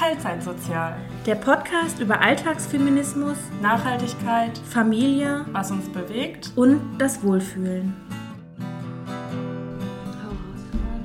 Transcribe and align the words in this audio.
Teilzeitsozial. 0.00 0.96
Der 1.26 1.34
Podcast 1.34 2.00
über 2.00 2.22
Alltagsfeminismus, 2.22 3.36
Nachhaltigkeit, 3.60 4.56
Familie 4.56 5.44
was 5.52 5.70
uns 5.70 5.90
bewegt. 5.90 6.52
und 6.56 6.96
das 6.96 7.22
Wohlfühlen. 7.22 7.94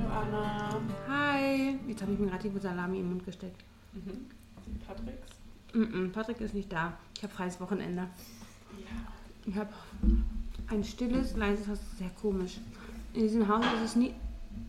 Hallo 0.08 0.40
Anna. 0.40 0.80
Hi. 1.10 1.78
Jetzt 1.86 2.00
habe 2.00 2.12
ich 2.12 2.18
mir 2.18 2.28
gerade 2.28 2.48
die 2.48 2.58
Salami 2.58 3.00
im 3.00 3.10
Mund 3.10 3.26
gesteckt. 3.26 3.62
Mhm. 3.92 4.28
Patricks? 4.86 5.28
Mm 5.74 5.82
-mm, 5.82 6.12
Patrick 6.12 6.40
ist 6.40 6.54
nicht 6.54 6.72
da. 6.72 6.94
Ich 7.18 7.22
habe 7.22 7.34
freies 7.34 7.60
Wochenende. 7.60 8.00
Ja. 8.78 8.86
Ich 9.44 9.56
habe 9.56 9.74
ein 10.68 10.82
stilles, 10.82 11.36
leises 11.36 11.68
Haus. 11.68 11.80
Sehr 11.98 12.10
komisch. 12.22 12.60
In 13.12 13.20
diesem 13.20 13.46
Haus 13.46 13.66
ist 13.74 13.90
es 13.90 13.96
nie, 13.96 14.14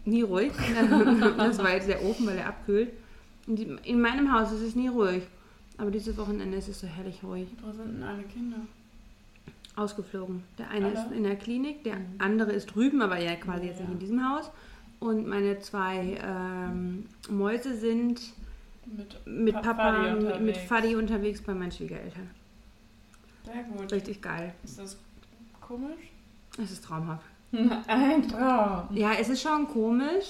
nie 0.04 0.24
ruhig. 0.24 0.52
Das 1.38 1.60
war 1.60 1.72
jetzt 1.72 1.88
der 1.88 2.04
Ofen, 2.04 2.28
weil 2.28 2.40
er 2.40 2.48
abkühlt. 2.48 2.92
In, 3.48 4.02
meinem 4.02 4.32
Haus 4.34 4.52
ist 4.52 4.62
es 4.62 4.76
nie 4.76 4.88
ruhig. 4.90 5.24
Aber 5.78 5.92
dieses 5.92 6.18
Wochenende 6.18 6.58
ist 6.58 6.68
es 6.68 6.80
so 6.80 6.88
herrlich 6.88 7.20
ruhig. 7.24 7.48
Wo 7.64 7.72
sind 7.72 7.96
denn 7.96 8.04
alle 8.04 8.24
Kinder? 8.24 8.58
Ausgeflogen. 9.76 10.44
Der 10.58 10.70
eine 10.72 10.88
Alle? 10.88 10.96
ist 10.96 11.12
in 11.12 11.24
der 11.24 11.36
Klinik, 11.36 11.84
der 11.84 11.98
andere 12.18 12.52
ist 12.52 12.66
drüben, 12.74 13.02
aber 13.02 13.20
ja 13.20 13.36
quasi 13.36 13.68
jetzt 13.68 13.80
Ja. 13.80 13.84
nicht 13.86 13.94
in 13.94 14.00
diesem 14.00 14.28
Haus. 14.28 14.50
Und 15.00 15.28
meine 15.28 15.60
zwei 15.60 16.18
ähm, 16.24 17.06
Mäuse 17.30 17.76
sind 17.78 18.20
Mit, 18.88 19.16
mit 19.28 19.54
Pa- 19.54 19.62
Papa, 19.62 19.94
Fadi 20.16 20.40
mit. 20.44 20.58
Fadi 20.58 20.96
unterwegs 20.96 21.42
bei 21.44 21.54
meinen 21.54 21.72
Schwiegereltern. 21.72 22.28
Sehr 23.46 23.64
gut. 23.64 23.92
Richtig 23.92 24.20
geil. 24.22 24.54
Ist 24.64 24.80
das 24.80 24.98
komisch? 25.62 26.10
Es 26.62 26.72
ist 26.72 26.84
traumhaft. 26.84 27.26
Ein 27.88 28.28
Traum. 28.28 28.88
Ja, 28.98 29.12
es 29.20 29.30
ist 29.30 29.42
schon 29.44 29.68
komisch, 29.68 30.30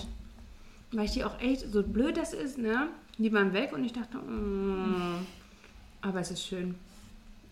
weil 0.91 1.05
ich 1.05 1.11
die 1.11 1.23
auch 1.23 1.39
echt, 1.39 1.61
so 1.71 1.81
blöd 1.83 2.17
das 2.17 2.33
ist, 2.33 2.57
ne? 2.57 2.87
Die 3.17 3.33
waren 3.33 3.51
weg 3.53 3.73
und 3.73 3.83
ich 3.83 3.93
dachte, 3.93 4.17
mm, 4.17 5.25
aber 6.01 6.19
es 6.19 6.31
ist 6.31 6.43
schön. 6.45 6.75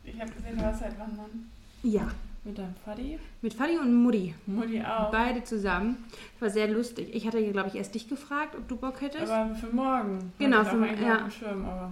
Ich 0.04 0.20
habe 0.20 0.32
gesehen, 0.32 0.58
du 0.58 0.64
warst 0.64 0.82
halt 0.82 1.00
wandern. 1.00 1.50
Ja, 1.82 2.08
Mit 2.44 2.58
deinem 2.58 2.76
Fadi. 2.84 3.18
mit 3.42 3.54
Fadi 3.54 3.78
und 3.78 3.94
Mutti, 4.04 4.36
Mutti 4.46 4.82
auch. 4.82 5.10
beide 5.12 5.44
zusammen. 5.44 5.98
Das 6.34 6.42
war 6.42 6.50
sehr 6.52 6.68
lustig. 6.68 7.10
Ich 7.14 7.26
hatte, 7.26 7.44
glaube 7.52 7.70
ich, 7.70 7.76
erst 7.76 7.96
dich 7.96 8.08
gefragt, 8.08 8.56
ob 8.56 8.68
du 8.68 8.76
Bock 8.76 9.02
hättest. 9.02 9.32
Aber 9.32 9.56
für 9.56 9.76
morgen. 9.76 10.32
Genau, 10.38 10.64
für- 10.64 10.82
eigentlich 10.82 11.02
ja. 11.02 11.30
Schirm, 11.32 11.66
aber 11.66 11.92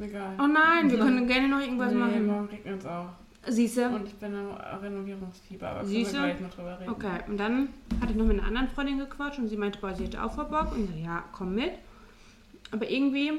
egal. 0.00 0.34
oh 0.38 0.46
nein, 0.46 0.90
wir 0.90 0.98
können 0.98 1.26
gerne 1.26 1.48
noch 1.48 1.60
irgendwas 1.60 1.92
nee, 1.92 1.98
machen. 1.98 2.26
morgen 2.26 2.46
regnet 2.46 2.80
es 2.80 2.86
auch. 2.86 3.08
Siehst 3.46 3.76
du? 3.76 3.86
Und 3.88 4.06
ich 4.06 4.14
bin 4.14 4.32
im 4.32 4.46
Renovierungsfieber, 4.82 5.68
aber 5.68 5.80
können 5.80 5.92
wir 5.92 5.98
Siehste? 5.98 6.16
gleich 6.16 6.40
noch 6.40 6.54
drüber 6.54 6.80
reden. 6.80 6.90
Okay, 6.90 7.20
und 7.28 7.36
dann 7.36 7.68
hatte 8.00 8.12
ich 8.12 8.16
noch 8.16 8.24
mit 8.24 8.38
einer 8.38 8.48
anderen 8.48 8.68
Freundin 8.68 8.98
gequatscht 8.98 9.38
und 9.38 9.48
sie 9.48 9.58
meinte, 9.58 9.78
boah, 9.80 9.94
sie 9.94 10.04
hätte 10.04 10.22
auch 10.24 10.32
voll 10.32 10.46
Bock. 10.46 10.72
Und 10.74 10.84
ich 10.84 10.90
so, 10.90 10.96
ja, 11.04 11.22
komm 11.30 11.54
mit. 11.54 11.72
Aber 12.74 12.90
irgendwie, 12.90 13.30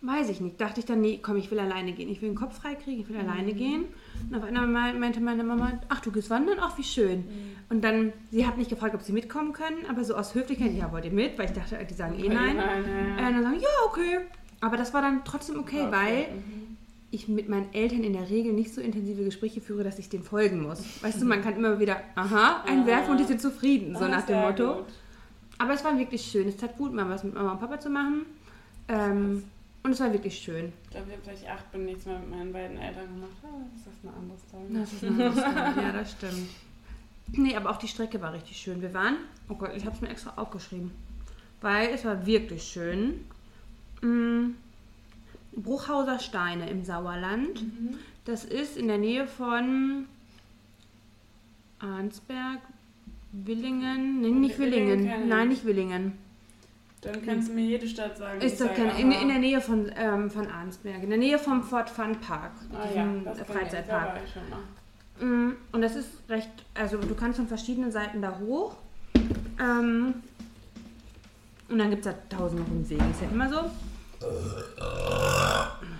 weiß 0.00 0.30
ich 0.30 0.40
nicht, 0.40 0.60
dachte 0.60 0.80
ich 0.80 0.86
dann, 0.86 1.00
nee, 1.00 1.20
komm, 1.22 1.36
ich 1.36 1.50
will 1.50 1.58
alleine 1.60 1.92
gehen. 1.92 2.08
Ich 2.08 2.20
will 2.22 2.30
den 2.30 2.34
Kopf 2.36 2.56
frei 2.60 2.74
kriegen, 2.74 3.02
ich 3.02 3.08
will 3.08 3.16
alleine 3.18 3.52
gehen. 3.52 3.84
Und 4.30 4.36
auf 4.36 4.42
einmal 4.42 4.66
me- 4.94 4.98
meinte 4.98 5.20
meine 5.20 5.44
Mama, 5.44 5.78
ach, 5.90 6.00
du 6.00 6.10
gehst 6.10 6.30
wandern? 6.30 6.56
Ach, 6.60 6.76
wie 6.78 6.82
schön. 6.84 7.18
Mhm. 7.20 7.24
Und 7.70 7.84
dann, 7.84 8.12
sie 8.30 8.46
hat 8.46 8.56
nicht 8.58 8.70
gefragt, 8.70 8.94
ob 8.94 9.02
sie 9.02 9.12
mitkommen 9.12 9.52
können, 9.52 9.86
aber 9.88 10.04
so 10.04 10.14
aus 10.16 10.34
Höflichkeit, 10.34 10.74
ja, 10.74 10.90
wollt 10.90 11.04
ihr 11.04 11.12
mit? 11.12 11.38
Weil 11.38 11.46
ich 11.46 11.52
dachte, 11.52 11.78
die 11.88 11.94
sagen 11.94 12.18
eh 12.18 12.28
nein. 12.28 12.56
Nein, 12.56 12.84
Äh, 13.18 13.22
dann 13.32 13.42
sagen, 13.42 13.60
ja, 13.60 13.68
okay. 13.86 14.18
Aber 14.60 14.76
das 14.76 14.92
war 14.94 15.02
dann 15.02 15.22
trotzdem 15.24 15.58
okay, 15.60 15.86
weil 15.90 16.22
Mhm. 16.32 16.76
ich 17.10 17.28
mit 17.28 17.48
meinen 17.48 17.72
Eltern 17.74 18.02
in 18.04 18.14
der 18.14 18.28
Regel 18.30 18.52
nicht 18.54 18.72
so 18.74 18.80
intensive 18.80 19.22
Gespräche 19.24 19.60
führe, 19.60 19.84
dass 19.84 19.98
ich 19.98 20.08
denen 20.08 20.24
folgen 20.24 20.62
muss. 20.62 20.82
Weißt 21.02 21.20
du, 21.20 21.26
man 21.26 21.42
kann 21.42 21.56
immer 21.56 21.78
wieder, 21.78 21.98
aha, 22.16 22.62
einwerfen 22.66 23.12
und 23.12 23.18
die 23.20 23.24
sind 23.24 23.40
zufrieden, 23.40 23.94
so 23.96 24.04
Ah, 24.04 24.08
nach 24.08 24.24
dem 24.26 24.40
Motto. 24.40 24.76
gut. 24.76 24.84
Aber 25.58 25.74
es 25.74 25.84
war 25.84 25.98
wirklich 25.98 26.22
schön. 26.22 26.48
Es 26.48 26.56
tat 26.56 26.76
gut, 26.76 26.92
mal 26.92 27.08
was 27.08 27.24
mit 27.24 27.34
Mama 27.34 27.52
und 27.52 27.60
Papa 27.60 27.78
zu 27.78 27.90
machen. 27.90 28.26
Ähm, 28.88 29.44
und 29.84 29.92
es 29.92 30.00
war 30.00 30.12
wirklich 30.12 30.38
schön. 30.38 30.72
Ich 30.84 30.90
glaube, 30.90 31.06
ich 31.08 31.16
habe 31.16 31.24
seit 31.24 31.40
ich 31.40 31.48
acht 31.48 31.72
bin 31.72 31.84
nichts 31.84 32.06
mehr 32.06 32.18
mit 32.18 32.30
meinen 32.30 32.52
beiden 32.52 32.78
Eltern 32.78 33.06
gemacht. 33.14 33.30
Das 33.42 33.92
ist 33.92 34.04
eine 34.04 34.14
andere 34.14 34.38
Story. 34.38 34.64
Das 34.72 34.92
ist 34.92 35.04
eine 35.04 35.24
andere 35.24 35.40
Story. 35.40 35.86
ja, 35.86 35.92
das 35.92 36.12
stimmt. 36.12 36.48
Nee, 37.32 37.56
aber 37.56 37.70
auch 37.70 37.78
die 37.78 37.88
Strecke 37.88 38.20
war 38.20 38.32
richtig 38.32 38.56
schön. 38.56 38.82
Wir 38.82 38.94
waren, 38.94 39.16
oh 39.48 39.54
Gott, 39.54 39.72
ich 39.74 39.84
habe 39.84 39.94
es 39.94 40.02
mir 40.02 40.08
extra 40.08 40.34
aufgeschrieben, 40.36 40.92
weil 41.60 41.88
es 41.88 42.04
war 42.04 42.26
wirklich 42.26 42.62
schön. 42.62 43.24
Mm, 44.02 44.54
Bruchhauser 45.56 46.18
Steine 46.18 46.68
im 46.68 46.84
Sauerland. 46.84 47.62
Mhm. 47.62 47.98
Das 48.24 48.44
ist 48.44 48.76
in 48.76 48.88
der 48.88 48.98
Nähe 48.98 49.26
von 49.26 50.06
Arnsberg, 51.78 52.60
Willingen. 53.32 54.20
Nee, 54.20 54.30
nicht 54.30 54.58
Willingen 54.58 55.00
Willingen. 55.00 55.28
Nein, 55.28 55.48
nicht 55.48 55.64
Willingen. 55.64 56.18
Dann 57.00 57.24
kannst 57.26 57.48
du 57.48 57.54
mir 57.54 57.64
jede 57.64 57.88
Stadt 57.88 58.16
sagen. 58.16 58.40
Ist 58.40 58.60
das 58.60 58.72
keine, 58.74 58.98
in, 59.00 59.10
in 59.10 59.28
der 59.28 59.38
Nähe 59.38 59.60
von, 59.60 59.90
ähm, 59.96 60.30
von 60.30 60.46
Arnsberg, 60.48 61.02
in 61.02 61.08
der 61.08 61.18
Nähe 61.18 61.38
vom 61.38 61.64
Fort 61.64 61.90
Fun 61.90 62.16
Park, 62.20 62.52
Ah 62.72 62.84
ja, 62.94 63.04
diesem 63.04 63.24
das 63.24 63.36
kenn 63.38 63.42
ich, 63.42 63.52
da 63.52 63.58
Freizeitpark. 63.58 64.20
Mm, 65.20 65.50
Und 65.72 65.82
das 65.82 65.96
ist 65.96 66.10
recht, 66.28 66.50
also 66.74 66.98
du 66.98 67.14
kannst 67.14 67.38
von 67.38 67.48
verschiedenen 67.48 67.90
Seiten 67.90 68.22
da 68.22 68.38
hoch. 68.38 68.76
Ähm, 69.58 70.14
und 71.68 71.78
dann 71.78 71.90
gibt 71.90 72.06
es 72.06 72.12
da 72.12 72.36
tausende 72.36 72.62
Rundwege, 72.62 73.02
ist 73.10 73.22
ja 73.22 73.28
immer 73.30 73.48
so. 73.48 73.70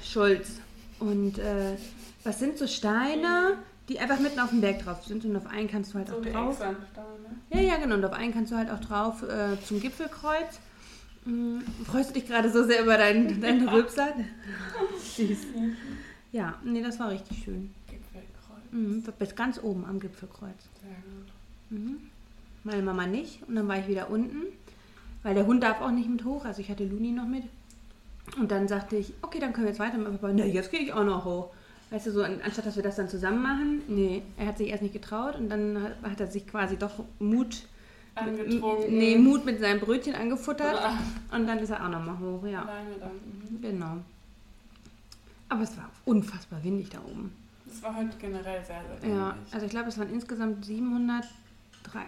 Schulz. 0.04 0.60
Und 1.00 1.38
äh, 1.38 1.76
was 2.22 2.38
sind 2.38 2.58
so 2.58 2.66
Steine, 2.68 3.56
die 3.88 3.98
einfach 3.98 4.18
mitten 4.20 4.38
auf 4.40 4.50
dem 4.50 4.60
Berg 4.60 4.84
drauf 4.84 5.04
sind 5.04 5.24
und 5.24 5.36
auf 5.36 5.46
einen 5.46 5.68
kannst 5.68 5.92
du 5.92 5.98
halt 5.98 6.08
So 6.08 6.16
auch 6.16 6.22
drauf. 6.22 6.60
Exansteine. 6.60 7.06
Ja, 7.50 7.60
ja, 7.60 7.76
genau. 7.76 7.96
Und 7.96 8.04
auf 8.04 8.12
einen 8.12 8.32
kannst 8.32 8.52
du 8.52 8.56
halt 8.56 8.70
auch 8.70 8.80
drauf 8.80 9.22
äh, 9.22 9.56
zum 9.66 9.80
Gipfelkreuz. 9.80 10.60
Mm, 11.24 11.58
freust 11.84 12.10
du 12.10 12.14
dich 12.14 12.26
gerade 12.26 12.50
so 12.50 12.64
sehr 12.64 12.82
über 12.82 12.96
deinen 12.96 13.40
dein 13.40 13.68
Rülpser? 13.68 14.08
Süß. 15.16 15.38
Ja, 16.32 16.54
nee, 16.64 16.82
das 16.82 16.98
war 16.98 17.10
richtig 17.10 17.42
schön. 17.44 17.74
Gipfelkreuz. 17.88 18.72
Mhm, 18.72 19.02
bis 19.18 19.34
ganz 19.34 19.62
oben 19.62 19.84
am 19.84 20.00
Gipfelkreuz. 20.00 20.50
Sehr 20.80 20.90
gut. 20.90 21.32
Mhm. 21.70 21.96
Meine 22.64 22.82
Mama 22.82 23.06
nicht. 23.06 23.40
Und 23.48 23.56
dann 23.56 23.66
war 23.68 23.78
ich 23.78 23.88
wieder 23.88 24.08
unten, 24.10 24.42
weil 25.22 25.34
der 25.34 25.46
Hund 25.46 25.62
darf 25.62 25.80
auch 25.80 25.90
nicht 25.90 26.08
mit 26.08 26.24
hoch. 26.24 26.44
Also 26.44 26.60
ich 26.60 26.70
hatte 26.70 26.84
Luni 26.84 27.10
noch 27.10 27.26
mit. 27.26 27.44
Und 28.38 28.50
dann 28.52 28.68
sagte 28.68 28.96
ich, 28.96 29.12
okay, 29.22 29.40
dann 29.40 29.52
können 29.52 29.66
wir 29.66 29.72
jetzt 29.72 29.80
weiter. 29.80 29.98
Papa, 29.98 30.32
ne, 30.32 30.46
jetzt 30.46 30.70
gehe 30.70 30.80
ich 30.80 30.92
auch 30.92 31.04
noch 31.04 31.24
hoch. 31.24 31.50
Weißt 31.92 32.06
du, 32.06 32.10
so 32.10 32.22
an- 32.22 32.40
anstatt 32.42 32.64
dass 32.66 32.74
wir 32.76 32.82
das 32.82 32.96
dann 32.96 33.08
zusammen 33.08 33.42
machen, 33.42 33.82
nee, 33.86 34.22
er 34.38 34.46
hat 34.46 34.56
sich 34.58 34.68
erst 34.68 34.82
nicht 34.82 34.94
getraut 34.94 35.36
und 35.36 35.48
dann 35.50 35.80
hat, 35.82 36.10
hat 36.10 36.20
er 36.20 36.26
sich 36.26 36.46
quasi 36.46 36.76
doch 36.76 37.04
Mut, 37.18 37.62
Angetrunken. 38.14 38.96
nee, 38.98 39.16
Mut 39.18 39.44
mit 39.44 39.60
seinem 39.60 39.78
Brötchen 39.80 40.14
angefuttert 40.14 40.74
Ah, 40.74 40.98
und 41.36 41.46
dann 41.46 41.58
ist 41.58 41.70
er 41.70 41.84
auch 41.84 41.90
nochmal 41.90 42.18
hoch, 42.18 42.44
ja. 42.46 42.62
Alleine 42.62 42.94
dann. 42.98 43.10
Mhm. 43.12 43.60
Genau. 43.60 43.96
Aber 45.50 45.62
es 45.62 45.76
war 45.76 45.90
unfassbar 46.06 46.64
windig 46.64 46.88
da 46.88 46.98
oben. 47.00 47.30
Das 47.66 47.82
war 47.82 47.94
heute 47.96 48.16
generell 48.18 48.62
sehr, 48.64 48.80
sehr 49.00 49.10
Ja, 49.10 49.30
ähnlich. 49.32 49.52
also 49.54 49.66
ich 49.66 49.70
glaube, 49.70 49.88
es 49.88 49.98
waren 49.98 50.10
insgesamt 50.10 50.64
700, 50.64 51.24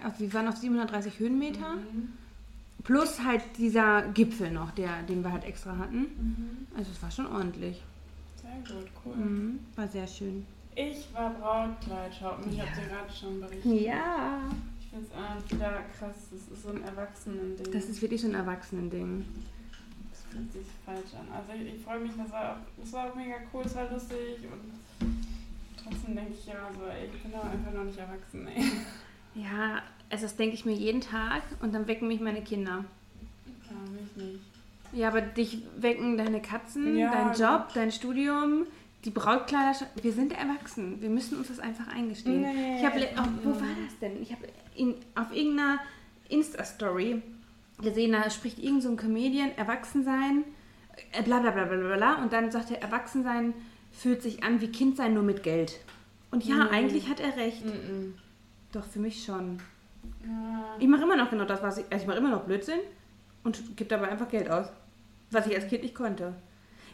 also 0.02 0.18
wir 0.20 0.32
waren 0.32 0.48
auf 0.48 0.56
730 0.56 1.18
Höhenmeter. 1.18 1.74
Mhm. 1.74 2.12
Plus 2.84 3.22
halt 3.22 3.42
dieser 3.58 4.02
Gipfel 4.14 4.50
noch, 4.50 4.70
der, 4.72 5.02
den 5.04 5.22
wir 5.22 5.32
halt 5.32 5.44
extra 5.44 5.76
hatten. 5.78 6.00
Mhm. 6.00 6.66
Also 6.76 6.90
es 6.90 7.02
war 7.02 7.10
schon 7.10 7.26
ordentlich. 7.26 7.82
Sehr 8.44 8.76
gut, 8.76 8.90
cool. 9.04 9.16
Mhm. 9.16 9.60
War 9.76 9.88
sehr 9.88 10.06
schön. 10.06 10.46
Ich 10.76 11.06
war 11.12 11.30
Brautkleid 11.30 12.14
shoppen. 12.14 12.52
Ich 12.52 12.60
habe 12.60 12.70
dir 12.70 12.88
gerade 12.88 13.12
schon 13.12 13.40
berichtet. 13.40 13.80
Ja. 13.82 14.40
Ich 14.80 14.88
finde 14.88 15.06
es 15.06 15.16
einfach 15.16 15.50
wieder 15.50 15.82
krass. 15.98 16.16
Das 16.30 16.56
ist 16.56 16.62
so 16.62 16.70
ein 16.70 16.82
Erwachsenen-Ding. 16.82 17.72
Das 17.72 17.84
ist 17.84 18.02
wirklich 18.02 18.20
so 18.20 18.28
ein 18.28 18.34
Erwachsenending. 18.34 19.24
Das 20.10 20.22
fühlt 20.30 20.52
sich 20.52 20.66
falsch 20.84 21.14
an. 21.18 21.28
Also 21.32 21.52
ich, 21.52 21.74
ich 21.74 21.82
freue 21.82 22.00
mich, 22.00 22.12
das 22.16 22.30
war, 22.30 22.52
auch, 22.52 22.56
das 22.80 22.92
war 22.92 23.10
auch 23.10 23.14
mega 23.14 23.36
cool, 23.52 23.62
es 23.64 23.74
war 23.74 23.90
lustig 23.90 24.38
und 24.42 25.08
trotzdem 25.82 26.16
denke 26.16 26.32
ich 26.32 26.46
ja 26.46 26.70
so, 26.76 26.86
ey, 26.86 27.06
ich 27.06 27.22
bin 27.22 27.32
doch 27.32 27.44
einfach 27.44 27.72
noch 27.72 27.84
nicht 27.84 27.98
erwachsen, 27.98 28.46
ey. 28.48 28.62
Ja, 29.34 29.82
also 30.10 30.24
das 30.24 30.36
denke 30.36 30.54
ich 30.54 30.64
mir 30.64 30.74
jeden 30.74 31.00
Tag 31.00 31.42
und 31.60 31.74
dann 31.74 31.86
wecken 31.88 32.08
mich 32.08 32.20
meine 32.20 32.42
Kinder. 32.42 32.84
Ja, 33.46 33.90
mich 33.90 34.16
nicht. 34.16 34.53
Ja, 34.94 35.08
aber 35.08 35.20
dich 35.20 35.62
wecken 35.76 36.16
deine 36.16 36.40
Katzen, 36.40 36.96
Ja, 36.96 37.10
dein. 37.12 37.34
Job, 37.34 37.68
dein 37.74 37.90
Studium, 37.92 38.66
die 39.04 39.10
Brautkleider. 39.10 39.74
Wir 40.00 40.12
sind 40.12 40.32
erwachsen. 40.32 41.00
Wir 41.02 41.10
müssen 41.10 41.36
uns 41.38 41.48
das 41.48 41.58
einfach 41.58 41.88
eingestehen. 41.88 42.42
Nee, 42.42 42.78
ich 42.78 42.84
habe, 42.84 43.06
oh, 43.18 43.28
wo 43.42 43.50
war 43.50 43.66
das 43.84 43.98
denn? 44.00 44.22
Ich 44.22 44.32
habe 44.32 44.46
auf 45.14 45.34
irgendeiner 45.34 45.78
Insta-Story 46.28 47.22
gesehen, 47.82 48.12
da 48.12 48.30
spricht 48.30 48.58
irgend 48.58 48.82
so 48.82 48.88
ein 48.90 48.96
Comedian, 48.96 49.50
Erwachsensein, 49.56 50.44
äh, 51.12 51.22
bla 51.22 51.40
bla 51.40 51.50
bla 51.50 51.64
bla 51.64 51.76
bla, 51.76 51.96
bla 51.96 52.14
und 52.22 52.32
dann 52.32 52.50
sagt 52.50 52.70
er, 52.70 52.80
Erwachsensein 52.82 53.52
fühlt 53.92 54.22
sich 54.22 54.42
an 54.44 54.60
wie 54.60 54.68
Kindsein 54.68 55.14
nur 55.14 55.22
mit 55.24 55.42
Geld. 55.42 55.80
Und 56.30 56.44
ja, 56.44 56.54
Mhm. 56.56 56.68
eigentlich 56.72 57.08
hat 57.08 57.20
er 57.20 57.36
recht. 57.36 57.64
Mhm. 57.64 58.14
Doch, 58.72 58.84
für 58.84 58.98
mich 59.00 59.24
schon. 59.24 59.58
Ja. 60.24 60.76
Ich 60.78 60.88
mache 60.88 61.02
immer 61.02 61.16
noch 61.16 61.30
genau 61.30 61.44
das, 61.44 61.62
was 61.62 61.78
ich. 61.78 61.84
Also 61.90 62.02
ich 62.02 62.06
mache 62.08 62.18
immer 62.18 62.30
noch 62.30 62.44
Blödsinn 62.44 62.80
und 63.44 63.76
gebe 63.76 63.88
dabei 63.88 64.08
einfach 64.08 64.28
Geld 64.28 64.50
aus. 64.50 64.66
Was 65.34 65.46
ich 65.46 65.54
als 65.54 65.66
Kind 65.68 65.82
nicht 65.82 65.94
konnte. 65.94 66.34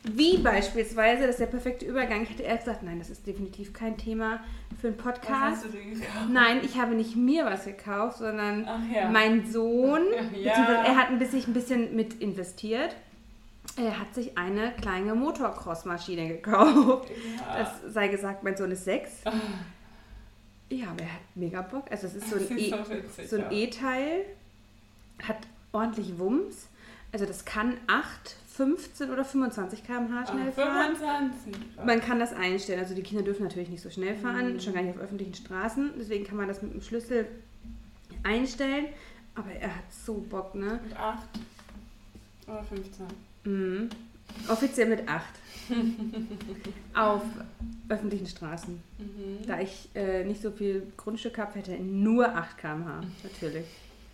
Wie 0.03 0.39
beispielsweise, 0.39 1.23
das 1.23 1.33
ist 1.33 1.41
der 1.41 1.47
perfekte 1.47 1.85
Übergang. 1.85 2.23
Ich 2.23 2.31
hätte 2.31 2.43
erst 2.43 2.65
gesagt, 2.65 2.83
nein, 2.83 2.99
das 2.99 3.11
ist 3.11 3.27
definitiv 3.27 3.75
kein 3.75 3.99
Thema 3.99 4.41
für 4.81 4.89
einen 4.89 4.97
Was 4.99 5.05
Podcast. 5.05 5.57
hast 5.57 5.65
du 5.67 5.69
dir 5.69 5.85
gekauft? 5.85 6.31
Nein, 6.31 6.61
ich 6.65 6.79
habe 6.81 6.95
nicht 6.95 7.17
mir 7.17 7.45
was 7.45 7.67
gekauft, 7.67 8.17
sondern 8.19 8.67
Ach 8.67 8.81
ja. 8.91 9.11
mein 9.11 9.45
Sohn, 9.51 10.01
Ja. 10.43 10.53
er 10.85 10.97
hat 10.97 11.09
ein 11.11 11.19
bisschen, 11.19 11.43
ein 11.49 11.53
bisschen 11.53 11.95
mit 11.95 12.15
investiert. 12.15 12.97
Er 13.77 14.01
hat 14.01 14.15
sich 14.15 14.39
eine 14.39 14.73
kleine 14.73 15.15
Motocross-Maschine 15.15 16.29
gekauft. 16.29 17.11
Ja. 17.11 17.59
Das 17.59 17.93
sei 17.93 18.09
gesagt, 18.09 18.43
mein 18.43 18.57
Sohn 18.57 18.71
ist 18.71 18.85
sechs. 18.87 19.21
Ah, 19.27 19.33
Ja, 20.71 20.87
aber 20.93 21.03
er 21.03 21.13
hat 21.13 21.21
mega 21.35 21.61
Bock. 21.61 21.85
Also 21.91 22.07
es 22.07 22.15
ist 22.17 22.31
so 22.31 22.37
das 22.39 22.51
ein 22.51 22.57
ist 22.57 22.67
E- 22.67 22.71
so 22.71 22.91
witzig, 22.91 23.29
so. 23.29 23.37
E-Teil, 23.51 24.25
hat 25.29 25.37
ordentlich 25.73 26.19
Wumms. 26.19 26.69
Also 27.13 27.27
das 27.27 27.45
kann 27.45 27.77
8, 27.89 28.37
15 28.49 29.11
oder 29.11 29.25
25 29.25 29.85
km/h 29.85 30.27
schnell 30.27 30.49
Ah, 30.49 30.53
fahren. 30.53 30.97
25. 30.97 31.55
Man 31.85 32.01
kann 32.01 32.19
das 32.21 32.33
einstellen. 32.33 32.79
Also 32.81 32.95
die 32.95 33.03
Kinder 33.03 33.25
dürfen 33.25 33.43
natürlich 33.45 33.69
nicht 33.69 33.83
so 33.83 33.91
schnell 33.91 34.15
fahren, 34.17 34.55
Mhm. 34.55 34.61
schon 34.61 34.75
gar 34.75 34.83
nicht 34.83 34.95
auf 34.97 35.03
öffentlichen 35.03 35.35
Straßen. 35.35 35.91
Deswegen 35.99 36.25
kann 36.25 36.37
man 36.37 36.47
das 36.49 36.63
mit 36.63 36.73
dem 36.75 36.81
Schlüssel 36.83 37.27
einstellen. 38.23 38.87
Aber 39.35 39.51
er 39.53 39.75
hat 39.75 39.85
so 39.91 40.15
Bock, 40.15 40.55
ne? 40.55 40.79
Mit 40.85 40.97
8 40.97 41.19
oder 42.47 42.63
15. 42.65 43.07
Mhm. 43.45 43.89
Offiziell 44.49 44.89
mit 44.89 45.09
8. 45.09 45.25
auf 46.95 47.23
öffentlichen 47.89 48.27
Straßen. 48.27 48.81
Mhm. 48.99 49.47
Da 49.47 49.61
ich 49.61 49.89
äh, 49.95 50.25
nicht 50.25 50.43
so 50.43 50.51
viel 50.51 50.87
Grundstück 50.97 51.39
habe, 51.39 51.55
hätte 51.59 51.73
er 51.73 51.79
nur 51.81 52.35
8 52.37 52.59
km/h. 52.59 53.01
Natürlich. 53.23 53.67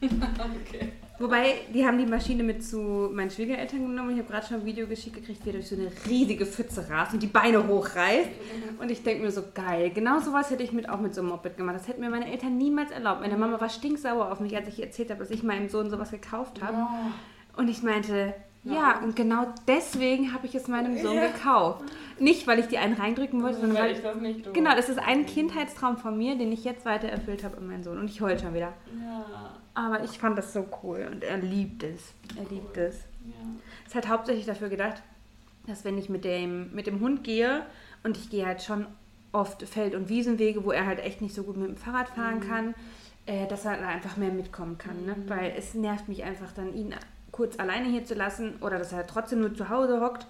Okay. 0.03 0.93
Wobei, 1.19 1.55
die 1.73 1.87
haben 1.87 1.97
die 1.97 2.05
Maschine 2.05 2.43
mit 2.43 2.63
zu 2.63 3.09
meinen 3.11 3.31
Schwiegereltern 3.31 3.81
genommen. 3.87 4.11
Ich 4.11 4.19
habe 4.19 4.31
gerade 4.31 4.47
schon 4.47 4.57
ein 4.59 4.67
Video 4.67 4.87
geschickt 4.87 5.17
gekriegt, 5.17 5.45
wie 5.45 5.49
er 5.49 5.53
durch 5.55 5.69
so 5.69 5.75
eine 5.75 5.91
riesige 6.07 6.45
Pfütze 6.45 6.91
rast 6.91 7.15
und 7.15 7.23
die 7.23 7.27
Beine 7.27 7.67
hochreißt. 7.67 8.29
Und 8.79 8.91
ich 8.91 9.03
denke 9.03 9.25
mir 9.25 9.31
so, 9.31 9.43
geil. 9.55 9.91
Genau 9.95 10.21
sowas 10.21 10.51
hätte 10.51 10.63
ich 10.63 10.73
mit, 10.73 10.91
auch 10.91 11.01
mit 11.01 11.15
so 11.15 11.23
einem 11.23 11.31
Moped 11.31 11.57
gemacht. 11.57 11.77
Das 11.77 11.89
hätten 11.89 12.03
mir 12.03 12.11
meine 12.11 12.31
Eltern 12.31 12.59
niemals 12.59 12.91
erlaubt. 12.91 13.23
Meine 13.23 13.39
Mama 13.39 13.59
war 13.59 13.71
stinksauer 13.71 14.31
auf 14.31 14.41
mich, 14.41 14.55
als 14.55 14.69
ich 14.69 14.79
ihr 14.79 14.85
erzählt 14.85 15.09
habe, 15.09 15.21
dass 15.21 15.31
ich 15.31 15.43
meinem 15.43 15.71
Sohn 15.71 15.89
sowas 15.89 16.11
gekauft 16.11 16.61
habe. 16.63 16.77
Ja. 16.77 17.13
Und 17.57 17.69
ich 17.69 17.83
meinte, 17.83 18.35
ja, 18.65 18.75
Ja. 18.75 19.01
und 19.03 19.17
genau 19.17 19.47
deswegen 19.67 20.35
habe 20.35 20.47
ich 20.47 20.55
es 20.55 20.69
meinem 20.69 20.99
Sohn 20.99 21.15
Ja. 21.17 21.29
gekauft. 21.29 21.83
Nicht, 22.19 22.47
weil 22.47 22.59
ich 22.59 22.67
die 22.67 22.77
einen 22.77 22.93
reindrücken 22.95 23.43
wollte, 23.43 23.61
sondern 23.61 23.79
weil 23.79 23.85
weil... 23.85 23.93
ich 23.93 24.03
das 24.03 24.17
nicht 24.17 24.45
tue. 24.45 24.53
Genau, 24.53 24.75
das 24.77 24.91
ist 24.91 24.99
ein 24.99 25.25
Kindheitstraum 25.25 25.97
von 25.97 26.19
mir, 26.19 26.37
den 26.37 26.53
ich 26.53 26.63
jetzt 26.65 26.85
weiter 26.85 27.09
erfüllt 27.09 27.43
habe 27.43 27.57
an 27.57 27.67
meinen 27.69 27.83
Sohn. 27.85 27.99
Und 27.99 28.11
ich 28.11 28.21
heule 28.21 28.39
schon 28.39 28.53
wieder. 28.53 28.75
Ja. 29.03 29.25
Aber 29.77 30.03
ich 30.03 30.19
fand 30.19 30.39
das 30.39 30.53
so 30.55 30.67
cool 30.83 31.07
und 31.13 31.23
er 31.23 31.37
liebt 31.37 31.83
es. 31.83 32.15
Er 32.37 32.45
liebt 32.51 32.77
es. 32.79 32.97
ja. 33.27 33.35
Es 33.87 33.95
hat 33.95 34.09
hauptsächlich 34.09 34.47
dafür 34.47 34.71
gedacht, 34.71 35.03
dass 35.67 35.85
wenn 35.85 35.99
ich 35.99 36.09
mit 36.09 36.25
dem, 36.25 36.73
mit 36.75 36.87
dem 36.87 37.01
Hund 37.01 37.23
gehe 37.25 37.65
und 38.03 38.17
ich 38.17 38.31
gehe 38.31 38.47
halt 38.47 38.63
schon 38.63 38.87
oft 39.33 39.63
Feld- 39.65 39.95
und 39.95 40.09
Wiesenwege, 40.09 40.65
wo 40.65 40.73
er 40.73 40.87
halt 40.87 41.01
echt 41.01 41.21
nicht 41.21 41.35
so 41.35 41.43
gut 41.43 41.59
mit 41.59 41.69
dem 41.69 41.77
Fahrrad 41.77 42.09
fahren 42.09 42.41
kann, 42.41 42.75
äh, 43.27 43.47
dass 43.49 43.67
er 43.67 43.77
da 43.77 43.89
einfach 43.89 44.17
mehr 44.17 44.33
mitkommen 44.33 44.79
kann. 44.79 45.05
Ne? 45.05 45.15
Mhm. 45.15 45.29
Weil 45.29 45.53
es 45.59 45.75
nervt 45.75 46.09
mich 46.09 46.25
einfach 46.25 46.53
dann, 46.53 46.75
ihn 46.75 46.95
kurz 47.33 47.59
alleine 47.59 47.89
hier 47.89 48.05
zu 48.07 48.15
lassen 48.15 48.55
oder 48.63 48.79
dass 48.79 48.93
er 48.93 49.07
trotzdem 49.07 49.41
nur 49.41 49.55
zu 49.55 49.69
Hause 49.69 50.01
hockt 50.01 50.27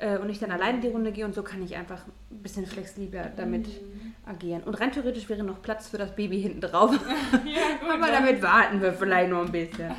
äh, 0.00 0.18
und 0.18 0.28
ich 0.28 0.40
dann 0.40 0.50
alleine 0.50 0.80
die 0.80 0.88
Runde 0.88 1.12
gehe 1.12 1.24
und 1.24 1.34
so 1.36 1.44
kann 1.44 1.62
ich 1.62 1.76
einfach 1.76 2.04
ein 2.32 2.42
bisschen 2.42 2.66
flexibler 2.66 3.30
damit 3.36 3.68
Mhm. 3.68 4.07
Agieren. 4.28 4.62
Und 4.64 4.74
rein 4.74 4.92
theoretisch 4.92 5.28
wäre 5.28 5.42
noch 5.42 5.62
Platz 5.62 5.88
für 5.88 5.98
das 5.98 6.14
Baby 6.14 6.40
hinten 6.40 6.60
drauf. 6.60 6.90
Ja, 7.44 7.78
gut. 7.80 7.90
Aber 7.90 8.10
damit 8.10 8.42
warten 8.42 8.80
wir 8.80 8.92
vielleicht 8.92 9.30
noch 9.30 9.44
ein 9.44 9.52
bisschen. 9.52 9.92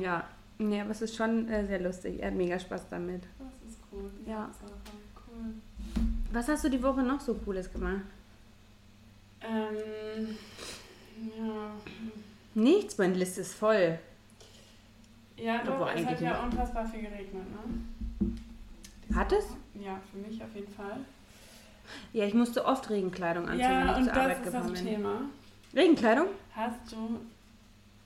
Ja, 0.00 0.24
ja 0.58 0.82
aber 0.82 0.90
es 0.90 1.02
ist 1.02 1.16
schon 1.16 1.48
äh, 1.48 1.66
sehr 1.66 1.80
lustig. 1.80 2.20
Er 2.20 2.28
hat 2.28 2.34
mega 2.34 2.58
Spaß 2.58 2.88
damit. 2.88 3.22
Das 3.38 3.70
ist 3.70 3.80
cool. 3.92 4.10
Ja. 4.26 4.50
Cool. 5.16 5.54
Was 6.32 6.48
hast 6.48 6.64
du 6.64 6.70
die 6.70 6.82
Woche 6.82 7.02
noch 7.02 7.20
so 7.20 7.34
Cooles 7.34 7.72
gemacht? 7.72 8.02
Ähm, 9.40 10.36
ja. 11.36 11.70
Nichts, 12.54 12.98
meine 12.98 13.14
Liste 13.14 13.40
ist 13.42 13.54
voll. 13.54 13.98
Ja, 15.36 15.60
Obwohl 15.62 15.78
doch, 15.78 15.88
es 15.88 15.96
eigentlich 15.96 16.08
hat 16.08 16.20
ja 16.20 16.42
unfassbar 16.42 16.86
viel 16.86 17.02
geregnet, 17.02 17.44
ne? 17.50 19.14
Hat 19.14 19.32
es? 19.32 19.44
Ja, 19.74 20.00
für 20.10 20.18
mich 20.18 20.42
auf 20.42 20.54
jeden 20.54 20.72
Fall. 20.72 20.98
Ja, 22.12 22.24
ich 22.26 22.34
musste 22.34 22.64
oft 22.64 22.88
Regenkleidung 22.90 23.48
anziehen, 23.48 23.60
ja, 23.60 23.80
wenn 23.80 23.90
ich 23.90 23.96
und 23.96 24.04
zur 24.04 24.22
Arbeit 24.22 24.44
gefahren 24.44 24.72
bin. 24.72 24.84
Thema. 24.84 25.20
Regenkleidung? 25.74 26.26
Hast 26.54 26.92
du 26.92 27.20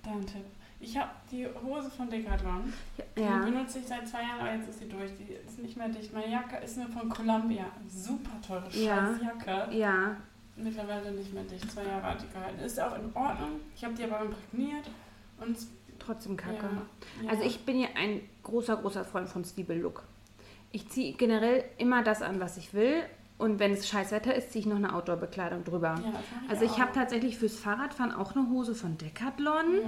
deinen 0.04 0.26
Tipp? 0.26 0.44
Ich 0.80 0.96
habe 0.96 1.10
die 1.30 1.46
Hose 1.64 1.88
von 1.90 2.10
Decathlon. 2.10 2.72
Die 3.16 3.20
Ja. 3.20 3.38
benutze 3.38 3.78
ich 3.78 3.86
seit 3.86 4.06
zwei 4.08 4.22
Jahren, 4.22 4.40
aber 4.40 4.52
jetzt 4.54 4.68
ist 4.68 4.80
sie 4.80 4.88
durch. 4.88 5.10
Die 5.16 5.34
ist 5.34 5.58
nicht 5.60 5.76
mehr 5.76 5.88
dicht. 5.88 6.12
Meine 6.12 6.28
Jacke 6.30 6.56
ist 6.56 6.76
eine 6.78 6.88
von 6.88 7.08
Columbia. 7.08 7.66
Super 7.88 8.30
teure 8.44 8.68
Ja. 8.70 9.16
Scheißjacke. 9.16 9.76
Ja. 9.76 10.16
Mittlerweile 10.56 11.12
nicht 11.12 11.32
mehr 11.32 11.44
dicht. 11.44 11.70
Zwei 11.70 11.84
Jahre 11.84 12.02
hat 12.02 12.22
die 12.22 12.28
gehalten. 12.34 12.58
Ist 12.60 12.80
auch 12.80 12.96
in 12.96 13.04
Ordnung. 13.14 13.60
Ich 13.76 13.84
habe 13.84 13.94
die 13.94 14.02
aber 14.04 14.20
imprägniert. 14.22 14.90
Und 15.40 15.56
Trotzdem 16.00 16.36
kacke. 16.36 16.68
ja. 17.22 17.30
Also 17.30 17.44
ich 17.44 17.64
bin 17.64 17.78
ja 17.78 17.86
ein 17.94 18.20
großer, 18.42 18.76
großer 18.76 19.04
Freund 19.04 19.28
von 19.28 19.44
Zwiebel 19.44 19.78
Look. 19.78 20.02
Ich 20.72 20.88
ziehe 20.88 21.12
generell 21.12 21.64
immer 21.78 22.02
das 22.02 22.22
an, 22.22 22.40
was 22.40 22.56
ich 22.56 22.74
will. 22.74 23.04
Und 23.42 23.58
wenn 23.58 23.72
es 23.72 23.88
scheiß 23.88 24.12
Wetter 24.12 24.34
ist, 24.34 24.52
ziehe 24.52 24.60
ich 24.60 24.66
noch 24.66 24.76
eine 24.76 24.94
Outdoor-Bekleidung 24.94 25.64
drüber. 25.64 25.96
Ja, 26.04 26.12
das 26.48 26.50
Also 26.50 26.64
ich 26.64 26.80
habe 26.80 26.92
tatsächlich 26.92 27.36
fürs 27.36 27.56
Fahrradfahren 27.56 28.12
auch 28.12 28.36
eine 28.36 28.48
Hose 28.48 28.74
von 28.74 28.96
Decathlon. 28.98 29.80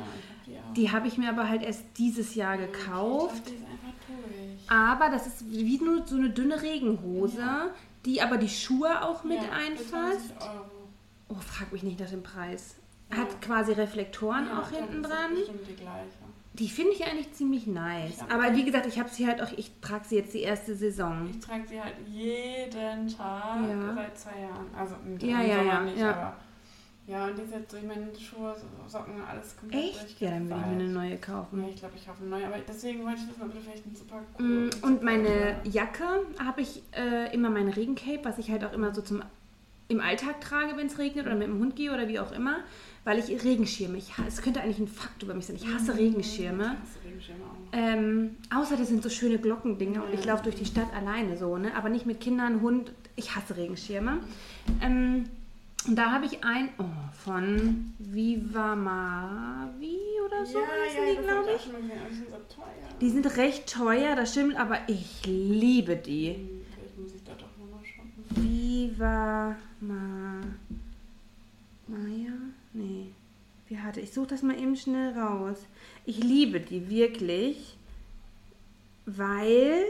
Ja, 0.46 0.54
die 0.76 0.90
habe 0.90 1.06
ich 1.06 1.18
mir 1.18 1.28
aber 1.28 1.48
halt 1.48 1.62
erst 1.62 1.84
dieses 1.96 2.34
Jahr 2.34 2.56
gekauft. 2.58 3.46
Einfach 3.46 3.94
durch. 4.08 4.70
Aber 4.70 5.08
das 5.08 5.28
ist 5.28 5.48
wie 5.50 5.78
nur 5.78 6.04
so 6.04 6.16
eine 6.16 6.30
dünne 6.30 6.60
Regenhose, 6.62 7.38
Ja. 7.38 7.66
die 8.04 8.20
aber 8.22 8.38
die 8.38 8.48
Schuhe 8.48 9.02
auch 9.02 9.22
mit 9.22 9.38
einfasst. 9.38 10.30
20 10.36 10.40
Euro. 10.42 10.64
Oh, 11.28 11.36
frag 11.36 11.72
mich 11.72 11.82
nicht 11.84 12.00
nach 12.00 12.10
dem 12.10 12.22
Preis. 12.24 12.74
Hat 13.10 13.40
quasi 13.40 13.72
Reflektoren 13.72 14.48
auch 14.50 14.68
hinten 14.70 15.02
dran. 15.04 15.30
das 15.30 15.38
bestimmt 15.38 15.68
die 15.68 15.76
gleiche. 15.76 16.23
Die 16.54 16.68
finde 16.68 16.92
ich 16.92 17.04
eigentlich 17.04 17.32
ziemlich 17.32 17.66
nice. 17.66 18.20
Aber 18.30 18.54
wie 18.54 18.64
gesagt, 18.64 18.86
ich 18.86 18.98
habe 18.98 19.08
sie 19.08 19.26
halt 19.26 19.42
auch, 19.42 19.50
ich 19.56 19.72
trage 19.80 20.04
sie 20.06 20.16
jetzt 20.16 20.34
die 20.34 20.42
erste 20.42 20.74
Saison. 20.76 21.28
Ich 21.28 21.40
trage 21.40 21.66
sie 21.66 21.80
halt 21.80 21.94
jeden 22.06 23.08
Tag 23.08 23.68
Ja. 23.68 23.94
seit 23.94 24.18
zwei 24.18 24.40
Jahren. 24.40 24.66
Also 24.76 24.94
im 25.04 25.18
Ja, 25.18 25.42
ja, 25.42 25.56
Sommer 25.56 25.72
ja, 25.72 25.80
nicht, 25.80 25.98
ja. 25.98 26.10
aber 26.12 26.36
ja, 27.06 27.26
und 27.26 27.36
die 27.36 27.42
ist 27.42 27.52
jetzt 27.52 27.72
durch 27.72 27.82
meine 27.82 28.08
Schuhe, 28.18 28.56
Socken, 28.86 29.14
alles 29.28 29.56
komplett 29.58 29.84
Echt? 29.84 30.20
Ja, 30.20 30.30
dann 30.30 30.48
will 30.48 30.56
ich 30.56 30.66
mir 30.66 30.72
eine 30.84 30.88
neue 30.88 31.16
kaufen. 31.18 31.60
Ja, 31.62 31.68
ich 31.68 31.76
glaube, 31.76 31.94
ich 31.96 32.08
hoffe 32.08 32.20
eine 32.22 32.30
neue. 32.30 32.46
Aber 32.46 32.56
deswegen 32.66 33.04
wollte 33.04 33.20
ich 33.20 33.28
wissen, 33.28 33.42
ob 33.42 33.52
du 33.52 33.60
vielleicht 33.60 33.84
einen 33.84 33.96
super 33.96 34.20
Mm, 34.38 34.42
cool 34.42 34.70
Und 34.82 35.02
meine 35.02 35.56
Jacke 35.64 36.04
habe 36.38 36.60
ich 36.62 36.82
äh, 36.96 37.34
immer 37.34 37.50
mein 37.50 37.68
Regencape, 37.68 38.20
was 38.22 38.38
ich 38.38 38.50
halt 38.50 38.64
auch 38.64 38.72
immer 38.72 38.94
so 38.94 39.02
zum 39.02 39.22
im 39.88 40.00
Alltag 40.00 40.40
trage, 40.40 40.78
wenn 40.78 40.86
es 40.86 40.98
regnet 40.98 41.26
oder 41.26 41.34
mit 41.34 41.46
dem 41.46 41.58
Hund 41.58 41.76
gehe 41.76 41.92
oder 41.92 42.08
wie 42.08 42.18
auch 42.18 42.32
immer, 42.32 42.60
weil 43.04 43.18
ich 43.18 43.44
Regenschirme, 43.44 43.98
ich, 43.98 44.12
es 44.26 44.40
könnte 44.42 44.60
eigentlich 44.60 44.78
ein 44.78 44.88
Fakt 44.88 45.22
über 45.22 45.34
mich 45.34 45.46
sein, 45.46 45.56
ich 45.56 45.66
hasse 45.66 45.96
Regenschirme. 45.96 46.76
Hast 46.80 46.96
du 47.02 47.06
Regenschirme? 47.08 47.40
Ähm, 47.72 48.36
außer 48.54 48.76
das 48.76 48.88
sind 48.88 49.02
so 49.02 49.08
schöne 49.10 49.38
Glockendinger 49.38 50.04
und 50.04 50.14
ich 50.14 50.24
Ja. 50.24 50.32
laufe 50.32 50.44
durch 50.44 50.56
die 50.56 50.64
Stadt 50.64 50.92
alleine 50.94 51.36
so, 51.36 51.56
ne? 51.58 51.74
Aber 51.76 51.88
nicht 51.88 52.06
mit 52.06 52.20
Kindern, 52.20 52.60
Hund. 52.60 52.92
Ich 53.16 53.36
hasse 53.36 53.56
Regenschirme. 53.56 54.20
Ähm, 54.80 55.26
und 55.86 55.96
da 55.96 56.12
habe 56.12 56.24
ich 56.24 56.42
ein 56.44 56.70
oh, 56.78 56.84
von 57.12 57.92
Viva 57.98 58.74
Mavi 58.74 59.98
oder 60.24 60.46
so 60.46 60.58
heißen 60.58 61.00
die, 61.10 61.16
das 61.16 61.26
glaube 61.26 61.50
ich. 61.56 61.72
mal 61.72 61.80
die 62.10 62.14
sind 62.16 62.30
so 62.30 62.36
teuer. 62.56 62.98
Die 63.02 63.10
sind 63.10 63.36
recht 63.36 63.70
teuer, 63.72 64.16
das 64.16 64.32
stimmt, 64.32 64.56
aber 64.56 64.78
ich 64.88 65.20
liebe 65.26 65.96
die. 65.96 66.28
Hm, 66.30 66.60
Vielleicht 66.74 66.98
muss 66.98 67.14
ich 67.14 67.22
da 67.24 67.32
doch 67.34 67.48
nochmal 67.58 67.84
shoppen. 67.84 68.24
Viva 68.42 69.56
Ma. 69.80 70.40
Maya? 71.86 72.32
Nee. 72.74 73.06
Wie 73.68 73.78
hatte 73.78 74.00
ich? 74.00 74.12
suche 74.12 74.26
das 74.26 74.42
mal 74.42 74.58
eben 74.60 74.76
schnell 74.76 75.18
raus. 75.18 75.56
Ich 76.04 76.22
liebe 76.22 76.60
die 76.60 76.90
wirklich, 76.90 77.78
weil 79.06 79.84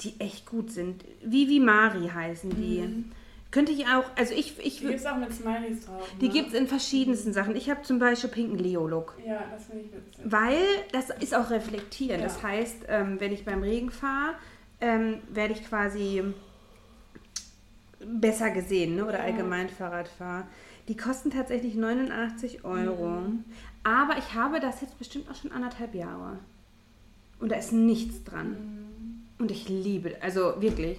die 0.00 0.18
echt 0.18 0.46
gut 0.46 0.70
sind. 0.70 1.04
Vivi 1.22 1.60
Mari 1.60 2.08
heißen 2.08 2.50
die. 2.50 2.80
Mhm. 2.80 3.12
Könnte 3.52 3.72
ich 3.72 3.86
auch, 3.86 4.04
also 4.16 4.34
ich, 4.34 4.58
ich 4.58 4.80
Die 4.80 4.86
gibt 4.86 4.98
es 5.00 5.06
auch 5.06 5.16
mit 5.16 5.32
Smileys 5.32 5.86
drauf. 5.86 6.06
die 6.20 6.26
ne? 6.28 6.34
gibt 6.34 6.48
es 6.48 6.54
in 6.54 6.66
verschiedensten 6.66 7.32
Sachen. 7.32 7.54
Ich 7.56 7.70
habe 7.70 7.82
zum 7.82 7.98
Beispiel 7.98 8.28
pinken 8.28 8.58
Leo-Look. 8.58 9.14
Ja, 9.24 9.44
das 9.50 9.66
finde 9.66 9.84
ich 9.84 9.92
witzig. 9.92 10.24
Weil 10.24 10.58
das 10.92 11.10
ist 11.10 11.34
auch 11.34 11.48
reflektierend. 11.50 12.20
Ja. 12.22 12.26
Das 12.26 12.42
heißt, 12.42 12.78
ähm, 12.88 13.20
wenn 13.20 13.32
ich 13.32 13.44
beim 13.44 13.62
Regen 13.62 13.90
fahre, 13.90 14.34
ähm, 14.80 15.20
werde 15.30 15.54
ich 15.54 15.64
quasi 15.64 16.22
besser 18.04 18.50
gesehen 18.50 18.96
ne? 18.96 19.04
oder 19.06 19.18
Ja. 19.18 19.24
allgemein 19.24 19.68
Fahrrad 19.70 20.08
fahre. 20.08 20.46
Die 20.88 20.96
kosten 20.96 21.30
tatsächlich 21.30 21.74
89 21.74 22.64
Euro. 22.64 23.20
Mhm. 23.20 23.44
Aber 23.82 24.18
ich 24.18 24.34
habe 24.34 24.60
das 24.60 24.80
jetzt 24.80 24.98
bestimmt 24.98 25.30
auch 25.30 25.34
schon 25.34 25.52
anderthalb 25.52 25.94
Jahre. 25.94 26.38
Und 27.40 27.50
da 27.50 27.56
ist 27.56 27.72
nichts 27.72 28.24
dran. 28.24 28.50
Mhm. 28.50 29.22
Und 29.38 29.50
ich 29.50 29.68
liebe, 29.68 30.16
also 30.22 30.60
wirklich. 30.60 30.98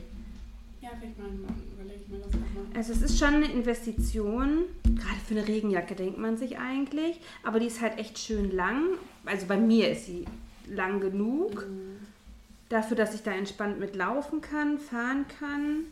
Ja, 0.82 0.89
vielleicht 1.00 1.17
mal, 1.17 1.27
überlege 1.74 2.01
ich 2.03 2.08
mir 2.08 2.20
das 2.20 2.34
nochmal. 2.34 2.65
Also 2.75 2.94
es 2.94 3.01
ist 3.01 3.17
schon 3.17 3.36
eine 3.36 3.51
Investition, 3.51 4.65
gerade 4.84 5.20
für 5.25 5.36
eine 5.36 5.48
Regenjacke 5.48 5.96
denkt 5.96 6.20
man 6.20 6.38
sich 6.38 6.60
eigentlich, 6.60 7.20
aber 7.44 7.60
die 7.60 7.65
ist 7.65 7.82
halt 7.82 7.98
echt 7.98 8.20
schön 8.20 8.51
lang. 8.51 8.84
Also 9.25 9.48
bei 9.48 9.58
mir 9.58 9.89
ist 9.89 10.06
sie 10.06 10.25
lang 10.70 11.00
genug, 11.00 11.65
dafür, 12.70 12.96
dass 12.96 13.15
ich 13.15 13.24
da 13.24 13.32
entspannt 13.32 13.79
mit 13.79 13.96
laufen 13.96 14.41
kann, 14.41 14.77
fahren 14.77 15.25
kann. 15.39 15.86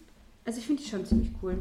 Also 0.45 0.59
ich 0.59 0.67
finde 0.67 0.83
die 0.83 0.89
schon 0.89 1.05
ziemlich 1.05 1.31
cool. 1.41 1.57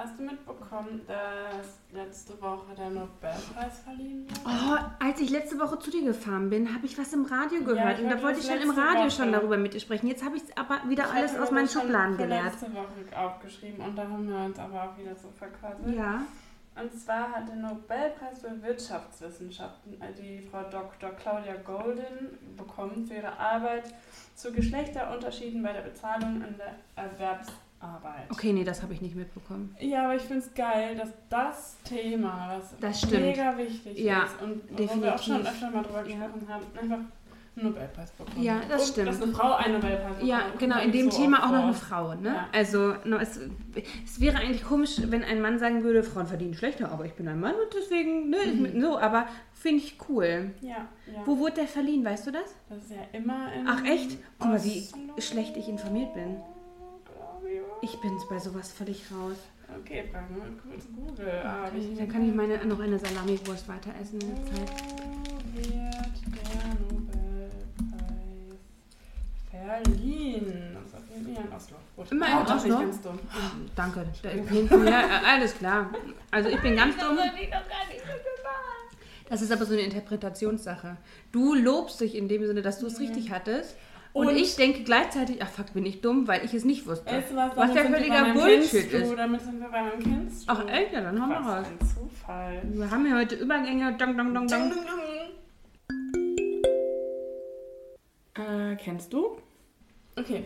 Ja. 0.00 0.04
Hast 0.04 0.18
du 0.18 0.22
mitbekommen, 0.22 1.00
dass 1.06 1.78
letzte 1.92 2.40
Woche 2.40 2.74
der 2.76 2.88
Nobelpreis 2.90 3.80
verliehen 3.84 4.26
wurde? 4.28 4.40
Oh, 4.46 5.04
als 5.04 5.20
ich 5.20 5.30
letzte 5.30 5.58
Woche 5.60 5.78
zu 5.78 5.90
dir 5.90 6.04
gefahren 6.04 6.48
bin, 6.50 6.74
habe 6.74 6.86
ich 6.86 6.96
was 6.98 7.12
im 7.12 7.24
Radio 7.26 7.58
Ja, 7.60 7.64
gehört. 7.66 7.98
ich 7.98 8.04
und 8.04 8.10
da 8.10 8.22
wollte 8.22 8.40
ich 8.40 8.46
schon 8.46 8.58
im 8.60 8.70
Radio 8.70 9.00
Woche. 9.02 9.10
schon 9.10 9.32
darüber 9.32 9.56
mit 9.58 9.74
dir 9.74 9.80
sprechen. 9.80 10.06
Jetzt 10.06 10.24
habe 10.24 10.36
ich 10.36 10.42
es 10.44 10.56
aber 10.56 10.80
wieder 10.88 11.04
Ich 11.04 11.12
alles 11.14 11.38
aus 11.38 11.50
meinen 11.50 11.68
Schubladen 11.68 12.16
gelernt. 12.16 12.52
letzte 12.52 12.72
Woche 12.74 13.18
aufgeschrieben 13.18 13.84
und 13.84 13.96
da 13.96 14.02
haben 14.02 14.28
wir 14.28 14.36
uns 14.38 14.58
aber 14.58 14.82
auch 14.84 14.98
wieder 14.98 15.14
so 15.14 15.28
verquasselt. 15.38 15.94
Ja. 15.96 16.22
Und 16.80 16.94
zwar 16.98 17.32
hat 17.32 17.48
den 17.48 17.60
Nobelpreis 17.60 18.40
für 18.40 18.62
Wirtschaftswissenschaften 18.62 20.00
äh, 20.00 20.12
die 20.14 20.40
Frau 20.48 20.62
Dr. 20.70 21.10
Claudia 21.10 21.56
Golden 21.64 22.38
bekommen 22.56 23.06
für 23.06 23.14
ihre 23.14 23.36
Arbeit 23.38 23.92
zu 24.34 24.52
Geschlechterunterschieden 24.52 25.62
bei 25.62 25.72
der 25.72 25.82
Bezahlung 25.82 26.36
in 26.42 26.54
der 26.56 26.76
Erwerbsarbeit. 27.80 28.30
Okay, 28.30 28.52
nee, 28.52 28.64
das 28.64 28.82
habe 28.82 28.92
ich 28.94 29.00
nicht 29.00 29.16
mitbekommen. 29.16 29.74
Ja, 29.80 30.04
aber 30.04 30.16
ich 30.16 30.22
finde 30.22 30.42
es 30.44 30.54
geil, 30.54 30.96
dass 30.96 31.08
das 31.28 31.76
Thema, 31.84 32.56
was 32.58 32.74
Das 32.80 33.10
mega 33.10 33.56
wichtig 33.56 33.98
Ja, 33.98 34.24
ist 34.24 34.42
und 34.42 34.62
wo 34.70 34.78
wir 35.02 35.14
auch 35.14 35.22
schon 35.22 35.36
definitiv. 35.38 35.46
öfter 35.52 35.70
mal 35.70 35.82
drüber 35.82 35.98
Ja. 35.98 36.02
gesprochen 36.26 36.48
haben, 36.48 36.64
einfach 36.80 36.98
einen 37.56 37.64
Nobelpreis 37.72 38.10
bekommen. 38.12 38.42
Ja, 38.42 38.60
das 38.68 38.82
und 38.82 38.88
stimmt. 38.88 39.08
Dass 39.08 39.22
eine 39.22 39.32
Frau 39.32 39.54
einen 39.54 39.74
Nobelpreis 39.74 40.08
bekommt. 40.12 40.28
Ja, 40.28 40.40
genau, 40.58 40.78
in 40.80 40.92
dem 40.92 41.10
so 41.10 41.16
Thema 41.18 41.44
auch 41.46 41.50
noch 41.52 41.64
eine 41.64 41.74
Frau. 41.74 42.14
Ne? 42.14 42.28
Ja. 42.34 42.48
Also 42.52 42.94
no, 43.04 43.16
es, 43.16 43.40
es 44.04 44.20
wäre 44.20 44.38
eigentlich 44.38 44.62
komisch, 44.64 45.00
wenn 45.06 45.24
ein 45.24 45.40
Mann 45.40 45.58
sagen 45.58 45.82
würde, 45.82 46.02
Frauen 46.02 46.26
verdienen 46.26 46.54
schlechter, 46.54 46.90
aber 46.92 47.06
ich 47.06 47.14
bin 47.14 47.28
ein 47.28 47.40
Mann 47.40 47.54
und 47.54 47.74
deswegen, 47.74 48.30
ne, 48.30 48.36
Mhm. 48.46 48.80
so, 48.80 48.98
aber 48.98 49.26
finde 49.52 49.82
ich 49.82 49.96
cool. 50.08 50.52
Ja, 50.60 50.68
ja. 50.70 50.86
Wo 51.26 51.38
wurde 51.38 51.54
der 51.56 51.66
verliehen, 51.66 52.04
weißt 52.04 52.26
du 52.28 52.30
das? 52.32 52.54
Das 52.68 52.78
ist 52.78 52.90
ja 52.90 53.02
immer 53.18 53.52
in 53.52 53.66
Ach 53.66 53.84
echt? 53.84 54.18
Guck 54.38 54.50
mal, 54.50 54.64
wie 54.64 54.86
schlecht 55.20 55.56
ich 55.56 55.68
informiert 55.68 56.14
bin. 56.14 56.36
Ich. 57.82 57.94
Ich 57.94 58.00
bin 58.00 58.18
bei 58.28 58.38
sowas 58.38 58.72
völlig 58.72 59.04
raus. 59.12 59.36
Okay, 59.80 60.04
fragen 60.10 60.34
wir 60.36 60.72
kurz 60.72 60.84
Google. 60.94 61.28
Ah, 61.44 61.68
Okay, 61.68 61.94
dann 61.96 62.08
kann 62.08 62.28
ich 62.28 62.34
meine, 62.34 62.64
noch 62.66 62.80
eine 62.80 62.98
Salamiwurst 62.98 63.68
weiter 63.68 63.92
essen 64.00 64.20
in 64.20 64.34
der 64.34 64.44
Zeit. 64.46 64.72
Wo 65.52 65.56
wird 65.56 65.66
der 66.36 66.74
Nobelpreis 66.80 67.52
verliehen? 69.50 70.76
Das 70.92 71.02
jeden 71.24 71.34
Fall 71.36 71.44
in 71.44 71.52
Oslo. 71.52 71.76
Gut. 71.96 72.10
Immer 72.12 72.26
in 72.26 72.32
Ah, 72.32 72.44
doch, 72.44 72.56
Oslo? 72.56 72.74
Ich 72.74 72.80
ganz 72.80 73.00
dumm. 73.02 73.18
Danke. 73.76 74.06
Da 74.22 74.28
hinten, 74.30 74.86
ja, 74.86 75.02
alles 75.26 75.54
klar. 75.56 75.90
Also 76.30 76.48
ich 76.48 76.60
bin 76.60 76.76
ganz 76.76 76.96
dumm. 76.96 77.18
Das 79.28 79.42
ist 79.42 79.52
aber 79.52 79.64
so 79.64 79.74
eine 79.74 79.82
Interpretationssache. 79.82 80.96
Du 81.30 81.54
lobst 81.54 82.00
dich 82.00 82.16
in 82.16 82.26
dem 82.26 82.44
Sinne, 82.44 82.62
dass 82.62 82.80
du 82.80 82.86
es 82.86 82.98
richtig 82.98 83.30
hattest. 83.30 83.76
Und, 84.12 84.26
Und- 84.28 84.36
ich 84.36 84.56
denke 84.56 84.82
gleichzeitig, 84.82 85.40
ach 85.42 85.48
fuck, 85.48 85.72
bin 85.72 85.86
ich 85.86 86.00
dumm, 86.00 86.26
weil 86.26 86.44
ich 86.44 86.52
es 86.52 86.64
nicht 86.64 86.86
wusste. 86.86 87.04
Du 87.10 87.36
was, 87.36 87.54
ja 87.74 87.84
völliger 87.84 88.32
Bullshit 88.34 88.92
ist. 88.92 89.16
Damit 89.16 89.40
sind 89.40 89.60
wir 89.60 89.68
bei 89.68 89.82
meinem 89.82 90.02
du. 90.02 90.44
Ach 90.48 90.66
echt? 90.68 90.92
Ja, 90.92 91.00
dann 91.02 91.20
haben 91.22 91.30
wir 91.30 91.44
Was 91.44 91.66
ein 91.66 91.78
Zufall. 91.80 92.62
Wir 92.64 92.90
haben 92.90 93.06
ja 93.06 93.16
heute 93.16 93.36
Übergänge. 93.36 93.96
Dong, 93.96 94.16
dong, 94.16 94.34
dong, 94.34 94.46
dong. 94.48 94.72
Äh, 98.34 98.76
kennst 98.76 99.12
du? 99.12 99.38
Okay. 100.16 100.44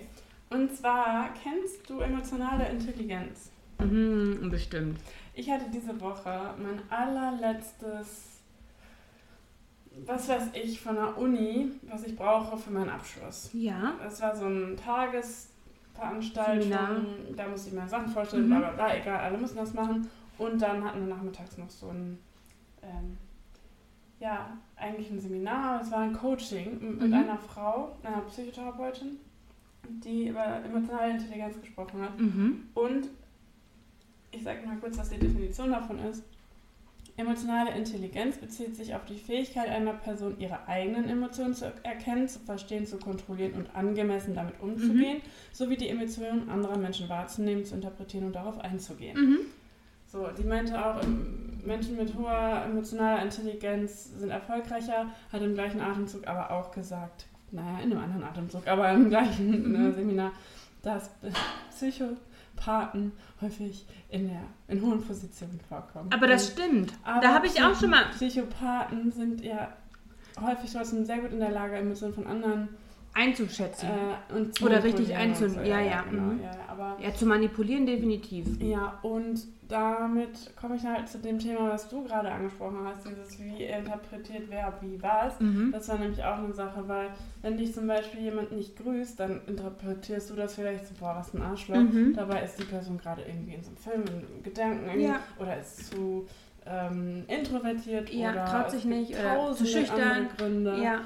Und 0.50 0.75
zwar 0.76 1.30
kennst 1.42 1.88
du 1.88 2.00
emotionale 2.00 2.68
Intelligenz. 2.68 3.50
Mhm, 3.78 4.50
bestimmt. 4.50 5.00
Ich 5.35 5.50
hatte 5.50 5.64
diese 5.73 6.00
Woche 6.00 6.54
mein 6.62 6.80
allerletztes, 6.90 8.33
was 10.06 10.28
weiß 10.28 10.48
ich, 10.54 10.80
von 10.80 10.96
der 10.96 11.16
Uni, 11.18 11.70
was 11.82 12.04
ich 12.04 12.16
brauche 12.16 12.56
für 12.56 12.70
meinen 12.70 12.90
Abschluss. 12.90 13.50
Ja. 13.52 13.94
Es 14.06 14.20
war 14.20 14.34
so 14.34 14.46
eine 14.46 14.74
Tagesveranstaltung, 14.76 16.62
Seminar. 16.62 16.96
da 17.36 17.48
musste 17.48 17.68
ich 17.68 17.74
mir 17.74 17.88
Sachen 17.88 18.08
vorstellen, 18.08 18.44
Mhm. 18.44 18.48
bla 18.50 18.58
bla 18.58 18.70
bla, 18.72 18.96
egal, 18.96 19.20
alle 19.20 19.38
müssen 19.38 19.56
das 19.56 19.72
machen. 19.74 20.08
Und 20.38 20.60
dann 20.60 20.82
hatten 20.84 21.06
wir 21.06 21.14
nachmittags 21.14 21.56
noch 21.58 21.70
so 21.70 21.88
ein, 21.88 22.18
ähm, 22.82 23.16
ja, 24.18 24.56
eigentlich 24.76 25.10
ein 25.10 25.20
Seminar, 25.20 25.80
es 25.80 25.90
war 25.90 26.00
ein 26.00 26.12
Coaching 26.12 26.78
mit 26.98 27.08
Mhm. 27.08 27.14
einer 27.14 27.38
Frau, 27.38 27.96
einer 28.02 28.22
Psychotherapeutin, 28.22 29.18
die 29.88 30.28
über 30.28 30.44
emotionale 30.64 31.12
Intelligenz 31.12 31.60
gesprochen 31.60 32.02
hat. 32.02 32.18
Mhm. 32.18 32.68
Und 32.74 33.08
ich 34.32 34.42
sage 34.42 34.66
mal 34.66 34.76
kurz, 34.78 34.98
was 34.98 35.10
die 35.10 35.18
Definition 35.18 35.70
davon 35.70 35.98
ist. 36.00 36.24
Emotionale 37.16 37.71
Intelligenz 37.76 38.38
bezieht 38.38 38.75
sich 38.75 38.94
auf 38.94 39.04
die 39.04 39.18
Fähigkeit 39.18 39.68
einer 39.68 39.92
Person, 39.92 40.35
ihre 40.40 40.66
eigenen 40.66 41.09
Emotionen 41.09 41.54
zu 41.54 41.73
erkennen, 41.85 42.26
zu 42.26 42.40
verstehen, 42.40 42.87
zu 42.87 42.99
kontrollieren 42.99 43.52
und 43.52 43.75
angemessen 43.76 44.35
damit 44.35 44.59
umzugehen, 44.61 45.21
sowie 45.52 45.76
die 45.76 45.88
Emotionen 45.88 46.49
anderer 46.49 46.76
Menschen 46.76 47.09
wahrzunehmen, 47.09 47.64
zu 47.64 47.76
interpretieren 47.76 48.26
und 48.26 48.33
darauf 48.35 48.59
einzugehen. 48.59 49.16
Mhm. 49.16 49.38
So, 50.11 50.26
die 50.37 50.42
meinte 50.42 50.85
auch, 50.85 51.02
ähm, 51.04 51.61
Menschen 51.64 51.97
mit 51.97 52.14
hoher 52.16 52.64
emotionaler 52.66 53.23
Intelligenz 53.23 54.11
sind 54.18 54.30
erfolgreicher, 54.30 55.06
hat 55.33 55.42
im 55.42 55.54
gleichen 55.54 55.80
Atemzug 55.80 56.26
aber 56.26 56.50
auch 56.50 56.73
gesagt, 56.73 57.26
naja, 57.52 57.78
in 57.78 57.92
einem 57.92 58.02
anderen 58.02 58.25
Atemzug, 58.25 58.66
aber 58.66 58.90
im 58.92 59.09
gleichen 59.09 59.75
äh, 59.75 59.78
Mhm. 59.78 59.94
Seminar, 59.94 60.33
dass 60.83 61.11
Psychopathen 62.56 63.12
häufig 63.40 63.87
in, 64.08 64.28
der, 64.28 64.42
in 64.68 64.82
hohen 64.82 65.02
Positionen 65.02 65.61
vorkommen. 65.68 66.11
Aber 66.12 66.26
das 66.26 66.50
Und- 66.50 66.58
stimmt. 66.61 66.92
aber 67.04 67.20
da 67.20 67.34
habe 67.34 67.46
ich 67.46 67.62
auch 67.62 67.75
schon 67.78 67.90
mal 67.90 68.04
Psychopathen 68.12 69.12
sind 69.12 69.42
ja 69.42 69.73
häufig 70.40 70.73
trotzdem 70.73 71.04
sehr 71.04 71.18
gut 71.18 71.32
in 71.32 71.40
der 71.40 71.50
Lage, 71.50 71.76
Emotionen 71.76 72.14
von 72.14 72.26
anderen 72.26 72.68
einzuschätzen. 73.14 73.88
äh, 73.88 74.64
Oder 74.64 74.83
richtig 74.85 75.09
manipulieren 75.09 75.30
und 75.30 75.37
einzu- 75.37 75.49
so. 75.54 75.61
ja, 75.61 75.80
ja, 75.80 76.02
genau, 76.02 76.23
mhm. 76.23 76.40
ja, 76.42 76.50
ja, 76.78 76.97
ja, 77.09 77.14
zu 77.14 77.26
manipulieren 77.26 77.87
definitiv. 77.87 78.61
ja, 78.61 78.99
und 79.02 79.40
damit 79.68 80.54
komme 80.61 80.76
ich 80.76 80.85
halt 80.85 81.09
zu 81.09 81.18
dem 81.18 81.38
Thema, 81.38 81.71
was 81.71 81.88
du 81.88 82.04
gerade 82.04 82.30
angesprochen 82.30 82.78
hast, 82.85 83.06
dieses 83.06 83.38
wie 83.38 83.64
interpretiert 83.64 84.42
wer 84.50 84.75
wie 84.83 85.00
was. 85.02 85.40
Mhm. 85.40 85.71
Das 85.73 85.88
war 85.88 85.99
nämlich 85.99 86.23
auch 86.23 86.37
eine 86.37 86.52
Sache, 86.52 86.87
weil 86.87 87.09
wenn 87.40 87.56
dich 87.56 87.73
zum 87.73 87.87
Beispiel 87.87 88.21
jemand 88.21 88.52
nicht 88.52 88.76
grüßt, 88.76 89.18
dann 89.18 89.40
interpretierst 89.47 90.28
du 90.30 90.35
das 90.35 90.54
vielleicht 90.56 90.87
so, 90.87 90.94
boah, 91.00 91.14
was 91.16 91.33
ein 91.33 91.40
Arschloch. 91.40 91.76
Mhm. 91.76 92.12
Dabei 92.14 92.42
ist 92.42 92.59
die 92.59 92.64
Person 92.64 92.99
gerade 92.99 93.23
irgendwie 93.23 93.54
in 93.54 93.62
so 93.62 93.68
einem 93.68 93.76
Film, 93.78 94.04
in 94.37 94.42
Gedanken 94.42 94.85
irgendwie, 94.87 95.06
Ja. 95.09 95.21
oder 95.38 95.59
ist 95.59 95.90
zu 95.90 96.26
ähm, 96.66 97.25
introvertiert 97.28 98.11
Ja, 98.11 98.33
oder 98.33 98.44
traut 98.44 98.71
sich 98.71 98.85
nicht 98.85 99.12
oder 99.12 99.54
zu 99.54 99.66
schüchtern. 99.66 100.28
Gründe. 100.37 100.78
Ja, 100.83 101.00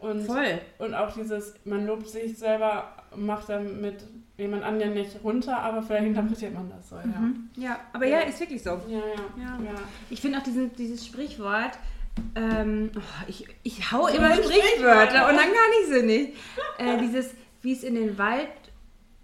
Und, 0.00 0.22
voll. 0.26 0.60
und 0.78 0.94
auch 0.94 1.12
dieses, 1.12 1.54
man 1.64 1.86
lobt 1.86 2.08
sich 2.08 2.36
selber, 2.38 2.88
macht 3.14 3.48
damit 3.50 4.02
jemand 4.38 4.62
anderen 4.64 4.94
nicht 4.94 5.10
runter, 5.22 5.58
aber 5.58 5.82
vielleicht 5.82 6.06
interpretiert 6.06 6.54
man 6.54 6.70
das 6.70 6.88
so, 6.88 6.96
ja. 6.96 7.02
Mhm. 7.04 7.50
Ja, 7.56 7.78
aber 7.92 8.06
ja, 8.06 8.20
Ja. 8.20 8.24
ist 8.26 8.40
wirklich 8.40 8.62
so. 8.62 8.70
Ja, 8.70 8.98
ja. 8.98 9.42
Ja. 9.42 9.58
ja. 9.62 9.74
Ich 10.08 10.20
finde 10.22 10.38
auch 10.38 10.42
diesen, 10.42 10.74
dieses 10.74 11.04
Sprichwort, 11.06 11.72
ähm, 12.34 12.90
oh, 12.96 13.00
ich, 13.28 13.46
ich 13.62 13.92
hau 13.92 14.08
So 14.08 14.14
immer 14.16 14.32
Sprichwörter 14.34 14.66
Sprichwörter. 14.70 15.28
und 15.28 15.36
dann 15.36 15.48
gar 15.52 15.68
nicht 15.80 15.88
sinnig. 15.90 16.36
Äh, 16.78 16.98
dieses, 16.98 17.34
wie 17.62 17.72
es 17.72 17.82
in 17.84 17.94
den 17.94 18.16
Wald 18.16 18.48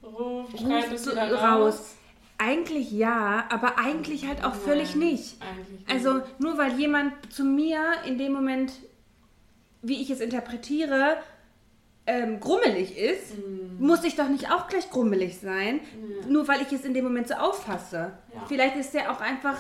Ruf, 0.02 0.52
ruft, 0.52 0.62
wieder 1.10 1.34
raus. 1.34 1.94
Eigentlich 2.38 2.92
ja, 2.92 3.44
aber 3.48 3.78
eigentlich 3.78 4.26
halt 4.26 4.44
auch 4.44 4.54
völlig 4.54 4.94
Nein, 4.94 5.08
nicht. 5.08 5.36
Eigentlich 5.42 5.80
nicht. 5.80 5.90
Also 5.90 6.20
nur 6.38 6.58
weil 6.58 6.78
jemand 6.78 7.32
zu 7.32 7.44
mir 7.44 7.80
in 8.06 8.18
dem 8.18 8.32
Moment, 8.34 8.72
wie 9.86 10.00
ich 10.02 10.10
es 10.10 10.20
interpretiere, 10.20 11.16
ähm, 12.06 12.38
grummelig 12.40 12.96
ist, 12.96 13.36
Mhm. 13.36 13.84
muss 13.84 14.04
ich 14.04 14.14
doch 14.14 14.28
nicht 14.28 14.50
auch 14.52 14.68
gleich 14.68 14.90
grummelig 14.90 15.38
sein, 15.38 15.80
Ja. 16.22 16.28
nur 16.28 16.46
weil 16.48 16.62
ich 16.62 16.72
es 16.72 16.84
in 16.84 16.94
dem 16.94 17.04
Moment 17.04 17.28
so 17.28 17.34
auffasse. 17.34 18.12
Ja. 18.34 18.44
Vielleicht 18.46 18.76
ist 18.76 18.94
der 18.94 19.10
auch 19.10 19.20
einfach 19.20 19.56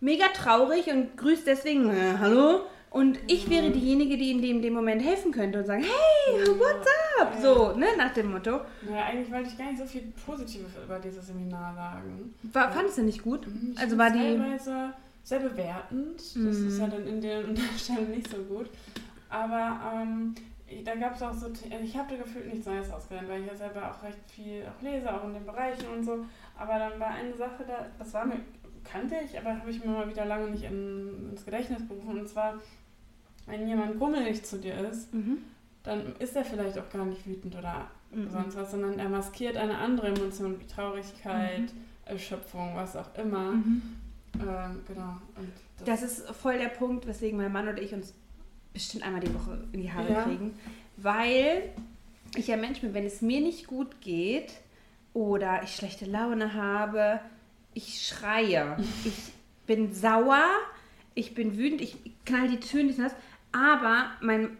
mega 0.00 0.26
traurig 0.28 0.88
und 0.88 1.16
grüßt 1.16 1.46
deswegen, 1.46 1.90
äh, 1.90 2.18
hallo? 2.18 2.62
Und 2.90 3.18
ich 3.26 3.50
wäre 3.50 3.70
diejenige, 3.70 4.16
die 4.16 4.30
in 4.30 4.40
dem, 4.42 4.62
dem 4.62 4.72
Moment 4.72 5.02
helfen 5.04 5.30
könnte 5.30 5.58
und 5.60 5.66
sagen, 5.66 5.82
hey, 5.84 6.46
what's 6.58 6.86
up? 7.20 7.34
Ja. 7.34 7.40
So, 7.42 7.72
ne, 7.76 7.86
nach 7.96 8.12
dem 8.14 8.32
Motto. 8.32 8.60
Ja, 8.90 9.04
eigentlich 9.08 9.30
wollte 9.30 9.50
ich 9.50 9.58
gar 9.58 9.66
nicht 9.70 9.78
so 9.78 9.84
viel 9.86 10.12
Positives 10.24 10.70
über 10.82 10.98
dieses 10.98 11.26
Seminar 11.26 11.74
sagen. 11.74 12.34
War, 12.52 12.72
fandest 12.72 12.98
du 12.98 13.02
nicht 13.02 13.22
gut? 13.22 13.46
Ich 13.74 13.78
Also 13.78 13.98
war 13.98 14.10
die. 14.10 14.18
teilweise 14.18 14.92
sehr 15.22 15.40
bewertend. 15.40 16.16
Das 16.18 16.34
Mhm. 16.36 16.68
ist 16.68 16.78
ja 16.78 16.86
dann 16.86 17.06
in 17.06 17.20
der 17.20 17.42
Stelle 17.78 18.06
nicht 18.08 18.30
so 18.30 18.38
gut. 18.38 18.70
Aber 19.28 19.78
ähm, 19.94 20.34
da 20.84 20.94
gab 20.94 21.14
es 21.14 21.22
auch 21.22 21.32
so, 21.34 21.46
also 21.46 21.64
ich 21.82 21.96
habe 21.96 22.14
da 22.16 22.22
gefühlt 22.22 22.46
nichts 22.52 22.66
Neues 22.66 22.90
ausgelernt, 22.90 23.28
weil 23.28 23.40
ich 23.42 23.46
ja 23.48 23.54
selber 23.56 23.90
auch 23.90 24.02
recht 24.02 24.18
viel 24.28 24.64
auch 24.66 24.82
lese, 24.82 25.12
auch 25.12 25.24
in 25.24 25.34
den 25.34 25.46
Bereichen 25.46 25.86
und 25.96 26.04
so. 26.04 26.24
Aber 26.58 26.78
dann 26.78 26.98
war 27.00 27.08
eine 27.10 27.34
Sache 27.36 27.64
da, 27.66 27.86
das 27.98 28.12
war 28.14 28.24
mir, 28.24 28.40
kannte 28.84 29.16
ich, 29.24 29.38
aber 29.38 29.58
habe 29.58 29.70
ich 29.70 29.84
mir 29.84 29.90
mal 29.92 30.08
wieder 30.08 30.24
lange 30.24 30.50
nicht 30.50 30.64
in, 30.64 31.30
ins 31.30 31.44
Gedächtnis 31.44 31.86
berufen. 31.86 32.18
Und 32.20 32.28
zwar, 32.28 32.54
wenn 33.46 33.66
jemand 33.68 33.98
grummelig 33.98 34.44
zu 34.44 34.58
dir 34.58 34.76
ist, 34.88 35.12
Mhm. 35.14 35.38
dann 35.82 36.16
ist 36.18 36.34
er 36.34 36.44
vielleicht 36.44 36.78
auch 36.78 36.88
gar 36.90 37.04
nicht 37.04 37.26
wütend 37.26 37.54
oder 37.56 37.88
Mhm. 38.12 38.30
sonst 38.30 38.56
was, 38.56 38.70
sondern 38.70 38.98
er 38.98 39.08
maskiert 39.08 39.56
eine 39.56 39.76
andere 39.78 40.08
Emotion 40.08 40.58
wie 40.60 40.66
Traurigkeit, 40.66 41.72
Erschöpfung, 42.04 42.72
was 42.76 42.94
auch 42.96 43.12
immer. 43.16 43.52
Mhm. 43.52 43.82
Ähm, 44.40 44.80
genau. 44.86 45.16
Und 45.36 45.52
Das 45.84 46.02
ist 46.02 46.28
voll 46.30 46.58
der 46.58 46.68
Punkt, 46.68 47.06
weswegen 47.06 47.36
mein 47.38 47.52
Mann 47.52 47.68
und 47.68 47.78
ich 47.78 47.92
uns 47.92 48.14
bestimmt 48.76 49.04
einmal 49.04 49.20
die 49.20 49.34
Woche 49.34 49.58
in 49.72 49.82
die 49.82 49.90
Haare 49.92 50.12
Ja. 50.12 50.22
kriegen. 50.22 50.54
Weil 50.96 51.70
ich 52.36 52.46
ja 52.48 52.56
Mensch 52.56 52.80
bin, 52.80 52.94
wenn 52.94 53.04
es 53.04 53.22
mir 53.22 53.40
nicht 53.40 53.66
gut 53.66 54.00
geht 54.00 54.52
oder 55.14 55.62
ich 55.62 55.74
schlechte 55.74 56.04
Laune 56.06 56.54
habe 56.54 57.20
ich 57.76 58.06
schreie. 58.06 58.76
Ich 59.04 59.32
bin 59.66 59.92
sauer, 59.92 60.44
ich 61.14 61.34
bin 61.34 61.56
wütend, 61.58 61.80
ich 61.80 61.96
knall 62.24 62.48
die 62.48 62.60
Türen, 62.60 62.86
dies 62.88 62.98
und 62.98 63.04
das. 63.04 63.14
Aber 63.52 64.10
mein 64.20 64.56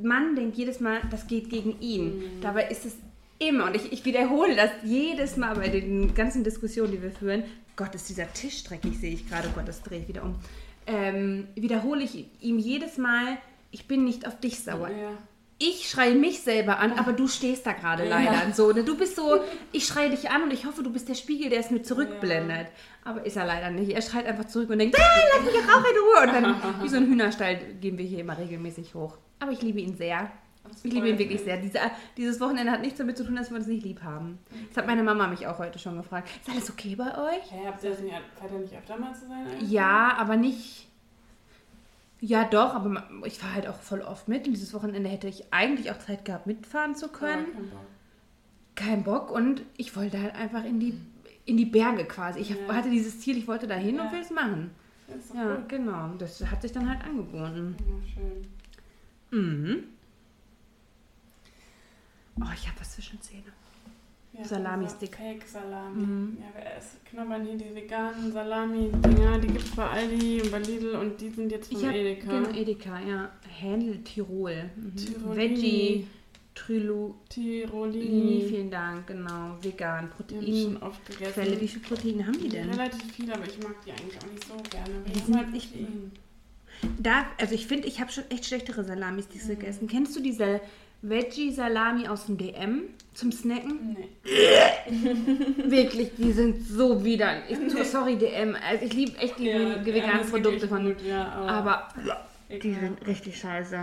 Mann 0.00 0.36
denkt 0.36 0.56
jedes 0.56 0.78
Mal, 0.80 1.00
das 1.10 1.26
geht 1.26 1.50
gegen 1.50 1.80
ihn. 1.80 2.18
Mhm. 2.18 2.40
Dabei 2.40 2.68
ist 2.68 2.84
es 2.86 2.94
immer, 3.40 3.66
und 3.66 3.74
ich, 3.76 3.92
ich 3.92 4.04
wiederhole 4.04 4.54
das 4.54 4.70
jedes 4.84 5.36
Mal 5.36 5.56
bei 5.56 5.68
den 5.68 6.14
ganzen 6.14 6.44
Diskussionen, 6.44 6.92
die 6.92 7.02
wir 7.02 7.10
führen. 7.10 7.42
Gott, 7.74 7.94
ist 7.96 8.08
dieser 8.08 8.32
Tisch 8.32 8.62
dreckig, 8.62 8.96
sehe 8.96 9.12
ich 9.12 9.28
gerade. 9.28 9.48
Gott, 9.54 9.66
das 9.66 9.82
drehe 9.82 10.00
ich 10.00 10.08
wieder 10.08 10.22
um. 10.22 10.36
Ähm, 10.86 11.48
wiederhole 11.56 12.04
ich 12.04 12.26
ihm 12.40 12.58
jedes 12.58 12.96
Mal, 12.96 13.38
ich 13.74 13.88
bin 13.88 14.04
nicht 14.04 14.26
auf 14.26 14.38
dich 14.38 14.62
sauer. 14.62 14.88
Ja. 14.88 15.10
Ich 15.58 15.88
schreie 15.88 16.14
mich 16.14 16.40
selber 16.42 16.78
an, 16.78 16.92
aber 16.92 17.12
du 17.12 17.26
stehst 17.26 17.66
da 17.66 17.72
gerade 17.72 18.08
leider. 18.08 18.46
Ja. 18.46 18.52
So, 18.52 18.70
ne? 18.70 18.84
Du 18.84 18.96
bist 18.96 19.16
so, 19.16 19.40
ich 19.72 19.84
schreie 19.86 20.10
dich 20.10 20.30
an 20.30 20.44
und 20.44 20.52
ich 20.52 20.64
hoffe, 20.64 20.82
du 20.84 20.92
bist 20.92 21.08
der 21.08 21.14
Spiegel, 21.14 21.50
der 21.50 21.58
es 21.60 21.70
mir 21.70 21.82
zurückblendet. 21.82 22.68
Aber 23.04 23.26
ist 23.26 23.36
er 23.36 23.46
leider 23.46 23.70
nicht. 23.70 23.90
Er 23.90 24.02
schreit 24.02 24.26
einfach 24.26 24.44
zurück 24.44 24.70
und 24.70 24.78
denkt, 24.78 24.96
ah, 24.98 25.20
lass 25.36 25.44
mich 25.44 25.62
auch 25.62 25.78
in 25.78 25.96
Ruhe. 25.96 26.22
Und 26.22 26.32
dann, 26.34 26.82
wie 26.82 26.88
so 26.88 26.96
ein 26.96 27.06
Hühnerstall, 27.06 27.56
gehen 27.80 27.98
wir 27.98 28.04
hier 28.04 28.20
immer 28.20 28.38
regelmäßig 28.38 28.94
hoch. 28.94 29.18
Aber 29.40 29.50
ich 29.50 29.62
liebe 29.62 29.80
ihn 29.80 29.96
sehr. 29.96 30.30
Ich 30.82 30.92
liebe 30.92 31.08
ihn 31.08 31.18
wirklich 31.18 31.40
sehr. 31.40 31.56
Diese, 31.56 31.78
dieses 32.16 32.40
Wochenende 32.40 32.70
hat 32.70 32.80
nichts 32.80 32.98
damit 32.98 33.16
zu 33.16 33.24
tun, 33.24 33.36
dass 33.36 33.50
wir 33.50 33.56
uns 33.56 33.66
nicht 33.66 33.84
lieb 33.84 34.02
haben. 34.02 34.38
Das 34.68 34.78
hat 34.78 34.86
meine 34.86 35.02
Mama 35.02 35.26
mich 35.26 35.46
auch 35.46 35.58
heute 35.58 35.78
schon 35.78 35.96
gefragt. 35.96 36.28
Ist 36.40 36.50
alles 36.50 36.70
okay 36.70 36.94
bei 36.94 37.06
euch? 37.06 37.50
Hey, 37.50 37.64
habt 37.66 37.82
ihr 37.82 37.90
das 37.90 38.00
nicht, 38.00 38.14
nicht 38.14 38.74
öfter 38.76 38.96
mal 38.98 39.14
zu 39.14 39.26
sein? 39.26 39.46
eigentlich? 39.46 39.70
Ja, 39.70 40.14
aber 40.16 40.36
nicht. 40.36 40.88
Ja, 42.26 42.44
doch, 42.44 42.74
aber 42.74 43.02
ich 43.26 43.38
fahre 43.38 43.52
halt 43.54 43.66
auch 43.66 43.78
voll 43.80 44.00
oft 44.00 44.28
mit. 44.28 44.46
Und 44.46 44.54
dieses 44.54 44.72
Wochenende 44.72 45.10
hätte 45.10 45.28
ich 45.28 45.52
eigentlich 45.52 45.90
auch 45.90 45.98
Zeit 45.98 46.24
gehabt, 46.24 46.46
mitfahren 46.46 46.94
zu 46.94 47.08
können. 47.08 47.44
kein 47.52 47.68
Bock. 47.70 47.80
Kein 48.76 49.04
Bock 49.04 49.30
und 49.30 49.62
ich 49.76 49.94
wollte 49.94 50.18
halt 50.20 50.34
einfach 50.34 50.64
in 50.64 50.80
die, 50.80 50.98
in 51.44 51.58
die 51.58 51.66
Berge 51.66 52.06
quasi. 52.06 52.40
Ich 52.40 52.48
Ja. 52.50 52.56
hatte 52.72 52.88
dieses 52.88 53.20
Ziel, 53.20 53.36
ich 53.36 53.46
wollte 53.46 53.66
da 53.66 53.74
hin 53.74 54.00
und 54.00 54.06
Ja. 54.06 54.12
will 54.12 54.20
es 54.20 54.30
machen. 54.30 54.70
Ja, 55.34 55.56
gut. 55.56 55.68
genau. 55.68 56.14
Das 56.18 56.40
hat 56.46 56.62
sich 56.62 56.72
dann 56.72 56.88
halt 56.88 57.04
angeboten. 57.04 57.76
Ja, 57.78 58.14
schön. 58.14 58.46
Mhm. 59.30 59.84
Oh, 62.40 62.50
ich 62.54 62.66
habe 62.66 62.80
was 62.80 62.92
zwischen 62.94 63.20
Zähne. 63.20 63.52
Ja, 64.36 64.44
Salami-Stick. 64.44 65.14
Fake 65.16 65.44
Salami. 65.46 66.04
Mhm. 66.04 66.38
Ja, 66.40 66.60
wir 66.60 66.76
essen, 66.76 66.98
knabbern 67.08 67.44
hier 67.46 67.56
die 67.56 67.74
veganen 67.74 68.32
Salami-Dinger. 68.32 69.38
Die 69.38 69.46
gibt 69.46 69.64
es 69.64 69.70
bei 69.76 69.86
Aldi 69.88 70.42
und 70.42 70.50
bei 70.50 70.58
Lidl 70.58 70.96
und 70.96 71.20
die 71.20 71.28
sind 71.30 71.52
jetzt 71.52 71.70
Ich 71.70 71.78
von 71.78 71.90
Edeka. 71.92 72.40
genau 72.40 72.50
Edeka, 72.50 73.00
ja. 73.00 73.30
Händel 73.48 74.02
Tirol. 74.02 74.70
Mhm. 74.76 75.36
Veggie, 75.36 76.06
Trilu, 76.56 77.14
Tirolini. 77.28 78.44
vielen 78.48 78.70
Dank, 78.70 79.06
genau. 79.06 79.56
Vegan, 79.62 80.08
Die 80.28 80.34
habe 80.36 80.44
ich 80.44 80.62
schon 80.62 80.74
Protein. 80.74 80.88
oft 80.88 81.06
gegessen. 81.06 81.32
Quelle, 81.34 81.60
wie 81.60 81.68
viel 81.68 81.82
Proteine 81.82 82.26
haben 82.26 82.40
die 82.40 82.48
denn? 82.48 82.70
Relativ 82.70 83.12
viel, 83.12 83.32
aber 83.32 83.44
ich 83.46 83.58
mag 83.62 83.74
die 83.84 83.92
eigentlich 83.92 84.18
auch 84.18 84.30
nicht 84.32 84.44
so 84.48 84.54
gerne. 84.70 84.94
Die 85.06 85.12
Die 85.12 85.18
sind- 85.20 85.36
haben 85.36 85.46
halt 85.46 85.56
ich- 85.56 85.70
Protein. 85.70 86.12
Da, 86.98 87.26
also 87.40 87.54
ich 87.54 87.66
finde, 87.68 87.86
ich 87.86 88.00
habe 88.00 88.10
schon 88.10 88.24
echt 88.30 88.46
schlechtere 88.46 88.82
Salamis 88.84 89.26
Mhm. 89.28 89.32
dieses 89.32 89.48
gegessen. 89.48 89.86
Kennst 89.88 90.14
du 90.16 90.20
diese 90.20 90.60
Veggie-Salami 91.08 92.08
aus 92.08 92.26
dem 92.26 92.38
DM 92.38 92.82
zum 93.14 93.30
Snacken? 93.32 93.96
Nee. 93.98 94.08
Wirklich, 95.70 96.10
die 96.16 96.32
sind 96.32 96.66
so 96.66 97.04
widerlich. 97.04 97.44
Ich, 97.50 97.70
so- 97.72 97.82
sorry, 97.84 98.16
DM. 98.16 98.56
Also 98.68 98.84
ich 98.86 98.92
liebe 98.94 99.16
echt 99.18 99.38
die 99.38 99.46
Ja, 99.48 99.84
veganen 99.84 100.26
Produkte 100.28 100.66
von. 100.68 100.84
gut, 100.86 101.02
ja, 101.02 101.26
aber, 101.28 101.50
Aber 101.50 101.92
die 102.50 102.54
egal. 102.56 102.80
sind 102.80 103.06
richtig 103.06 103.38
scheiße. 103.38 103.78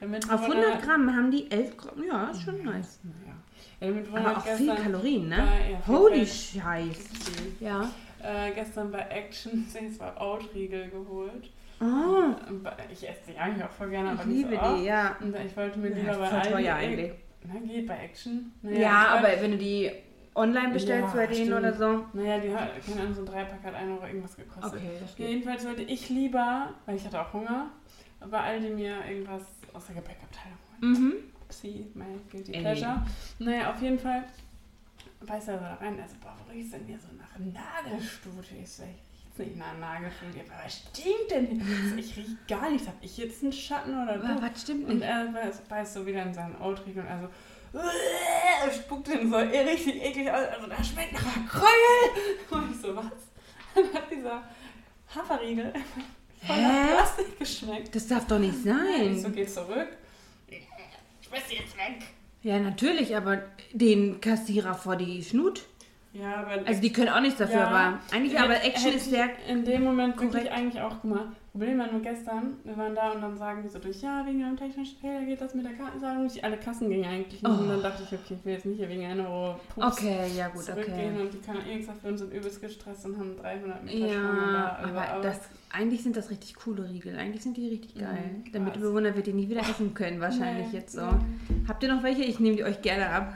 Auf 0.00 0.46
wir 0.46 0.54
100 0.54 0.74
da- 0.74 0.86
Gramm 0.86 1.14
haben 1.14 1.30
die 1.30 1.50
11 1.50 1.76
Gramm. 1.76 2.04
Ja, 2.06 2.28
ist 2.30 2.42
schon 2.42 2.62
nice. 2.62 3.00
Ja. 3.26 3.32
Ja, 3.88 3.92
Aber 4.12 4.36
auch 4.38 4.46
viel 4.46 4.74
Kalorien, 4.74 5.28
ne? 5.28 5.36
bei- 5.36 5.70
ja, 5.72 5.86
Holy. 5.86 6.26
Scheiß. 6.26 6.98
Ja. 7.60 7.90
Äh, 8.22 8.52
gestern 8.52 8.90
bei 8.90 8.98
Action 9.00 9.66
sich 9.72 9.96
zwei 9.96 10.12
Oatriegel 10.20 10.88
geholt. 10.90 11.50
Bei- 11.80 12.76
Ich 12.92 13.08
esse 13.08 13.20
die 13.28 13.38
eigentlich 13.38 13.64
auch 13.64 13.70
voll 13.70 13.90
gerne, 13.90 14.10
aber 14.10 14.22
ich 14.22 14.28
liebe 14.28 14.56
so 14.62 14.76
die, 14.76 14.84
ja. 14.84 15.16
Und 15.20 15.36
ich 15.36 15.56
wollte 15.56 15.78
mir 15.78 15.90
Ja, 15.90 15.96
lieber 15.96 16.16
bei 16.18 16.26
voll 16.28 16.52
teuer 16.52 16.74
eigentlich. 16.74 17.12
Na, 17.44 17.60
geht 17.60 17.86
bei 17.86 17.96
Action. 17.98 18.52
Ja, 18.62 18.70
ich 18.70 18.86
aber 19.20 19.28
wenn 19.42 19.52
du 19.52 19.58
die 19.58 19.90
online 20.34 20.72
bestellst 20.72 21.14
Ja, 21.14 21.20
bei 21.20 21.26
denen 21.26 21.46
stimmt. 21.46 21.58
oder 21.58 21.72
so. 21.72 22.04
Naja, 22.12 22.38
die 22.38 22.54
hat, 22.54 22.70
keine 22.84 23.00
Ahnung, 23.02 23.14
so 23.14 23.20
ein 23.22 23.26
Dreipack 23.26 23.62
hat 23.64 23.74
1 23.74 23.90
Euro 23.90 24.06
irgendwas 24.06 24.36
gekostet. 24.36 24.74
Okay, 24.80 24.90
das 25.00 25.10
Ja, 25.10 25.16
geht. 25.16 25.28
jedenfalls 25.28 25.66
wollte 25.66 25.82
ich 25.82 26.08
lieber, 26.10 26.74
weil 26.86 26.96
ich 26.96 27.04
hatte 27.04 27.20
auch 27.20 27.32
Hunger, 27.32 27.70
bei 28.28 28.38
Aldi 28.40 28.70
mir 28.70 28.96
irgendwas 29.08 29.42
aus 29.72 29.86
der 29.86 29.94
Gepäckabteilung 29.96 30.58
holen. 30.80 30.92
Mhm. 30.92 31.12
Upsi, 31.44 31.86
mein 31.94 32.20
guilty 32.30 32.52
Ey. 32.52 32.60
pleasure. 32.60 33.02
Naja, 33.38 33.70
auf 33.70 33.80
jeden 33.80 33.98
Fall 33.98 34.24
beißt 35.26 35.48
er 35.48 35.58
so 35.58 35.64
da 35.64 35.74
rein. 35.74 35.98
Also, 36.00 36.16
boah, 36.20 36.34
wo 36.44 36.52
riecht's 36.52 36.72
denn 36.72 36.84
hier 36.86 36.98
so 36.98 37.08
nach 37.16 37.38
Nagelstute? 37.38 38.54
Ich 38.62 38.70
so, 38.70 38.82
ich 38.82 39.02
riech's 39.38 39.48
nicht 39.50 39.56
nach 39.58 39.76
Nagelstute. 39.78 40.40
Aber 40.40 40.64
was 40.64 40.74
stinkt 40.76 41.30
denn 41.30 41.46
hier? 41.46 41.62
Ich, 41.62 41.90
so, 41.90 41.96
ich 41.96 42.16
riech 42.16 42.36
gar 42.48 42.70
nichts. 42.70 42.88
Hab 42.88 42.96
ich 43.02 43.16
jetzt 43.18 43.42
einen 43.42 43.52
Schatten 43.52 44.02
oder 44.02 44.18
du? 44.18 44.42
was 44.42 44.62
stimmt 44.62 44.88
Und 44.88 44.96
nicht? 44.96 45.04
er 45.08 45.26
beißt, 45.26 45.68
beißt 45.68 45.94
so 45.94 46.06
wieder 46.06 46.22
in 46.22 46.34
seinen 46.34 46.60
Outriegel 46.60 47.02
und 47.02 47.08
er 47.08 47.20
so, 47.20 47.78
er 47.78 48.72
spuckt 48.72 49.08
den 49.08 49.30
so 49.30 49.36
richtig 49.36 50.02
eklig 50.02 50.30
aus. 50.30 50.46
Also, 50.48 50.66
das 50.68 50.88
schmeckt 50.88 51.12
nach 51.12 51.48
Kräuel. 51.48 52.32
Und 52.50 52.70
ich 52.74 52.80
so, 52.80 52.96
was? 52.96 53.04
Dann 53.74 53.92
hat 53.92 54.10
dieser 54.10 54.42
Haferriegel 55.14 55.72
voll 56.46 56.62
nach? 56.62 56.94
Plastik 56.96 57.38
geschmeckt. 57.38 57.94
Das 57.94 58.06
darf 58.06 58.26
doch 58.26 58.38
nicht 58.38 58.54
Ich 58.54 58.62
so, 58.62 58.68
sein. 58.70 59.32
geh 59.34 59.46
zurück. 59.46 59.88
Schmeiß 61.28 61.42
die 61.50 61.56
jetzt 61.56 61.76
weg. 61.76 62.06
Ja, 62.42 62.58
natürlich, 62.58 63.14
aber 63.16 63.42
den 63.72 64.20
Kassierer 64.20 64.74
vor 64.74 64.96
die 64.96 65.22
Schnut. 65.22 65.66
Ja, 66.20 66.36
aber 66.36 66.66
Also 66.66 66.80
die 66.80 66.92
können 66.92 67.08
auch 67.10 67.20
nichts 67.20 67.38
dafür, 67.38 67.60
Ja. 67.60 67.66
aber 67.68 67.98
eigentlich, 68.12 68.38
aber 68.38 68.54
Action 68.56 68.84
Hätte 68.86 68.96
ist 68.96 69.06
ich 69.06 69.10
sehr. 69.12 69.28
In 69.48 69.64
dem 69.64 69.84
Moment 69.84 70.16
wirklich 70.16 70.32
korrekt. 70.32 70.52
eigentlich 70.52 70.80
auch, 70.82 70.96
guck 71.00 71.04
mal, 71.10 71.26
Problem 71.52 71.78
war 71.78 71.90
nur 71.90 72.00
gestern, 72.02 72.54
wir 72.64 72.76
waren 72.76 72.94
da 72.94 73.10
und 73.12 73.20
dann 73.20 73.36
sagen 73.36 73.62
die 73.62 73.68
so 73.68 73.78
durch, 73.78 74.00
ja, 74.02 74.24
wegen 74.26 74.42
einem 74.44 74.56
technischen 74.56 74.96
Fehler 74.98 75.22
geht 75.24 75.40
das 75.40 75.54
mit 75.54 75.64
der 75.64 75.72
Kartenzahlung 75.74 76.24
nicht. 76.24 76.42
Alle 76.44 76.56
Kassen 76.56 76.88
gingen 76.88 77.04
eigentlich 77.04 77.42
nicht. 77.42 77.44
Und 77.44 77.66
Oh. 77.66 77.68
dann 77.68 77.82
dachte 77.82 78.02
ich, 78.04 78.12
okay, 78.12 78.34
ich 78.38 78.44
will 78.44 78.52
jetzt 78.52 78.66
nicht 78.66 78.78
hier 78.78 78.88
wegen 78.88 79.04
einer 79.04 79.28
Euro 79.28 79.60
Pups 79.74 79.98
Okay, 79.98 80.18
ja 80.36 80.48
gut, 80.48 80.62
zurückgehen 80.62 81.14
okay. 81.14 81.20
und 81.22 81.32
die 81.34 81.38
können 81.38 81.60
eh 81.68 81.74
nichts 81.76 81.86
dafür 81.88 82.10
und 82.10 82.18
sind 82.18 82.32
übelst 82.32 82.60
gestresst 82.60 83.04
und 83.06 83.18
haben 83.18 83.36
300 83.40 83.84
Meter 83.84 84.06
Ja, 84.06 84.78
da. 84.82 84.88
aber 84.88 85.22
das, 85.22 85.40
eigentlich 85.72 86.02
sind 86.02 86.16
das 86.16 86.30
richtig 86.30 86.54
coole 86.54 86.88
Riegel. 86.88 87.16
Eigentlich 87.18 87.42
sind 87.42 87.56
die 87.56 87.68
richtig 87.68 87.94
geil. 87.96 88.30
Mhm, 88.44 88.52
Der. 88.52 88.60
Mitbewohner 88.60 89.14
wird 89.16 89.26
die 89.26 89.32
nie 89.32 89.48
wieder 89.48 89.60
essen 89.62 89.94
können, 89.94 90.20
wahrscheinlich 90.20 90.68
Nee, 90.72 90.78
jetzt 90.78 90.92
so. 90.92 91.06
nee. 91.06 91.56
Habt 91.66 91.82
ihr 91.82 91.92
noch 91.92 92.02
welche? 92.04 92.22
Ich 92.22 92.38
nehme 92.40 92.56
die 92.56 92.64
euch 92.64 92.82
gerne 92.82 93.08
ab. 93.10 93.32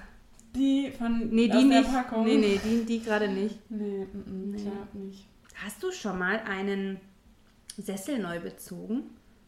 Die 0.55 0.91
von 0.97 1.31
Nee, 1.31 1.49
die 1.49 1.49
der 1.49 1.63
nicht. 1.81 1.91
Packung. 1.93 2.25
Nee, 2.25 2.37
nee, 2.37 2.61
die, 2.63 2.85
die 2.85 3.01
gerade 3.03 3.29
nicht. 3.29 3.59
Nee, 3.71 4.07
mm, 4.13 4.19
mm, 4.19 4.51
Nee. 4.51 4.57
ich 4.59 4.63
glaub 4.65 4.95
nicht. 4.95 5.27
Hast 5.65 5.83
du 5.83 5.91
schon 5.93 6.19
mal 6.19 6.41
einen 6.41 7.01
Sessel 7.79 8.19
neu 8.19 8.41
bezogen? 8.41 9.05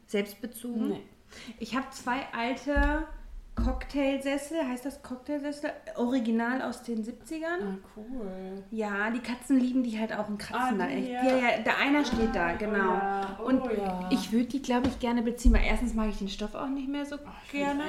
Selbst 0.07 0.41
bezogen? 0.41 0.89
Nee. 0.91 1.01
Ich 1.59 1.75
habe 1.77 1.91
zwei 1.91 2.27
alte 2.33 3.07
Cocktailsessel, 3.55 4.67
heißt 4.67 4.85
das 4.85 5.03
Cocktailsessel? 5.03 5.71
Original 5.97 6.61
aus 6.63 6.83
den 6.83 7.05
70ern. 7.05 7.61
Ah, 7.63 7.79
cool. 7.97 8.65
Ja, 8.71 9.11
die 9.11 9.21
Katzen 9.21 9.59
lieben 9.59 9.83
die 9.85 9.99
halt 9.99 10.13
auch 10.13 10.29
und 10.29 10.39
kratzen 10.39 10.81
Ah, 10.81 10.87
da 10.87 10.89
echt. 10.93 11.09
ja. 11.09 11.23
Ja, 11.25 11.37
ja, 11.37 11.59
der 11.63 11.79
einer 11.79 12.05
steht 12.05 12.35
da, 12.35 12.49
Ah, 12.49 12.53
genau. 12.55 12.75
Oh 12.75 12.81
ja. 12.99 13.39
Oh, 13.41 13.45
Und 13.45 13.65
ja. 13.79 14.09
Ich 14.11 14.33
würde 14.33 14.47
die, 14.47 14.61
glaube 14.63 14.89
ich, 14.89 14.99
gerne 14.99 15.23
beziehen, 15.23 15.53
weil 15.55 15.65
erstens 15.65 15.95
mag 15.95 16.09
ich 16.09 16.19
den 16.19 16.29
Stoff 16.29 16.55
auch 16.55 16.69
nicht 16.69 16.89
mehr 16.89 17.07
so 17.07 17.17
Ach, 17.25 17.51
gerne. 17.53 17.85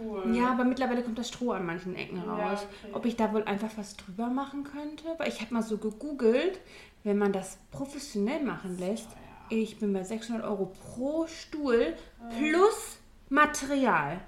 Cool. 0.00 0.34
Ja, 0.36 0.52
aber 0.52 0.64
mittlerweile 0.64 1.02
kommt 1.02 1.18
das 1.18 1.28
Stroh 1.28 1.50
an 1.52 1.66
manchen 1.66 1.96
Ecken 1.96 2.18
raus. 2.20 2.66
okay. 2.84 2.92
Ob 2.94 3.04
ich 3.04 3.16
da 3.16 3.32
wohl 3.32 3.42
einfach 3.44 3.70
was 3.76 3.96
drüber 3.96 4.28
machen 4.28 4.64
könnte? 4.64 5.04
Weil 5.18 5.28
ich 5.28 5.40
habe 5.40 5.52
mal 5.52 5.62
so 5.62 5.78
gegoogelt, 5.78 6.60
wenn 7.02 7.18
man 7.18 7.32
das 7.32 7.58
professionell 7.70 8.42
machen 8.44 8.78
lässt, 8.78 9.08
ich 9.50 9.78
bin 9.80 9.92
bei 9.92 10.04
600 10.04 10.44
Euro 10.44 10.66
pro 10.94 11.26
Stuhl 11.26 11.94
plus 12.38 12.98
Material. 13.30 14.20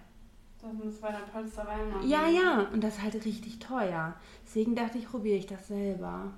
Das 0.62 1.00
bei 1.00 1.10
der 1.10 1.18
Polsterei 1.32 1.84
machen. 1.86 2.08
Ja, 2.08 2.28
ja, 2.28 2.68
und 2.72 2.82
das 2.84 2.96
ist 2.98 3.02
halt 3.02 3.14
richtig 3.24 3.58
teuer. 3.58 4.14
Deswegen 4.44 4.74
dachte 4.74 4.98
ich, 4.98 5.06
probiere 5.08 5.38
ich 5.38 5.46
das 5.46 5.68
selber. 5.68 6.32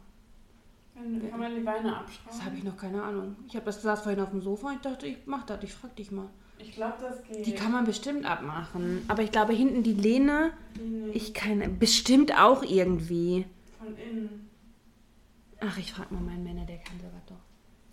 Dann 0.94 1.30
kann 1.30 1.40
man 1.40 1.54
die 1.54 1.60
Beine 1.62 1.96
abschrauben. 1.96 2.28
Das 2.38 2.44
habe 2.44 2.56
ich 2.56 2.64
noch 2.64 2.76
keine 2.76 3.02
Ahnung. 3.02 3.34
Ich 3.48 3.54
habe 3.56 3.64
das 3.66 3.82
saß 3.82 4.02
vorhin 4.02 4.20
auf 4.22 4.30
dem 4.30 4.40
Sofa 4.42 4.68
und 4.68 4.74
ich 4.76 4.80
dachte, 4.80 5.06
ich 5.06 5.18
mach 5.26 5.44
das, 5.44 5.62
ich 5.64 5.72
frag 5.74 5.96
dich 5.96 6.12
mal. 6.12 6.28
Ich 6.58 6.72
glaube, 6.74 6.94
das 7.00 7.22
geht. 7.24 7.44
Die 7.46 7.54
kann 7.54 7.72
man 7.72 7.84
bestimmt 7.84 8.24
abmachen. 8.24 9.02
Aber 9.08 9.22
ich 9.22 9.32
glaube, 9.32 9.52
hinten 9.52 9.82
die 9.82 9.94
Lehne, 9.94 10.52
nicht. 10.80 11.16
ich 11.16 11.34
kann 11.34 11.78
bestimmt 11.78 12.38
auch 12.38 12.62
irgendwie. 12.62 13.46
Von 13.78 13.96
innen. 13.96 14.48
Ach, 15.60 15.76
ich 15.78 15.92
frage 15.92 16.14
mal 16.14 16.20
meinen 16.22 16.44
Männer, 16.44 16.64
der 16.66 16.78
kann 16.78 16.98
sowas 17.00 17.22
doch. 17.26 17.36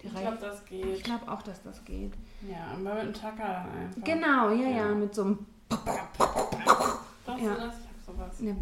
Der 0.03 0.11
Ich 0.11 0.19
glaube, 0.21 0.37
das 0.39 0.61
Ich 0.63 0.69
geht. 0.69 1.03
glaube 1.03 1.31
auch, 1.31 1.41
dass 1.41 1.63
das 1.63 1.83
geht. 1.85 2.13
Ja, 2.47 2.67
aber 2.73 2.79
mit 2.95 3.03
einem 3.03 3.13
Tacker 3.13 3.43
dann 3.71 3.77
einfach. 3.77 4.03
Genau, 4.03 4.49
ja, 4.51 4.69
ja, 4.69 4.87
Ja. 4.89 4.95
mit 4.95 5.15
so 5.15 5.23
einem. 5.23 5.45
Brauchst 5.69 7.43
Ja. 7.43 7.53
du 7.53 7.61
das? 7.61 7.75
Ich 7.75 8.07
hab 8.07 8.15
sowas. 8.15 8.39
Ne. 8.39 8.55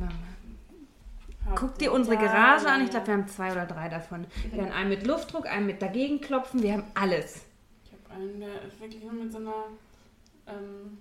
Hab 1.45 1.55
Guck 1.55 1.77
dir 1.77 1.91
unsere 1.93 2.17
Garage 2.17 2.67
an. 2.69 2.83
Ich 2.83 2.89
glaube, 2.89 3.07
wir 3.07 3.13
haben 3.13 3.27
zwei 3.27 3.51
oder 3.51 3.65
drei 3.65 3.87
davon. 3.89 4.27
Wir 4.51 4.63
haben 4.63 4.71
einen 4.71 4.89
mit 4.89 5.07
Luftdruck, 5.07 5.47
einen 5.47 5.65
mit 5.65 5.81
Dagegenklopfen. 5.81 6.61
Wir 6.61 6.73
haben 6.73 6.83
alles. 6.93 7.45
Ich 7.85 7.91
habe 7.93 8.21
einen, 8.21 8.39
der 8.39 8.61
ist 8.63 8.79
wirklich 8.79 9.03
nur 9.03 9.13
mit 9.13 9.31
so 9.31 9.37
einer. 9.37 9.53
Ähm, 10.47 10.97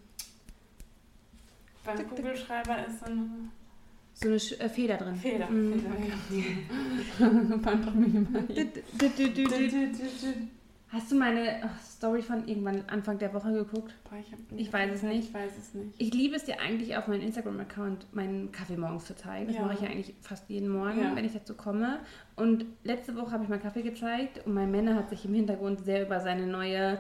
beim. 1.85 2.09
Kugelschreiber 2.09 2.87
ist 2.87 3.01
so 3.01 3.07
eine, 3.07 3.29
so 4.15 4.29
eine 4.29 4.37
äh, 4.37 4.69
Feder 4.69 4.97
drin. 4.97 5.17
Feder. 5.17 5.49
Mm. 5.51 5.73
Feder, 5.73 5.95
ja. 7.19 7.59
Pantomime. 7.59 8.27
Hast 10.89 11.11
du 11.11 11.17
meine 11.17 11.69
Story 11.85 12.23
von 12.23 12.47
irgendwann 12.47 12.85
Anfang 12.89 13.19
der 13.19 13.35
Woche 13.35 13.53
geguckt? 13.53 13.93
Boah, 14.09 14.19
ich, 14.21 14.33
Ich 14.61 14.73
weiß 14.73 14.93
es 14.95 15.03
nicht. 15.03 15.29
Ich 15.29 15.35
weiß 15.35 15.51
es 15.59 15.75
nicht. 15.75 15.95
Ich 15.99 16.15
liebe 16.15 16.37
es 16.37 16.45
dir 16.45 16.61
eigentlich 16.61 16.97
auf 16.97 17.09
meinem 17.09 17.23
Instagram-Account 17.23 18.07
meinen 18.15 18.53
Kaffee 18.53 18.77
morgens 18.77 19.05
zu 19.07 19.17
zeigen. 19.17 19.49
Das 19.49 19.57
Ja. 19.57 19.63
mache 19.63 19.75
ich 19.75 19.81
ja 19.81 19.89
eigentlich 19.89 20.15
fast 20.21 20.49
jeden 20.49 20.69
Morgen, 20.69 21.01
Ja. 21.03 21.17
wenn 21.17 21.25
ich 21.25 21.33
dazu 21.33 21.55
komme. 21.55 21.99
Und 22.37 22.67
letzte 22.85 23.17
Woche 23.17 23.33
habe 23.33 23.43
ich 23.43 23.49
meinen 23.49 23.63
Kaffee 23.63 23.83
gezeigt 23.83 24.47
und 24.47 24.55
mein 24.55 24.71
Männer 24.71 24.95
hat 24.95 25.11
sich 25.11 25.25
im 25.25 25.35
Hintergrund 25.35 25.85
sehr 25.85 26.03
über 26.07 26.21
seine 26.21 26.47
neue 26.47 26.99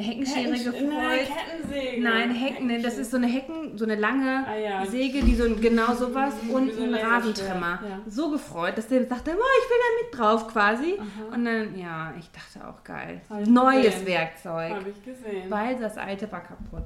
Heckenschere 0.00 0.42
Nein, 0.50 0.52
gefreut. 0.64 1.28
Kettensäge. 1.28 2.02
Nein, 2.02 2.30
Hecken, 2.34 2.82
das 2.82 2.98
ist 2.98 3.10
so 3.10 3.16
eine 3.16 3.26
Hecken, 3.26 3.76
so 3.78 3.84
eine 3.84 3.96
lange 3.96 4.44
Ah, 4.46 4.56
ja. 4.56 4.86
Säge, 4.86 5.22
die 5.22 5.34
so 5.34 5.44
genau 5.56 5.94
sowas 5.94 6.34
Wie 6.42 6.50
und 6.52 6.72
so 6.72 6.82
ein 6.82 6.94
Rasentrimmer. 6.94 7.78
Ja. 7.82 8.00
So 8.06 8.30
gefreut, 8.30 8.76
dass 8.78 8.88
der 8.88 9.06
sagte, 9.06 9.30
oh, 9.32 9.34
ich 9.34 9.70
will 9.70 9.78
da 9.78 10.04
mit 10.04 10.18
drauf 10.18 10.48
quasi. 10.48 10.94
Aha. 10.98 11.34
Und 11.34 11.44
dann, 11.44 11.78
ja, 11.78 12.12
ich 12.18 12.30
dachte 12.30 12.66
auch 12.68 12.82
geil. 12.84 13.20
Neues 13.46 13.84
gesehen. 13.86 14.06
Werkzeug. 14.06 14.70
Habe 14.72 14.90
ich 14.90 15.04
gesehen. 15.04 15.50
Weil 15.50 15.76
das 15.78 15.96
alte 15.98 16.30
war 16.32 16.42
kaputt. 16.42 16.84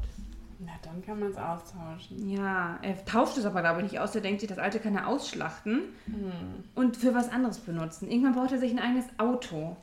Na, 0.61 0.73
dann 0.83 1.05
kann 1.05 1.19
man 1.21 1.31
es 1.31 1.37
austauschen. 1.37 2.29
Ja, 2.31 2.79
er 2.81 3.05
tauscht 3.05 3.37
es 3.37 3.45
aber, 3.45 3.61
glaube 3.61 3.81
ich, 3.83 3.93
nicht 3.93 4.01
aus. 4.01 4.15
Er 4.15 4.23
denkt 4.23 4.41
sich, 4.41 4.49
das 4.49 4.59
alte 4.59 4.79
kann 4.79 4.95
er 4.95 5.09
ausschlachten 5.09 5.81
Hm. 6.07 6.33
und 6.75 6.97
für 6.97 7.15
was 7.15 7.31
anderes 7.31 7.59
benutzen. 7.59 8.09
Irgendwann 8.11 8.35
braucht 8.35 8.53
er 8.53 8.59
sich 8.59 8.73
ein 8.73 8.79
eigenes 8.79 9.07
Auto. 9.19 9.77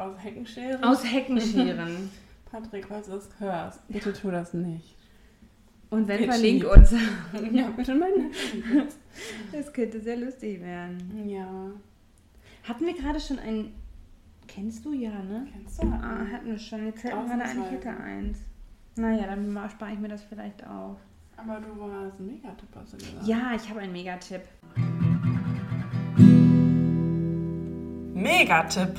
Aus 0.00 0.16
Heckenschere? 0.24 0.82
Aus 0.82 1.04
Heckenscheren. 1.04 2.10
Patrick, 2.50 2.86
falls 2.86 3.06
du 3.06 3.16
es 3.16 3.28
hörst, 3.38 3.86
bitte 3.88 4.12
tu 4.12 4.30
das 4.30 4.54
nicht. 4.54 4.96
Und 5.90 6.08
wenn, 6.08 6.18
Geht 6.18 6.30
verlink 6.30 6.62
schief. 6.62 6.72
uns. 6.72 6.90
ja, 7.52 7.68
bitte 7.76 7.94
meine. 7.94 8.30
Das 9.52 9.72
könnte 9.72 10.00
sehr 10.00 10.16
lustig 10.16 10.60
werden. 10.60 11.28
Ja. 11.28 11.70
Hatten 12.66 12.86
wir 12.86 12.94
gerade 12.94 13.20
schon 13.20 13.38
ein. 13.40 13.74
Kennst 14.48 14.84
du 14.84 14.92
ja, 14.92 15.10
ne? 15.10 15.46
Kennst 15.52 15.82
du? 15.82 15.86
Ah, 15.88 16.24
hatten 16.32 16.46
wir 16.46 16.58
schon. 16.58 16.86
Jetzt 16.86 17.04
hätten 17.04 17.16
wir 17.28 17.36
da 17.36 17.44
eigentlich 17.44 17.50
Ausnahmsweise. 17.50 17.76
hätte 17.76 18.02
eins. 18.02 18.38
Naja, 18.96 19.26
dann 19.26 19.70
spare 19.70 19.92
ich 19.92 19.98
mir 19.98 20.08
das 20.08 20.22
vielleicht 20.24 20.66
auf. 20.66 20.96
Aber 21.36 21.60
du 21.60 21.78
warst 21.78 22.18
ein 22.18 22.26
Megatipp, 22.26 22.68
hast 22.74 22.92
du 22.94 22.96
gesagt. 22.96 23.26
Ja, 23.26 23.52
ich 23.54 23.68
habe 23.68 23.80
einen 23.80 23.92
Megatipp. 23.92 24.42
Megatipp. 28.14 28.98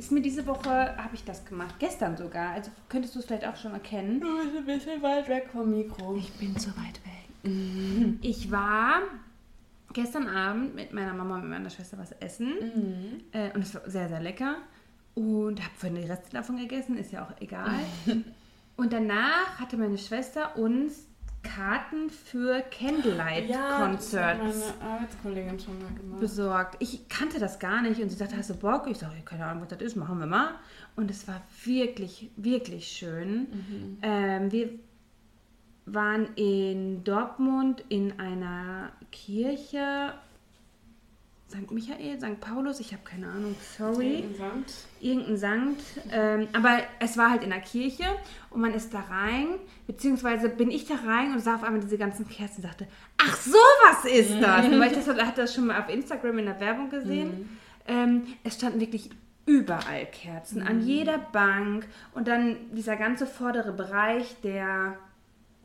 Ist 0.00 0.12
mir 0.12 0.22
diese 0.22 0.46
Woche, 0.46 0.96
habe 0.96 1.14
ich 1.14 1.24
das 1.24 1.44
gemacht. 1.44 1.74
Gestern 1.78 2.16
sogar. 2.16 2.52
Also 2.52 2.70
könntest 2.88 3.14
du 3.14 3.18
es 3.18 3.26
vielleicht 3.26 3.46
auch 3.46 3.56
schon 3.56 3.74
erkennen. 3.74 4.18
Du 4.18 4.34
bist 4.42 4.56
ein 4.56 4.64
bisschen 4.64 5.02
weit 5.02 5.28
weg 5.28 5.50
vom 5.52 5.70
Mikro. 5.70 6.16
Ich 6.16 6.32
bin 6.38 6.56
zu 6.56 6.70
weit 6.70 6.98
weg. 7.04 8.22
Ich 8.22 8.50
war 8.50 9.02
gestern 9.92 10.26
Abend 10.26 10.74
mit 10.74 10.94
meiner 10.94 11.12
Mama 11.12 11.34
und 11.34 11.42
mit 11.42 11.50
meiner 11.50 11.68
Schwester 11.68 11.98
was 11.98 12.12
essen. 12.12 12.48
Mhm. 12.48 13.20
Äh, 13.32 13.52
und 13.52 13.60
es 13.60 13.74
war 13.74 13.82
sehr, 13.90 14.08
sehr 14.08 14.22
lecker. 14.22 14.56
Und 15.14 15.62
habe 15.62 15.74
von 15.76 15.94
die 15.94 16.00
Reste 16.00 16.30
davon 16.30 16.56
gegessen, 16.56 16.96
ist 16.96 17.12
ja 17.12 17.22
auch 17.22 17.38
egal. 17.42 17.80
und 18.78 18.94
danach 18.94 19.60
hatte 19.60 19.76
meine 19.76 19.98
Schwester 19.98 20.56
uns 20.56 21.09
Karten 21.42 22.10
für 22.10 22.62
Candlelight 22.70 23.48
Ja, 23.48 23.78
besorgt. 26.20 26.76
Ich 26.80 27.08
kannte 27.08 27.38
das 27.38 27.58
gar 27.58 27.82
nicht 27.82 28.00
und 28.00 28.10
sie 28.10 28.16
sagte, 28.16 28.36
hast 28.36 28.50
du 28.50 28.54
Bock? 28.54 28.86
Ich 28.88 28.98
sage, 28.98 29.14
keine 29.24 29.46
Ahnung, 29.46 29.62
was 29.62 29.68
das 29.70 29.80
ist, 29.80 29.96
machen 29.96 30.18
wir 30.18 30.26
mal. 30.26 30.54
Und 30.96 31.10
es 31.10 31.26
war 31.26 31.40
wirklich, 31.64 32.30
wirklich 32.36 32.88
schön. 32.88 33.98
Ähm, 34.02 34.52
wir 34.52 34.70
waren 35.86 36.28
in 36.36 37.02
Dortmund 37.04 37.84
in 37.88 38.18
einer 38.20 38.92
Kirche, 39.10 40.12
St. 41.50 41.70
Michael, 41.70 42.18
St. 42.20 42.40
Paulus, 42.40 42.78
ich 42.80 42.92
habe 42.92 43.02
keine 43.04 43.26
Ahnung, 43.26 43.56
sorry 43.76 44.20
Insgesamt. 44.20 44.72
irgendein 45.00 45.36
Sankt. 45.36 45.82
Ähm, 46.12 46.48
aber 46.52 46.78
es 47.00 47.16
war 47.18 47.30
halt 47.30 47.42
in 47.42 47.50
der 47.50 47.60
Kirche 47.60 48.04
und 48.50 48.60
man 48.60 48.72
ist 48.72 48.94
da 48.94 49.00
rein, 49.00 49.46
beziehungsweise 49.86 50.48
bin 50.48 50.70
ich 50.70 50.86
da 50.86 50.94
rein 50.94 51.32
und 51.32 51.40
sah 51.40 51.56
auf 51.56 51.64
einmal 51.64 51.80
diese 51.80 51.98
ganzen 51.98 52.28
Kerzen 52.28 52.58
und 52.58 52.68
sagte, 52.68 52.86
ach 53.18 53.36
sowas 53.36 54.04
ist 54.04 54.40
das. 54.40 54.66
Und 54.66 54.78
weil 54.78 54.92
ich 54.92 54.98
das 55.04 55.08
hatte 55.08 55.40
das 55.42 55.54
schon 55.54 55.66
mal 55.66 55.80
auf 55.80 55.88
Instagram 55.88 56.38
in 56.38 56.44
der 56.46 56.60
Werbung 56.60 56.88
gesehen. 56.88 57.58
Ähm, 57.88 58.22
es 58.44 58.54
standen 58.54 58.78
wirklich 58.80 59.10
überall 59.46 60.06
Kerzen, 60.06 60.62
an 60.62 60.80
jeder 60.80 61.18
Bank 61.18 61.86
und 62.14 62.28
dann 62.28 62.56
dieser 62.72 62.94
ganze 62.96 63.26
vordere 63.26 63.72
Bereich, 63.72 64.36
der 64.44 64.96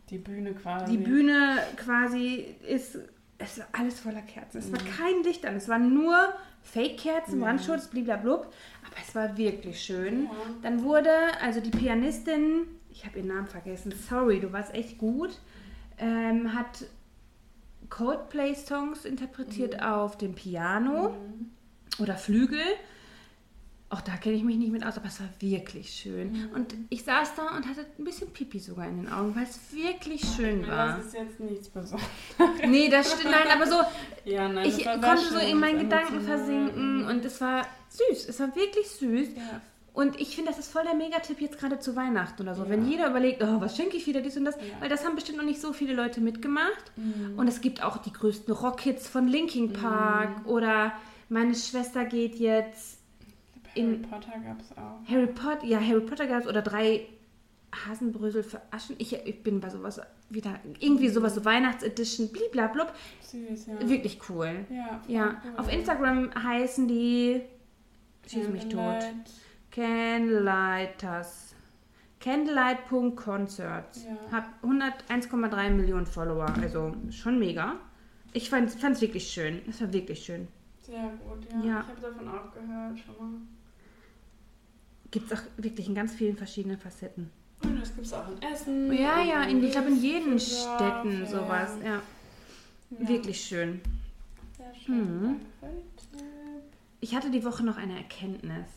Die 0.10 0.17
Bühne 0.17 0.54
quasi. 0.54 0.91
die 0.91 1.04
Bühne 1.04 1.58
quasi 1.78 2.56
ist, 2.67 2.98
es 3.38 3.60
war 3.60 3.67
alles 3.74 4.00
voller 4.00 4.21
Kerzen. 4.21 4.60
Es 4.60 4.71
war 4.71 4.80
kein 4.80 5.24
Licht 5.24 5.45
an, 5.45 5.56
es 5.56 5.67
waren 5.67 5.93
nur 5.93 6.15
Fake-Kerzen, 6.63 7.39
Brandschutz, 7.39 7.88
bliblablub. 7.88 8.41
Aber 8.86 8.95
es 9.06 9.13
war 9.15 9.38
wirklich 9.38 9.82
schön. 9.82 10.24
Ja. 10.26 10.32
Dann 10.62 10.84
wurde, 10.84 11.12
also 11.41 11.60
die 11.60 11.71
Pianistin, 11.71 12.67
ich 12.89 13.06
habe 13.06 13.19
ihren 13.19 13.28
Namen 13.28 13.48
vergessen, 13.48 13.93
sorry, 14.10 14.39
du 14.39 14.52
warst 14.52 14.74
echt 14.74 14.98
gut, 14.98 15.39
ähm, 15.98 16.54
hat 16.54 16.86
Coldplay-Songs 17.89 19.06
interpretiert 19.06 19.82
auf 19.82 20.17
dem 20.17 20.34
Piano 20.34 21.15
oder 22.00 22.15
Flügel. 22.15 22.63
Auch 23.89 24.02
da 24.02 24.17
kenne 24.17 24.36
ich 24.36 24.43
mich 24.43 24.58
nicht 24.58 24.71
mit 24.71 24.84
aus, 24.84 24.98
aber 24.98 25.08
es 25.08 25.19
war 25.19 25.30
wirklich 25.39 25.91
schön. 25.91 26.50
Und 26.56 26.74
ich 26.89 27.04
saß 27.04 27.36
da 27.36 27.56
und 27.56 27.67
hatte 27.67 27.86
ein 28.00 28.04
bisschen 28.04 28.32
Pipi 28.34 28.60
sogar 28.60 28.88
in 28.88 28.98
den 29.04 29.12
Augen, 29.12 29.36
weil 29.36 29.43
es 29.43 29.60
wirklich 29.74 30.21
schön 30.36 30.67
war. 30.67 30.98
Das 30.98 31.06
ist 31.06 31.13
jetzt 31.13 31.39
nichts 31.39 31.69
Besonderes. 31.69 32.10
Nee, 32.67 32.89
das 32.89 33.12
stimmt, 33.13 33.32
nein, 33.32 33.48
aber 33.54 33.67
so, 33.67 33.76
Ja, 34.26 34.50
nein, 34.50 34.67
ich 34.67 34.78
das 34.84 34.86
war 34.86 35.17
sehr 35.17 35.30
konnte 35.30 35.34
so 35.34 35.52
in 35.52 35.60
meinen 35.60 35.80
Gedanken 35.80 36.21
versinken 36.21 37.06
und 37.06 37.24
es 37.24 37.39
war 37.39 37.67
süß, 37.89 38.28
es 38.28 38.39
war 38.39 38.56
wirklich 38.56 38.88
süß. 38.89 39.28
Ja. 39.36 39.62
Und 39.93 40.19
ich 40.19 40.36
finde, 40.36 40.50
das 40.52 40.60
ist 40.60 40.71
voll 40.74 40.84
der 40.84 40.95
Megatipp 40.95 41.39
jetzt 41.39 41.58
gerade 41.60 41.80
zu 41.80 41.95
Weihnachten 41.95 42.41
oder 42.41 42.56
so. 42.56 42.63
Ja. 42.63 42.69
Wenn 42.69 42.89
jeder 42.89 43.08
überlegt, 43.10 43.41
oh, 43.43 43.62
was 43.62 43.78
schenke 43.78 43.95
ich 43.95 44.08
wieder, 44.08 44.19
dies 44.19 44.36
und 44.36 44.43
das, 44.45 44.56
Ja. 44.56 44.62
weil 44.82 44.89
das 44.89 45.06
haben 45.06 45.15
bestimmt 45.15 45.38
noch 45.38 45.45
nicht 45.45 45.62
so 45.62 45.71
viele 45.74 45.93
Leute 45.93 46.19
mitgemacht. 46.21 46.91
Mhm. 46.98 47.38
Und 47.38 47.48
es 47.48 47.62
gibt 47.62 47.82
auch 47.84 47.98
die 47.98 48.12
größten 48.12 48.54
Rockhits 48.54 49.08
von 49.08 49.28
Linkin 49.28 49.71
Park 49.74 50.45
oder 50.48 50.91
meine 51.30 51.56
Schwester 51.56 52.04
geht 52.04 52.36
jetzt 52.36 52.98
Harry 53.76 53.98
Potter 53.98 54.32
gab 54.44 54.60
es 54.62 54.72
auch. 54.78 55.08
Harry 55.10 55.28
Potter, 55.28 55.66
ja, 55.66 55.80
Harry 55.80 56.02
Potter 56.02 56.28
gab 56.28 56.42
es 56.42 56.48
oder 56.48 56.62
drei 56.62 57.08
Hasenbrösel 57.88 58.44
für 58.44 58.62
Aschen. 58.72 58.96
Ich, 59.00 59.14
ich 59.14 59.44
bin 59.44 59.60
bei 59.60 59.70
sowas 59.70 60.00
wieder, 60.30 60.60
irgendwie 60.80 61.10
sowas, 61.10 61.36
so 61.36 61.44
Weihnachtsedition, 61.46 62.32
bliblablub. 62.32 62.94
Süß, 63.22 63.68
ja. 63.68 63.88
Wirklich 63.90 64.20
cool. 64.30 64.66
Ja, 64.70 65.02
Ja, 65.08 65.42
cool. 65.46 65.54
auf 65.58 65.72
Instagram 65.72 66.32
heißen 66.42 66.88
die, 66.88 67.42
schieß 68.28 68.48
mich 68.50 68.64
tot, 68.70 69.04
Candlelight. 69.72 70.98
Candlelighters. 71.00 71.56
Candlelight.concerts. 72.22 74.06
Ja. 74.06 74.18
Hab 74.32 74.64
100 74.64 75.04
1,3 75.10 75.70
Millionen 75.72 76.06
Follower, 76.06 76.48
also 76.62 76.96
schon 77.12 77.40
mega. 77.40 77.76
Ich 78.34 78.50
fand 78.50 78.70
es 78.70 79.02
wirklich 79.02 79.28
schön. 79.28 79.62
Es 79.70 79.82
war 79.82 79.94
wirklich 79.94 80.24
schön. 80.24 80.48
Sehr 80.82 81.12
gut, 81.24 81.46
ja. 81.52 81.60
Ja. 81.68 81.80
Ich 81.82 81.88
habe 81.90 82.02
davon 82.02 82.28
auch 82.28 82.54
gehört 82.54 83.00
schon 83.00 83.16
mal. 83.18 83.40
Gibt 85.15 85.32
es 85.32 85.39
auch 85.39 85.43
wirklich 85.56 85.88
in 85.88 85.95
ganz 85.95 86.13
vielen 86.13 86.36
verschiedenen 86.36 86.78
Facetten. 86.78 87.30
Und 87.63 87.80
das 87.80 87.95
gibt 87.95 88.06
es 88.06 88.12
auch 88.12 88.28
in 88.30 88.41
Essen. 88.41 88.91
Ja, 88.91 89.23
ja, 89.23 89.43
in, 89.43 89.63
ich 89.63 89.71
glaube 89.71 89.88
in 89.88 90.01
jeden 90.01 90.32
Düsseldorf, 90.34 90.75
Städten 90.82 91.19
ja. 91.21 91.25
sowas. 91.25 91.69
Ja, 91.82 92.01
Ja. 92.99 93.08
wirklich 93.10 93.39
schön. 93.39 93.80
Sehr 94.58 94.75
schön. 94.75 94.95
Mhm. 95.30 95.36
Ich 96.99 97.15
hatte 97.15 97.30
die 97.30 97.45
Woche 97.45 97.63
noch 97.63 97.78
eine 97.78 97.95
Erkenntnis. 97.97 98.67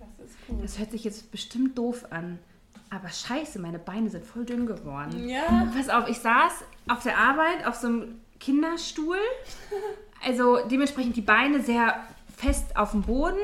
Das 0.00 0.26
ist 0.28 0.36
cool. 0.48 0.58
Das 0.60 0.78
hört 0.80 0.90
sich 0.90 1.04
jetzt 1.04 1.30
bestimmt 1.30 1.78
doof 1.78 2.06
an. 2.10 2.40
Aber 2.90 3.08
scheiße, 3.08 3.60
meine 3.60 3.78
Beine 3.78 4.10
sind 4.10 4.24
voll 4.24 4.44
dünn 4.44 4.66
geworden. 4.66 5.28
ja. 5.28 5.70
Pass 5.72 5.88
auf, 5.88 6.08
ich 6.08 6.18
saß 6.18 6.64
auf 6.88 7.04
der 7.04 7.16
Arbeit 7.16 7.64
auf 7.64 7.76
so 7.76 7.86
einem 7.86 8.20
Kinderstuhl. 8.40 9.18
Also 10.24 10.66
dementsprechend 10.68 11.14
die 11.16 11.20
Beine 11.20 11.60
sehr 11.62 12.02
fest 12.36 12.76
auf 12.76 12.92
dem 12.92 13.02
Boden 13.02 13.38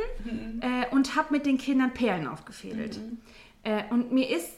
äh, 0.60 0.86
und 0.90 1.16
habe 1.16 1.32
mit 1.32 1.46
den 1.46 1.58
Kindern 1.58 1.92
Perlen 1.92 2.28
aufgefädelt. 2.28 3.00
Äh, 3.64 3.84
und 3.90 4.12
mir 4.12 4.28
ist 4.28 4.50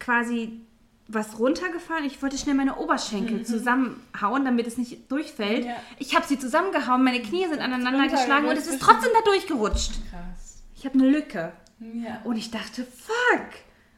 quasi 0.00 0.60
was 1.06 1.38
runtergefallen. 1.38 2.06
Ich 2.06 2.22
wollte 2.22 2.38
schnell 2.38 2.54
meine 2.54 2.76
Oberschenkel 2.76 3.44
zusammenhauen, 3.44 4.44
damit 4.44 4.66
es 4.66 4.78
nicht 4.78 5.10
durchfällt. 5.12 5.66
Ja. 5.66 5.76
Ich 5.98 6.16
habe 6.16 6.26
sie 6.26 6.38
zusammengehauen, 6.38 7.04
meine 7.04 7.20
Knie 7.20 7.46
sind 7.46 7.60
aneinander 7.60 8.08
geschlagen 8.08 8.46
und 8.46 8.56
es 8.56 8.66
ist 8.66 8.80
trotzdem 8.80 9.10
da 9.12 9.20
durchgerutscht. 9.30 9.92
Krass. 10.10 10.62
Ich 10.74 10.86
habe 10.86 10.98
eine 10.98 11.10
Lücke. 11.10 11.52
Ja. 11.80 12.22
Und 12.24 12.36
ich 12.36 12.50
dachte, 12.50 12.84
fuck. 12.84 13.48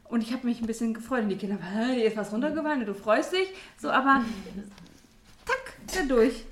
Und 0.09 0.23
ich 0.23 0.33
habe 0.33 0.47
mich 0.47 0.61
ein 0.61 0.67
bisschen 0.67 0.95
gefreut. 0.95 1.23
Und 1.23 1.29
die 1.29 1.37
Kinder, 1.37 1.59
dir 1.95 2.05
ist 2.05 2.17
was 2.17 2.33
runtergefallen 2.33 2.81
und 2.81 2.87
du 2.87 2.95
freust 2.95 3.33
dich. 3.33 3.49
So, 3.77 3.91
aber 3.91 4.25
tack, 5.45 5.75
da 5.95 6.03
durch. 6.03 6.45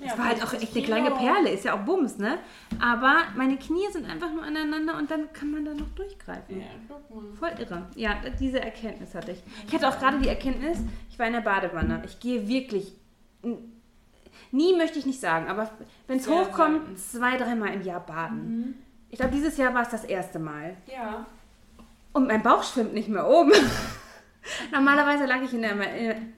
Ja, 0.00 0.08
das 0.08 0.18
war 0.18 0.24
halt 0.26 0.42
auch 0.42 0.48
50 0.48 0.62
echt 0.62 0.76
eine 0.76 0.86
kleine. 0.86 1.10
Perle, 1.10 1.50
ist 1.50 1.64
ja 1.64 1.74
auch 1.74 1.84
Bums, 1.84 2.18
ne? 2.18 2.38
Aber 2.80 3.18
meine 3.36 3.56
Knie 3.58 3.86
sind 3.92 4.08
einfach 4.10 4.32
nur 4.32 4.42
aneinander 4.42 4.96
und 4.96 5.10
dann 5.10 5.32
kann 5.32 5.50
man 5.50 5.64
da 5.64 5.74
noch 5.74 5.88
durchgreifen. 5.90 6.60
Ja, 6.60 6.66
guck 6.88 7.10
mal. 7.14 7.32
Voll 7.34 7.60
irre. 7.60 7.86
Ja, 7.96 8.16
diese 8.38 8.60
Erkenntnis 8.60 9.14
hatte 9.14 9.32
ich. 9.32 9.42
Ich 9.66 9.74
hatte 9.74 9.88
auch 9.88 9.98
gerade 9.98 10.18
die 10.18 10.28
Erkenntnis, 10.28 10.78
ich 11.10 11.18
war 11.18 11.26
in 11.26 11.34
der 11.34 11.40
Badewanne. 11.40 12.02
Ich 12.06 12.18
gehe 12.18 12.48
wirklich. 12.48 12.94
Nie 14.52 14.74
möchte 14.76 14.98
ich 14.98 15.06
nicht 15.06 15.20
sagen, 15.20 15.48
aber 15.48 15.70
wenn 16.06 16.18
es 16.18 16.28
hochkommt, 16.28 16.86
selten. 16.86 16.96
zwei, 16.96 17.36
dreimal 17.36 17.72
im 17.74 17.82
Jahr 17.82 18.00
baden. 18.00 18.82
Ich 19.10 19.18
glaube, 19.18 19.34
dieses 19.34 19.56
Jahr 19.56 19.74
war 19.74 19.82
es 19.82 19.90
das 19.90 20.04
erste 20.04 20.38
Mal. 20.38 20.76
Ja. 20.92 21.26
Und 22.12 22.26
mein 22.26 22.42
Bauch 22.42 22.62
schwimmt 22.64 22.94
nicht 22.94 23.08
mehr 23.08 23.28
oben. 23.28 23.52
Normalerweise 24.72 25.26
lag 25.26 25.42
ich 25.42 25.52
in 25.52 25.62
der, 25.62 25.72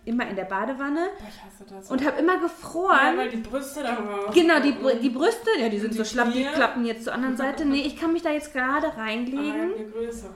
immer 0.04 0.28
in 0.28 0.36
der 0.36 0.44
Badewanne 0.44 1.08
Boah, 1.18 1.28
ich 1.28 1.42
hasse 1.44 1.64
das. 1.72 1.90
und 1.90 2.04
habe 2.04 2.20
immer 2.20 2.34
ja, 2.34 2.40
gefroren. 2.40 3.16
weil 3.16 3.28
die 3.30 3.36
Brüste 3.38 3.82
da 3.82 3.96
immer 3.96 4.32
Genau, 4.32 4.60
die, 4.60 4.74
die 5.00 5.10
Brüste, 5.10 5.50
ja, 5.60 5.68
die 5.68 5.78
sind 5.78 5.94
Die 5.94 5.98
so 5.98 6.04
schlapp, 6.04 6.32
die 6.32 6.44
klappen 6.44 6.84
jetzt 6.84 7.04
zur 7.04 7.14
anderen 7.14 7.36
Seite. 7.36 7.64
Nee, 7.64 7.82
ich 7.82 7.96
kann 7.98 8.12
mich 8.12 8.22
da 8.22 8.30
jetzt 8.30 8.52
gerade 8.52 8.88
Ah, 8.88 9.00
reinlegen. 9.02 9.74
eine 9.74 9.86
größere. 9.92 10.30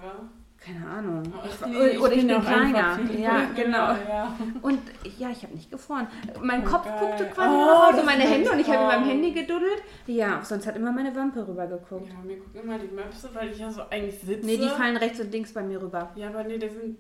Keine 0.59 0.85
Ahnung. 0.89 1.23
Oh, 1.33 1.47
Ich, 1.47 1.67
nee, 1.69 1.99
oder 1.99 2.13
ich 2.13 2.21
bin, 2.27 2.31
einfach 2.35 2.53
kleiner. 2.53 2.99
Ja, 3.17 3.43
genau. 3.55 3.77
Ja. 4.09 4.37
Und 4.63 4.81
ja, 5.17 5.29
ich 5.31 5.43
habe 5.45 5.55
nicht 5.55 5.71
gefroren. 5.71 6.09
Mein 6.43 6.67
Oh, 6.67 6.71
Kopf 6.71 6.85
geil. 6.87 6.97
guckte 6.99 7.25
quasi 7.27 7.55
Oh, 7.55 7.59
noch, 7.67 7.93
also 7.93 8.03
meine 8.03 8.25
Hände 8.25 8.51
und 8.51 8.59
ich 8.59 8.67
habe 8.69 8.79
in 8.83 8.87
meinem. 8.89 9.05
Handy 9.09 9.31
geduddelt. 9.33 9.83
Ja, 10.09 10.41
sonst 10.43 10.67
hat 10.67 10.75
immer 10.77 10.91
meine 10.91 11.15
Wampe 11.15 11.47
rübergeguckt. 11.47 12.09
ja, 12.09 12.15
mir 12.25 12.39
gucken 12.39 12.61
immer 12.65 12.79
die 12.79 12.89
Möpse, 12.93 13.31
weil 13.33 13.51
ich 13.53 13.59
ja 13.59 13.71
so 13.71 13.83
eigentlich 13.91 14.19
sitze. 14.19 14.45
Nee, 14.45 14.57
die 14.57 14.69
fallen 14.69 14.97
rechts 14.97 15.21
und 15.21 15.31
links 15.31 15.53
bei 15.53 15.63
mir 15.63 15.81
rüber. 15.81 16.11
Ja, 16.17 16.29
aber 16.29 16.43
nee, 16.43 16.59
das 16.59 16.73
sind. 16.73 16.97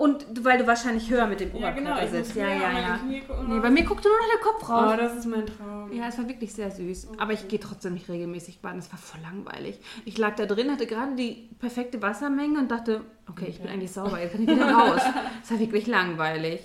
Und 0.00 0.44
weil 0.44 0.56
du 0.58 0.66
wahrscheinlich 0.66 1.10
höher 1.10 1.26
mit 1.26 1.40
dem 1.40 1.54
Ja, 1.54 1.72
genau, 1.72 1.90
Oberkörper 1.90 2.06
ich 2.06 2.18
muss 2.18 2.26
sitzt. 2.28 2.36
Ja, 2.36 2.48
ja, 2.48 2.78
ja. 2.80 3.00
Nee, 3.06 3.22
bei 3.60 3.70
mir 3.70 3.84
guckte 3.84 4.08
nur 4.08 4.16
noch 4.16 4.28
der 4.32 4.40
Kopf 4.40 4.68
Oh, 4.68 4.72
raus. 4.72 4.96
das 4.98 5.16
ist 5.16 5.26
mein 5.26 5.44
Traum. 5.46 5.92
Ja, 5.92 6.08
es 6.08 6.16
war 6.16 6.26
wirklich 6.26 6.54
sehr 6.54 6.70
süß. 6.70 7.08
Okay. 7.08 7.18
Aber 7.20 7.32
ich 7.34 7.48
gehe 7.48 7.60
trotzdem 7.60 7.92
nicht 7.94 8.08
regelmäßig 8.08 8.60
baden. 8.60 8.78
Es 8.78 8.90
war 8.90 8.98
voll 8.98 9.20
langweilig. 9.20 9.78
Ich 10.06 10.16
lag 10.16 10.36
da 10.36 10.46
drin, 10.46 10.70
hatte 10.70 10.86
gerade 10.86 11.14
die 11.16 11.50
perfekte 11.58 12.00
Wassermenge 12.00 12.58
und 12.60 12.70
dachte, 12.70 13.02
okay, 13.28 13.46
ich 13.48 13.60
bin 13.60 13.68
eigentlich 13.70 13.92
sauber, 13.92 14.20
jetzt 14.20 14.32
kann 14.32 14.42
ich 14.42 14.48
wieder 14.48 14.70
raus. 14.72 15.02
Es 15.44 15.50
war 15.50 15.58
wirklich 15.58 15.86
langweilig. 15.86 16.60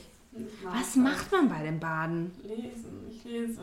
Was 0.64 0.96
macht 0.96 1.32
man 1.32 1.50
bei 1.50 1.62
dem 1.64 1.80
Baden? 1.80 2.32
Lesen. 2.44 3.06
Ich 3.10 3.24
lese. 3.26 3.62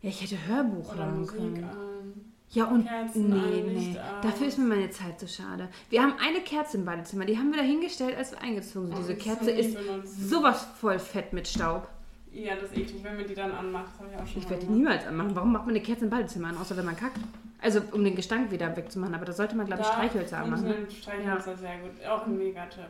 Ja, 0.00 0.08
ich 0.10 0.20
hätte 0.22 0.36
Hörbuch 0.46 0.92
Oder 0.92 1.06
hören 1.06 1.20
Musik 1.20 1.36
können. 1.38 1.64
an. 1.64 2.27
Ja, 2.50 2.64
und 2.64 2.86
Kerzen 2.86 3.28
nee, 3.28 3.62
nee. 3.66 3.96
Dafür 4.22 4.46
ist 4.46 4.58
mir 4.58 4.64
meine 4.64 4.88
Zeit 4.90 5.20
zu 5.20 5.28
schade. 5.28 5.68
Wir 5.90 6.02
haben 6.02 6.14
eine 6.18 6.40
Kerze 6.40 6.78
im 6.78 6.84
Badezimmer, 6.86 7.26
die 7.26 7.36
haben 7.36 7.50
wir 7.50 7.58
da 7.58 7.64
hingestellt, 7.64 8.16
als 8.16 8.32
wir 8.32 8.40
eingezogen 8.40 8.86
sind. 8.88 8.96
Oh, 8.96 9.00
Diese 9.00 9.16
Kerze 9.16 9.50
ist 9.50 9.74
benutzen. 9.76 10.28
sowas 10.28 10.66
voll 10.80 10.98
fett 10.98 11.32
mit 11.34 11.46
Staub. 11.46 11.88
Ja, 12.32 12.54
das 12.56 12.70
ist 12.70 12.78
eklig, 12.78 13.02
wenn 13.04 13.16
man 13.16 13.26
die 13.26 13.34
dann 13.34 13.52
anmacht. 13.52 13.90
Ich 14.10 14.16
auch 14.20 14.26
schon 14.26 14.42
Ich 14.42 14.50
werde 14.50 14.64
die 14.66 14.72
niemals 14.72 15.06
anmachen. 15.06 15.34
Warum 15.34 15.52
macht 15.52 15.66
man 15.66 15.74
eine 15.74 15.82
Kerze 15.84 16.04
im 16.04 16.10
Badezimmer 16.10 16.48
an, 16.48 16.56
außer 16.58 16.76
wenn 16.76 16.84
man 16.86 16.96
kackt? 16.96 17.18
Also, 17.60 17.80
um 17.92 18.04
den 18.04 18.14
Gestank 18.14 18.50
wieder 18.50 18.74
wegzumachen. 18.76 19.14
Aber 19.14 19.24
da 19.24 19.32
sollte 19.32 19.56
man, 19.56 19.66
glaube 19.66 19.82
ich, 19.82 19.88
Streichhölzer 19.88 20.38
anmachen. 20.38 20.68
ne? 20.68 20.76
Streichhölzer 20.90 21.56
sehr 21.56 21.78
gut. 21.78 22.04
Auch 22.06 22.26
ein 22.26 22.38
Megatipp. 22.38 22.84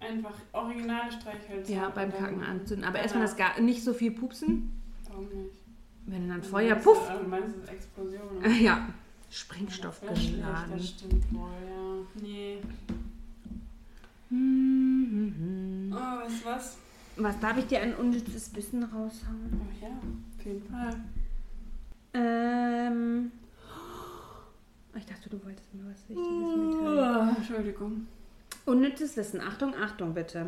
Einfach 0.00 0.32
originale 0.52 1.10
Streichhölzer. 1.12 1.72
Ja, 1.72 1.88
beim 1.94 2.12
Kacken 2.12 2.42
anzünden. 2.42 2.84
Aber 2.86 2.98
erstmal 2.98 3.22
das 3.22 3.36
gar 3.36 3.58
nicht 3.60 3.82
so 3.84 3.92
viel 3.94 4.10
pupsen. 4.10 4.82
Warum 5.08 5.26
nicht? 5.28 5.54
Wenn 6.06 6.28
dann 6.28 6.40
Du 6.40 6.46
Feuer, 6.48 6.70
meinst, 6.74 6.84
puff. 6.84 7.10
äh, 7.10 7.18
Du 7.22 7.28
meinst, 7.28 7.56
es 7.56 7.62
ist 7.64 7.70
Explosion. 7.72 8.44
Äh, 8.44 8.62
ja, 8.62 8.88
Das 9.28 9.38
Sprengstoff 9.38 10.02
wär 10.02 10.14
schlecht, 10.16 10.34
geladen. 10.36 10.72
Das 10.72 10.88
stimmt 10.88 11.32
wohl, 11.32 11.50
ja. 11.68 12.22
Nee. 12.22 12.58
Mhm. 14.30 15.92
Oh, 15.92 15.96
weißt 15.96 16.42
du 16.42 16.46
was? 16.48 16.76
Was, 17.16 17.40
darf 17.40 17.56
ich 17.58 17.66
dir 17.66 17.80
ein 17.80 17.94
unnützes 17.94 18.54
Wissen 18.54 18.82
raushauen? 18.82 19.60
Oh 19.60 19.84
ja, 19.84 19.88
auf 19.88 20.44
jeden 20.44 20.62
Fall. 20.70 20.94
Ähm. 22.14 23.32
Ich 24.96 25.04
dachte, 25.06 25.28
du 25.28 25.42
wolltest 25.44 25.72
mir 25.74 25.84
was 25.90 26.08
Wichtiges 26.08 26.56
mitteilen. 26.56 27.28
Oh, 27.32 27.36
Entschuldigung. 27.36 28.06
Unnützes 28.64 29.16
Wissen. 29.16 29.40
Achtung, 29.40 29.74
Achtung 29.82 30.14
bitte. 30.14 30.46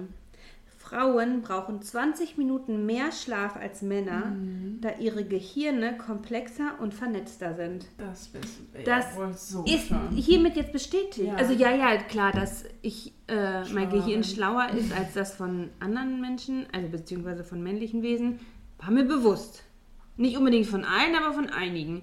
Frauen 0.88 1.42
brauchen 1.42 1.82
20 1.82 2.38
Minuten 2.38 2.86
mehr 2.86 3.12
Schlaf 3.12 3.56
als 3.56 3.82
Männer, 3.82 4.26
Mhm. 4.26 4.78
da 4.80 4.90
ihre 4.98 5.24
Gehirne 5.24 5.96
komplexer 5.98 6.80
und 6.80 6.94
vernetzter 6.94 7.54
sind. 7.54 7.86
Das 7.98 8.32
wissen 8.32 8.68
wir 8.72 8.84
Das 8.84 9.16
ja 9.16 9.32
so 9.32 9.64
Ist 9.64 9.92
hiermit 10.14 10.56
jetzt 10.56 10.72
bestätigt. 10.72 11.28
Ja. 11.28 11.34
Also 11.34 11.52
ja, 11.52 11.74
ja, 11.74 11.96
klar, 11.98 12.32
dass 12.32 12.64
ich 12.80 13.12
äh, 13.28 13.64
mein 13.72 13.90
Gehirn 13.90 14.24
schlauer 14.24 14.68
ist 14.70 14.96
als 14.96 15.12
das 15.14 15.34
von 15.34 15.68
anderen 15.80 16.20
Menschen, 16.20 16.66
also 16.72 16.88
beziehungsweise 16.88 17.44
von 17.44 17.62
männlichen 17.62 18.02
Wesen, 18.02 18.40
war 18.78 18.90
mir 18.90 19.04
bewusst. 19.04 19.64
Nicht 20.16 20.36
unbedingt 20.38 20.66
von 20.66 20.84
allen, 20.84 21.14
aber 21.14 21.34
von 21.34 21.50
einigen. 21.50 22.02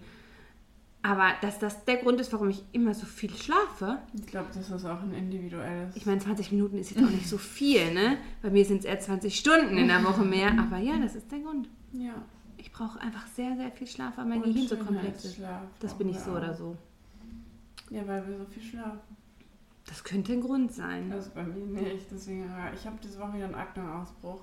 Aber 1.06 1.34
dass 1.40 1.60
das 1.60 1.86
der 1.86 1.98
Grund 1.98 2.20
ist, 2.20 2.34
warum 2.34 2.50
ich 2.50 2.64
immer 2.72 2.96
so 2.96 3.06
viel 3.06 3.30
schlafe. 3.30 4.00
Ich 4.20 4.26
glaube, 4.26 4.48
das 4.52 4.72
ist 4.72 4.86
auch 4.86 5.04
ein 5.04 5.14
individuelles. 5.14 5.96
Ich 5.96 6.08
meine, 6.08 6.20
20 6.20 6.52
Minuten 6.52 6.80
ist 6.80 6.90
jetzt 6.90 7.04
auch 7.06 7.12
nicht 7.12 7.30
so 7.30 7.38
viel, 7.38 7.94
ne? 7.94 8.18
Bei 8.42 8.50
mir 8.50 8.66
sind 8.66 8.80
es 8.80 8.86
eher 8.86 9.00
20 9.00 9.38
Stunden 9.38 9.78
in 9.78 9.88
der 9.88 10.04
Woche 10.04 10.24
mehr. 10.24 10.58
Aber 10.58 10.80
ja, 10.80 10.98
das 10.98 11.16
ist 11.16 11.32
der 11.32 11.40
Grund. 11.40 11.70
ja. 11.94 12.16
Ich 12.58 12.72
brauche 12.72 13.00
einfach 13.00 13.28
sehr, 13.28 13.56
sehr 13.56 13.70
viel 13.72 13.86
Schlaf, 13.86 14.18
weil 14.18 14.26
mein 14.26 14.42
Und 14.42 14.52
Gehirn 14.52 14.68
so 14.68 14.78
komplex 14.78 15.26
ist. 15.26 15.40
Das 15.80 15.94
bin 15.94 16.10
ich 16.10 16.18
so 16.18 16.32
auch. 16.32 16.38
oder 16.38 16.52
so. 16.56 16.76
Ja, 17.92 18.08
weil 18.08 18.28
wir 18.28 18.40
so 18.40 18.46
viel 18.46 18.64
schlafen. 18.64 19.00
Das 19.86 20.04
könnte 20.04 20.34
ein 20.34 20.42
Grund 20.42 20.74
sein. 20.74 21.12
Also 21.12 21.30
bei 21.36 21.44
mir 21.44 21.64
nicht. 21.64 22.08
Deswegen, 22.10 22.50
ich 22.74 22.88
habe 22.88 22.98
diese 23.04 23.20
Woche 23.20 23.36
wieder 23.36 23.46
einen 23.46 23.54
Akneausbruch. 23.56 24.42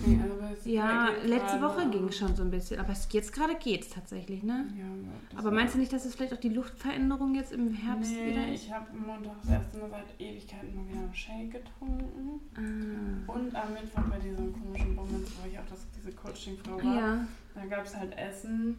Also 0.00 0.34
es 0.52 0.64
Ja, 0.64 1.10
geht 1.10 1.28
letzte 1.28 1.60
Woche 1.60 1.88
ging 1.90 2.10
schon 2.12 2.34
so 2.36 2.42
ein 2.42 2.50
bisschen, 2.50 2.78
aber 2.80 2.92
es, 2.92 3.08
jetzt 3.10 3.32
gerade 3.32 3.54
geht 3.56 3.82
es 3.82 3.90
tatsächlich, 3.90 4.42
ne? 4.42 4.66
Ja, 4.76 5.38
Aber 5.38 5.50
meinst 5.50 5.74
du 5.74 5.78
nicht, 5.78 5.92
dass 5.92 6.04
es 6.04 6.14
vielleicht 6.14 6.32
auch 6.32 6.40
die 6.40 6.50
Luftveränderung 6.50 7.34
jetzt 7.34 7.52
im 7.52 7.72
Herbst 7.74 8.12
nee, 8.12 8.30
wieder 8.30 8.48
ist? 8.48 8.64
ich 8.64 8.72
habe 8.72 8.86
Montag 8.96 9.34
das 9.42 9.50
erste 9.50 9.78
Mal 9.78 9.90
seit 9.90 10.20
Ewigkeiten 10.20 10.76
mal 10.76 10.88
wieder 10.88 11.00
einen 11.00 11.14
Shake 11.14 11.50
getrunken. 11.50 12.40
Ah. 12.54 13.32
Und 13.32 13.54
am 13.54 13.72
Mittwoch 13.72 14.02
bei 14.10 14.18
diesem 14.18 14.52
komischen 14.52 14.96
Bummens, 14.96 15.30
wo 15.42 15.48
ich 15.48 15.58
auch 15.58 15.66
das, 15.68 15.86
diese 15.96 16.12
Coaching-Frau 16.12 16.76
war. 16.76 16.94
Ja, 16.94 17.26
Da 17.54 17.64
gab 17.66 17.84
es 17.84 17.96
halt 17.96 18.16
Essen. 18.16 18.76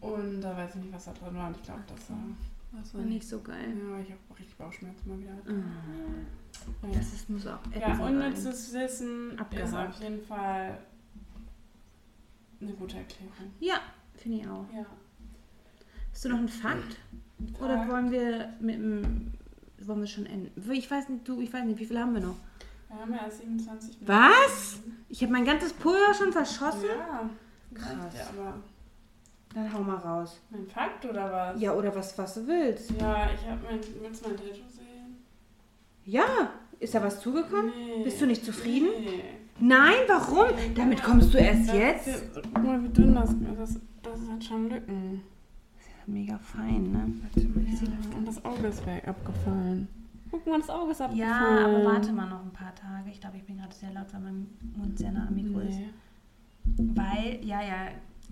Und 0.00 0.40
da 0.40 0.56
weiß 0.56 0.76
ich 0.76 0.82
nicht, 0.82 0.92
was 0.92 1.06
da 1.06 1.12
drin 1.12 1.34
war. 1.34 1.48
Und 1.48 1.56
ich 1.56 1.62
glaube, 1.62 1.82
das 1.88 2.10
war... 2.10 2.18
Das 2.78 2.94
war 2.94 3.02
nicht 3.02 3.26
so 3.28 3.40
geil. 3.40 3.74
Ja, 3.78 3.98
ich 4.00 4.10
habe 4.10 4.20
richtig 4.38 4.56
Bauchschmerzen 4.56 5.08
mal 5.08 5.18
wieder. 5.18 5.32
Ah. 5.46 6.86
Ja. 6.86 6.92
Das 6.98 7.12
ist, 7.12 7.30
muss 7.30 7.46
auch 7.46 7.58
Ja, 7.78 7.94
sein. 7.96 8.00
unnützes 8.00 8.72
Wissen 8.72 9.32
ist 9.32 9.74
auf 9.74 10.00
jeden 10.00 10.22
Fall 10.24 10.78
eine 12.60 12.72
gute 12.72 12.96
Erklärung. 12.98 13.32
Ja, 13.60 13.76
finde 14.16 14.38
ich 14.38 14.48
auch. 14.48 14.66
Ja. 14.74 14.84
Hast 16.12 16.24
du 16.24 16.28
noch 16.30 16.38
einen 16.38 16.48
Fakt? 16.48 16.96
Oder 17.60 17.76
Fakt. 17.78 17.90
wollen 17.90 18.10
wir 18.10 18.52
mit 18.60 18.76
dem... 18.76 19.32
Wollen 19.80 20.00
wir 20.00 20.06
schon 20.06 20.24
enden? 20.26 20.50
Ich 20.72 20.90
weiß 20.90 21.08
nicht, 21.10 21.28
du, 21.28 21.40
ich 21.40 21.52
weiß 21.52 21.64
nicht, 21.64 21.78
wie 21.78 21.84
viel 21.84 21.98
haben 21.98 22.14
wir 22.14 22.20
noch? 22.22 22.36
Wir 22.88 22.96
haben 23.00 23.12
ja 23.12 23.24
erst 23.24 23.40
27 23.40 24.00
Minuten. 24.00 24.06
Was? 24.08 24.78
Ich 25.08 25.20
habe 25.22 25.32
mein 25.32 25.44
ganzes 25.44 25.72
Pulver 25.74 26.14
schon 26.14 26.32
verschossen? 26.32 26.84
Ja, 26.96 27.28
Krass. 27.74 27.92
Krass. 27.92 28.14
Ja, 28.14 28.28
aber 28.30 28.62
Dann 29.54 29.72
hau 29.72 29.82
mal 29.82 29.96
raus. 29.96 30.40
mein 30.50 30.66
Fakt 30.66 31.04
oder 31.04 31.30
was? 31.32 31.60
Ja, 31.60 31.72
oder 31.74 31.94
was, 31.94 32.16
was 32.18 32.34
du 32.34 32.46
willst. 32.46 32.90
Ja, 33.00 33.28
ich 33.32 33.48
habe 33.48 33.60
mein. 33.64 33.80
Willst 34.00 34.26
mein 34.26 34.36
Tattoo 34.36 34.68
sehen? 34.68 35.16
Ja, 36.04 36.24
ist 36.80 36.94
da 36.94 37.02
was 37.02 37.20
zugekommen? 37.20 37.70
Nee. 37.76 38.04
Bist 38.04 38.20
du 38.20 38.26
nicht 38.26 38.44
zufrieden? 38.44 38.88
Nee. 39.00 39.22
Nein, 39.60 39.94
warum? 40.08 40.48
Damit 40.74 41.02
kommst 41.02 41.32
du 41.32 41.38
erst 41.38 41.68
Das 41.68 41.76
jetzt? 41.76 42.06
Ist, 42.08 42.24
guck 42.52 42.64
mal, 42.64 42.82
wie 42.82 42.88
dünn 42.88 43.14
das 43.14 43.30
ist. 43.30 43.38
Das, 43.56 43.80
das 44.02 44.28
hat 44.30 44.44
schon 44.44 44.68
Lücken. 44.68 45.22
Mega 46.06 46.36
fein, 46.36 46.90
ne? 46.92 47.06
Warte 47.22 47.48
mal, 47.48 47.64
ich 47.66 47.78
sehe 47.78 47.88
das 47.88 48.10
Ja, 48.10 48.18
und 48.18 48.28
das 48.28 48.44
Auge 48.44 48.66
ist 48.66 48.84
weg, 48.86 49.08
abgefallen. 49.08 49.88
Guck 50.30 50.46
mal, 50.46 50.58
das 50.58 50.68
Auge 50.68 50.90
ist 50.90 51.00
abgefallen. 51.00 51.30
Ja, 51.30 51.64
aber 51.64 51.84
warte 51.84 52.12
mal 52.12 52.28
noch 52.28 52.42
ein 52.44 52.52
paar 52.52 52.74
Tage. 52.74 53.08
Ich 53.10 53.20
glaube, 53.20 53.36
ich 53.38 53.44
bin 53.44 53.56
gerade 53.56 53.74
sehr 53.74 53.92
laut, 53.92 54.12
weil 54.12 54.20
mein 54.20 54.46
Mund 54.76 54.98
sehr 54.98 55.12
nah 55.12 55.26
am 55.28 55.34
Mikro 55.34 55.60
ist. 55.60 55.78
Nee. 55.78 56.94
Weil, 56.94 57.44
ja, 57.44 57.62
ja, 57.62 57.88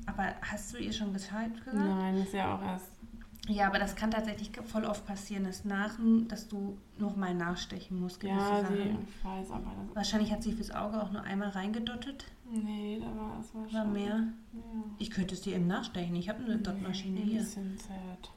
aber 0.07 0.35
hast 0.43 0.73
du 0.73 0.79
ihr 0.79 0.93
schon 0.93 1.13
Bescheid 1.13 1.53
gesagt? 1.65 1.77
Nein, 1.77 2.17
ist 2.19 2.33
ja 2.33 2.55
auch 2.57 2.63
erst. 2.63 2.91
Ja, 3.49 3.67
aber 3.67 3.81
das 3.81 3.97
kann 3.97 4.13
tatsächlich 4.13 4.53
voll 4.67 4.85
oft 4.85 5.05
passieren, 5.05 5.43
dass, 5.45 5.65
nach, 5.65 5.99
dass 6.29 6.47
du 6.47 6.79
nochmal 6.99 7.35
nachstechen 7.35 7.99
musst. 7.99 8.23
Ja, 8.23 8.65
sie, 8.69 8.75
ich 8.75 9.25
weiß, 9.25 9.51
aber 9.51 9.73
das. 9.89 9.97
Wahrscheinlich 9.97 10.31
hat 10.33 10.45
sie 10.45 10.53
fürs 10.53 10.71
Auge 10.71 11.03
auch 11.03 11.11
nur 11.11 11.23
einmal 11.23 11.49
reingedottet. 11.49 12.25
Nee, 12.49 13.01
da 13.01 13.07
war 13.07 13.41
es 13.41 13.53
war 13.53 13.73
War 13.73 13.85
mehr. 13.93 14.29
Ja. 14.53 14.61
Ich 14.99 15.11
könnte 15.11 15.35
es 15.35 15.41
dir 15.41 15.57
eben 15.57 15.67
nachstechen. 15.67 16.15
Ich 16.15 16.29
habe 16.29 16.45
eine 16.45 16.59
Dotmaschine 16.59 17.21
Ein 17.21 17.27
hier. 17.27 17.41
bisschen 17.41 17.77
zart. 17.79 18.31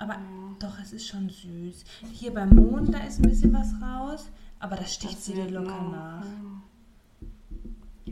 Aber 0.00 0.14
Ja. 0.14 0.20
doch, 0.58 0.78
es 0.80 0.92
ist 0.92 1.06
schon 1.06 1.28
süß. 1.28 1.84
Hier 2.12 2.34
beim 2.34 2.50
Mond, 2.50 2.92
da 2.92 2.98
ist 2.98 3.20
ein 3.20 3.28
bisschen 3.28 3.52
was 3.52 3.74
raus. 3.80 4.28
Aber 4.58 4.74
das 4.74 4.92
sticht 4.94 5.14
Das 5.18 5.26
sie 5.26 5.34
dir 5.34 5.50
locker 5.50 5.82
noch, 5.82 5.92
nach. 5.92 6.26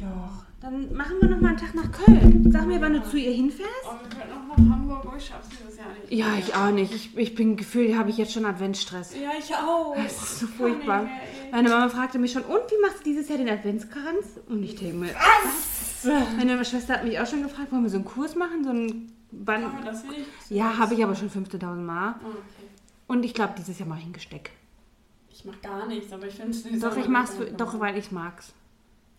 Ja. 0.01 0.07
Doch. 0.07 0.47
Dann 0.61 0.95
machen 0.97 1.17
wir 1.21 1.29
noch 1.29 1.41
mal 1.41 1.51
einen 1.51 1.59
Tag 1.59 1.75
nach 1.75 1.93
Köln. 1.93 2.51
Sag 2.51 2.67
mir, 2.67 2.81
wann 2.81 2.95
du 2.95 3.05
zu 3.05 3.19
ihr 3.19 3.33
hinfährst. 3.33 3.71
Oh, 3.85 3.93
wir 4.03 4.09
könnten 4.09 4.33
auch 4.33 4.57
nach 4.57 4.75
Hamburg. 4.75 5.15
Ich 5.19 5.27
schaff's 5.27 5.49
dieses 5.51 5.77
Jahr 5.77 5.87
nicht. 5.89 6.13
Ja, 6.13 6.35
ich 6.39 6.55
auch 6.55 6.73
nicht. 6.73 6.93
Ich, 6.95 7.17
ich 7.17 7.35
bin 7.35 7.57
gefühlt, 7.57 7.97
habe 7.97 8.11
ich 8.11 8.17
jetzt 8.17 8.33
schon 8.33 8.47
Adventsstress. 8.47 9.15
Ja, 9.15 9.31
ich 9.39 9.55
auch. 9.55 9.95
Das 9.95 10.23
ist 10.23 10.41
so 10.41 10.47
furchtbar. 10.47 11.03
nicht 11.03 11.13
mehr. 11.13 11.53
Meine 11.53 11.69
Mama 11.69 11.89
fragte 11.89 12.19
mich 12.19 12.33
schon, 12.33 12.43
und 12.43 12.63
wie 12.71 12.81
machst 12.83 13.01
du 13.01 13.05
dieses 13.05 13.29
Jahr 13.29 13.39
den 13.39 13.51
Adventskranz? 13.51 14.41
Und 14.49 14.63
ich 14.63 14.77
denke 14.77 14.97
mir, 14.97 15.11
was? 15.15 16.05
Meine 16.37 16.65
Schwester 16.65 16.95
hat 16.95 17.05
mich 17.05 17.21
auch 17.21 17.27
schon 17.27 17.43
gefragt, 17.43 17.71
wollen 17.71 17.83
wir 17.83 17.91
so 17.91 17.97
einen 17.97 18.05
Kurs 18.05 18.35
machen? 18.35 18.65
So 18.65 18.71
einen 18.71 19.13
Band. 19.31 19.67
Oh, 19.67 19.85
das 19.85 20.05
will 20.05 20.15
ich. 20.21 20.57
Ja, 20.57 20.79
habe 20.79 20.95
ich 20.95 21.05
aber 21.05 21.15
schon 21.15 21.31
15.000 21.31 21.75
Mal. 21.75 22.15
Oh, 22.25 22.29
okay. 22.29 22.41
Und 23.09 23.25
ich 23.25 23.35
glaube, 23.35 23.55
dieses 23.59 23.79
Jahr 23.79 23.89
mache 23.89 24.01
ich 24.01 24.07
ein 24.07 24.13
Gesteck. 24.13 24.51
Ich 25.31 25.45
mach 25.45 25.61
gar 25.61 25.87
nichts, 25.87 26.13
aber 26.13 26.27
ich 26.27 26.35
finde 26.35 26.57
es 26.57 26.81
Doch, 26.81 26.97
ich 26.97 27.09
mach's, 27.09 27.35
für, 27.35 27.45
doch, 27.47 27.79
weil 27.79 27.99
ich 27.99 28.11
mag's. 28.11 28.53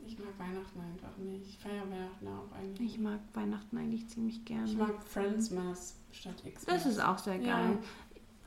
Ich 0.08 0.18
mag 0.20 0.28
Weihnachten 0.40 0.80
einfach 0.80 1.18
nicht. 1.18 1.50
Ich 1.50 1.58
feiere 1.58 1.84
Weihnachten 1.90 2.28
auch 2.28 2.56
eigentlich. 2.58 2.94
Ich 2.94 3.00
mag 3.00 3.20
Weihnachten 3.34 3.78
eigentlich 3.78 4.08
ziemlich 4.08 4.46
gerne. 4.46 4.66
Ich 4.66 4.78
mag 4.78 5.02
Friendsmas 5.04 5.96
statt 6.12 6.42
X. 6.46 6.66
das 6.66 6.86
ist 6.86 7.00
auch 7.00 7.18
sehr 7.18 7.36
Ja. 7.38 7.58
geil. 7.60 7.78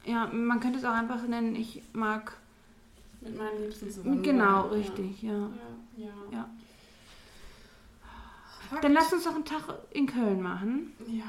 Ja, 0.07 0.27
man 0.29 0.59
könnte 0.61 0.79
es 0.79 0.85
auch 0.85 0.95
einfach 0.95 1.23
nennen, 1.27 1.55
ich 1.55 1.83
mag. 1.93 2.37
Mit 3.21 3.37
meinen 3.37 3.61
Liebsten 3.63 3.91
zusammen. 3.91 4.23
Genau, 4.23 4.65
Ja. 4.67 4.73
richtig, 4.73 5.21
ja. 5.23 5.51
Ja, 5.97 6.07
ja. 6.07 6.15
Ja. 6.33 6.49
Dann 8.81 8.93
lass 8.93 9.13
uns 9.13 9.25
doch 9.25 9.35
einen 9.35 9.45
Tag 9.45 9.63
in 9.91 10.07
Köln 10.07 10.41
machen. 10.41 10.93
Ja. 11.07 11.25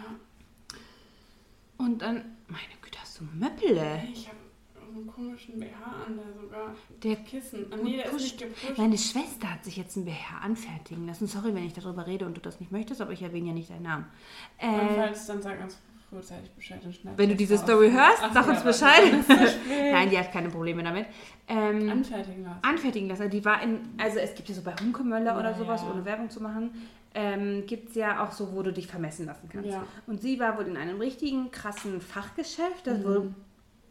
Und 1.78 2.02
dann. 2.02 2.38
Meine 2.48 2.64
Güte, 2.82 3.00
hast 3.02 3.20
du 3.20 3.24
Möppele? 3.34 4.04
Ich 4.14 4.28
habe 4.28 4.38
einen 4.96 5.08
komischen 5.08 5.60
BH 5.60 6.06
an, 6.08 6.18
der 6.18 6.42
sogar 6.42 6.76
Der 7.04 7.16
Kissen. 7.18 7.66
Ah, 7.72 7.76
nee, 7.84 7.98
der 7.98 8.12
ist 8.12 8.38
gepusht. 8.38 8.78
Meine 8.78 8.98
Schwester 8.98 9.52
hat 9.54 9.64
sich 9.66 9.78
jetzt 9.78 9.96
ein 9.96 10.06
BH 10.06 10.40
anfertigen 10.44 11.08
lassen. 11.08 11.28
Sorry, 11.28 11.54
wenn 11.56 11.66
ich 11.66 11.74
darüber 11.74 12.06
rede 12.08 12.26
und 12.26 12.36
du 12.38 12.42
das 12.42 12.60
nicht 12.60 12.72
möchtest, 12.72 13.02
aber 13.02 13.12
ich 13.12 13.22
erwähne 13.22 13.48
ja 13.50 13.54
nicht 13.54 13.70
deinen 13.70 13.84
Namen. 13.84 14.06
Und 14.62 14.68
Äh, 14.70 14.96
falls, 14.96 15.26
dann 15.28 15.42
sag 15.42 15.62
uns 15.62 15.78
frühzeitig 16.10 16.52
Bescheid 16.52 16.82
und 16.84 16.94
schneid 16.94 17.18
wenn 17.18 17.30
du 17.30 17.36
diese. 17.36 17.58
Story 17.58 17.90
hörst, 17.90 18.20
Ach 18.22 18.34
sag 18.34 18.48
uns 18.48 18.62
Bescheid. 18.64 19.14
Nein, 19.70 20.10
die 20.10 20.18
hat 20.20 20.32
keine 20.34 20.50
Probleme 20.50 20.84
damit. 20.84 21.06
Ähm, 21.48 21.90
Anfertigen 21.90 22.44
lassen. 22.44 22.60
anfertigen 22.64 23.08
lassen. 23.10 23.30
Die 23.30 23.46
war 23.46 23.62
in, 23.64 23.80
also 23.98 24.20
es 24.20 24.36
gibt 24.36 24.50
ja 24.50 24.56
so 24.56 24.62
bei 24.62 24.74
Hunkemöller 24.76 25.40
oder 25.40 25.54
sowas, 25.56 25.82
ja. 25.84 25.92
ohne 25.92 26.04
Werbung 26.04 26.30
zu 26.30 26.42
machen, 26.44 26.72
ähm, 27.14 27.66
gibt 27.66 27.90
es 27.90 27.96
ja 27.96 28.24
auch 28.26 28.32
so, 28.34 28.54
wo 28.54 28.62
du 28.62 28.72
dich 28.74 28.88
vermessen 28.88 29.26
lassen 29.26 29.48
kannst. 29.50 29.70
Ja. 29.70 29.86
Und 30.08 30.22
sie 30.22 30.38
war 30.40 30.58
wohl 30.58 30.66
in 30.68 30.76
einem 30.78 31.00
richtigen 31.00 31.50
krassen 31.52 32.02
Fachgeschäft, 32.02 32.88
das 32.88 33.00
Mhm. 33.00 33.04
wohl 33.06 33.36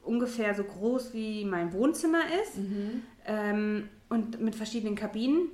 ungefähr 0.03 0.55
so 0.55 0.65
groß 0.65 1.13
wie 1.15 1.45
mein 1.45 1.73
Wohnzimmer 1.73 2.23
ist. 2.43 2.57
Mhm. 2.59 3.03
ähm, 3.27 3.89
und 4.09 4.41
mit 4.41 4.57
verschiedenen 4.57 4.97
Kabinen. 4.97 5.49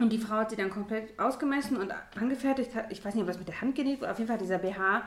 Und 0.00 0.12
die 0.12 0.18
Frau 0.18 0.36
hat 0.36 0.50
sie 0.50 0.56
dann 0.56 0.70
komplett 0.70 1.16
ausgemessen 1.20 1.76
und 1.76 1.92
angefertigt. 2.18 2.70
Ich 2.90 3.04
weiß 3.04 3.14
nicht, 3.14 3.22
ob 3.22 3.28
das 3.28 3.38
mit 3.38 3.46
der 3.46 3.60
Hand 3.60 3.76
genäht 3.76 4.00
wurde. 4.00 4.10
Auf 4.10 4.18
jeden 4.18 4.26
Fall 4.26 4.34
hat 4.38 4.42
dieser 4.42 4.58
BH 4.58 5.02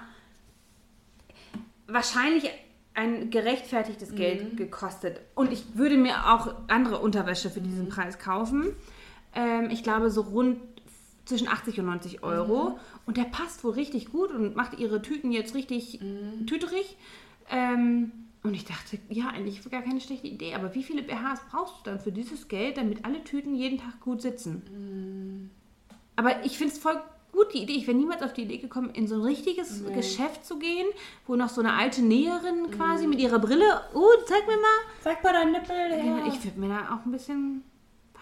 wahrscheinlich 1.87 2.49
ein 2.93 3.29
gerechtfertigtes 3.29 4.11
Mhm. 4.11 4.15
Geld 4.15 4.57
gekostet. 4.57 5.19
Und 5.35 5.51
ich 5.51 5.75
würde 5.75 5.97
mir 5.97 6.31
auch 6.33 6.53
andere 6.67 6.99
Unterwäsche 6.99 7.49
für 7.49 7.59
Mhm. 7.59 7.65
diesen 7.65 7.89
Preis 7.89 8.19
kaufen. 8.19 8.67
Ähm, 9.33 9.69
ich 9.69 9.83
glaube, 9.83 10.09
so 10.09 10.21
rund 10.21 10.59
zwischen 11.25 11.47
80 11.47 11.79
und 11.79 11.87
90 11.87 12.23
Euro. 12.23 12.69
Mhm. 12.69 12.75
Und 13.05 13.17
der 13.17 13.23
passt 13.23 13.63
wohl 13.63 13.73
richtig 13.73 14.11
gut 14.11 14.31
und 14.31 14.55
macht 14.55 14.79
ihre 14.79 15.01
Tüten 15.01 15.31
jetzt 15.31 15.53
richtig 15.55 15.99
Mhm. 16.01 16.47
tüterig. 16.47 16.95
Ähm, 17.51 18.11
und 18.45 18.53
ich 18.53 18.65
dachte, 18.65 18.97
ja, 19.09 19.27
eigentlich 19.27 19.61
gar 19.69 19.81
keine 19.81 19.99
schlechte 20.01 20.27
Idee. 20.27 20.53
Aber 20.53 20.73
wie 20.75 20.83
viele 20.83 21.01
BHs 21.03 21.41
brauchst 21.51 21.75
du 21.85 21.89
dann 21.91 21.99
für 21.99 22.11
dieses 22.11 22.47
Geld, 22.47 22.77
damit 22.77 23.03
alle 23.05 23.23
Tüten 23.23 23.55
jeden 23.55 23.77
Tag 23.79 23.99
gut 24.01 24.21
sitzen? 24.21 25.49
Aber 26.15 26.45
ich 26.45 26.57
finde 26.57 26.73
es 26.73 26.79
voll 26.79 26.97
gut, 27.31 27.53
die 27.53 27.63
Idee. 27.63 27.73
Ich 27.73 27.87
wäre 27.87 27.97
niemals 27.97 28.21
auf 28.21 28.31
die 28.33 28.43
Idee 28.43 28.57
gekommen, 28.59 28.89
in 28.91 29.07
so 29.07 29.15
ein 29.15 29.21
richtiges 29.21 29.81
Nee. 29.81 29.93
Geschäft 29.93 30.45
zu 30.45 30.57
gehen, 30.57 30.87
wo 31.27 31.35
noch 31.35 31.49
so 31.49 31.59
eine 31.61 31.73
alte 31.73 32.01
Näherin 32.01 32.71
quasi 32.71 33.07
mit 33.07 33.19
ihrer 33.19 33.39
Brille, 33.39 33.81
oh, 33.93 34.07
zeig 34.25 34.47
mir 34.47 34.55
mal. 34.55 34.79
Sag 35.03 35.21
mal 35.23 35.33
deinen 35.33 35.51
Nippel 35.51 35.75
her. 35.75 36.23
Ich 36.27 36.43
würde 36.45 36.59
mir 36.59 36.69
da 36.69 36.95
auch 36.95 37.05
ein 37.05 37.11
bisschen, 37.11 37.63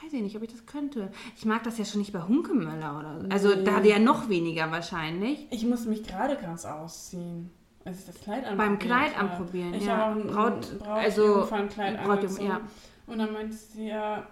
weiß 0.04 0.14
ich 0.14 0.22
nicht, 0.24 0.36
ob 0.36 0.42
ich 0.42 0.50
das 0.52 0.66
könnte. 0.66 1.12
Ich 1.38 1.46
mag 1.46 1.64
das 1.64 1.78
ja 1.78 1.86
schon 1.86 2.00
nicht 2.02 2.12
bei 2.14 2.22
Hunkemöller 2.24 3.00
oder 3.00 3.22
so. 3.22 3.28
Also 3.30 3.50
Nee. 3.56 3.64
da 3.64 3.82
ja 3.84 4.00
noch 4.00 4.30
weniger 4.30 4.72
wahrscheinlich. 4.72 5.46
Ich 5.52 5.64
muss 5.66 5.86
mich 5.86 6.04
gerade 6.04 6.36
ganz 6.36 6.66
ausziehen. 6.66 7.52
Als 7.86 8.00
ich 8.00 8.06
das 8.06 8.22
Kleid 8.22 8.46
anprobiert 8.46 8.58
Beim 8.58 8.80
Kleid 8.80 9.20
anprobieren, 9.20 9.74
ich 9.74 9.86
ja. 9.86 9.98
habe 9.98 10.04
auch 10.04 10.16
ein 10.16 10.28
Braut- 10.28 10.80
Braut, 10.80 10.88
also, 11.04 11.46
Brautjung- 11.98 12.10
angezogen. 12.12 12.48
ja. 12.48 12.62
Und 13.08 13.18
dann 13.20 13.34
meinte 13.34 13.56
sie 13.56 13.88
ja, 13.88 14.26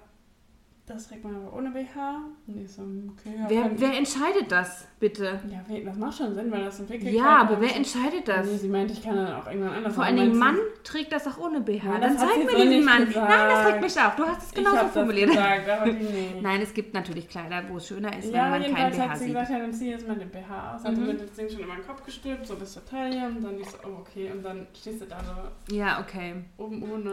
das 0.94 1.08
trägt 1.08 1.24
man 1.24 1.36
aber 1.36 1.54
ohne 1.58 1.70
BH. 1.72 2.22
Ich 2.48 2.72
so, 2.72 2.82
okay, 2.82 3.34
ja, 3.38 3.46
Wer, 3.50 3.72
wer 3.76 3.98
entscheidet 3.98 4.52
das, 4.52 4.86
bitte? 5.00 5.40
ja, 5.50 5.80
das 5.86 5.98
macht 5.98 6.18
schon 6.18 6.34
Sinn, 6.36 6.52
weil 6.52 6.64
das 6.66 6.80
ein 6.80 6.90
Wickelkleid 6.90 7.14
Ja, 7.14 7.38
aber 7.38 7.60
wer 7.62 7.76
entscheidet 7.76 8.28
das? 8.28 8.46
Nee, 8.48 8.58
sie 8.58 8.68
meinte, 8.70 8.94
ich 8.94 9.02
kann 9.04 9.16
dann 9.16 9.34
auch 9.34 9.48
irgendwann 9.48 9.74
anders 9.76 9.96
Vor 9.96 10.04
Meinte 10.04 10.36
Mann 10.38 10.58
trägt 10.84 11.12
das 11.14 11.28
auch 11.28 11.38
ohne 11.40 11.62
BH. 11.62 11.84
Ja, 11.94 12.00
Dann 12.00 12.18
zeig 12.18 12.38
mir 12.38 12.66
diesen 12.66 12.86
Mann. 12.86 13.06
gesagt. 13.06 13.30
Nein, 13.30 13.50
das 13.50 13.68
regt 13.68 13.82
mich 13.82 14.00
auf. 14.02 14.16
Du 14.16 14.26
hast 14.26 14.44
es 14.44 14.54
genauso 14.54 14.88
formuliert. 14.88 15.30
gesagt, 15.30 15.86
nee. 15.88 16.36
Nein, 16.42 16.62
es 16.62 16.74
gibt 16.74 16.94
natürlich 16.94 17.28
Kleider, 17.30 17.64
wo 17.70 17.78
es 17.78 17.88
schöner 17.88 18.18
ist, 18.18 18.28
wenn 18.28 18.36
Ja, 18.36 18.50
man 18.50 18.62
kein 18.62 18.62
jedenfalls 18.64 18.96
BH 18.98 19.10
hat 19.10 19.18
sie 19.18 19.24
sieht. 19.26 19.34
gesagt, 19.34 19.50
ja, 19.52 19.60
dann 19.60 19.74
zieh 19.74 19.90
jetzt 19.92 20.08
mal 20.08 20.16
den 20.18 20.30
BH 20.30 20.76
aus. 20.76 20.84
Hat 20.84 20.98
Mhm. 20.98 21.06
mir 21.08 21.14
das 21.16 21.32
Ding 21.34 21.50
schon 21.50 21.60
über 21.62 21.74
den 21.76 21.86
Kopf 21.88 22.06
gestülpt, 22.06 22.46
so 22.48 22.56
bis 22.56 22.74
zur 22.74 22.86
Taille. 22.86 23.28
Und 23.28 23.42
dann 23.44 23.60
ich 23.60 23.68
so, 23.70 23.78
oh, 23.86 24.00
okay. 24.02 24.32
Und 24.32 24.44
dann 24.44 24.68
stehst 24.74 25.02
du 25.02 25.06
da 25.06 25.18
so 25.24 25.76
Ja, 25.76 26.00
okay. 26.00 26.36
oben 26.58 26.84
ohne. 26.84 27.12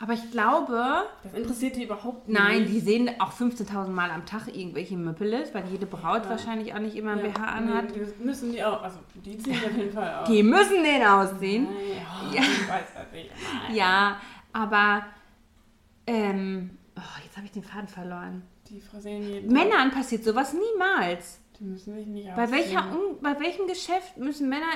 Aber 0.00 0.12
ich 0.12 0.30
glaube, 0.30 1.02
Das 1.24 1.34
interessiert 1.34 1.74
die 1.74 1.82
überhaupt 1.84 2.28
nicht. 2.28 2.38
nein, 2.38 2.66
die 2.66 2.78
sehen 2.78 3.10
auch 3.18 3.32
15.000 3.32 3.88
Mal 3.88 4.10
am 4.12 4.24
Tag 4.26 4.46
irgendwelche 4.46 4.96
Möppeles, 4.96 5.52
weil 5.54 5.64
jede 5.72 5.86
Braut 5.86 6.24
Ja. 6.24 6.30
wahrscheinlich 6.30 6.72
auch 6.72 6.78
nicht 6.78 6.94
immer 6.94 7.12
ein 7.12 7.18
Ja, 7.18 7.24
BH 7.30 7.44
anhat. 7.44 7.86
Die 7.94 8.24
müssen 8.24 8.52
die 8.52 8.62
auch, 8.62 8.80
also 8.82 8.98
die 9.16 9.36
ziehen 9.38 9.56
auf 9.56 9.76
jeden 9.76 9.92
Fall 9.92 10.14
aus. 10.22 10.28
Die 10.28 10.42
müssen 10.44 10.84
den 10.84 11.02
ausziehen. 11.04 11.64
Nein, 11.64 11.74
oh, 12.30 12.34
Ja. 12.34 12.42
ich 12.42 12.68
weiß 12.68 12.84
das 12.94 13.12
nicht. 13.12 13.30
Nein. 13.66 13.74
Ja, 13.74 14.20
aber 14.52 15.04
ähm, 16.06 16.70
oh, 16.96 17.00
jetzt 17.24 17.36
habe 17.36 17.46
ich 17.46 17.52
den 17.52 17.64
Faden 17.64 17.88
verloren. 17.88 18.42
Die 18.68 18.80
frisieren 18.80 19.22
jeden 19.22 19.52
Tag. 19.54 19.64
Männern 19.64 19.90
passiert 19.90 20.24
sowas 20.24 20.52
niemals. 20.54 21.40
Die 21.58 21.64
müssen 21.64 21.94
sich 21.94 22.06
nicht 22.06 22.28
Bei, 22.36 22.44
ausziehen. 22.44 22.58
welcher, 22.60 22.86
bei 23.20 23.40
welchem 23.40 23.66
Geschäft 23.66 24.16
müssen 24.16 24.48
Männer. 24.48 24.66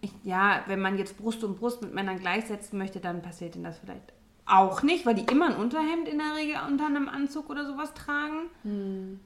Ich, 0.00 0.12
ja, 0.22 0.62
wenn 0.66 0.80
man 0.80 0.96
jetzt 0.96 1.18
Brust 1.18 1.42
und 1.44 1.58
Brust 1.58 1.82
mit 1.82 1.92
Männern 1.92 2.18
gleichsetzen 2.20 2.78
möchte, 2.78 3.00
dann 3.00 3.20
passiert 3.20 3.54
ihnen 3.56 3.64
das 3.64 3.78
vielleicht 3.78 4.12
auch 4.50 4.82
nicht, 4.82 5.06
weil 5.06 5.14
die 5.14 5.24
immer 5.30 5.46
ein 5.46 5.56
Unterhemd 5.56 6.08
in 6.08 6.18
der 6.18 6.34
Regel 6.36 6.56
unter 6.68 6.86
einem 6.86 7.08
Anzug 7.08 7.48
oder 7.50 7.64
sowas 7.66 7.92
tragen. 7.94 8.48
Hm, 8.62 9.20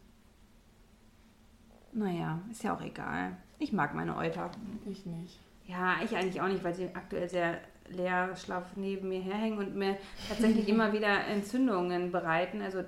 Naja, 1.92 2.40
ist 2.50 2.62
ja 2.64 2.74
auch 2.74 2.80
egal. 2.82 3.36
Ich 3.58 3.72
mag 3.72 3.94
meine 3.94 4.16
Euter. 4.16 4.50
ich 4.86 5.06
nicht. 5.06 5.38
Ja, 5.66 5.96
ich 6.04 6.16
eigentlich 6.16 6.40
auch 6.40 6.48
nicht, 6.48 6.62
weil 6.64 6.74
sie 6.74 6.88
aktuell 6.94 7.28
sehr 7.28 7.58
leer 7.88 8.34
schlaff 8.36 8.64
neben 8.76 9.08
mir 9.08 9.20
herhängen 9.20 9.58
und 9.58 9.76
mir 9.76 9.96
tatsächlich 10.28 10.68
immer 10.68 10.92
wieder 10.92 11.26
Entzündungen 11.26 12.10
bereiten. 12.12 12.60
Also, 12.62 12.82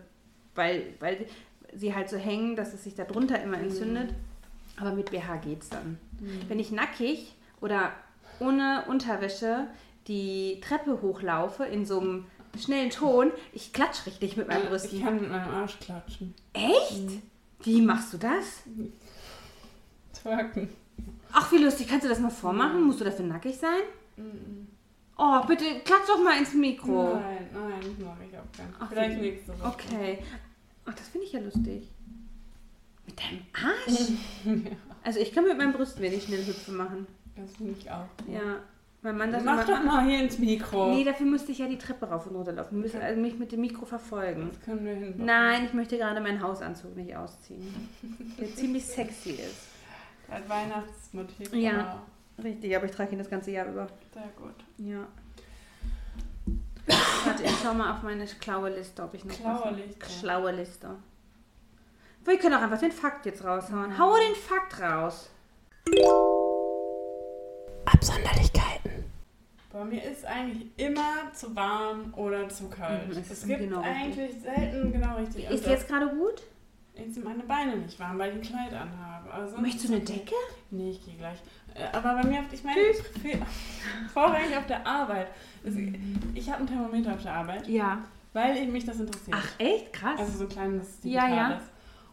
weil, 0.55 0.95
weil 1.01 1.27
sie 1.75 1.95
halt 1.95 2.09
so 2.09 2.17
hängen, 2.17 2.57
dass 2.57 2.75
es 2.75 2.85
sich 2.85 2.95
darunter 2.95 3.41
immer 3.43 3.59
entzündet. 3.59 4.15
Aber 4.79 4.93
mit 4.93 5.11
BH 5.11 5.37
geht's 5.37 5.71
dann. 5.71 5.99
Wenn 6.49 6.59
ich 6.59 6.71
nackig 6.71 7.35
oder 7.61 7.93
ohne 8.41 8.85
Unterwäsche 8.89 9.69
die 10.09 10.61
Treppe 10.61 11.01
hochlaufe 11.03 11.65
in 11.65 11.85
so 11.87 12.01
einem 12.01 12.27
schnellen 12.59 12.91
Ton, 12.91 13.31
ich 13.53 13.73
klatsch 13.73 14.07
richtig 14.07 14.37
mit 14.37 14.49
meinen 14.49 14.63
Ich 14.65 14.69
Brüsten. 14.69 15.03
kann 15.03 15.21
mit 15.21 15.31
meinem 15.31 15.55
Arsch 15.55 15.79
klatschen. 15.79 16.35
Echt? 16.53 17.23
Wie 17.63 17.81
machst 17.83 18.13
du 18.13 18.19
das? 18.19 18.63
Twerken. 20.13 20.69
Ach, 21.33 21.51
wie 21.53 21.59
lustig. 21.59 21.89
Kannst 21.89 22.05
du 22.05 22.09
das 22.09 22.21
mal 22.21 22.31
vormachen? 22.31 22.83
Musst 22.85 23.01
du 23.01 23.05
dafür 23.05 23.27
nackig 23.27 23.57
sein? 23.57 23.81
Oh, 25.19 25.41
bitte 25.47 25.65
klatsch 25.85 26.09
doch 26.09 26.23
mal 26.23 26.39
ins 26.39 26.55
Mikro. 26.55 27.15
Nein, 27.15 27.49
nein, 27.53 27.81
das 27.81 28.05
mache 28.07 28.25
ich 28.25 28.39
auch 28.39 28.57
gar 28.57 28.67
nicht. 28.67 28.77
Ach, 28.79 28.89
Vielleicht 28.91 29.21
nächste 29.21 29.59
Woche. 29.61 29.69
Okay. 29.69 30.19
Ach, 30.87 30.95
das 30.95 31.09
finde 31.09 31.27
ich 31.27 31.33
ja 31.33 31.41
lustig. 31.41 31.89
Mit 33.07 33.19
deinem 33.21 33.43
Arsch? 33.53 34.73
Also 35.03 35.21
ich 35.21 35.33
kann 35.33 35.45
mit 35.45 35.57
meinen 35.57 35.73
Brüsten 35.73 36.03
wenig 36.03 36.25
schnell 36.25 36.45
Hüpfe 36.45 36.73
machen. 36.73 37.07
Das 37.37 37.55
finde 37.57 37.77
ich 37.79 37.89
auch. 37.89 38.09
Ja. 38.27 38.57
Mein 39.07 39.19
Mann 39.19 39.31
sagt 39.31 39.45
Mach 39.45 39.53
immer, 39.69 39.77
doch 39.79 39.85
mal 39.85 40.05
hier 40.05 40.19
ins 40.19 40.37
Mikro. 40.41 40.89
Nee, 40.93 41.05
dafür 41.05 41.27
müsste 41.27 41.53
ich 41.53 41.59
ja 41.59 41.69
die 41.69 41.79
Treppe 41.79 42.07
rauf 42.09 42.27
und 42.27 42.35
runter 42.35 42.51
laufen. 42.51 42.75
Du 42.75 42.81
müsstest 42.81 43.05
also 43.05 43.21
mich 43.21 43.39
mit 43.39 43.53
dem 43.53 43.61
Mikro 43.61 43.87
verfolgen. 43.87 44.51
das 44.53 44.61
können 44.63 44.85
wir 44.85 44.95
hin. 44.95 45.15
Nein, 45.19 45.65
ich 45.67 45.73
möchte 45.75 45.97
gerade 45.97 46.21
meinen 46.21 46.43
Hausanzug 46.43 46.97
nicht 46.97 47.15
ausziehen. 47.17 47.65
Der 48.41 48.53
ziemlich 48.57 48.85
sexy 48.85 49.31
ist. 49.31 49.69
Als 50.29 50.49
Weihnachtsmotiv. 50.49 51.55
Ja. 51.55 52.03
Richtig, 52.43 52.75
aber 52.77 52.87
ich 52.87 52.91
trage 52.91 53.13
ihn 53.13 53.19
das 53.19 53.31
ganze 53.31 53.53
Jahr 53.53 53.69
über. 53.69 53.87
Sehr 54.13 54.25
gut. 54.37 54.55
Ja. 54.79 55.07
Warte, 57.25 57.45
ich 57.45 57.55
schau 57.63 57.75
mal 57.75 57.93
auf 57.95 58.03
meine 58.03 58.27
schlaue 58.27 58.71
Liste, 58.71 59.05
ob 59.05 59.15
ich 59.15 59.25
noch 59.25 59.35
Schlaue 59.37 59.61
was- 59.67 59.77
Liste. 59.77 60.11
Schlaue 60.19 60.51
Liste. 60.51 60.89
Wir 62.25 62.39
können 62.41 62.55
auch 62.57 62.63
einfach 62.63 62.81
den 62.81 62.91
Fakt 62.91 63.25
jetzt 63.27 63.45
raushauen. 63.45 63.97
Hau 63.97 64.15
den 64.17 64.35
Fakt 64.35 64.81
raus. 64.83 65.31
Absonderlichkeiten. 67.85 68.66
Bei 69.77 69.85
mir 69.85 70.03
ist 70.03 70.25
eigentlich 70.25 70.69
immer 70.79 71.31
zu 71.35 71.55
warm 71.55 72.15
oder 72.17 72.49
zu 72.49 72.69
kalt. 72.69 73.07
Mhm, 73.07 73.13
es 73.13 73.19
es 73.19 73.31
ist 73.31 73.47
gibt 73.47 73.61
genau 73.61 73.81
richtig. 73.81 74.03
eigentlich 74.03 74.31
selten 74.43 74.93
genau 74.93 75.17
richtig. 75.17 75.51
Ist 75.51 75.67
jetzt 75.67 75.89
gerade 75.89 76.09
gut? 76.09 76.43
jetzt 76.95 77.13
sind 77.13 77.25
meine 77.25 77.43
Beine 77.43 77.77
nicht 77.77 78.01
warm, 78.01 78.19
weil 78.19 78.31
ich 78.31 78.37
ein 78.37 78.43
Kleid 78.43 78.73
anhabe. 78.73 79.51
Sonst 79.51 79.61
Möchtest 79.61 79.89
du 79.91 79.95
eine. 79.97 80.05
Decke? 80.05 80.35
Nee, 80.71 80.91
ich 80.93 81.05
gehe 81.05 81.15
gleich. 81.17 81.39
Äh, 81.75 81.95
Aber 81.95 82.15
bei 82.23 82.25
mir, 82.27 82.43
ich 82.51 82.65
meine, 82.65 82.81
vorrangig 84.15 84.57
auf 84.57 84.67
der 84.67 84.87
Arbeit. 84.87 85.29
Es- 85.63 85.75
Ich 86.35 86.49
habe 86.51 86.61
ein 86.63 86.67
Thermometer 86.67 87.13
auf 87.13 87.23
der 87.23 87.35
Arbeit, 87.35 87.69
Ja. 87.69 87.99
weil 88.33 88.67
mich 88.69 88.85
das 88.87 88.99
interessiert. 88.99 89.37
Ach, 89.39 89.49
echt? 89.61 89.93
Krass. 89.93 90.19
Also 90.21 90.39
so 90.39 90.45
ein 90.45 90.49
kleines 90.49 90.99
Ja, 91.03 91.29
ja. 91.29 91.29
digitales. 91.29 91.63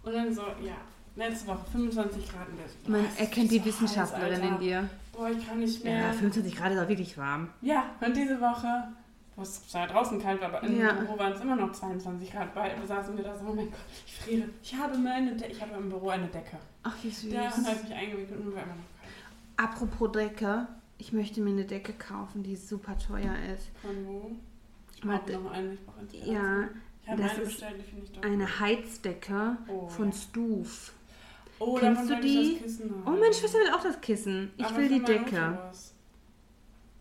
Und 0.03 0.13
dann 0.13 0.33
so, 0.33 0.41
ja, 0.61 0.75
Letzte 1.15 1.47
Woche 1.47 1.59
25 1.71 2.27
Grad 2.27 2.47
in 2.49 2.57
der 2.57 2.91
Man 2.91 3.05
erkennt 3.17 3.51
die 3.51 3.63
Wissenschaftlerin 3.63 4.41
in 4.41 4.59
dir. 4.59 4.89
Boah, 5.13 5.29
ich 5.29 5.47
kann 5.47 5.59
nicht 5.59 5.83
mehr. 5.83 5.99
Ja, 6.07 6.11
25 6.13 6.55
Grad 6.55 6.71
ist 6.73 6.79
auch 6.79 6.87
wirklich 6.89 7.17
warm. 7.17 7.49
Ja, 7.61 7.85
und 8.01 8.15
diese 8.17 8.41
Woche, 8.41 8.87
wo 9.35 9.43
es 9.43 9.67
zwar 9.67 9.87
draußen 9.87 10.19
kalt 10.21 10.41
war, 10.41 10.47
aber 10.49 10.63
im 10.63 10.79
Ja. 10.79 10.93
Büro 10.93 11.17
waren 11.17 11.33
es 11.33 11.41
immer 11.41 11.55
noch 11.55 11.71
22 11.71 12.31
Grad. 12.31 12.55
Weil 12.55 12.77
wir 12.79 12.87
saßen 12.87 13.15
wir 13.15 13.23
da 13.23 13.35
so, 13.37 13.45
oh 13.47 13.53
mein 13.53 13.69
Gott, 13.69 13.79
ich 14.07 14.15
friere. 14.15 14.49
Ich 14.63 14.75
habe 14.75 14.97
meine 14.97 15.35
De 15.35 15.49
ich 15.51 15.61
habe 15.61 15.75
im 15.75 15.89
Büro 15.89 16.09
eine 16.09 16.27
Decke. 16.27 16.57
Ach, 16.83 16.95
wie 17.03 17.09
süß. 17.09 17.29
Der 17.31 17.49
hat 17.49 17.57
mich 17.83 17.93
eingewickelt 17.93 18.39
und 18.39 18.55
war 18.55 18.63
immer 18.63 18.73
noch 18.75 18.89
kalt. 19.01 19.69
Apropos 19.71 20.11
Decke, 20.11 20.67
ich 20.97 21.13
möchte 21.13 21.41
mir 21.41 21.51
eine 21.51 21.65
Decke 21.65 21.93
kaufen, 21.93 22.43
die 22.43 22.55
super 22.55 22.97
teuer 22.97 23.35
ist. 23.53 23.69
Von 23.81 24.05
wo? 24.07 24.31
Ich 24.95 25.01
brauche 25.01 25.31
noch 25.43 25.51
eine, 25.51 25.73
ich 25.73 25.85
brauche. 25.85 26.31
Ja, 26.31 26.69
Ich 27.03 27.09
habe 27.09 27.21
das 27.21 27.31
eine 27.33 27.41
ist 27.41 27.47
bestellt, 27.49 27.75
die 27.79 27.83
finde 27.83 28.05
ich 28.05 28.11
doch. 28.13 28.23
eine 28.23 28.59
Heizdecke 28.59 29.57
Oh, 29.67 29.87
von 29.89 30.07
ja. 30.09 30.15
Stuf. 30.15 30.93
Oh, 31.65 31.75
Kennst 31.75 32.09
du 32.09 32.19
die? 32.19 32.59
Oh, 33.05 33.09
meine 33.11 33.33
Schwester 33.33 33.57
will 33.59 33.71
auch 33.75 33.83
das 33.83 33.99
Kissen. 34.01 34.51
Ich 34.57 34.65
Aber 34.65 34.77
will 34.77 34.89
die 34.89 35.03
Decke. 35.03 35.57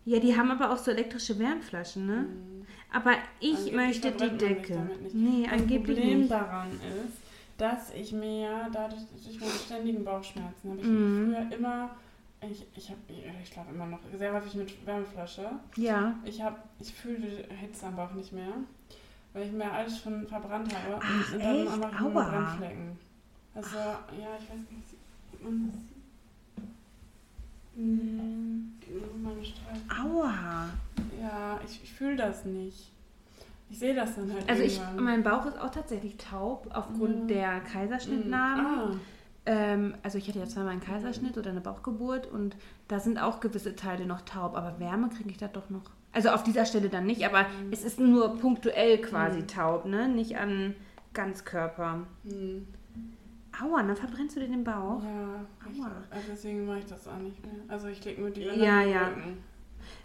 Ja, 0.05 0.19
die 0.19 0.35
haben 0.37 0.51
aber 0.51 0.71
auch 0.71 0.77
so 0.77 0.91
elektrische 0.91 1.39
Wärmflaschen, 1.39 2.05
ne? 2.05 2.15
Mhm. 2.23 2.65
Aber 2.91 3.11
ich 3.39 3.55
Angeblich 3.55 3.73
möchte 3.75 4.11
die 4.11 4.37
Decke. 4.37 4.89
Nee, 5.13 5.43
Das 5.43 5.53
angeblich 5.53 5.97
Problem 5.97 6.19
nicht. 6.19 6.31
daran 6.31 6.71
ist, 6.71 7.17
dass 7.57 7.93
ich 7.93 8.11
mir 8.11 8.39
ja 8.41 8.69
dadurch, 8.71 9.01
durch 9.23 9.39
meine 9.39 9.51
ständigen 9.53 10.03
Bauchschmerzen, 10.03 10.71
habe 10.71 10.81
ich 10.81 10.87
Mhm. 10.87 11.33
früher 11.33 11.57
immer, 11.57 11.89
ich, 12.41 12.65
ich, 12.75 12.89
hab, 12.89 12.97
ich 13.07 13.47
schlafe 13.47 13.73
immer 13.73 13.85
noch 13.85 13.99
sehr 14.17 14.33
häufig 14.33 14.55
mit 14.55 14.85
Wärmeflasche. 14.85 15.51
Ja. 15.77 16.15
Ich, 16.25 16.41
hab, 16.41 16.67
ich 16.79 16.93
fühle 16.93 17.19
die 17.19 17.55
Hitze 17.55 17.85
am 17.85 17.95
Bauch 17.95 18.11
nicht 18.13 18.33
mehr, 18.33 18.53
weil 19.31 19.45
ich 19.47 19.51
mir 19.53 19.71
alles 19.71 19.99
schon 19.99 20.27
verbrannt 20.27 20.73
habe. 20.75 20.99
Ach, 21.01 21.33
und 21.33 21.39
dann 21.41 21.55
echt? 21.59 21.71
einfach 21.73 21.99
nur 22.01 22.11
Aua. 22.15 22.57
Also, 23.55 23.75
ja, 23.77 24.35
ich 24.39 24.49
weiß 24.49 24.57
nicht, 24.71 24.89
sieht 24.89 25.43
man 25.43 25.71
das? 25.71 25.79
Mhm. 27.75 28.73
Aua. 29.89 30.69
Ja, 31.21 31.59
ich, 31.65 31.81
ich 31.83 31.91
fühle 31.93 32.15
das 32.15 32.45
nicht. 32.45 32.91
Ich 33.69 33.79
sehe 33.79 33.95
das 33.95 34.15
dann 34.15 34.31
halt 34.31 34.47
Also 34.47 34.61
ich, 34.63 34.79
mein 34.99 35.23
Bauch 35.23 35.45
ist 35.47 35.59
auch 35.59 35.71
tatsächlich 35.71 36.17
taub 36.17 36.67
aufgrund 36.73 37.31
Ja. 37.31 37.37
der 37.37 37.59
Kaiserschnittnarben. 37.61 38.65
Ah, 38.65 38.95
Ähm, 39.45 39.95
also 40.03 40.17
ich 40.17 40.27
hatte 40.29 40.39
ja 40.39 40.45
zweimal 40.45 40.71
einen 40.73 40.81
Kaiserschnitt 40.81 41.37
oder 41.37 41.49
eine 41.49 41.59
Bauchgeburt 41.61 42.27
und 42.27 42.55
da 42.87 42.99
sind 43.01 43.17
auch 43.17 43.39
gewisse 43.41 43.75
Teile 43.75 44.05
noch 44.05 44.21
taub, 44.21 44.55
aber 44.55 44.79
Wärme 44.79 45.09
kriege 45.09 45.31
ich 45.31 45.37
da 45.37 45.47
doch 45.49 45.69
noch. 45.69 45.89
Also 46.13 46.29
auf 46.29 46.43
dieser 46.43 46.65
Stelle 46.65 46.87
dann 46.89 47.05
nicht, 47.05 47.25
aber 47.25 47.45
es 47.71 47.83
ist 47.83 47.99
nur 47.99 48.37
punktuell 48.37 48.99
quasi 49.01 49.39
Mhm. 49.41 49.47
taub, 49.47 49.85
ne? 49.85 50.07
Nicht 50.07 50.37
an 50.37 50.75
Ganzkörper. 51.13 52.01
hm. 52.23 52.67
Aua, 53.61 53.83
dann 53.83 53.95
verbrennst 53.95 54.35
du 54.35 54.39
dir 54.39 54.47
den 54.47 54.63
Bauch. 54.63 55.03
Ja, 55.03 55.45
ich, 55.71 55.79
Aua. 55.79 55.91
also 56.09 56.27
deswegen 56.31 56.65
mache 56.65 56.79
ich 56.79 56.85
das 56.85 57.07
auch 57.07 57.17
nicht 57.17 57.43
mehr. 57.45 57.55
Also 57.67 57.87
ich 57.87 58.03
lege 58.03 58.21
mir 58.21 58.31
die 58.31 58.41
Ja, 58.41 58.81
den 58.81 58.89
ja. 58.91 59.07
Rücken. 59.07 59.43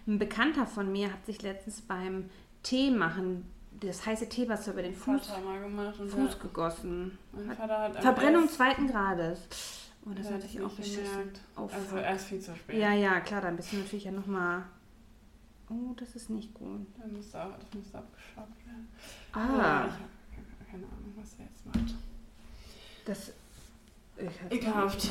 Ein 0.07 0.19
Bekannter 0.19 0.67
von 0.67 0.91
mir 0.93 1.13
hat 1.13 1.25
sich 1.25 1.41
letztens 1.43 1.81
beim 1.81 2.29
Tee 2.63 2.91
machen 2.91 3.45
das 3.81 4.05
heiße 4.05 4.29
Teewasser 4.29 4.73
über 4.73 4.83
den 4.83 4.95
Fuß, 4.95 5.31
und 6.01 6.11
Fuß 6.11 6.41
gegossen. 6.41 7.17
mein 7.33 7.49
Hat 7.51 7.57
Vater 7.59 7.79
hat 7.81 8.03
Verbrennung 8.03 8.49
zweiten 8.49 8.89
Grades. 8.89 9.41
Oh, 10.05 10.11
das 10.15 10.27
hatte 10.27 10.45
hat 10.45 10.45
ich 10.45 10.61
auch 10.61 10.73
beschissen. 10.73 11.31
Oh, 11.57 11.69
also 11.73 11.97
erst 11.97 12.27
viel 12.27 12.41
zu 12.41 12.55
spät. 12.57 12.79
Ja, 12.81 12.93
ja, 12.93 13.21
klar, 13.21 13.41
dann 13.43 13.57
bist 13.57 13.73
du 13.73 13.77
natürlich 13.77 14.05
ja 14.05 14.11
nochmal. 14.13 14.65
Oh, 15.71 15.93
das 15.97 16.17
ist 16.17 16.31
nicht 16.31 16.55
gut. 16.55 16.87
Dann 16.99 17.15
das 17.15 17.33
müsste 17.75 17.99
abgeschabt 17.99 18.67
werden. 18.67 18.89
Ja, 19.35 19.41
Ah, 19.41 19.87
ich 19.87 19.93
habe 19.93 20.71
keine 20.71 20.85
Ahnung, 20.85 21.13
was 21.17 21.35
er 21.39 21.45
jetzt 21.45 21.67
macht. 21.67 21.95
Das. 23.09 23.33
Ekelhaft. 24.51 25.11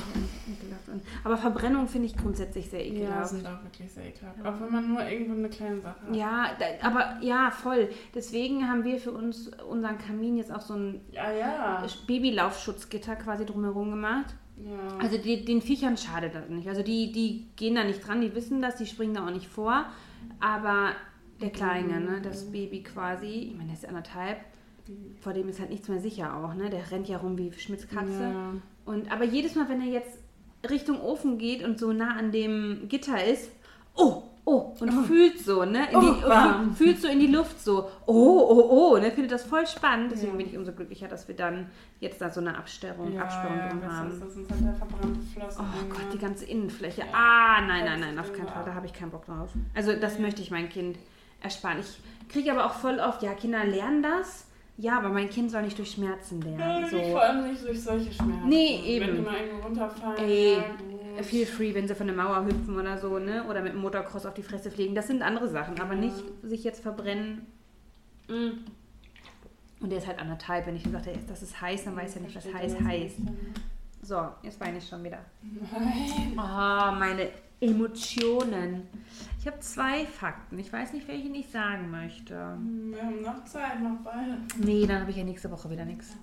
ekelhaft. 0.50 1.06
Aber 1.24 1.38
Verbrennung 1.38 1.88
finde 1.88 2.08
ich 2.08 2.18
grundsätzlich 2.18 2.70
sehr 2.70 2.86
Ja, 2.86 2.94
ekelhaft. 2.94 3.30
sind 3.30 3.48
auch 3.48 3.64
wirklich 3.64 3.90
sehr 3.90 4.06
ekelhaft. 4.08 4.46
Auch 4.46 4.60
wenn 4.60 4.70
man 4.70 4.90
nur 4.90 5.02
irgendwo 5.08 5.32
eine 5.34 5.48
kleine 5.48 5.80
Sache 5.80 6.02
hat. 6.06 6.14
Ja, 6.14 6.48
da, 6.60 6.66
aber 6.86 7.18
ja, 7.22 7.50
voll. 7.50 7.88
Deswegen 8.14 8.68
haben 8.70 8.84
wir 8.84 8.98
für 9.00 9.14
uns 9.14 9.48
unseren 9.70 9.98
Kamin 9.98 10.36
jetzt 10.36 10.52
auch 10.52 10.60
so 10.60 10.74
ein 10.74 11.00
Ja, 11.14 11.32
ja. 11.32 11.86
Babylaufschutzgitter 12.06 13.16
quasi 13.16 13.46
drumherum 13.46 13.92
gemacht. 13.92 14.36
ja. 14.58 14.98
Also 15.00 15.18
die, 15.18 15.46
den 15.46 15.62
Viechern 15.62 15.96
schadet 15.96 16.36
das 16.36 16.50
nicht. 16.50 16.68
Also 16.68 16.84
die, 16.84 17.14
die 17.14 17.48
gehen 17.56 17.76
da 17.76 17.86
nicht 17.86 18.06
dran, 18.06 18.20
die 18.20 18.36
wissen 18.36 18.62
das, 18.62 18.76
die 18.76 18.86
springen 18.86 19.14
da 19.14 19.26
auch 19.26 19.32
nicht 19.32 19.48
vor. 19.48 19.86
Aber 20.42 20.92
der 21.40 21.52
Kleine, 21.52 22.02
ne, 22.02 22.20
das 22.22 22.52
Baby 22.52 22.84
quasi, 22.84 23.28
ich 23.52 23.54
meine, 23.56 23.68
der 23.70 23.78
ist 23.78 23.88
anderthalb, 23.88 24.40
vor 25.22 25.34
dem 25.34 25.50
ist 25.50 25.60
halt 25.60 25.70
nichts 25.70 25.88
mehr 25.88 26.00
sicher 26.00 26.36
auch, 26.36 26.54
ne? 26.54 26.70
Der 26.70 26.92
rennt 26.92 27.08
ja 27.08 27.18
rum 27.18 27.38
wie 27.38 27.52
Schmitzkatze. 27.52 28.24
Ja. 28.34 28.54
Und 28.86 29.12
aber 29.12 29.24
jedes 29.26 29.56
Mal, 29.56 29.68
wenn 29.70 29.82
er 29.82 29.88
jetzt 29.88 30.18
Richtung 30.70 31.02
Ofen 31.02 31.38
geht 31.38 31.64
und 31.64 31.80
so 31.80 31.94
nah 31.94 32.16
an 32.18 32.32
dem 32.32 32.88
Gitter 32.88 33.24
ist, 33.24 33.52
oh, 33.96 34.24
oh, 34.46 34.74
und 34.80 34.92
fühlt 35.06 35.40
so, 35.40 35.66
ne? 35.66 35.92
In 35.92 36.00
die, 36.00 36.08
Oh, 36.26 36.30
warm. 36.30 36.74
fühlt 36.76 37.02
so 37.02 37.08
in 37.08 37.20
die 37.20 37.28
Luft 37.28 37.60
so, 37.62 37.90
oh, 38.06 38.14
oh, 38.50 38.94
oh, 38.94 38.98
ne? 38.98 39.12
Findet 39.12 39.32
das 39.34 39.44
voll 39.44 39.68
spannend. 39.68 40.12
Deswegen 40.14 40.32
Ja. 40.34 40.38
bin 40.38 40.48
ich 40.48 40.58
umso 40.58 40.72
glücklicher, 40.72 41.08
dass 41.08 41.28
wir 41.28 41.36
dann 41.36 41.70
jetzt 42.00 42.22
da 42.22 42.30
so 42.30 42.40
eine 42.40 42.58
Absperrung, 42.58 43.14
Ja, 43.14 43.24
Absperrung 43.24 43.58
ja, 43.58 43.70
das 43.74 43.92
haben. 43.94 44.12
Ist, 44.12 44.22
das 44.24 44.34
sind 44.34 44.50
halt 44.52 44.78
verbrannte 44.78 45.20
Flossen. 45.34 45.62
Oh 45.66 45.90
Gott, 45.94 46.14
die 46.14 46.18
ganze 46.18 46.46
Innenfläche. 46.46 47.02
Ja. 47.02 47.08
Ah, 47.14 47.62
nein, 47.62 47.86
nein, 47.86 48.00
nein, 48.00 48.20
auf 48.20 48.32
keinen 48.34 48.48
Fall. 48.48 48.64
Da 48.66 48.74
habe 48.74 48.86
ich 48.86 48.94
keinen 48.94 49.12
Bock 49.12 49.26
drauf. 49.26 49.50
Also 49.76 49.94
das 49.94 50.18
möchte 50.20 50.42
ich 50.42 50.50
mein 50.52 50.70
Kind 50.70 50.98
ersparen. 51.42 51.80
Ich 51.80 52.00
kriege 52.30 52.52
aber 52.52 52.66
auch 52.66 52.74
voll 52.74 53.00
oft, 53.00 53.22
ja, 53.24 53.34
Kinder 53.34 53.64
lernen 53.66 54.02
das. 54.02 54.47
Ja, 54.80 55.00
aber 55.00 55.10
mein 55.10 55.30
Kind 55.30 55.50
soll 55.50 55.64
nicht 55.64 55.78
durch 55.78 55.92
Schmerzen 55.92 56.40
Ja, 56.42 56.50
lernen. 56.58 56.82
nicht, 56.84 56.92
So. 57.06 57.12
vor 57.12 57.22
allem 57.24 57.50
nicht 57.52 57.64
durch 57.66 57.82
solche 57.82 58.12
Schmerzen. 58.12 58.48
Nee, 58.48 58.80
eben. 58.86 59.08
Wenn 59.08 59.16
die 59.16 59.22
mal 59.22 59.36
irgendwo 59.38 59.64
runterfallen. 59.68 60.18
Ey, 60.20 60.54
ja, 60.54 60.60
gut. 61.16 61.26
Feel 61.26 61.46
free, 61.48 61.74
wenn 61.74 61.88
sie 61.88 61.96
von 61.96 62.06
der 62.06 62.16
Mauer 62.16 62.46
hüpfen 62.46 62.80
oder 62.80 62.96
so, 63.00 63.18
ne? 63.18 63.44
Oder 63.50 63.62
mit 63.64 63.74
dem 63.74 63.82
Motocross 63.82 64.28
auf 64.28 64.36
die 64.36 64.44
Fresse 64.44 64.70
fliegen. 64.70 64.94
Das 64.94 65.08
sind 65.08 65.24
andere 65.24 65.48
Sachen, 65.50 65.80
aber 65.82 65.96
Ja. 65.96 66.00
nicht 66.02 66.24
sich 66.44 66.64
jetzt 66.64 66.82
verbrennen. 66.84 67.48
Mm. 68.28 68.50
Und 69.80 69.90
der 69.92 69.98
ist 69.98 70.06
halt 70.08 70.20
anderthalb. 70.20 70.68
Wenn 70.68 70.76
ich 70.76 70.84
gesagt 70.84 71.08
hätte, 71.08 71.20
das 71.28 71.42
ist 71.42 71.60
heiß, 71.60 71.86
dann 71.86 71.96
weiß 71.96 72.16
er 72.18 72.22
nicht, 72.22 72.36
was 72.36 72.46
heiß 72.54 72.76
heißt. 72.80 73.18
So, 74.04 74.28
jetzt 74.44 74.60
weine 74.60 74.78
ich 74.78 74.88
schon 74.88 75.04
wieder. 75.04 75.20
Nein. 75.42 76.34
Oh, 76.34 76.92
meine 77.00 77.30
Emotionen. 77.60 78.84
Ich 79.40 79.48
habe 79.48 79.60
zwei 79.60 80.06
Fakten. 80.06 80.60
Ich 80.60 80.72
weiß 80.72 80.94
nicht, 80.94 81.08
welche 81.08 81.28
ich 81.30 81.48
sagen 81.50 81.90
möchte. 81.90 82.34
Wir 82.34 83.02
haben 83.04 83.22
noch 83.22 83.44
Zeit, 83.46 83.82
noch 83.82 83.98
beide. 84.04 84.38
Nee, 84.58 84.86
dann 84.86 85.02
habe 85.02 85.12
ich 85.12 85.18
ja 85.18 85.24
nächste 85.24 85.50
Woche 85.50 85.70
wieder 85.70 85.86
nichts. 85.86 86.16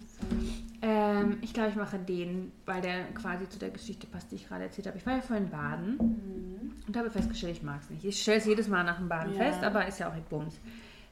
Ähm, 0.82 1.38
ich 1.40 1.52
glaube, 1.54 1.70
ich 1.70 1.76
mache 1.76 1.98
den, 1.98 2.52
weil 2.66 2.80
der 2.82 3.04
quasi 3.14 3.48
zu 3.48 3.58
der 3.58 3.70
Geschichte 3.70 4.06
passt, 4.06 4.30
die 4.30 4.36
ich 4.36 4.46
gerade 4.48 4.64
erzählt 4.64 4.86
habe. 4.86 4.98
Ich 4.98 5.06
war 5.06 5.16
ja 5.16 5.22
vorhin 5.22 5.48
baden 5.48 5.98
und 6.86 6.96
habe 6.96 7.10
festgestellt, 7.10 7.56
ich 7.56 7.62
mag 7.62 7.80
es 7.82 7.90
nicht. 7.90 8.04
Ich 8.04 8.20
stelle 8.20 8.38
es 8.38 8.44
jedes 8.44 8.68
Mal 8.68 8.84
nach 8.84 8.98
dem 8.98 9.08
Baden 9.08 9.32
Ja. 9.34 9.38
fest, 9.44 9.62
aber 9.64 9.86
ist 9.86 9.98
ja 9.98 10.08
auch 10.08 10.14
Bums. 10.28 10.54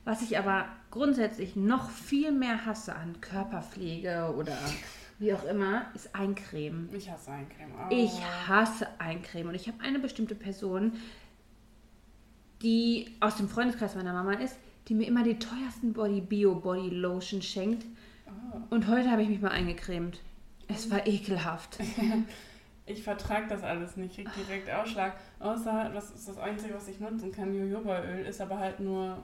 Was 0.04 0.20
ich 0.22 0.36
aber 0.38 0.66
grundsätzlich 0.90 1.56
noch 1.56 1.88
viel 1.90 2.32
mehr 2.32 2.66
hasse 2.66 2.94
an 2.94 3.20
Körperpflege 3.20 4.34
oder 4.36 4.56
wie 5.18 5.32
auch 5.34 5.44
immer, 5.44 5.86
ist 5.94 6.14
Eincremen. 6.14 6.88
Ich 6.94 7.10
hasse 7.10 7.30
Eincreme. 7.30 7.72
Oh. 7.78 7.86
Ich 7.90 8.12
hasse 8.48 8.88
Eincremen 8.98 9.48
und 9.48 9.54
ich 9.54 9.68
habe 9.68 9.80
eine 9.80 9.98
bestimmte 9.98 10.34
Person, 10.34 10.92
die 12.62 13.16
aus 13.20 13.36
dem 13.36 13.48
Freundeskreis 13.48 13.94
meiner 13.94 14.12
Mama 14.12 14.34
ist, 14.34 14.56
die 14.88 14.94
mir 14.94 15.06
immer 15.06 15.22
die 15.22 15.38
teuersten 15.38 15.92
Body 15.92 16.20
Bio 16.20 16.54
Body 16.54 16.88
Lotion 16.90 17.42
schenkt. 17.42 17.84
Oh. 18.26 18.58
Und 18.70 18.88
heute 18.88 19.10
habe 19.10 19.22
ich 19.22 19.28
mich 19.28 19.40
mal 19.40 19.50
eingecremt. 19.50 20.20
Es 20.68 20.90
war 20.90 21.06
ekelhaft. 21.06 21.78
Ich 22.84 23.04
vertrage 23.04 23.46
das 23.48 23.62
alles 23.62 23.96
nicht, 23.96 24.14
krieg 24.16 24.28
direkt 24.34 24.68
Ausschlag. 24.68 25.14
Außer, 25.38 25.90
das 25.94 26.10
ist 26.10 26.28
das 26.28 26.38
Einzige, 26.38 26.74
was 26.74 26.88
ich 26.88 26.98
nutzen 26.98 27.30
kann, 27.30 27.54
Jojobaöl, 27.54 28.26
ist 28.26 28.40
aber 28.40 28.58
halt 28.58 28.80
nur... 28.80 29.22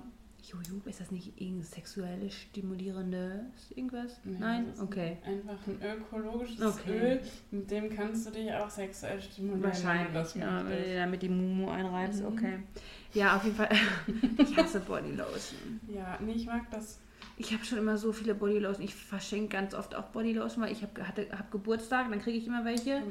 Jojo, 0.49 0.81
ist 0.87 1.01
das 1.01 1.11
nicht 1.11 1.41
irgendein 1.41 1.63
sexuelle 1.65 2.31
stimulierende 2.31 3.47
irgendwas? 3.75 4.21
Nein? 4.25 4.69
ist 4.69 4.81
Okay. 4.81 5.19
Einfach 5.25 5.59
ein 5.67 5.79
ökologisches 5.83 6.61
Okay. 6.63 6.99
Öl, 6.99 7.21
mit 7.51 7.71
dem 7.71 7.91
kannst 7.91 8.27
du 8.27 8.31
dich 8.31 8.53
auch 8.53 8.71
sexuell 8.71 9.21
stimulieren. 9.21 9.63
Wahrscheinlich, 9.63 10.35
ja, 10.35 10.65
wenn 10.69 10.83
du 10.85 10.95
damit 10.95 11.23
die 11.23 11.29
Mumu 11.29 11.69
einreibst, 11.71 12.23
Mhm. 12.23 12.29
okay. 12.29 12.59
Ja, 13.15 13.37
auf 13.37 13.45
jeden 13.45 13.57
Fall. 13.57 13.69
ich 14.39 14.57
hasse 14.57 14.81
Body 14.81 15.13
Lotion. 15.13 15.81
Ja, 15.89 16.19
nee, 16.21 16.33
ich 16.33 16.47
mag 16.47 16.71
das. 16.71 17.01
Ich 17.37 17.53
habe 17.53 17.65
schon 17.65 17.79
immer 17.79 17.97
so 17.97 18.13
viele 18.13 18.35
Bodylotion. 18.35 18.85
Ich 18.85 18.95
verschenke 18.95 19.49
ganz 19.57 19.73
oft 19.75 19.95
auch 19.95 20.07
Bodylotion, 20.07 20.65
weil 20.65 20.73
ich 20.73 20.83
habe 20.83 21.07
hab 21.07 21.51
Geburtstag, 21.53 22.11
dann 22.11 22.21
kriege 22.21 22.37
ich 22.37 22.47
immer 22.47 22.65
welche. 22.65 23.03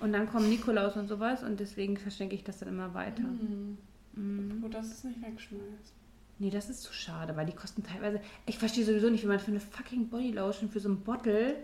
Und 0.00 0.12
dann 0.12 0.28
kommen 0.28 0.48
Nikolaus 0.48 0.96
und 0.96 1.06
sowas 1.08 1.42
und 1.44 1.60
deswegen 1.60 1.96
verschenke 1.96 2.34
ich 2.34 2.42
das 2.42 2.58
dann 2.58 2.68
immer 2.68 2.94
weiter. 2.94 3.22
Mhm. 3.22 3.78
Mhm. 4.14 4.60
Gut, 4.60 4.74
dass 4.74 4.88
du 4.88 4.92
es 4.94 5.04
nicht 5.04 5.22
wegschmeißt. 5.22 5.94
Nee, 6.38 6.50
das 6.50 6.68
ist 6.68 6.82
zu 6.82 6.92
schade, 6.92 7.34
weil 7.36 7.46
die 7.46 7.54
kosten 7.54 7.82
teilweise. 7.82 8.20
Ich 8.46 8.58
verstehe 8.58 8.84
sowieso 8.84 9.08
nicht, 9.08 9.24
wie 9.24 9.28
man 9.28 9.38
für 9.40 9.50
eine 9.50 9.60
fucking 9.60 10.08
Bodylotion 10.08 10.68
für 10.68 10.80
so 10.80 10.88
ein 10.90 11.00
Bottle, 11.00 11.56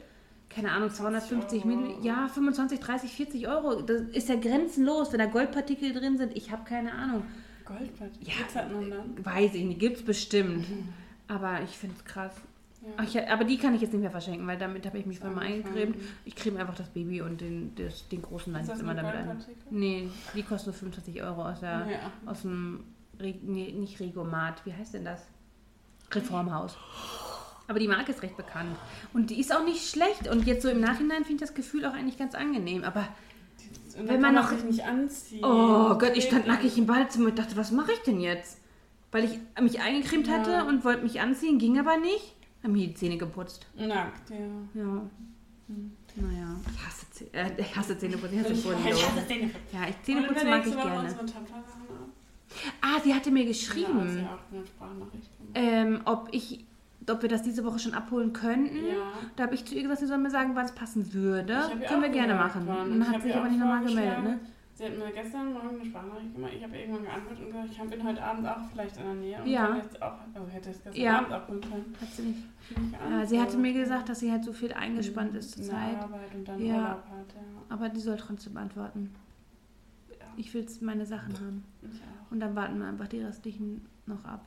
keine 0.48 0.70
Ahnung, 0.72 0.90
250 0.90 1.64
Euro. 1.64 1.66
Milliliter, 1.76 2.02
ja, 2.04 2.28
25, 2.28 2.80
30, 2.80 3.10
40 3.12 3.48
Euro. 3.48 3.82
Das 3.82 4.02
ist 4.12 4.28
ja 4.28 4.36
grenzenlos, 4.36 5.12
wenn 5.12 5.18
da 5.18 5.26
Goldpartikel 5.26 5.92
drin 5.92 6.16
sind. 6.16 6.34
Ich 6.36 6.50
habe 6.50 6.64
keine 6.64 6.92
Ahnung. 6.92 7.22
Goldbad. 7.66 8.10
Ja, 8.20 8.34
Glitzert 8.34 8.72
man 8.72 8.90
dann? 8.90 9.24
Weiß 9.24 9.54
ich 9.54 9.64
nicht, 9.64 9.78
gibt's 9.78 10.02
bestimmt. 10.02 10.66
Aber 11.28 11.60
ich 11.62 11.70
finde 11.70 11.96
es 11.98 12.04
krass. 12.04 12.34
Ja. 12.82 12.88
Ach, 12.96 13.04
ich, 13.04 13.28
aber 13.30 13.44
die 13.44 13.58
kann 13.58 13.74
ich 13.74 13.80
jetzt 13.80 13.92
nicht 13.92 14.02
mehr 14.02 14.10
verschenken, 14.10 14.44
weil 14.46 14.58
damit 14.58 14.84
habe 14.86 14.98
ich 14.98 15.06
mich 15.06 15.20
voll 15.20 15.30
mal 15.30 15.42
eingecremt. 15.42 15.96
Ich 16.24 16.34
creme 16.34 16.56
einfach 16.56 16.74
das 16.74 16.88
Baby 16.88 17.20
und 17.22 17.40
den, 17.40 17.74
das, 17.76 18.08
den 18.08 18.20
großen 18.22 18.52
das 18.52 18.80
immer 18.80 18.94
damit 18.94 19.14
ein. 19.14 19.26
Goldpartikel? 19.26 19.62
Nee, 19.70 20.08
die 20.34 20.42
kosten 20.42 20.70
nur 20.70 20.74
25 20.74 21.22
Euro 21.22 21.44
aus, 21.48 21.60
der, 21.60 21.86
Ja. 21.88 22.10
aus 22.26 22.42
dem, 22.42 22.82
Re, 23.20 23.34
nee, 23.42 23.72
nicht 23.72 24.00
Regomat, 24.00 24.64
wie 24.66 24.72
heißt 24.72 24.94
denn 24.94 25.04
das? 25.04 25.22
Reformhaus. 26.10 26.76
Aber 27.68 27.78
die 27.78 27.88
Marke 27.88 28.12
ist 28.12 28.22
recht 28.22 28.36
bekannt. 28.36 28.76
Und 29.14 29.30
die 29.30 29.40
ist 29.40 29.54
auch 29.54 29.64
nicht 29.64 29.88
schlecht. 29.88 30.28
Und 30.28 30.46
jetzt 30.46 30.62
so 30.62 30.68
im 30.68 30.80
Nachhinein 30.80 31.24
finde 31.24 31.44
ich 31.44 31.48
das 31.48 31.54
Gefühl 31.54 31.84
auch 31.86 31.94
eigentlich 31.94 32.18
ganz 32.18 32.34
angenehm. 32.34 32.84
Aber, 32.84 33.08
Wenn 33.96 34.20
man 34.20 34.34
noch- 34.34 34.50
sich 34.50 34.64
nicht 34.64 34.84
anziehen. 34.84 35.44
oh 35.44 35.96
Gott, 35.96 36.12
ich 36.16 36.24
stand 36.24 36.46
nackig 36.46 36.76
im 36.76 36.86
Badezimmer 36.86 37.28
und 37.28 37.38
dachte, 37.38 37.56
was 37.56 37.70
mache 37.70 37.92
ich 37.92 38.00
denn 38.00 38.20
jetzt? 38.20 38.58
Weil 39.10 39.24
ich 39.24 39.38
mich 39.60 39.80
eingecremt 39.80 40.26
Ja. 40.26 40.38
hatte 40.38 40.64
und 40.66 40.84
wollte 40.84 41.02
mich 41.02 41.20
anziehen, 41.20 41.58
ging 41.58 41.78
aber 41.78 41.96
nicht. 41.98 42.34
Haben 42.62 42.72
mir 42.72 42.86
die 42.88 42.94
Zähne 42.94 43.16
geputzt. 43.18 43.66
Nackt, 43.76 44.30
ja. 44.30 44.36
Ja. 44.74 45.02
Hm. 45.68 45.92
Naja, 46.16 46.56
ich 46.70 46.86
hasse, 46.86 47.10
Zäh 47.10 47.24
äh, 47.32 47.50
ich 47.58 47.74
hasse 47.76 47.96
Zähneputzen. 47.96 48.40
Ich 48.40 48.44
hasse 48.46 49.26
Zähneputzen. 49.26 49.50
Ja, 49.72 49.88
ich 49.88 50.02
Zähneputzen 50.02 50.50
mag 50.50 50.66
ich 50.66 50.74
gerne. 50.76 51.08
ab? 51.08 51.16
Ah, 52.80 53.00
sie 53.02 53.14
hatte 53.14 53.30
mir 53.30 53.44
geschrieben, 53.44 54.18
ja 54.22 54.38
ähm, 55.54 56.00
ob 56.04 56.28
ich, 56.32 56.64
ob 57.08 57.22
wir 57.22 57.28
das 57.28 57.42
diese 57.42 57.64
Woche 57.64 57.78
schon 57.78 57.94
abholen 57.94 58.32
könnten. 58.32 58.76
Ja. 58.86 59.12
Da 59.36 59.44
habe 59.44 59.54
ich 59.54 59.64
zu 59.64 59.74
ihr 59.74 59.82
gesagt, 59.82 60.00
sie 60.00 60.06
soll 60.06 60.18
mir 60.18 60.30
sagen, 60.30 60.52
wann 60.54 60.64
es 60.66 60.72
passen 60.72 61.12
würde. 61.12 61.60
Können 61.88 62.02
wir 62.02 62.08
gerne 62.08 62.34
machen. 62.34 62.66
Und 62.68 63.00
dann 63.00 63.08
hat 63.08 63.22
sich 63.22 63.34
aber 63.34 63.48
nicht 63.48 63.58
nochmal 63.58 63.84
gemeldet, 63.84 64.24
ne? 64.24 64.38
Sie 64.74 64.84
hat 64.86 64.96
mir 64.98 65.12
gestern 65.12 65.52
Morgen 65.52 65.68
eine 65.68 65.84
Sprachnachricht 65.84 66.34
gemacht. 66.34 66.52
Ich 66.56 66.64
habe 66.64 66.76
irgendwann 66.76 67.02
geantwortet 67.04 67.40
und 67.44 67.46
gesagt, 67.52 67.68
ich 67.70 67.90
bin 67.90 68.04
heute 68.04 68.22
Abend 68.24 68.48
auch 68.48 68.56
vielleicht 68.72 68.96
in 68.96 69.02
der 69.04 69.14
Nähe. 69.14 69.38
Und 69.42 69.46
Ja. 69.46 69.76
jetzt 69.76 70.02
auch, 70.02 70.14
also 70.34 70.48
hätte 70.48 70.70
es 70.70 70.82
gestern 70.82 71.02
Ja. 71.02 71.18
Abend 71.18 71.32
abholen 71.32 71.60
können. 71.60 71.94
Hat 72.00 72.08
sie 72.10 72.22
nicht. 72.22 72.38
Ja, 73.10 73.26
sie 73.26 73.40
hatte 73.40 73.58
mir 73.58 73.74
gesagt, 73.74 74.08
dass 74.08 74.20
sie 74.20 74.32
halt 74.32 74.44
so 74.44 74.52
viel 74.52 74.72
eingespannt 74.72 75.34
ist 75.34 75.58
In 75.58 75.64
zur 75.64 75.74
Zeit. 75.74 76.02
Arbeit 76.02 76.34
und 76.34 76.48
dann 76.48 76.64
Ja. 76.64 76.74
Urlaub 76.74 76.88
hat, 76.88 77.34
ja. 77.34 77.42
Aber 77.68 77.88
die 77.90 78.00
soll 78.00 78.16
trotzdem 78.16 78.56
antworten. 78.56 79.14
Ich 80.36 80.52
will 80.54 80.66
meine 80.80 81.06
Sachen 81.06 81.34
haben. 81.34 81.64
Ich 81.82 82.00
auch. 82.00 82.30
Und 82.32 82.40
dann 82.40 82.54
warten 82.54 82.78
wir 82.78 82.86
einfach 82.86 83.08
die 83.08 83.20
restlichen 83.20 83.86
noch 84.06 84.24
ab. 84.24 84.44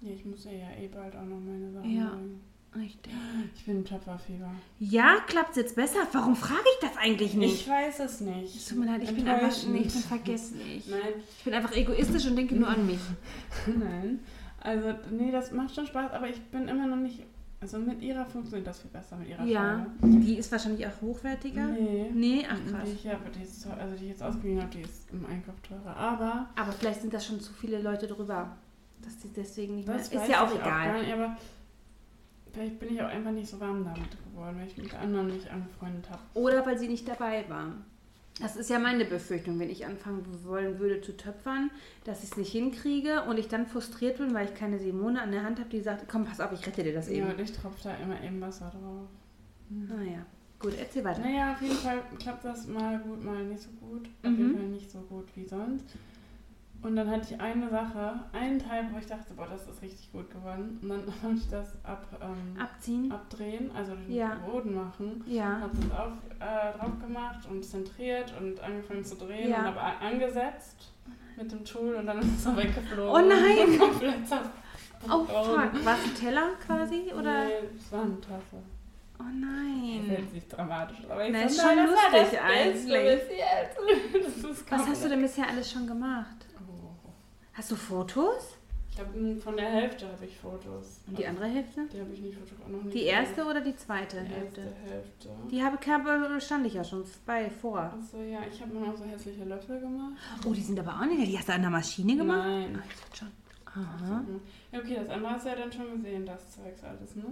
Ja, 0.00 0.12
ich 0.12 0.24
muss 0.24 0.44
ja 0.44 0.50
eh 0.50 0.88
bald 0.88 1.14
auch 1.14 1.24
noch 1.24 1.38
meine 1.40 1.70
Sachen 1.72 1.90
Ja. 1.96 2.10
bringen. 2.10 2.40
Richtig. 2.74 3.12
Ich 3.54 3.66
bin 3.66 3.76
im 3.78 3.84
Töpferfieber. 3.84 4.50
Ja, 4.78 5.18
klappt 5.26 5.56
jetzt 5.56 5.76
besser? 5.76 6.00
Warum 6.12 6.34
frage 6.34 6.64
ich 6.64 6.88
das 6.88 6.96
eigentlich 6.96 7.34
nicht? 7.34 7.60
Ich 7.60 7.68
weiß 7.68 8.00
es 8.00 8.20
nicht. 8.22 8.56
Es 8.56 8.66
tut 8.66 8.78
mir 8.78 8.86
leid, 8.86 9.02
ich 9.02 9.14
bin 9.14 9.28
einfach 9.28 9.54
nee, 9.68 9.80
ich 9.80 9.92
bin 9.92 10.02
vergesslich. 10.02 10.86
Nein, 10.88 11.22
Ich 11.38 11.44
bin 11.44 11.52
einfach 11.52 11.76
egoistisch 11.76 12.26
und 12.26 12.36
denke 12.36 12.56
nur 12.56 12.68
an 12.68 12.86
mich. 12.86 13.00
nein. 13.78 14.20
Also, 14.58 14.94
nee, 15.10 15.30
das 15.30 15.52
macht 15.52 15.74
schon 15.74 15.86
Spaß, 15.86 16.12
aber 16.12 16.30
ich 16.30 16.40
bin 16.44 16.66
immer 16.68 16.86
noch 16.86 16.96
nicht. 16.96 17.22
Also 17.62 17.78
mit 17.78 18.02
ihrer 18.02 18.26
funktioniert 18.26 18.66
das 18.66 18.80
viel 18.80 18.90
besser, 18.90 19.16
mit 19.16 19.28
ihrer 19.28 19.44
Ja, 19.44 19.86
Farbe. 20.00 20.18
die 20.18 20.36
ist 20.36 20.50
wahrscheinlich 20.50 20.84
auch 20.86 21.00
hochwertiger. 21.00 21.66
Nee. 21.68 22.10
Nee, 22.12 22.44
ach 22.50 22.58
krass. 22.70 22.82
Die 22.86 22.92
ich, 22.92 23.06
habe, 23.06 23.30
die, 23.30 23.42
ist, 23.44 23.66
also 23.66 23.96
die 23.96 24.02
ich 24.04 24.10
jetzt 24.10 24.22
ausgeliehen 24.22 24.60
habe, 24.60 24.70
die 24.72 24.80
ist 24.82 25.08
im 25.12 25.24
Einkauf 25.26 25.54
teurer. 25.60 25.96
Aber 25.96 26.48
Aber 26.56 26.72
vielleicht 26.72 27.02
sind 27.02 27.14
da 27.14 27.20
schon 27.20 27.40
zu 27.40 27.52
viele 27.52 27.80
Leute 27.80 28.08
drüber. 28.08 28.56
Dass 29.02 29.16
die 29.18 29.28
deswegen 29.28 29.76
nicht 29.76 29.86
mehr. 29.86 29.96
das 29.96 30.08
Ist 30.08 30.16
weiß 30.20 30.28
ja 30.28 30.44
auch 30.44 30.54
egal. 30.54 31.00
nicht, 31.02 31.12
aber 31.12 31.36
vielleicht 32.52 32.78
bin 32.80 32.94
ich 32.94 33.00
auch 33.02 33.08
einfach 33.08 33.30
nicht 33.30 33.48
so 33.48 33.58
warm 33.60 33.84
damit 33.84 34.10
geworden, 34.24 34.56
weil 34.58 34.66
ich 34.66 34.76
mit 34.76 34.94
anderen 34.94 35.28
nicht 35.28 35.48
angefreundet 35.50 36.10
habe. 36.10 36.20
Oder 36.34 36.66
weil 36.66 36.76
sie 36.78 36.88
nicht 36.88 37.06
dabei 37.08 37.44
war. 37.48 37.72
Das 38.40 38.56
ist 38.56 38.70
ja 38.70 38.78
meine 38.78 39.04
Befürchtung, 39.04 39.58
wenn 39.58 39.70
ich 39.70 39.84
anfangen 39.86 40.24
wollen 40.44 40.78
würde 40.78 41.00
zu 41.00 41.16
töpfern, 41.16 41.70
dass 42.04 42.24
ich 42.24 42.30
es 42.30 42.36
nicht 42.36 42.50
hinkriege 42.50 43.22
und 43.24 43.38
ich 43.38 43.48
dann 43.48 43.66
frustriert 43.66 44.18
bin, 44.18 44.32
weil 44.34 44.46
ich 44.46 44.54
keine 44.54 44.78
Simone 44.78 45.20
an 45.20 45.30
der 45.32 45.42
Hand 45.44 45.58
habe, 45.60 45.68
die 45.68 45.80
sagt, 45.80 46.08
komm, 46.08 46.24
pass 46.24 46.40
auf, 46.40 46.50
ich 46.52 46.66
rette 46.66 46.82
dir 46.82 46.94
das 46.94 47.08
Ja, 47.08 47.14
eben. 47.14 47.30
und 47.30 47.40
ich 47.40 47.52
tropfe 47.52 47.78
da 47.84 47.94
immer 47.96 48.20
eben 48.22 48.40
Wasser 48.40 48.70
drauf. 48.70 49.08
Naja, 49.68 50.24
gut, 50.58 50.74
erzähl 50.78 51.04
weiter. 51.04 51.20
Naja, 51.20 51.52
auf 51.52 51.62
jeden 51.62 51.76
Fall 51.76 52.02
klappt 52.18 52.44
das 52.44 52.66
mal 52.66 52.98
gut, 53.00 53.22
mal 53.22 53.44
nicht 53.44 53.62
so 53.62 53.70
gut. 53.80 54.08
Auf 54.22 54.30
Mhm. 54.30 54.36
jeden 54.38 54.56
Fall 54.58 54.68
nicht 54.68 54.90
so 54.90 54.98
gut 55.02 55.28
wie 55.34 55.46
sonst. 55.46 55.84
Und 56.82 56.96
dann 56.96 57.08
hatte 57.10 57.32
ich 57.34 57.40
eine 57.40 57.68
Sache, 57.70 58.14
einen 58.32 58.58
Teil, 58.58 58.88
wo 58.92 58.98
ich 58.98 59.06
dachte, 59.06 59.34
boah, 59.34 59.46
das 59.48 59.68
ist 59.68 59.80
richtig 59.82 60.10
gut 60.10 60.28
geworden. 60.30 60.78
Und 60.82 60.88
dann 60.88 61.06
wollte 61.22 61.36
ich 61.38 61.48
das 61.48 61.68
ab, 61.84 62.04
ähm, 62.20 62.60
Abziehen? 62.60 63.12
abdrehen, 63.12 63.70
also 63.74 63.94
den 63.94 64.12
Ja. 64.12 64.34
Boden 64.44 64.74
machen. 64.74 65.22
Ja. 65.26 65.60
Habe 65.60 65.70
das 65.76 65.98
auf, 65.98 66.12
äh, 66.40 66.78
drauf 66.78 66.98
gemacht 67.00 67.46
und 67.48 67.64
zentriert 67.64 68.34
und 68.40 68.60
angefangen 68.60 69.04
zu 69.04 69.14
drehen 69.14 69.48
Ja. 69.50 69.58
und 69.60 69.64
habe 69.76 69.80
angesetzt 70.04 70.92
mit 71.36 71.52
dem 71.52 71.64
Tool 71.64 71.94
und 71.94 72.06
dann 72.06 72.18
ist 72.18 72.26
es 72.36 72.44
so 72.44 72.56
weggeflogen. 72.56 73.08
Oh 73.10 73.28
nein! 73.28 73.78
Komplett. 73.78 74.14
Oh 75.08 75.24
fuck, 75.24 75.84
war 75.84 75.94
es 75.98 76.04
ein 76.04 76.14
Teller 76.18 76.48
quasi? 76.66 77.12
Oder? 77.12 77.44
Nee, 77.44 77.52
es 77.76 77.92
war 77.92 78.02
eine 78.02 78.20
Tasse. 78.20 78.62
Oh 79.18 79.24
Das 79.24 79.34
nein. 79.40 80.00
ist 80.04 80.18
jetzt 80.18 80.32
nicht 80.34 80.48
dramatisch, 80.56 80.98
aber 81.08 81.24
ich 81.26 81.32
Na, 81.32 81.42
ist 81.42 81.60
schon 81.60 81.76
das 81.76 81.90
das 81.90 81.90
lustig 81.90 82.12
Beste 82.20 82.42
eigentlich. 82.42 83.20
Das 84.42 84.50
ist 84.50 84.70
Was 84.70 84.86
hast 84.88 85.04
du 85.04 85.08
denn 85.08 85.22
bisher 85.22 85.48
alles 85.48 85.70
schon 85.70 85.86
gemacht? 85.86 86.46
Hast 87.54 87.70
du 87.70 87.76
Fotos? 87.76 88.56
Ich 88.90 88.98
habe 89.00 89.40
von 89.40 89.56
der 89.56 89.70
Hälfte 89.70 90.06
habe 90.06 90.24
ich 90.26 90.36
Fotos. 90.36 91.00
Und 91.06 91.18
die 91.18 91.26
andere 91.26 91.46
Hälfte? 91.46 91.86
Die 91.90 92.00
habe 92.00 92.12
ich 92.12 92.20
nicht 92.20 92.38
fotografiert. 92.38 92.92
Die 92.94 93.04
erste 93.04 93.44
oder 93.44 93.62
die 93.62 93.74
zweite 93.74 94.20
die 94.20 94.26
Hälfte? 94.26 94.60
erste 94.60 94.76
Hälfte. 94.90 95.28
Die 95.50 95.62
habe 95.62 95.78
Kabel 95.78 96.40
stand 96.40 96.66
ich 96.66 96.74
ja 96.74 96.84
schon 96.84 97.04
bei 97.24 97.48
vor. 97.48 97.80
Achso, 97.80 98.18
ja, 98.18 98.40
ich 98.50 98.60
habe 98.60 98.74
mir 98.74 98.86
noch 98.86 98.96
so 98.96 99.04
hässliche 99.04 99.44
Löffel 99.44 99.80
gemacht. 99.80 100.12
Oh, 100.46 100.52
die 100.52 100.60
sind 100.60 100.78
aber 100.78 101.00
auch 101.00 101.06
nicht. 101.06 101.26
Die 101.26 101.38
hast 101.38 101.48
du 101.48 101.54
an 101.54 101.62
der 101.62 101.70
Maschine 101.70 102.16
gemacht? 102.16 102.46
Nein. 102.46 102.82
Ich 102.86 103.00
dachte 103.00 103.16
schon. 103.16 103.28
Aha. 103.64 104.24
Ja, 104.72 104.78
okay, 104.80 104.96
das 105.00 105.08
andere 105.08 105.32
hast 105.32 105.46
du 105.46 105.48
ja 105.48 105.56
dann 105.56 105.72
schon 105.72 105.96
gesehen, 105.96 106.26
das 106.26 106.50
Zeugs 106.50 106.84
alles, 106.84 107.16
ne? 107.16 107.24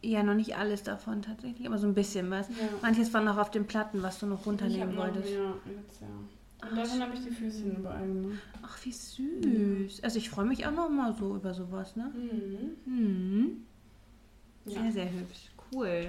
Ja, 0.00 0.22
noch 0.22 0.34
nicht 0.34 0.56
alles 0.56 0.82
davon 0.82 1.20
tatsächlich, 1.20 1.66
aber 1.66 1.76
so 1.76 1.86
ein 1.86 1.92
bisschen 1.92 2.30
was. 2.30 2.48
Ja. 2.48 2.54
Manches 2.80 3.12
war 3.12 3.20
noch 3.20 3.36
auf 3.36 3.50
den 3.50 3.66
Platten, 3.66 4.02
was 4.02 4.20
du 4.20 4.26
noch 4.26 4.46
runternehmen 4.46 4.96
wolltest. 4.96 5.30
mehr 5.30 5.52
jetzt, 5.66 6.00
ja. 6.00 6.06
Und 6.60 6.76
davon 6.76 7.00
habe 7.02 7.14
ich 7.14 7.20
die 7.24 7.30
Füßchen 7.30 7.76
überall 7.76 8.06
gemacht. 8.06 8.38
Ach, 8.62 8.78
wie 8.84 8.92
süß. 8.92 10.02
Also 10.02 10.18
ich 10.18 10.28
freue 10.28 10.44
mich 10.46 10.66
auch 10.66 10.72
noch 10.72 10.88
mal 10.90 11.14
so 11.14 11.36
über 11.36 11.54
sowas, 11.54 11.94
ne? 11.96 12.10
Mhm. 12.14 12.92
Mhm. 12.92 13.56
Ja. 14.66 14.82
Sehr, 14.82 14.92
sehr 14.92 15.12
hübsch. 15.12 15.50
Cool. 15.72 16.08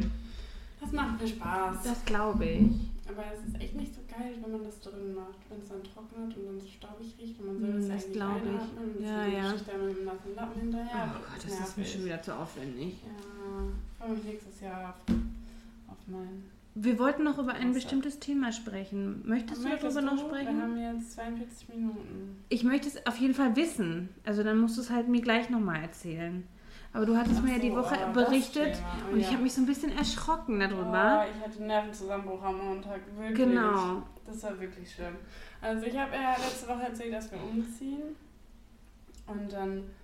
Das 0.82 0.92
macht 0.92 1.22
mir 1.22 1.28
Spaß. 1.28 1.84
Das 1.84 2.04
glaube 2.06 2.46
ich. 2.46 2.72
Aber 3.08 3.24
es 3.34 3.48
ist 3.48 3.62
echt 3.62 3.76
nicht 3.76 3.94
so 3.94 4.02
geil, 4.08 4.34
wenn 4.42 4.52
man 4.52 4.64
das 4.64 4.80
drin 4.82 5.14
macht. 5.16 5.38
Wenn 5.50 5.60
es 5.62 5.70
dann 5.70 5.84
trocknet 5.84 6.36
und 6.38 6.46
dann 6.46 6.60
so 6.60 6.68
staubig 6.68 7.16
riecht 7.20 7.40
und 7.42 7.48
man 7.48 7.60
soll 7.60 7.70
Mm, 7.70 7.82
das 7.82 7.90
eigentlich 7.92 8.14
glaub 8.14 8.36
ich. 8.44 8.50
einatmen 8.50 8.96
und 8.96 9.04
Ja, 9.04 9.18
dann 9.24 9.34
ja. 9.34 9.50
sticht 9.50 9.68
da 9.68 9.78
mit 9.78 9.98
dem 9.98 10.06
nassen 10.06 10.36
Lappen 10.36 10.62
hinterher. 10.62 11.16
oh 11.16 11.20
Gott, 11.20 11.44
das 11.46 11.60
ist 11.70 11.78
mir 11.78 11.86
schon 11.86 12.06
wieder 12.06 12.22
zu 12.22 12.36
aufwendig. 12.36 12.96
Ja, 13.06 13.12
ich 13.12 13.98
freue 13.98 14.16
mich 14.16 14.24
nächstes 14.26 14.62
Jahr 14.62 14.90
auf, 14.90 15.16
auf 15.90 15.98
mein... 16.08 16.44
Wir 16.76 17.00
wollten 17.00 17.24
noch 17.24 17.38
über 17.38 17.54
ein 17.54 17.74
bestimmtes 17.74 18.20
Thema 18.20 18.52
sprechen. 18.52 19.22
Möchtest 19.26 19.64
du 19.64 19.70
darüber 19.70 20.02
noch 20.02 20.18
sprechen? 20.18 20.56
Wir 20.56 20.88
haben 20.88 20.98
jetzt 20.98 21.14
42 21.14 21.70
Minuten. 21.70 22.44
Ich 22.50 22.64
möchte 22.64 22.88
es 22.88 23.06
auf 23.06 23.18
jeden 23.18 23.34
Fall 23.34 23.56
wissen. 23.56 24.10
Also 24.24 24.44
dann 24.44 24.60
musst 24.60 24.78
du 24.78 24.82
es 24.82 24.90
halt 24.90 25.08
mir 25.08 25.22
gleich 25.22 25.50
nochmal 25.50 25.82
erzählen. 25.82 26.48
Aber 26.94 27.06
du 27.06 27.18
hattest 27.18 27.38
Ach 27.40 27.44
mir 27.44 27.54
ja 27.54 27.60
die 27.60 27.70
so, 27.70 27.78
Woche 27.78 27.96
das 27.98 28.14
berichtet. 28.14 28.78
Oh, 29.08 29.14
und 29.14 29.20
ich 29.20 29.28
ja. 29.28 29.34
habe 29.34 29.44
mich 29.44 29.54
so 29.54 29.62
ein 29.62 29.68
bisschen 29.68 29.96
erschrocken 29.96 30.60
darüber. 30.60 31.26
Oh, 31.26 31.30
ich 31.30 31.46
hatte 31.46 31.58
einen 31.58 31.68
Nervenzusammenbruch 31.68 32.42
am 32.42 32.58
Montag. 32.66 33.02
Wirklich. 33.18 33.38
Genau. 33.38 34.04
Das 34.26 34.44
war 34.44 34.60
wirklich 34.60 34.92
schlimm. 34.92 35.16
Also 35.62 35.86
ich 35.86 35.98
habe 35.98 36.16
ja 36.16 36.32
letzte 36.32 36.68
Woche 36.68 36.84
erzählt, 36.84 37.14
dass 37.14 37.32
wir 37.32 37.40
umziehen. 37.44 38.16
Und 39.28 39.52
dann 39.52 39.78
ich 39.80 39.99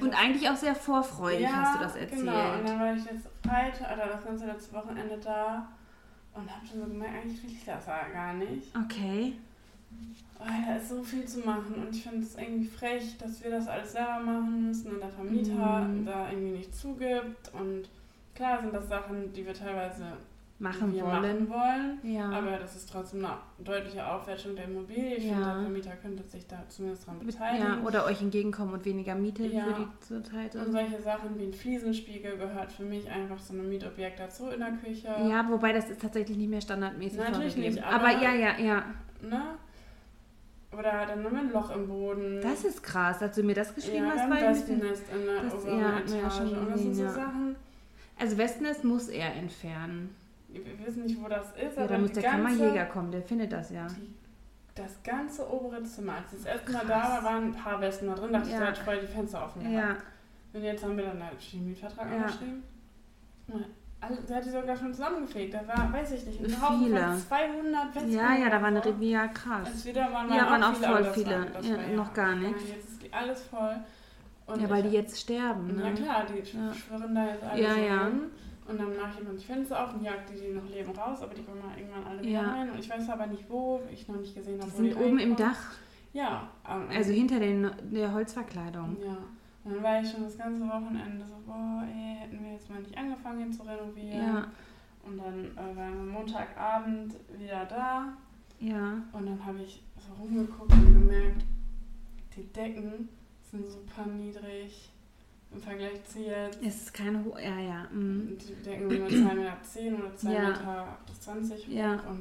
Und 0.00 0.14
eigentlich 0.18 0.48
auch 0.48 0.56
sehr 0.56 0.74
vorfreudig 0.74 1.42
ja, 1.42 1.52
hast 1.52 1.76
du 1.76 1.82
das 1.84 1.96
erzählt. 1.96 2.20
Genau, 2.20 2.54
und 2.58 2.66
dann 2.68 2.80
war 2.80 2.94
ich 2.94 3.04
jetzt 3.04 3.26
Freitag, 3.46 3.96
oder 3.96 4.06
das 4.06 4.24
ganze 4.24 4.46
letzte 4.46 4.74
Wochenende 4.74 5.18
da 5.18 5.68
und 6.32 6.50
habe 6.50 6.66
schon 6.66 6.80
so 6.80 6.86
gemerkt, 6.86 7.14
eigentlich 7.22 7.42
will 7.42 7.50
ich 7.50 7.64
das 7.64 7.84
gar 7.86 8.32
nicht. 8.34 8.74
Okay. 8.74 9.34
Weil 10.38 10.64
da 10.66 10.76
ist 10.76 10.88
so 10.88 11.02
viel 11.02 11.24
zu 11.26 11.40
machen 11.40 11.74
und 11.74 11.94
ich 11.94 12.02
finde 12.02 12.20
es 12.22 12.34
irgendwie 12.36 12.66
frech, 12.66 13.16
dass 13.18 13.42
wir 13.44 13.50
das 13.50 13.68
alles 13.68 13.92
selber 13.92 14.18
machen 14.20 14.66
müssen 14.68 14.92
und 14.92 15.00
der 15.00 15.10
Vermieter 15.10 15.80
Mhm. 15.80 16.04
da 16.06 16.30
irgendwie 16.30 16.58
nicht 16.58 16.74
zugibt. 16.74 17.52
Und 17.52 17.88
klar 18.34 18.60
sind 18.60 18.74
das 18.74 18.88
Sachen, 18.88 19.32
die 19.32 19.46
wir 19.46 19.54
teilweise 19.54 20.04
Machen 20.60 20.92
wollen. 20.94 21.04
machen 21.04 21.48
wollen. 21.50 21.98
Ja. 22.14 22.30
Aber 22.30 22.56
das 22.58 22.76
ist 22.76 22.88
trotzdem 22.88 23.24
eine 23.24 23.34
deutliche 23.58 24.06
Aufwertung 24.06 24.54
der 24.54 24.66
Immobilie. 24.66 25.16
Ich 25.16 25.24
finde, 25.24 25.40
Ja. 25.40 25.54
der 25.54 25.62
Vermieter 25.64 25.90
könnte 26.00 26.22
sich 26.22 26.46
da 26.46 26.62
zumindest 26.68 27.06
dran 27.06 27.18
beteiligen. 27.18 27.66
ja, 27.66 27.80
oder 27.84 28.04
euch 28.06 28.22
entgegenkommen 28.22 28.72
und 28.74 28.84
weniger 28.84 29.16
Miete 29.16 29.44
Ja. 29.46 29.64
für 29.64 29.72
die 29.74 29.86
Zurzeit. 30.00 30.54
Und 30.54 30.70
solche 30.70 31.02
Sachen 31.02 31.36
wie 31.38 31.44
ein 31.46 31.52
Fliesenspiegel 31.52 32.36
gehört 32.38 32.70
für 32.70 32.84
mich 32.84 33.10
einfach 33.10 33.38
so 33.40 33.52
ein 33.52 33.68
Mietobjekt 33.68 34.20
dazu 34.20 34.48
in 34.48 34.60
der 34.60 34.72
Küche. 34.72 35.08
Ja, 35.28 35.44
wobei 35.50 35.72
das 35.72 35.90
ist 35.90 36.00
tatsächlich 36.00 36.36
nicht 36.38 36.50
mehr 36.50 36.60
standardmäßig 36.60 37.18
Natürlich 37.18 37.56
nicht, 37.56 37.82
aber, 37.82 38.08
aber- 38.10 38.22
ja, 38.22 38.32
ja, 38.34 38.58
ja. 38.58 38.84
Ne? 39.22 39.42
Oder 40.72 41.06
dann 41.06 41.24
haben 41.24 41.32
wir 41.32 41.40
ein 41.40 41.52
Loch 41.52 41.70
im 41.74 41.86
Boden. 41.88 42.40
Das 42.42 42.64
ist 42.64 42.82
krass, 42.82 43.20
als 43.22 43.36
du 43.36 43.42
mir 43.42 43.54
das 43.54 43.74
geschrieben 43.74 44.06
ja, 44.06 44.12
hast. 44.16 44.28
bisschen, 44.30 44.80
Wespennest 44.80 45.02
in 45.12 45.26
der 45.26 45.42
das- 45.42 45.64
ja, 45.64 45.70
wir 45.70 45.78
ja 45.78 46.26
Etage. 46.26 46.34
schon 46.36 46.58
und 46.58 46.70
das 46.70 46.80
sind 46.80 46.94
so. 46.94 47.08
Sachen, 47.08 47.56
also 48.20 48.38
Westnest 48.38 48.84
muss 48.84 49.08
er 49.08 49.34
entfernen. 49.34 50.14
Wir 50.54 50.86
wissen 50.86 51.04
nicht, 51.04 51.22
wo 51.22 51.28
das 51.28 51.46
ist, 51.52 51.76
Ja, 51.76 51.86
da 51.86 51.98
muss 51.98 52.12
der 52.12 52.22
ganze, 52.22 52.36
Kammerjäger 52.58 52.84
kommen, 52.86 53.10
der 53.10 53.22
findet 53.22 53.52
das 53.52 53.70
ja. 53.70 53.86
Die, 53.86 54.14
das 54.74 55.02
ganze 55.02 55.48
obere 55.52 55.82
Zimmer, 55.84 56.14
als 56.14 56.32
ich 56.32 56.42
das 56.42 56.54
erste 56.54 56.72
Mal 56.72 56.86
da 56.86 57.02
war, 57.02 57.24
waren 57.24 57.44
ein 57.44 57.54
paar 57.54 57.80
Wespen 57.80 58.08
da 58.08 58.14
drin, 58.14 58.32
dachte 58.32 58.48
Ja. 58.50 58.54
ich, 58.54 58.60
da 58.60 58.66
hat 58.68 58.78
vorher 58.78 59.02
die 59.02 59.08
Fenster 59.08 59.44
offen 59.44 59.62
gehabt. 59.62 59.74
Ja, 59.74 59.96
Und 60.58 60.62
jetzt 60.64 60.84
haben 60.84 60.96
wir 60.96 61.04
dann 61.04 61.22
den 61.52 61.64
Mietvertrag 61.66 62.06
Ja. 62.10 62.26
alle- 64.00 64.18
Da 64.28 64.34
hat 64.34 64.44
die 64.44 64.50
sogar 64.50 64.76
schon 64.76 64.92
zusammengefegt. 64.92 65.54
Da 65.54 65.66
war, 65.66 65.90
weiß 65.92 66.12
ich 66.12 66.26
nicht, 66.26 66.40
ein 66.40 66.60
Haufen 66.62 66.84
Viele. 66.86 67.00
von 67.00 67.18
200 67.18 67.94
Wetzlar. 67.94 68.08
Ja, 68.10 68.34
ja, 68.44 68.50
da 68.50 68.60
war 68.60 68.68
eine 68.68 68.84
Riviera 68.84 69.22
Als 69.22 69.34
krass. 69.34 69.84
wir 69.84 69.92
da 69.94 70.12
waren, 70.12 70.28
Ja, 70.28 70.46
waren 70.50 70.62
auch 70.62 70.82
aber 70.82 71.04
voll 71.04 71.04
viele. 71.14 71.30
War, 71.38 71.46
das 71.46 71.66
Ja, 71.68 71.76
war 71.76 71.86
noch 71.88 72.12
gar 72.14 72.34
nichts. 72.34 72.62
Jetzt 72.68 73.02
ist 73.02 73.14
alles 73.14 73.42
voll. 73.42 73.76
Und 74.46 74.60
Ja, 74.60 74.68
weil 74.68 74.84
ich- 74.84 74.90
die 74.90 74.96
jetzt 74.98 75.18
sterben. 75.20 75.78
Ja 75.80 75.88
Ne? 75.88 75.94
klar, 75.94 76.26
die 76.28 76.38
Ja. 76.38 76.74
schwirren 76.74 77.14
da 77.14 77.26
jetzt 77.28 77.44
alle 77.44 77.62
Ja, 77.62 77.74
so 77.74 77.80
ja. 77.80 78.04
rum. 78.06 78.20
Und 78.66 78.78
dann 78.80 78.96
mache 78.96 79.10
ich 79.14 79.20
immer 79.20 79.34
die 79.34 79.44
Fenster 79.44 79.84
auf 79.84 79.94
und 79.94 80.02
jag 80.02 80.14
die, 80.26 80.40
die 80.40 80.52
noch 80.54 80.66
leben, 80.68 80.90
raus. 80.92 81.20
Aber 81.22 81.34
die 81.34 81.42
kommen 81.42 81.60
mal 81.60 81.76
irgendwann 81.76 82.04
alle 82.04 82.20
wieder 82.22 82.30
Ja. 82.30 82.52
rein. 82.52 82.70
Und 82.70 82.78
ich 82.78 82.88
weiß 82.88 83.08
aber 83.10 83.26
nicht 83.26 83.48
wo, 83.50 83.80
ich 83.92 84.08
noch 84.08 84.16
nicht 84.16 84.34
gesehen 84.34 84.58
habe, 84.60 84.70
Die 84.70 84.78
wo 84.78 84.82
die 84.82 84.92
sind 84.92 85.02
oben 85.02 85.18
im. 85.18 85.36
Dach, 85.36 85.72
Ja. 86.14 86.48
also 86.64 87.12
hinter 87.12 87.40
den, 87.40 87.70
der 87.92 88.12
Holzverkleidung. 88.12 88.96
Ja. 89.04 89.18
Und 89.64 89.74
dann 89.74 89.82
war 89.82 90.00
ich 90.00 90.10
schon 90.10 90.22
das 90.24 90.36
ganze 90.38 90.62
Wochenende 90.62 91.26
so, 91.26 91.34
boah, 91.46 91.82
ey, 91.86 92.16
hätten 92.20 92.42
wir 92.44 92.52
jetzt 92.52 92.68
mal 92.70 92.80
nicht 92.80 92.96
angefangen 92.96 93.42
hier 93.44 93.50
zu 93.52 93.62
renovieren. 93.62 94.18
Ja, 94.26 94.46
Und 95.06 95.18
dann 95.18 95.44
äh, 95.56 95.76
waren 95.76 96.06
wir 96.06 96.12
Montagabend 96.12 97.14
wieder 97.38 97.64
da. 97.66 98.12
ja. 98.60 99.02
Und 99.12 99.26
dann 99.26 99.44
habe 99.44 99.60
ich 99.62 99.82
so 99.98 100.12
rumgeguckt 100.22 100.72
und 100.72 101.00
gemerkt, 101.00 101.44
die 102.36 102.44
Decken 102.52 103.08
sind 103.42 103.66
super 103.68 104.06
niedrig 104.06 104.90
im 105.54 105.60
Vergleich 105.60 106.04
zu 106.04 106.20
jetzt. 106.20 106.58
Es 106.62 106.82
ist 106.82 106.94
keine 106.94 107.24
Ho 107.24 107.36
Ja, 107.38 107.58
ja. 107.58 107.84
Mm. 107.92 108.36
Die 108.38 108.54
Decken 108.62 108.90
sind 108.90 109.00
nur 109.00 109.08
2,10 109.08 109.34
Meter 109.34 110.00
oder 110.00 110.12
2,20 110.14 110.28
Ja. 110.30 110.40
Meter 110.48 110.64
hoch. 110.64 111.68
Ja. 111.68 111.92
Und 112.10 112.20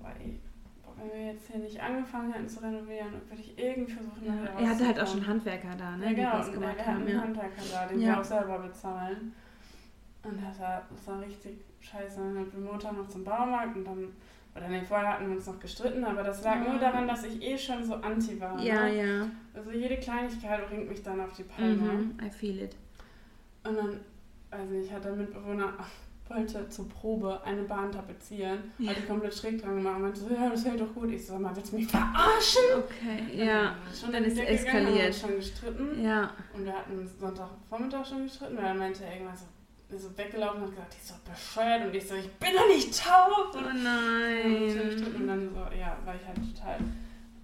boah, 0.00 0.92
wenn 0.98 1.12
wir 1.20 1.26
jetzt 1.32 1.46
hier 1.50 1.60
nicht 1.60 1.80
angefangen 1.80 2.32
hätten 2.32 2.48
zu 2.48 2.62
renovieren, 2.62 3.12
würde 3.28 3.42
ich 3.42 3.58
irgendwie 3.58 3.92
versuchen, 3.92 4.26
ja. 4.26 4.60
Er 4.60 4.68
hatte 4.68 4.86
halt 4.86 5.00
auch 5.00 5.06
schon 5.06 5.26
Handwerker 5.26 5.74
da, 5.76 5.96
ne? 5.96 6.06
Ja, 6.06 6.12
genau. 6.12 6.46
Und 6.46 6.52
gemacht 6.52 6.76
wir 6.76 6.86
hatten 6.86 6.94
haben. 6.94 7.02
einen 7.02 7.08
Ja. 7.16 7.20
Handwerker 7.22 7.62
da, 7.72 7.86
den 7.86 8.00
Ja. 8.00 8.06
wir 8.08 8.20
auch 8.20 8.24
selber 8.24 8.58
bezahlen. 8.58 9.32
Und 10.22 10.42
das 10.42 10.58
war, 10.58 10.82
das 10.90 11.06
war 11.06 11.20
richtig 11.20 11.58
scheiße. 11.80 12.16
Dann 12.18 12.34
sind 12.34 12.54
wir 12.54 12.70
Montag 12.70 12.96
noch 12.96 13.08
zum 13.08 13.24
Baumarkt 13.24 13.76
und 13.76 13.84
dann, 13.84 14.08
oder 14.56 14.68
nee, 14.68 14.82
vorher 14.86 15.14
hatten 15.14 15.26
wir 15.28 15.36
uns 15.36 15.46
noch 15.46 15.58
gestritten, 15.58 16.04
aber 16.04 16.22
das 16.22 16.42
lag 16.44 16.56
Ja. 16.64 16.70
nur 16.70 16.78
daran, 16.78 17.08
dass 17.08 17.24
ich 17.24 17.42
eh 17.42 17.58
schon 17.58 17.84
so 17.84 17.94
anti 17.94 18.40
war. 18.40 18.58
Ja, 18.60 18.84
ne? 18.84 18.96
ja. 19.06 19.26
Also 19.52 19.70
jede 19.72 19.96
Kleinigkeit 19.96 20.68
bringt 20.68 20.88
mich 20.88 21.02
dann 21.02 21.20
auf 21.20 21.32
die 21.32 21.42
Palme. 21.44 21.74
Mhm. 21.74 22.18
I 22.24 22.30
feel 22.30 22.60
it. 22.62 22.76
Und 23.64 23.76
dann, 23.76 24.00
weiß 24.50 24.68
nicht, 24.70 24.92
hat 24.92 25.04
der 25.04 25.12
Mitbewohner 25.12 25.72
wollte 26.28 26.66
zur 26.70 26.88
Probe 26.88 27.38
eine 27.44 27.62
Bahn 27.64 27.92
tapezieren, 27.92 28.72
Ja. 28.78 28.90
hat 28.90 28.96
die 28.98 29.02
komplett 29.06 29.34
schräg 29.34 29.60
dran 29.60 29.76
gemacht 29.76 29.96
und 29.96 30.02
meinte 30.02 30.20
so, 30.20 30.28
ja, 30.32 30.48
das 30.48 30.64
hält 30.64 30.80
doch 30.80 30.94
gut. 30.94 31.10
Ich 31.10 31.26
so, 31.26 31.32
sag 31.34 31.42
mal, 31.42 31.54
willst 31.54 31.72
du 31.72 31.76
mich 31.76 31.86
verarschen? 31.86 32.62
Okay, 32.78 33.44
ja. 33.46 33.74
Schon 33.98 34.10
Dann 34.12 34.24
ist 34.24 34.38
es 34.38 34.46
Decke 34.46 34.56
gegangen, 34.56 34.86
haben 34.86 34.86
eskaliert. 34.94 35.06
uns 35.08 35.20
schon 35.20 35.36
gestritten. 35.36 36.02
Ja. 36.02 36.30
Und 36.54 36.64
wir 36.64 36.72
hatten 36.72 37.10
Sonntagvormittag 37.20 38.06
schon 38.06 38.22
gestritten, 38.22 38.56
weil 38.56 38.64
er 38.64 38.74
meinte 38.74 39.04
irgendwann 39.04 39.36
so, 39.36 39.44
so 39.90 40.16
weggelaufen 40.18 40.62
und 40.62 40.68
hat 40.68 40.74
gesagt, 40.74 40.94
die 40.94 40.98
ist 40.98 41.10
doch 41.10 41.18
bescheuert. 41.32 41.86
Und 41.86 41.94
ich 41.94 42.06
so, 42.08 42.14
ich 42.14 42.30
bin 42.34 42.50
doch 42.54 42.66
nicht 42.68 42.98
taub. 43.02 43.30
Oh 43.54 43.58
Und 43.58 43.64
schon 43.64 44.90
gestritten 44.90 45.16
und 45.16 45.26
nein. 45.26 45.50
dann 45.54 45.54
so, 45.70 45.76
ja, 45.76 45.96
war 46.04 46.14
ich 46.14 46.26
halt 46.26 46.36
total 46.54 46.78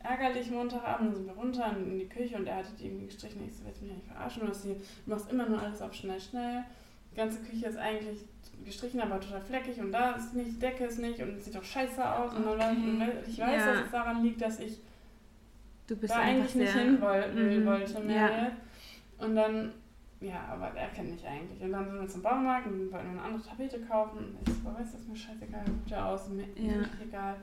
ärgerlich 0.03 0.51
Montagabend. 0.51 1.14
Sind 1.14 1.26
wir 1.26 1.34
runter 1.34 1.74
in 1.76 1.99
die 1.99 2.09
Küche 2.09 2.36
und 2.36 2.47
er 2.47 2.57
hatte 2.57 2.72
die 2.78 2.86
irgendwie 2.86 3.07
gestrichen. 3.07 3.43
Ich 3.47 3.57
so, 3.57 3.64
willst 3.64 3.80
du 3.82 3.84
mich 3.86 3.95
nicht 3.95 4.07
verarschen? 4.07 4.43
Du, 4.47 5.11
machst 5.11 5.30
immer 5.30 5.49
nur 5.49 5.62
alles 5.62 5.80
auf 5.82 5.95
schnell, 5.95 6.20
schnell. 6.20 6.64
Die 7.12 7.16
ganze 7.16 7.41
Küche 7.41 7.66
ist 7.66 7.76
eigentlich 7.76 8.20
gestrichen, 8.64 9.01
aber 9.01 9.20
total 9.20 9.41
fleckig 9.43 9.78
und 9.80 9.91
da 9.93 10.12
ist 10.12 10.34
nicht, 10.34 10.51
die 10.53 10.59
Decke 10.59 10.84
ist 10.84 10.99
nicht 10.99 11.20
und 11.20 11.30
es 11.36 11.45
sieht 11.45 11.55
doch 11.55 11.64
scheiße 11.64 12.09
aus. 12.09 12.34
Und 12.34 12.47
Okay. 12.47 12.76
ich 13.26 13.38
weiß, 13.38 13.61
Ja. 13.62 13.72
dass 13.74 13.84
es 13.86 13.91
daran 13.91 14.22
liegt, 14.22 14.41
dass 14.41 14.61
ich 14.61 14.78
da 15.88 16.16
eigentlich 16.16 16.55
nicht 16.55 16.72
hin 16.72 17.01
will- 17.01 17.61
Mhm. 17.61 17.66
wollte 17.66 18.01
mehr. 18.01 18.30
Ja. 18.30 18.51
Und 19.24 19.34
dann, 19.36 19.72
ja, 20.21 20.45
aber 20.51 20.68
er 20.77 20.89
kennt 20.89 21.12
mich 21.12 21.27
eigentlich. 21.27 21.62
Und 21.62 21.73
dann 21.73 21.87
sind 21.87 22.01
wir 22.01 22.09
zum 22.09 22.23
Baumarkt 22.23 22.66
und 22.66 22.93
wollten 22.93 23.09
eine 23.11 23.23
andere 23.23 23.43
Tapete 23.43 23.81
kaufen. 23.81 24.18
Und 24.18 24.49
ich 24.49 24.55
so, 24.55 24.66
weißt 24.75 24.95
du, 24.95 24.99
ist 24.99 25.09
mir 25.09 25.16
scheißegal, 25.16 25.64
sieht 25.66 25.91
ja 25.91 26.07
aus, 26.07 26.29
mir 26.29 26.45
Ja. 26.57 26.85
egal. 27.03 27.37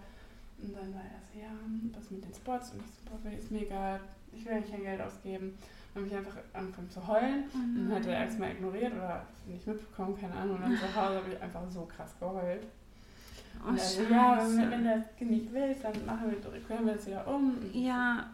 Und 0.61 0.75
dann 0.75 0.93
war 0.93 1.01
er 1.01 1.19
so, 1.33 1.39
ja, 1.39 1.51
was 1.97 2.11
mit 2.11 2.23
den 2.23 2.33
Spots? 2.33 2.71
Und 2.71 2.81
ich 2.81 3.21
so, 3.23 3.29
ist 3.29 3.51
mir 3.51 3.61
egal, 3.61 3.99
ich 4.33 4.45
will 4.45 4.59
nicht 4.59 4.71
kein 4.71 4.83
Geld 4.83 5.01
ausgeben. 5.01 5.57
Dann 5.93 6.03
habe 6.03 6.13
ich 6.13 6.17
einfach 6.17 6.37
angefangen 6.53 6.89
zu 6.91 7.07
heulen. 7.07 7.43
Oh 7.53 7.57
Dann 7.57 7.95
hat 7.95 8.05
er 8.05 8.17
erstmal 8.19 8.51
ignoriert 8.51 8.93
oder 8.93 9.25
nicht 9.47 9.65
mitbekommen, 9.65 10.19
keine 10.19 10.33
Ahnung. 10.33 10.57
Und 10.57 10.61
dann 10.63 10.77
zu 10.77 10.95
Hause 10.95 11.15
habe 11.17 11.33
ich 11.33 11.41
einfach 11.41 11.61
so 11.69 11.85
krass 11.85 12.13
geheult. 12.19 12.67
Oh, 13.63 13.69
Und 13.69 13.77
er 13.77 13.83
so, 13.83 14.03
ja, 14.03 14.37
wenn, 14.37 14.71
wenn 14.71 14.83
du 14.83 14.89
das 14.89 15.27
nicht 15.27 15.51
willst, 15.51 15.83
dann 15.83 16.05
machen 16.05 16.29
wir, 16.29 16.85
wir 16.85 16.93
das 16.93 17.07
wieder 17.07 17.27
um. 17.27 17.55
Ja, 17.73 18.27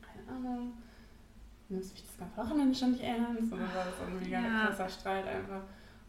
keine 0.00 0.38
Ahnung. 0.38 0.72
Nimmst 1.74 1.92
mich 1.94 2.04
das 2.06 2.18
ganze 2.18 2.36
Wochenende 2.36 2.74
schon 2.74 2.92
nicht. 2.92 3.02
Und 3.04 3.50
dann 3.50 3.60
war 3.60 3.84
das 3.84 3.94
irgendwie 4.06 4.30
Ja. 4.30 4.38
ein 4.38 4.66
krasser 4.66 4.88
Streit 4.88 5.26
einfach. 5.26 5.62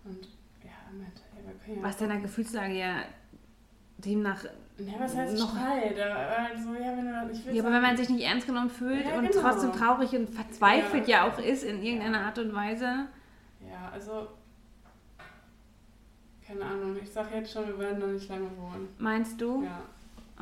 Und 0.04 0.28
ja, 0.64 0.72
meinte, 0.98 1.22
ja, 1.36 1.48
wir 1.48 1.54
können 1.66 1.78
ja. 1.78 1.84
was 1.84 1.98
deiner 1.98 2.20
Gefühlslage 2.20 2.74
ja 2.74 2.96
demnach... 3.98 4.44
Ja, 4.78 4.94
was 5.00 5.16
heißt 5.16 5.38
noch- 5.40 5.50
Streit? 5.56 5.98
Er 5.98 6.10
war 6.14 6.44
halt 6.44 6.60
so, 6.60 6.74
ja, 6.74 6.96
wenn 6.98 7.06
du 7.06 7.12
das 7.14 7.28
nicht 7.32 7.46
willst. 7.46 7.58
Ja, 7.58 7.64
aber 7.64 7.74
wenn 7.74 7.82
man 7.82 7.98
sich 7.98 8.10
nicht 8.10 8.26
ernst 8.26 8.46
genommen 8.46 8.70
fühlt 8.70 9.06
Ja, 9.06 9.18
und 9.18 9.32
genau. 9.32 9.42
trotzdem 9.42 9.72
traurig 9.72 10.12
und 10.16 10.30
verzweifelt 10.30 11.08
ja, 11.08 11.28
auch 11.28 11.40
ist 11.40 11.64
in 11.64 11.82
irgendeiner 11.82 12.22
Art 12.22 12.38
und 12.40 12.54
Weise... 12.54 13.08
Ja, 13.62 13.90
also. 13.92 14.28
Keine 16.46 16.64
Ahnung, 16.64 16.96
ich 17.02 17.10
sag 17.10 17.34
jetzt 17.34 17.52
schon, 17.52 17.66
wir 17.68 17.80
werden 17.80 18.00
da 18.00 18.08
nicht 18.08 18.30
lange 18.30 18.50
wohnen. 18.58 18.88
Meinst 19.00 19.42
du? 19.42 19.64
Ja. 19.64 19.82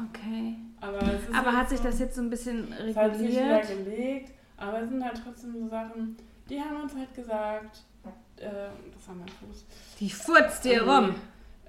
Okay. 0.09 0.55
Aber, 0.81 0.97
Aber 0.99 1.51
halt 1.51 1.57
hat 1.57 1.69
sich 1.69 1.77
so, 1.77 1.83
das 1.85 1.99
jetzt 1.99 2.15
so 2.15 2.21
ein 2.21 2.29
bisschen 2.29 2.73
Es 2.73 2.95
hat 2.97 3.15
sich 3.15 3.29
wieder 3.29 3.59
reguliert? 3.59 3.67
gelegt, 3.85 4.31
aber 4.67 4.81
es 4.81 4.89
sind 4.89 5.03
halt 5.03 5.21
trotzdem 5.23 5.53
so 5.53 5.67
Sachen, 5.67 6.17
die 6.49 6.59
haben 6.59 6.81
uns 6.81 6.95
halt 6.95 7.13
gesagt, 7.13 7.83
äh, 8.37 8.45
das 8.93 9.07
haben 9.07 9.19
wir 9.19 9.31
am 9.31 9.47
Fuß. 9.49 9.65
Die 9.99 10.09
furzt 10.09 10.65
dir 10.65 10.83
rum. 10.83 11.15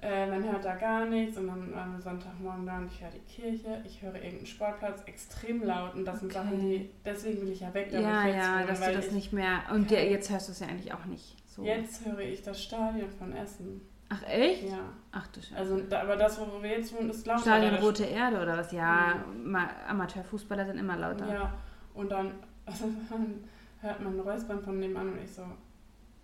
Äh, 0.01 0.27
man 0.29 0.43
hört 0.43 0.63
da 0.63 0.75
gar 0.75 1.05
nichts 1.05 1.37
und 1.37 1.47
dann 1.47 1.71
wir 1.93 2.01
Sonntagmorgen 2.01 2.65
da 2.65 2.77
und 2.77 2.91
ich 2.91 3.01
höre 3.01 3.09
die 3.09 3.19
Kirche, 3.21 3.81
ich 3.85 4.01
höre 4.01 4.13
irgendeinen 4.15 4.45
Sportplatz 4.45 5.01
extrem 5.07 5.63
laut 5.63 5.95
und 5.95 6.05
das 6.05 6.19
sind 6.19 6.31
Okay. 6.35 6.43
Sachen, 6.43 6.59
die, 6.59 6.91
deswegen 7.03 7.41
will 7.41 7.51
ich 7.51 7.61
ja 7.61 7.73
weg, 7.73 7.87
Ja, 7.91 8.27
ich 8.27 8.35
ja, 8.35 8.55
wohne, 8.57 8.65
dass 8.67 8.81
du 8.81 8.93
das 8.93 9.05
ich, 9.07 9.11
nicht 9.13 9.33
mehr... 9.33 9.61
Und 9.71 9.89
Ja. 9.89 9.97
ja, 9.97 10.03
jetzt 10.11 10.29
hörst 10.29 10.47
du 10.47 10.51
es 10.51 10.59
ja 10.59 10.67
eigentlich 10.67 10.93
auch 10.93 11.05
nicht 11.05 11.35
so. 11.49 11.63
Jetzt 11.63 12.05
höre 12.05 12.19
ich 12.19 12.43
das 12.43 12.61
Stadion 12.61 13.09
von 13.09 13.33
Essen. 13.35 13.81
Ach, 14.09 14.21
echt? 14.27 14.69
Ja, 14.69 14.77
Ach 15.11 15.25
du 15.27 15.41
Scheiße. 15.41 15.55
also 15.55 15.79
da, 15.79 16.01
aber 16.01 16.15
das, 16.17 16.39
wo 16.39 16.61
wir 16.61 16.69
jetzt 16.69 16.93
wohnen, 16.93 17.09
ist 17.09 17.25
lauter. 17.25 17.41
Stadion 17.41 17.75
Rote 17.75 18.03
Erde 18.03 18.39
oder 18.41 18.57
was? 18.57 18.71
Ja, 18.71 19.25
ma 19.43 19.67
Amateurfußballer 19.87 20.65
sind 20.67 20.77
immer 20.77 20.97
lauter. 20.97 21.27
Ja, 21.33 21.53
und 21.95 22.11
dann, 22.11 22.33
also, 22.65 22.85
dann 23.09 23.43
hört 23.81 24.01
man 24.01 24.13
ein 24.13 24.19
Räuspern 24.19 24.61
von 24.63 24.79
nebenan 24.79 25.09
und 25.13 25.21
ich 25.23 25.31
so, 25.31 25.43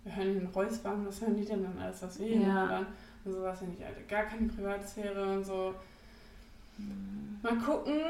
wir 0.04 0.16
hören 0.16 0.30
hier 0.32 0.40
ein 0.40 0.46
Räuspern, 0.48 1.06
was 1.06 1.20
hören 1.20 1.36
die 1.36 1.44
denn 1.44 1.62
dann 1.62 1.78
alles, 1.78 2.02
was 2.02 2.18
wir 2.18 2.26
hier 2.26 2.40
Ja. 2.40 2.68
hören? 2.68 2.86
Und 3.24 3.32
sowas 3.32 3.58
finde 3.60 3.76
ich, 3.78 3.84
Alter, 3.86 4.00
gar 4.02 4.24
keine 4.24 4.48
Privatsphäre 4.48 5.36
und 5.36 5.44
so. 5.44 5.74
Mal 7.42 7.56
gucken, 7.58 8.00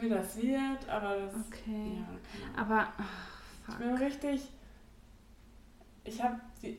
wie 0.00 0.08
das 0.08 0.36
wird, 0.42 0.88
aber 0.88 1.16
das, 1.16 1.34
Okay. 1.46 1.98
ja. 1.98 2.60
Aber, 2.60 2.88
Ich 2.98 3.66
fuck. 3.74 3.78
bin 3.78 3.94
richtig, 3.94 4.48
ich 6.04 6.22
habe 6.22 6.40
die, 6.62 6.78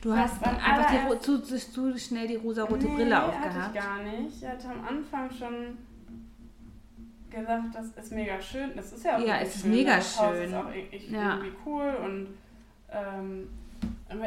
Du 0.00 0.10
Was 0.10 0.18
hast 0.32 0.40
beim 0.40 0.56
einfach 0.56 1.10
die, 1.10 1.20
zu, 1.20 1.40
zu, 1.42 1.58
zu 1.58 1.98
schnell 1.98 2.28
die 2.28 2.36
rosarote 2.36 2.86
nee, 2.86 2.94
Brille 2.94 3.16
hatte 3.16 3.26
aufgehabt. 3.36 3.74
ich 3.74 3.80
gar 3.82 4.02
nicht. 4.02 4.42
Ich 4.42 4.48
hatte 4.48 4.68
am 4.70 4.84
Anfang 4.86 5.28
schon 5.30 5.76
gesagt, 7.30 7.62
das 7.74 7.86
ist 8.04 8.12
mega 8.12 8.40
schön. 8.40 8.70
Das 8.76 8.92
ist 8.92 9.04
ja 9.04 9.16
auch 9.16 9.20
Ja, 9.26 9.38
es 9.40 9.54
ist 9.56 9.62
schön. 9.62 9.70
mega 9.70 9.96
das 9.96 10.20
Haus 10.20 10.34
schön. 10.36 10.44
ist 10.48 10.54
auch 10.54 10.70
ich, 10.92 11.10
Ja. 11.10 11.34
irgendwie 11.36 11.52
cool 11.66 11.96
und 12.04 12.28
ähm, 12.90 13.48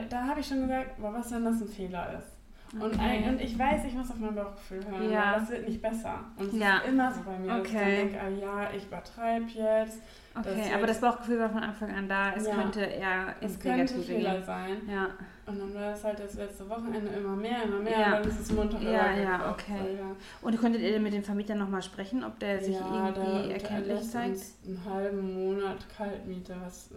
da 0.10 0.26
habe 0.28 0.40
ich 0.40 0.48
schon 0.48 0.62
gesagt, 0.62 0.92
was 0.98 1.32
wenn 1.32 1.46
das 1.46 1.62
ein 1.62 1.68
Fehler 1.68 2.14
ist. 2.18 2.28
Und, 2.74 2.84
Okay. 2.96 3.00
ein, 3.02 3.28
und 3.30 3.42
ich 3.42 3.60
weiß, 3.60 3.84
ich 3.84 3.94
muss 3.94 4.10
auf 4.12 4.18
mein 4.18 4.34
Bauchgefühl 4.34 4.80
hören, 4.90 5.12
Ja. 5.12 5.34
weil 5.34 5.40
das 5.42 5.50
wird 5.50 5.68
nicht 5.68 5.82
besser. 5.82 6.20
Und 6.38 6.54
es 6.54 6.58
Ja. 6.60 6.78
ist 6.78 6.88
immer 6.88 7.12
so 7.12 7.20
bei 7.24 7.38
mir, 7.38 7.48
dass 7.50 7.68
ich 7.68 7.76
Okay. 7.76 7.96
denke, 7.98 8.22
ah, 8.22 8.30
ja, 8.30 8.70
ich 8.74 8.86
übertreibe 8.86 9.46
jetzt. 9.48 10.00
Okay, 10.34 10.72
aber 10.74 10.88
das 10.88 11.02
Bauchgefühl 11.02 11.40
war 11.40 11.50
von 11.50 11.64
Anfang 11.64 11.92
an 11.94 12.08
da. 12.08 12.32
Es 12.34 12.48
Ja. 12.48 12.56
könnte 12.56 12.80
eher 12.82 13.36
Es 13.42 13.52
ins 13.56 13.60
könnte 13.60 13.78
Negative 13.80 14.04
Fehler 14.04 14.34
gehen. 14.36 14.46
sein. 14.46 14.70
Ja, 14.90 15.08
Und 15.52 15.60
dann 15.60 15.74
war 15.74 15.94
es 15.94 16.04
halt 16.04 16.20
das 16.20 16.36
letzte 16.36 16.70
Wochenende 16.70 17.12
immer 17.12 17.36
mehr, 17.36 17.64
immer 17.64 17.80
mehr. 17.80 18.00
Ja. 18.00 18.06
Und 18.18 18.26
dann 18.26 18.32
ist 18.32 18.40
es 18.40 18.52
Montag 18.52 18.82
Ja, 18.82 19.12
ja, 19.14 19.52
okay. 19.52 19.96
ja. 19.98 20.16
und 20.42 20.58
konntet 20.60 20.82
ihr 20.82 21.00
mit 21.00 21.14
dem 21.14 21.24
Vermieter 21.24 21.56
nochmal 21.56 21.82
sprechen, 21.82 22.24
ob 22.24 22.40
der 22.40 22.60
sich 22.62 22.76
ja, 22.76 23.08
irgendwie 23.10 23.48
der, 23.50 23.62
erkenntlich 23.62 24.00
der 24.00 24.10
zeigt? 24.10 24.30
uns 24.36 24.56
einen 24.66 24.86
halben 24.86 25.34
Monat 25.34 25.78
Kaltmiete, 25.96 26.56
was 26.64 26.90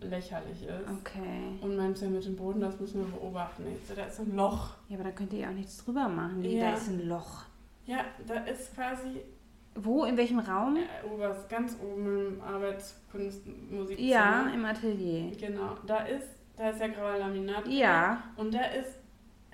lächerlich 0.00 0.62
ist. 0.64 0.90
Okay. 1.00 1.58
Und 1.60 1.76
meinte 1.76 2.06
mit 2.08 2.24
dem 2.24 2.36
Boden, 2.36 2.60
das 2.60 2.78
müssen 2.80 3.04
wir 3.04 3.10
beobachten. 3.18 3.64
Ich 3.80 3.88
so, 3.88 3.94
da 3.94 4.04
ist 4.04 4.20
ein 4.20 4.34
Loch. 4.36 4.70
Ja, 4.88 4.96
aber 4.96 5.04
da 5.04 5.10
könnt 5.12 5.32
ihr 5.32 5.40
ja 5.40 5.48
auch 5.48 5.54
nichts 5.54 5.84
drüber 5.84 6.08
machen. 6.08 6.42
Ja. 6.44 6.70
Da 6.72 6.76
ist 6.76 6.88
ein 6.88 7.08
Loch. 7.08 7.42
Ja, 7.86 7.98
da 8.26 8.34
ist 8.44 8.74
quasi 8.74 9.22
Wo? 9.74 10.04
In 10.04 10.16
welchem 10.16 10.38
Raum? 10.38 10.76
äh, 10.76 11.06
oberst, 11.12 11.48
ganz 11.48 11.76
oben 11.82 12.06
im 12.34 12.40
Arbeitskunst, 12.42 13.42
Musikzimmer. 13.70 14.08
Ja, 14.10 14.50
im 14.54 14.64
Atelier. 14.64 15.30
Genau, 15.38 15.76
da 15.86 15.98
ist, 16.04 16.26
da 16.56 16.70
ist 16.70 16.80
ja 16.80 16.88
grauer 16.88 17.18
Laminat. 17.18 17.66
Ja, 17.66 18.22
Und 18.36 18.52
der 18.54 18.74
ist 18.74 18.98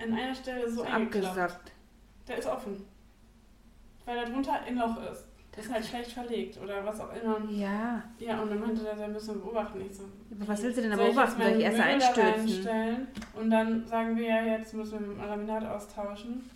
an 0.01 0.13
einer 0.13 0.33
Stelle 0.35 0.69
so 0.69 0.83
abgesackt. 0.83 1.71
Der 2.27 2.37
ist 2.37 2.47
offen. 2.47 2.85
Weil 4.05 4.15
da 4.23 4.29
drunter 4.29 4.53
ein 4.65 4.75
Loch 4.75 4.97
ist. 5.11 5.25
ist 5.57 5.71
halt 5.73 5.85
schlecht 5.85 6.11
verlegt 6.13 6.57
oder 6.61 6.85
was 6.85 6.99
auch 6.99 7.11
immer. 7.13 7.39
Ja. 7.49 8.01
Ja, 8.17 8.41
und 8.41 8.49
dann 8.49 8.59
meinte 8.59 8.81
der, 8.83 8.95
der 8.95 9.07
müssen 9.09 9.35
wir 9.35 9.41
beobachten. 9.41 9.81
Ich 9.81 9.97
so, 9.97 10.03
Aber 10.31 10.47
was 10.47 10.63
willst 10.63 10.77
du 10.77 10.81
denn 10.83 10.91
da 10.91 10.97
ich 10.97 11.03
beobachten? 11.13 11.41
Soll 11.41 11.51
ich 11.51 11.63
erst 11.63 11.79
einstürzen? 11.79 12.23
reinstellen? 12.33 13.07
Und 13.33 13.49
dann 13.49 13.85
sagen 13.87 14.15
wir 14.15 14.27
ja, 14.27 14.41
jetzt 14.57 14.73
müssen 14.73 14.99
wir 14.99 15.07
mit 15.07 15.17
dem 15.17 15.27
Laminat 15.27 15.65
austauschen. 15.65 16.49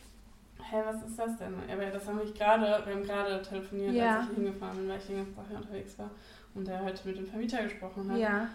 Hä, 0.70 0.78
was 0.86 1.04
ist 1.04 1.20
das 1.20 1.38
denn? 1.38 1.54
Aber 1.72 1.86
das 1.88 2.08
haben 2.08 2.20
wir 2.20 2.32
gerade, 2.32 2.82
wir 2.86 2.94
haben 2.96 3.04
gerade 3.04 3.42
telefoniert, 3.42 3.94
Ja. 3.94 4.20
als 4.20 4.30
ich 4.30 4.36
hingefahren 4.36 4.78
bin, 4.78 4.88
weil 4.90 4.98
ich 4.98 5.06
den 5.06 5.18
ganzen 5.18 5.36
Tag 5.36 5.46
unterwegs 5.58 6.00
war. 6.00 6.10
Und 6.56 6.68
der 6.68 6.82
heute 6.84 7.08
mit 7.08 7.18
dem 7.18 7.28
Vermieter 7.28 7.64
gesprochen 7.64 8.10
hat. 8.10 8.18
Ja. 8.18 8.48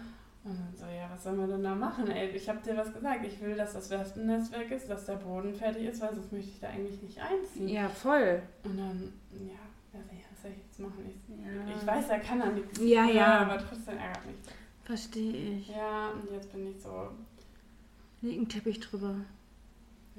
Und 0.49 0.57
dann 0.59 0.75
so, 0.75 0.85
ja, 0.85 1.07
was 1.11 1.23
sollen 1.23 1.39
wir 1.39 1.47
denn 1.47 1.63
da 1.63 1.75
machen? 1.75 2.09
Ey, 2.09 2.29
ich 2.29 2.49
habe 2.49 2.59
dir 2.61 2.75
was 2.75 2.91
gesagt. 2.93 3.23
Ich 3.25 3.39
will, 3.41 3.55
dass 3.55 3.73
das 3.73 3.89
Wespennest 3.89 4.51
weg 4.51 4.71
ist, 4.71 4.89
dass 4.89 5.05
der 5.05 5.15
Boden 5.17 5.53
fertig 5.53 5.83
ist, 5.85 6.01
weil 6.01 6.13
sonst 6.13 6.31
möchte 6.31 6.49
ich 6.51 6.59
da 6.59 6.69
eigentlich 6.69 7.01
nicht 7.01 7.19
einziehen. 7.21 7.67
Ja, 7.67 7.87
voll. 7.87 8.41
Und 8.63 8.77
dann, 8.77 9.13
ja, 9.31 9.53
ja, 9.93 9.99
was 10.31 10.41
soll 10.41 10.51
ich 10.51 10.57
jetzt 10.65 10.79
machen? 10.79 11.05
Ich, 11.07 11.29
Ja. 11.29 11.75
ich 11.77 11.85
weiß, 11.87 12.09
er 12.09 12.19
kann 12.19 12.39
da 12.39 12.47
nichts. 12.47 12.79
Ja, 12.81 13.05
ja. 13.05 13.39
aber 13.41 13.57
trotzdem 13.57 13.97
ärgert 13.97 14.25
mich 14.25 14.35
das. 14.43 14.53
Verstehe 14.83 15.57
ich. 15.57 15.67
Ja, 15.69 16.09
und 16.11 16.31
jetzt 16.31 16.51
bin 16.51 16.67
ich 16.71 16.81
so, 16.81 17.09
Leg 18.21 18.37
einen 18.37 18.49
Teppich 18.49 18.79
drüber. 18.79 19.15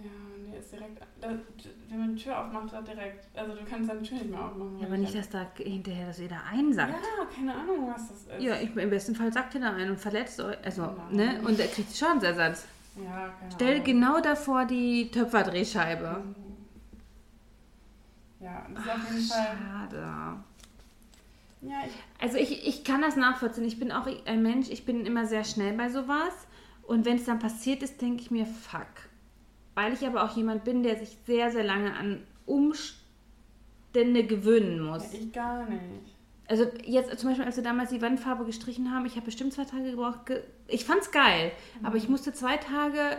Ja, 0.05 0.37
und 0.37 0.51
der 0.51 0.61
ist 0.61 0.73
direkt, 0.73 1.03
da, 1.21 1.29
wenn 1.89 1.99
man 1.99 2.17
die 2.17 2.23
Tür 2.23 2.39
aufmacht, 2.41 2.73
da 2.73 2.81
direkt, 2.81 3.27
also 3.37 3.55
du 3.55 3.65
kannst 3.65 3.91
deine 3.91 4.03
Tür 4.03 4.19
nicht 4.19 4.31
mehr 4.31 4.45
aufmachen. 4.45 4.79
Ja, 4.79 4.87
aber 4.87 4.95
ich 4.95 5.01
nicht, 5.01 5.15
dass 5.15 5.29
da 5.29 5.47
hinterher 5.57 6.07
das 6.07 6.21
wieder 6.21 6.43
einsackt. 6.51 6.93
Ja, 6.93 7.25
keine 7.35 7.55
Ahnung, 7.55 7.93
was 7.93 8.09
das 8.09 8.17
ist. 8.19 8.43
Ja, 8.43 8.57
ich, 8.61 8.75
im 8.75 8.91
besten 8.91 9.15
Fall 9.15 9.33
sackt 9.33 9.55
ihr 9.55 9.61
da 9.61 9.73
ein 9.73 9.91
und 9.91 10.01
verletzt 10.01 10.41
euch. 10.41 10.57
Also, 10.65 10.83
Nein. 11.13 11.41
ne? 11.41 11.41
Und 11.47 11.61
er 11.61 11.67
kriegt 11.67 11.95
Schadensersatz. 11.95 12.67
Ja, 12.97 13.33
keine 13.39 13.53
Stell 13.53 13.83
genau 13.83 14.21
davor 14.21 14.65
die 14.65 15.11
Töpferdrehscheibe. 15.11 16.23
Ja, 18.41 18.67
das 18.75 18.85
ist 18.85 18.91
auf 18.91 19.13
jeden 19.13 19.27
Fall, 19.27 19.59
Schade. 19.59 20.43
ja, 21.61 21.77
ich 21.87 22.23
Also 22.23 22.39
ich, 22.39 22.67
ich 22.67 22.85
kann 22.85 23.03
das 23.03 23.17
nachvollziehen. 23.17 23.65
Ich 23.65 23.79
bin 23.79 23.93
auch 23.93 24.09
ein 24.25 24.43
Mensch, 24.43 24.71
ich 24.71 24.87
bin 24.87 25.05
immer 25.05 25.27
sehr 25.27 25.45
schnell 25.45 25.75
bei 25.77 25.91
sowas. 25.91 26.33
Und 26.83 27.05
wenn 27.05 27.17
es 27.17 27.25
dann 27.25 27.39
passiert 27.39 27.83
ist, 27.83 28.01
denke 28.01 28.23
ich 28.23 28.31
mir, 28.31 28.47
fuck. 28.47 28.87
Weil 29.81 29.95
ich 29.95 30.07
aber 30.07 30.25
auch 30.25 30.37
jemand 30.37 30.65
bin, 30.65 30.83
der 30.83 30.99
sich 30.99 31.17
sehr, 31.25 31.51
sehr 31.51 31.65
lange 31.65 31.95
an 31.95 32.23
Umstände 32.45 34.25
gewöhnen 34.25 34.83
muss. 34.83 35.15
Ich 35.15 35.33
gar 35.33 35.67
nicht. 35.71 35.81
Also 36.47 36.67
jetzt 36.85 37.19
zum 37.19 37.31
Beispiel, 37.31 37.47
als 37.47 37.57
wir 37.57 37.65
damals 37.65 37.89
die 37.89 38.03
Wandfarbe 38.03 38.45
gestrichen 38.45 38.93
haben, 38.93 39.07
ich 39.07 39.15
habe 39.15 39.25
bestimmt 39.25 39.55
zwei 39.55 39.65
Tage 39.65 39.93
gebraucht. 39.93 40.27
Ge 40.27 40.43
ich 40.67 40.85
fand's 40.85 41.11
geil, 41.13 41.53
aber 41.83 41.97
ich 41.97 42.11
musste 42.11 42.35
zwei 42.35 42.59
Tage 42.59 43.17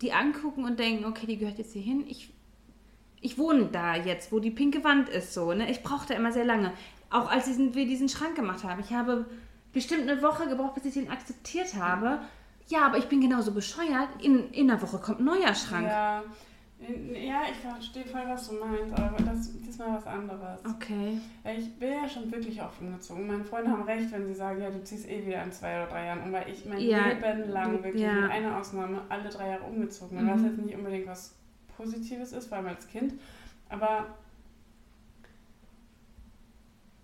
die 0.00 0.14
angucken 0.14 0.64
und 0.64 0.78
denken, 0.78 1.04
okay, 1.04 1.26
die 1.26 1.36
gehört 1.36 1.58
jetzt 1.58 1.74
hier 1.74 1.82
hin. 1.82 2.06
Ich, 2.08 2.32
ich 3.20 3.36
wohne 3.36 3.66
da 3.66 3.94
jetzt, 3.94 4.32
wo 4.32 4.38
die 4.38 4.50
pinke 4.50 4.84
Wand 4.84 5.10
ist, 5.10 5.34
so. 5.34 5.52
Ne? 5.52 5.70
Ich 5.70 5.82
brauchte 5.82 6.14
immer 6.14 6.32
sehr 6.32 6.46
lange. 6.46 6.72
Auch 7.10 7.30
als 7.30 7.48
wir 7.58 7.86
diesen 7.86 8.08
Schrank 8.08 8.34
gemacht 8.34 8.64
haben. 8.64 8.80
Ich 8.80 8.94
habe 8.94 9.26
bestimmt 9.74 10.08
eine 10.08 10.22
Woche 10.22 10.48
gebraucht, 10.48 10.74
bis 10.74 10.86
ich 10.86 10.94
den 10.94 11.10
akzeptiert 11.10 11.74
habe. 11.76 12.20
Ja, 12.68 12.86
aber 12.86 12.98
ich 12.98 13.08
bin 13.08 13.20
genauso 13.20 13.52
bescheuert. 13.52 14.08
In, 14.22 14.50
in 14.50 14.70
einer 14.70 14.80
Woche 14.80 14.98
kommt 14.98 15.20
ein 15.20 15.24
neuer 15.24 15.54
Schrank. 15.54 15.86
Ja, 15.86 16.22
ja, 17.14 17.42
ich 17.48 17.58
verstehe 17.58 18.04
voll, 18.04 18.24
was 18.26 18.48
du 18.48 18.54
meinst, 18.56 18.92
aber 18.98 19.16
das 19.22 19.38
ist 19.38 19.64
diesmal 19.64 19.94
was 19.94 20.06
anderes. 20.06 20.60
Okay. 20.64 21.20
Ich 21.56 21.78
bin 21.78 21.92
ja 21.92 22.08
schon 22.08 22.30
wirklich 22.32 22.60
oft 22.60 22.80
umgezogen. 22.80 23.26
Meine 23.28 23.44
Freunde 23.44 23.70
haben 23.70 23.82
recht, 23.84 24.10
wenn 24.10 24.26
sie 24.26 24.34
sagen, 24.34 24.60
ja, 24.60 24.68
du 24.68 24.82
ziehst 24.82 25.08
eh 25.08 25.24
wieder 25.24 25.44
in 25.44 25.52
zwei 25.52 25.76
oder 25.76 25.86
drei 25.86 26.06
Jahren 26.06 26.22
um, 26.24 26.32
weil 26.32 26.48
ich 26.50 26.64
mein 26.66 26.80
Ja, 26.80 27.08
Leben 27.08 27.50
lang 27.50 27.84
wirklich 27.84 28.02
ja. 28.02 28.12
mit 28.12 28.30
einer 28.32 28.58
Ausnahme 28.58 29.02
alle 29.08 29.28
drei 29.28 29.50
Jahre 29.50 29.64
umgezogen 29.64 30.16
bin. 30.16 30.26
Mhm. 30.26 30.30
Was 30.30 30.42
jetzt 30.42 30.58
nicht 30.58 30.74
unbedingt 30.76 31.06
was 31.06 31.34
Positives 31.76 32.32
ist, 32.32 32.48
vor 32.48 32.58
allem 32.58 32.66
als 32.66 32.88
Kind, 32.88 33.14
aber 33.68 34.06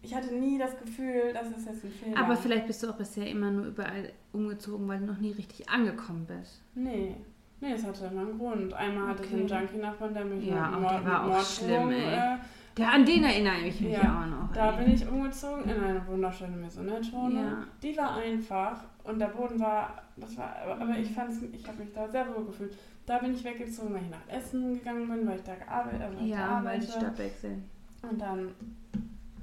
ich 0.03 0.15
hatte 0.15 0.35
nie 0.35 0.59
das 0.59 0.79
Gefühl, 0.79 1.33
das 1.33 1.49
ist 1.49 1.67
jetzt 1.67 1.85
ein 1.85 1.91
Fehler. 1.91 2.19
Aber 2.19 2.37
vielleicht 2.37 2.67
bist 2.67 2.83
du 2.83 2.91
auch 2.91 2.97
bisher 2.97 3.27
immer 3.29 3.51
nur 3.51 3.67
überall 3.67 4.13
umgezogen, 4.33 4.87
weil 4.89 4.99
du 5.01 5.07
noch 5.07 5.19
nie 5.19 5.33
richtig 5.33 5.69
angekommen 5.69 6.27
bist. 6.27 6.63
Nee. 6.75 7.17
Nee, 7.61 7.73
es 7.73 7.85
hatte 7.85 8.05
immer 8.07 8.21
einen 8.23 8.39
Grund. 8.39 8.73
Einmal 8.73 9.09
hatte 9.09 9.25
ich 9.25 9.33
Okay. 9.33 9.41
einen 9.41 9.49
Junkie-Nachbarn, 9.49 10.15
der 10.15 10.25
mich 10.25 10.47
Ja, 10.47 10.69
mit 10.71 10.81
Mord, 10.81 10.93
der 10.93 11.05
war 11.05 11.21
auch 11.25 11.27
Morddrohungen, 11.29 11.91
schlimm, 11.91 11.91
ey. 11.91 12.15
Äh, 12.35 12.37
Der, 12.77 12.93
an 12.93 13.05
den 13.05 13.25
erinnere 13.25 13.59
ich 13.67 13.81
mich 13.81 13.93
Ja, 13.93 14.23
auch 14.23 14.27
noch. 14.27 14.53
Da 14.53 14.71
ey. 14.79 14.85
bin 14.85 14.95
ich 14.95 15.09
umgezogen 15.09 15.65
in 15.65 15.83
eine 15.83 16.07
wunderschöne 16.07 16.57
Maisonette-Wohnung. 16.57 17.37
Ja. 17.45 17.65
Die 17.83 17.97
war 17.97 18.15
einfach 18.17 18.81
und 19.03 19.19
der 19.19 19.27
Boden 19.27 19.59
war, 19.59 20.03
das 20.17 20.37
war, 20.37 20.55
aber, 20.71 20.97
ich 20.99 21.11
fand's, 21.11 21.39
ich 21.53 21.67
habe 21.67 21.79
mich 21.83 21.93
da 21.93 22.07
sehr 22.09 22.27
wohl 22.33 22.45
gefühlt. 22.45 22.77
Da 23.07 23.19
bin 23.19 23.35
ich 23.35 23.43
weggezogen, 23.43 23.93
weil 23.95 24.03
ich 24.03 24.11
nach 24.11 24.29
Essen 24.37 24.75
gegangen 24.75 25.09
bin, 25.09 25.27
weil 25.27 25.37
ich 25.39 25.43
da 25.43 25.55
gearbeitet, 25.57 26.01
weil 26.01 26.25
ich 26.27 26.31
da 26.33 26.39
Ja, 26.39 26.61
weil 26.65 26.79
die 26.79 26.87
arbeite. 26.87 26.93
Stadt 26.93 27.19
wechseln. 27.19 27.65
Und 28.09 28.21
dann 28.21 28.51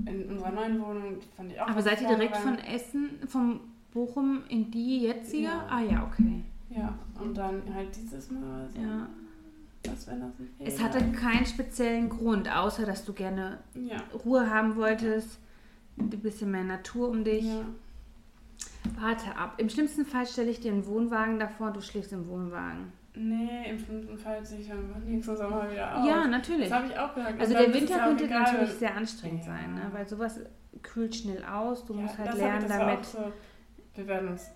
in 0.06 0.30
unserer 0.30 0.52
neuen 0.52 0.80
Wohnung 0.82 1.18
fand 1.36 1.52
ich 1.52 1.60
auch. 1.60 1.68
Aber 1.68 1.82
seid 1.82 2.02
ihr 2.02 2.08
direkt 2.08 2.38
von. 2.38 2.58
Essen, 2.60 3.10
vom 3.28 3.60
Bochum 4.00 4.44
in 4.50 4.70
die 4.70 5.00
jetzige? 5.04 5.46
Ja. 5.46 5.66
Ah 5.70 5.80
ja, 5.82 6.04
okay. 6.12 6.44
Ja, 6.70 6.94
und 7.20 7.36
dann 7.36 7.62
halt 7.74 7.96
dieses 7.96 8.30
Mal 8.30 8.68
so, 8.70 8.82
Ja. 8.82 9.08
was 9.86 10.06
wenn 10.08 10.20
das 10.20 10.32
Fehler 10.36 10.70
Es 10.70 10.84
hatte 10.84 11.00
keinen 11.14 11.46
speziellen 11.46 12.10
Grund, 12.10 12.54
außer 12.54 12.86
dass 12.86 13.06
du 13.06 13.14
gerne 13.14 13.60
Ja. 13.74 13.98
Ruhe 14.26 14.50
haben 14.50 14.76
wolltest, 14.76 15.40
ein 15.98 16.10
bisschen 16.10 16.52
mehr 16.52 16.66
Natur 16.66 17.08
um 17.10 17.24
dich. 17.24 17.46
ja. 17.46 17.62
Warte 19.00 19.36
ab. 19.36 19.56
Im 19.58 19.68
schlimmsten 19.70 20.06
Fall 20.06 20.28
stelle 20.28 20.52
ich 20.52 20.60
dir 20.60 20.72
einen 20.72 20.86
Wohnwagen 20.86 21.40
davor 21.40 21.68
und 21.68 21.78
du 21.78 21.82
schläfst 21.82 22.12
im 22.14 22.28
Wohnwagen. 22.28 22.92
Nee, 23.16 23.70
im 23.72 23.80
schlimmsten 23.80 24.18
Fall 24.18 24.46
ziehe 24.46 24.62
ich 24.62 24.72
einfach 24.72 25.00
nächsten 25.00 25.36
Sommer 25.38 25.72
wieder 25.72 25.98
auf. 25.98 26.06
Ja, 26.06 26.28
natürlich. 26.28 26.70
Das 26.70 26.78
habe 26.80 26.88
ich 26.92 27.00
auch 27.00 27.16
gesagt. 27.16 27.40
Also 27.40 27.54
dann 27.54 27.72
der 27.72 27.74
Winter 27.82 27.98
könnte 28.00 28.28
natürlich 28.28 28.72
sehr 28.74 28.96
anstrengend 28.96 29.40
Ja. 29.46 29.52
sein, 29.54 29.74
ne? 29.74 29.82
weil 29.92 30.08
sowas 30.08 30.40
kühlt 30.84 31.16
schnell 31.16 31.44
aus. 31.46 31.86
Du 31.86 31.94
musst 31.94 32.18
halt 32.18 32.28
das 32.28 32.38
lernen 32.38 32.68
das 32.68 32.78
damit. 32.78 33.06
So, 33.06 33.18
wir 33.96 34.08
werden 34.08 34.30
uns 34.30 34.50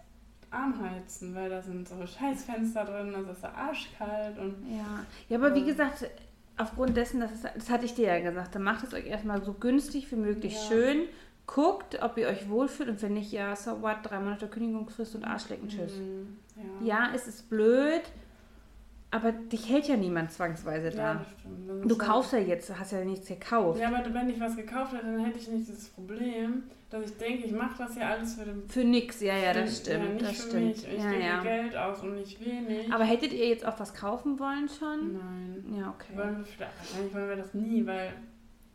arm 0.52 0.82
heizen, 0.82 1.36
weil 1.36 1.50
da 1.50 1.62
sind 1.62 1.88
so 1.88 1.96
Scheißfenster 2.06 2.86
drin, 2.86 3.14
also 3.16 3.32
ist 3.32 3.44
da 3.44 3.50
arschkalt 3.52 4.38
und 4.40 4.56
Ja. 4.76 5.06
ja, 5.30 5.38
aber 5.38 5.54
wie 5.54 5.64
gesagt, 5.64 6.10
aufgrund 6.58 6.98
dessen, 6.98 7.20
das, 7.20 7.32
ist, 7.32 7.46
das 7.56 7.70
hatte 7.70 7.86
ich 7.86 7.94
dir 7.94 8.08
ja 8.08 8.20
gesagt, 8.20 8.56
dann 8.56 8.64
macht 8.64 8.84
es 8.84 8.94
euch 8.94 9.06
erstmal 9.06 9.44
so 9.44 9.54
günstig 9.54 10.12
wie 10.12 10.16
möglich 10.16 10.54
Ja. 10.56 10.68
schön. 10.68 10.98
Guckt, 11.46 12.00
ob 12.04 12.18
ihr 12.18 12.28
euch 12.28 12.48
wohlfühlt 12.48 12.90
und 12.90 13.02
wenn 13.02 13.14
nicht, 13.14 13.32
ja, 13.32 13.56
so 13.56 13.82
what, 13.82 13.98
drei 14.04 14.20
Monate 14.20 14.48
Kündigungsfrist 14.48 15.16
und 15.16 15.24
Arschlecken, 15.24 15.68
tschüss. 15.68 15.96
Mhm, 15.96 16.38
ja. 16.82 16.86
Ja, 17.08 17.12
es 17.16 17.28
ist 17.28 17.50
blöd, 17.50 18.04
aber 19.12 19.32
dich 19.32 19.70
hält 19.70 19.88
ja 19.88 19.96
niemand 19.98 20.32
zwangsweise 20.32 20.90
Ja, 20.90 20.96
da. 20.96 21.14
das 21.16 21.28
stimmt. 21.40 21.86
Du 21.92 21.96
ist 21.96 22.00
kaufst 22.00 22.34
ja 22.34 22.40
jetzt, 22.40 22.78
hast 22.80 22.92
ja 22.92 23.04
nichts 23.04 23.28
gekauft. 23.28 23.80
Ja, 23.80 23.88
aber 23.88 24.14
wenn 24.14 24.30
ich 24.30 24.40
was 24.40 24.56
gekauft 24.56 24.94
hätte, 24.94 25.06
dann 25.06 25.20
hätte 25.26 25.40
ich 25.40 25.48
nicht 25.48 25.68
dieses 25.68 25.90
Problem, 25.90 26.64
dass 26.90 27.06
ich 27.06 27.18
denke, 27.18 27.46
ich 27.46 27.52
mache 27.52 27.76
das 27.78 27.96
ja 27.96 28.10
alles 28.10 28.34
für 28.36 28.46
den. 28.46 28.68
Für 28.68 28.84
nix, 28.84 29.22
ja, 29.22 29.36
ja, 29.38 29.54
das 29.54 29.78
stimmt. 29.78 30.04
Ja, 30.06 30.10
nicht 30.14 30.22
das 30.26 30.42
für 30.44 30.50
stimmt. 30.50 30.66
mich. 30.68 30.88
Ich 30.88 31.04
ja, 31.04 31.12
gebe 31.12 31.24
ja. 31.24 31.42
Geld 31.44 31.76
aus 31.78 32.02
und 32.02 32.16
nicht 32.16 32.44
wenig. 32.46 32.92
Aber 32.94 33.04
hättet 33.04 33.34
ihr 33.34 33.48
jetzt 33.48 33.66
auch 33.66 33.80
was 33.80 33.94
kaufen 33.94 34.40
wollen 34.40 34.68
schon? 34.70 35.14
Nein. 35.14 35.76
Ja, 35.80 35.90
okay. 35.96 36.16
Wollen 36.18 36.38
wir, 36.38 36.68
wahrscheinlich 36.78 37.14
wollen 37.14 37.30
wir 37.30 37.36
das 37.36 37.54
nie, 37.54 37.86
weil 37.86 38.14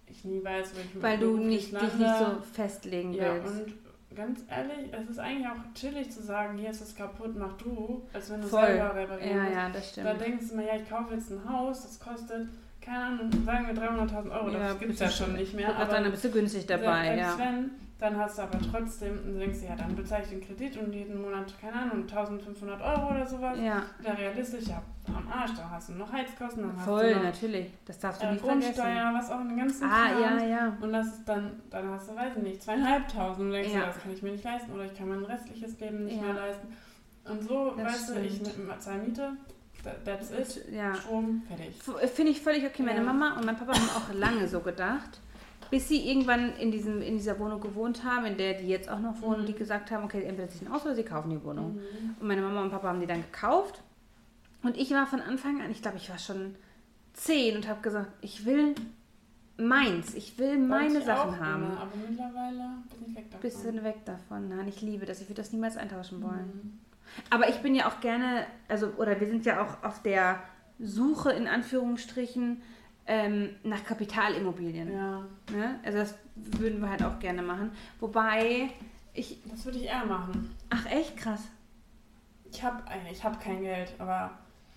ich 0.06 0.24
nie 0.24 0.42
weiß, 0.44 0.72
wo 0.74 0.80
ich 0.80 1.02
Weil 1.02 1.18
du 1.18 1.36
nicht, 1.36 1.72
dich 1.72 1.94
nicht 1.94 2.18
so 2.18 2.26
festlegen 2.52 3.12
Ja, 3.14 3.34
willst. 3.34 3.66
und 3.66 3.74
ganz 4.14 4.40
ehrlich, 4.50 4.92
es 4.92 5.10
ist 5.10 5.18
eigentlich 5.18 5.46
auch 5.46 5.74
chillig 5.74 6.10
zu 6.10 6.22
sagen, 6.22 6.56
hier 6.58 6.70
ist 6.70 6.80
es 6.80 6.94
kaputt, 6.94 7.36
mach 7.36 7.52
du, 7.58 8.02
als 8.12 8.30
wenn 8.30 8.40
du 8.42 8.48
Voll. 8.48 8.66
selber 8.66 8.94
reparieren 8.94 9.36
Ja, 9.36 9.42
musst. 9.44 9.54
ja, 9.56 9.68
das 9.70 9.88
stimmt. 9.90 10.06
Da 10.06 10.14
denkst 10.14 10.48
du 10.50 10.56
mal, 10.56 10.64
ja, 10.66 10.76
ich 10.76 10.88
kaufe 10.88 11.14
jetzt 11.14 11.30
ein 11.30 11.48
Haus, 11.48 11.82
das 11.82 11.98
kostet, 12.00 12.48
keine 12.80 13.04
Ahnung, 13.04 13.30
sagen 13.44 13.66
wir 13.66 13.74
300.000 13.82 14.30
Euro, 14.30 14.50
Ja, 14.50 14.58
das 14.68 14.78
gibt 14.78 14.92
es 14.94 15.00
ja 15.00 15.10
schon 15.10 15.32
nicht 15.32 15.48
Ich 15.48 15.54
mehr. 15.54 15.66
wollte 15.66 15.78
gerade 15.80 15.90
sagen, 15.92 16.04
da 16.04 16.10
bist 16.10 16.24
du 16.24 16.30
günstig 16.30 16.66
dabei, 16.66 17.16
ja. 17.16 17.34
wenn, 17.38 17.70
dann 17.98 18.18
hast 18.18 18.38
du 18.38 18.42
aber 18.42 18.58
trotzdem, 18.60 19.18
dann 19.24 19.38
denkst 19.38 19.60
du, 19.60 19.66
ja, 19.66 19.76
dann 19.76 19.94
bezahle 19.94 20.22
ich 20.24 20.28
den 20.30 20.40
Kredit 20.40 20.76
und 20.76 20.92
jeden 20.92 21.20
Monat, 21.22 21.54
keine 21.60 21.74
Ahnung, 21.74 22.02
1500 22.02 22.80
Euro 22.82 23.10
oder 23.14 23.26
sowas. 23.26 23.58
Ja, 23.60 23.82
Wäre 24.00 24.18
realistisch, 24.18 24.66
ja, 24.66 24.82
am 25.06 25.28
Arsch, 25.30 25.52
dann 25.56 25.70
hast 25.70 25.88
du 25.88 25.92
noch 25.94 26.12
Heizkosten, 26.12 26.62
dann 26.62 26.76
hast 26.76 26.84
voll, 26.84 27.08
du 27.10 27.14
noch 27.16 27.22
natürlich. 27.22 27.68
Das 27.86 27.98
darfst 28.00 28.20
du 28.22 28.26
äh, 28.26 28.36
vergessen. 28.36 28.60
Grundsteuer, 28.60 29.12
was 29.14 29.30
auch 29.30 29.38
den 29.38 29.56
ganzen 29.56 29.84
Ah, 29.88 30.08
Kram. 30.10 30.20
ja, 30.38 30.44
ja. 30.44 30.76
Und 30.80 30.92
das 30.92 31.06
ist 31.06 31.24
dann, 31.28 31.60
dann 31.70 31.88
hast 31.90 32.10
du, 32.10 32.16
weiß 32.16 32.36
ich 32.36 32.42
nicht, 32.42 32.62
zweieinhalbtausend 32.62 33.46
und 33.46 33.52
denkst 33.52 33.72
Ja. 33.72 33.80
du, 33.80 33.86
das 33.86 34.00
kann 34.02 34.12
ich 34.12 34.22
mir 34.22 34.32
nicht 34.32 34.44
leisten 34.44 34.72
oder 34.72 34.84
ich 34.84 34.94
kann 34.96 35.08
mein 35.08 35.24
restliches 35.24 35.78
Leben 35.80 36.04
nicht 36.04 36.16
Ja. 36.16 36.22
mehr 36.22 36.34
leisten. 36.34 36.68
Und 37.26 37.42
so, 37.48 37.70
Das 37.76 37.86
weißt 37.86 38.08
du, 38.10 38.20
ich 38.20 38.36
stimmt. 38.36 38.68
ne- 38.68 38.78
zahle 38.78 38.98
Miete, 39.02 39.32
that- 39.82 40.04
that's 40.04 40.30
it, 40.30 40.72
Ja. 40.72 40.94
Strom, 40.94 41.42
fertig. 41.48 41.74
Finde 42.12 42.32
ich 42.32 42.40
völlig 42.42 42.64
okay. 42.66 42.82
Meine 42.82 42.98
Ja. 42.98 43.04
Mama 43.04 43.36
und 43.38 43.46
mein 43.46 43.56
Papa 43.56 43.72
haben 43.72 43.88
auch 43.96 44.12
lange 44.14 44.46
so 44.48 44.60
gedacht, 44.60 45.20
bis 45.70 45.88
sie 45.88 46.08
irgendwann 46.08 46.54
in, 46.56 46.70
diesem, 46.70 47.00
in 47.02 47.16
dieser 47.16 47.38
Wohnung 47.38 47.60
gewohnt 47.60 48.04
haben, 48.04 48.24
in 48.26 48.36
der 48.36 48.54
die 48.54 48.68
jetzt 48.68 48.88
auch 48.88 48.98
noch 49.00 49.20
wohnen, 49.22 49.42
Mhm. 49.42 49.46
die 49.46 49.52
gesagt 49.54 49.90
haben, 49.90 50.04
okay, 50.04 50.22
entweder 50.24 50.48
ziehen 50.48 50.68
aus 50.70 50.84
oder 50.84 50.94
sie 50.94 51.04
kaufen 51.04 51.30
die 51.30 51.42
Wohnung. 51.44 51.74
Mhm. 51.76 52.16
Und 52.20 52.26
meine 52.28 52.42
Mama 52.42 52.62
und 52.62 52.70
Papa 52.70 52.88
haben 52.88 53.00
die 53.00 53.06
dann 53.06 53.22
gekauft. 53.22 53.82
Und 54.62 54.76
ich 54.76 54.90
war 54.92 55.06
von 55.06 55.20
Anfang 55.20 55.60
an, 55.62 55.70
ich 55.70 55.82
glaube, 55.82 55.98
ich 55.98 56.08
war 56.10 56.18
schon 56.18 56.54
zehn 57.12 57.56
und 57.56 57.68
habe 57.68 57.80
gesagt, 57.82 58.10
ich 58.22 58.44
will 58.46 58.74
meins, 59.56 60.14
ich 60.14 60.38
will 60.38 60.58
meine 60.58 60.98
ich 60.98 61.04
Sachen 61.04 61.38
haben. 61.38 61.64
Immer, 61.64 61.80
aber 61.80 61.90
mittlerweile 62.08 62.68
bin 62.90 63.08
ich 63.10 63.16
weg 63.16 63.30
davon. 63.30 63.40
Bisschen 63.40 63.84
weg 63.84 64.04
davon. 64.04 64.48
Nein, 64.48 64.66
ich 64.68 64.80
liebe 64.82 65.06
das. 65.06 65.20
Ich 65.20 65.28
würde 65.28 65.42
das 65.42 65.52
niemals 65.52 65.76
eintauschen 65.76 66.22
wollen. 66.22 66.46
Mhm. 66.62 66.78
Aber 67.30 67.48
ich 67.48 67.56
bin 67.60 67.74
ja 67.74 67.86
auch 67.88 68.00
gerne, 68.00 68.46
also, 68.68 68.88
oder 68.96 69.20
wir 69.20 69.28
sind 69.28 69.44
ja 69.44 69.62
auch 69.62 69.84
auf 69.86 70.02
der 70.02 70.42
Suche 70.80 71.30
in 71.32 71.46
Anführungsstrichen 71.46 72.62
ähm, 73.06 73.50
nach 73.64 73.84
Kapitalimmobilien. 73.84 74.92
Ja, 74.92 75.24
Ne? 75.52 75.78
Also 75.84 75.98
das 75.98 76.14
würden 76.36 76.80
wir 76.80 76.88
halt 76.90 77.02
auch 77.02 77.18
gerne 77.18 77.42
machen. 77.42 77.70
Wobei 78.00 78.70
ich. 79.12 79.38
das 79.50 79.64
würde 79.64 79.78
ich 79.78 79.84
eher 79.84 80.04
machen. 80.06 80.50
Ach 80.70 80.86
echt 80.90 81.16
krass. 81.16 81.42
Ich 82.50 82.62
habe 82.62 82.82
ich 83.12 83.22
hab 83.24 83.40
kein 83.40 83.60
Geld, 83.62 83.92
aber 83.98 84.30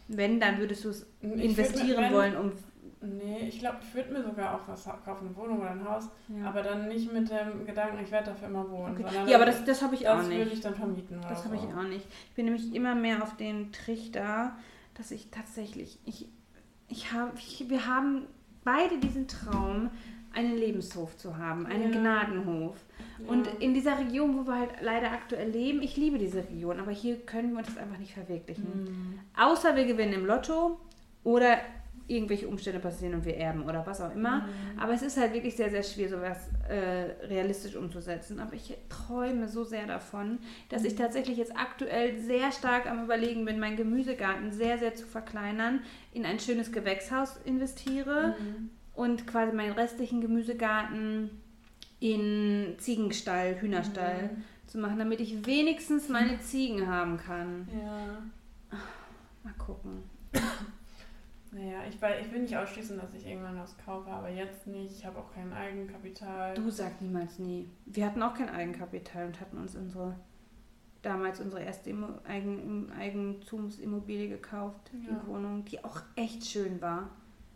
Wenn, 0.07 0.39
dann 0.39 0.57
würdest 0.59 0.83
du 0.85 0.89
es 0.89 1.05
investieren 1.21 1.87
mir- 1.87 1.97
wenn- 1.97 2.13
wollen, 2.13 2.37
um. 2.37 2.51
nee, 3.01 3.47
ich 3.47 3.59
glaube, 3.59 3.77
ich 3.81 3.93
würde 3.93 4.11
mir 4.13 4.23
sogar 4.23 4.55
auch 4.55 4.67
was 4.67 4.83
kaufen, 5.05 5.27
eine 5.27 5.35
Wohnung 5.35 5.59
oder 5.61 5.71
ein 5.71 5.87
Haus, 5.87 6.09
Ja, 6.27 6.47
aber 6.49 6.63
dann 6.63 6.87
nicht 6.87 7.11
mit 7.13 7.29
dem 7.29 7.65
Gedanken, 7.65 8.03
ich 8.03 8.11
werde 8.11 8.31
dafür 8.31 8.47
immer 8.47 8.69
wohnen. 8.69 8.97
okay. 9.05 9.15
ja 9.29 9.35
aber 9.37 9.45
das, 9.45 9.63
das 9.63 9.81
habe 9.81 9.95
ich 9.95 10.07
auch 10.09 10.17
das 10.17 10.27
nicht. 10.27 10.37
würde 10.39 10.51
ich 10.51 10.61
dann 10.61 10.75
vermieten. 10.75 11.19
Oder 11.19 11.29
Das 11.29 11.45
habe 11.45 11.57
so. 11.57 11.63
ich 11.67 11.73
auch 11.75 11.83
nicht. 11.83 12.05
Ich 12.29 12.35
bin 12.35 12.45
nämlich 12.45 12.73
immer 12.73 12.95
mehr 12.95 13.21
auf 13.23 13.35
den 13.37 13.71
Trichter, 13.71 14.55
dass 14.95 15.11
ich 15.11 15.29
tatsächlich, 15.29 15.99
ich, 16.05 16.27
ich 16.89 17.11
habe, 17.11 17.31
ich, 17.37 17.65
wir 17.69 17.85
haben 17.85 18.23
beide 18.63 18.97
diesen 18.97 19.27
Traum, 19.27 19.89
einen 20.33 20.55
Lebenshof 20.55 21.17
zu 21.17 21.37
haben, 21.37 21.65
einen 21.65 21.91
Ja. 21.93 21.99
Gnadenhof. 21.99 22.75
Ja. 23.19 23.31
Und 23.31 23.47
in 23.59 23.73
dieser 23.73 23.97
Region, 23.97 24.37
wo 24.37 24.45
wir 24.45 24.59
halt 24.59 24.69
leider 24.81 25.11
aktuell 25.11 25.49
leben, 25.49 25.81
ich 25.81 25.97
liebe 25.97 26.19
diese 26.19 26.39
Region, 26.39 26.79
aber 26.79 26.91
hier 26.91 27.17
können 27.25 27.53
wir 27.53 27.59
uns 27.59 27.67
das 27.67 27.77
einfach 27.77 27.97
nicht 27.97 28.13
verwirklichen. 28.13 28.83
Mhm. 28.83 29.19
Außer 29.35 29.75
wir 29.75 29.85
gewinnen 29.85 30.13
im 30.13 30.25
Lotto 30.25 30.79
oder 31.23 31.57
irgendwelche 32.07 32.47
Umstände 32.47 32.79
passieren 32.79 33.13
und 33.15 33.25
wir 33.25 33.35
erben 33.37 33.63
oder 33.63 33.85
was 33.85 33.99
auch 34.01 34.13
immer. 34.15 34.41
Mhm. 34.41 34.79
Aber 34.79 34.93
es 34.93 35.01
ist 35.01 35.17
halt 35.17 35.33
wirklich 35.33 35.55
sehr, 35.55 35.69
sehr 35.69 35.83
schwer, 35.83 36.07
sowas 36.09 36.37
äh, 36.69 37.25
realistisch 37.27 37.75
umzusetzen. 37.75 38.39
Aber 38.39 38.53
ich 38.53 38.75
träume 38.89 39.47
so 39.49 39.63
sehr 39.63 39.85
davon, 39.87 40.39
dass 40.69 40.83
ich 40.85 40.95
tatsächlich 40.95 41.37
jetzt 41.37 41.55
aktuell 41.57 42.17
sehr 42.19 42.51
stark 42.51 42.89
am 42.89 43.03
Überlegen 43.03 43.43
bin, 43.45 43.59
meinen 43.59 43.75
Gemüsegarten 43.77 44.51
sehr, 44.51 44.77
sehr 44.77 44.95
zu 44.95 45.05
verkleinern, 45.05 45.81
in 46.13 46.25
ein 46.25 46.39
schönes 46.39 46.71
Gewächshaus 46.71 47.37
investiere 47.45 48.35
Mhm. 48.39 48.69
und 48.95 49.27
quasi 49.27 49.53
meinen 49.55 49.73
restlichen 49.73 50.21
Gemüsegarten 50.21 51.29
in 51.99 52.75
Ziegenstall, 52.77 53.59
Hühnerstall 53.59 54.23
Mhm. 54.33 54.43
zu 54.67 54.77
machen, 54.77 54.99
damit 54.99 55.19
ich 55.19 55.45
wenigstens 55.45 56.09
meine 56.09 56.39
Ziegen 56.41 56.87
haben 56.87 57.17
kann. 57.17 57.67
Ja. 57.73 58.77
Mal 59.43 59.53
gucken. 59.57 60.03
Naja, 61.57 61.79
ich, 61.89 61.99
weil, 62.01 62.21
ich 62.21 62.31
will 62.31 62.41
nicht 62.41 62.55
ausschließen, 62.55 62.97
dass 62.99 63.13
ich 63.15 63.25
irgendwann 63.25 63.57
was 63.59 63.75
kaufe, 63.83 64.09
aber 64.09 64.29
jetzt 64.29 64.67
nicht. 64.67 64.91
Ich 64.91 65.05
habe 65.05 65.17
auch 65.17 65.33
kein 65.33 65.51
Eigenkapital. 65.53 66.53
Du 66.53 66.69
sag 66.69 67.01
niemals 67.01 67.39
nie. 67.39 67.67
Wir 67.85 68.05
hatten 68.05 68.21
auch 68.21 68.35
kein 68.35 68.49
Eigenkapital 68.49 69.25
und 69.27 69.41
hatten 69.41 69.57
uns 69.57 69.75
unsere 69.75 70.15
damals 71.01 71.39
unsere 71.39 71.63
erste 71.63 71.89
Immo 71.91 72.07
Eigen 72.27 72.91
Eigentumsimmobilie 72.91 74.29
gekauft, 74.29 74.91
Ja. 74.93 75.13
die 75.13 75.27
Wohnung, 75.27 75.63
die 75.65 75.83
auch 75.83 76.01
echt 76.15 76.45
schön 76.45 76.81
war. 76.81 77.09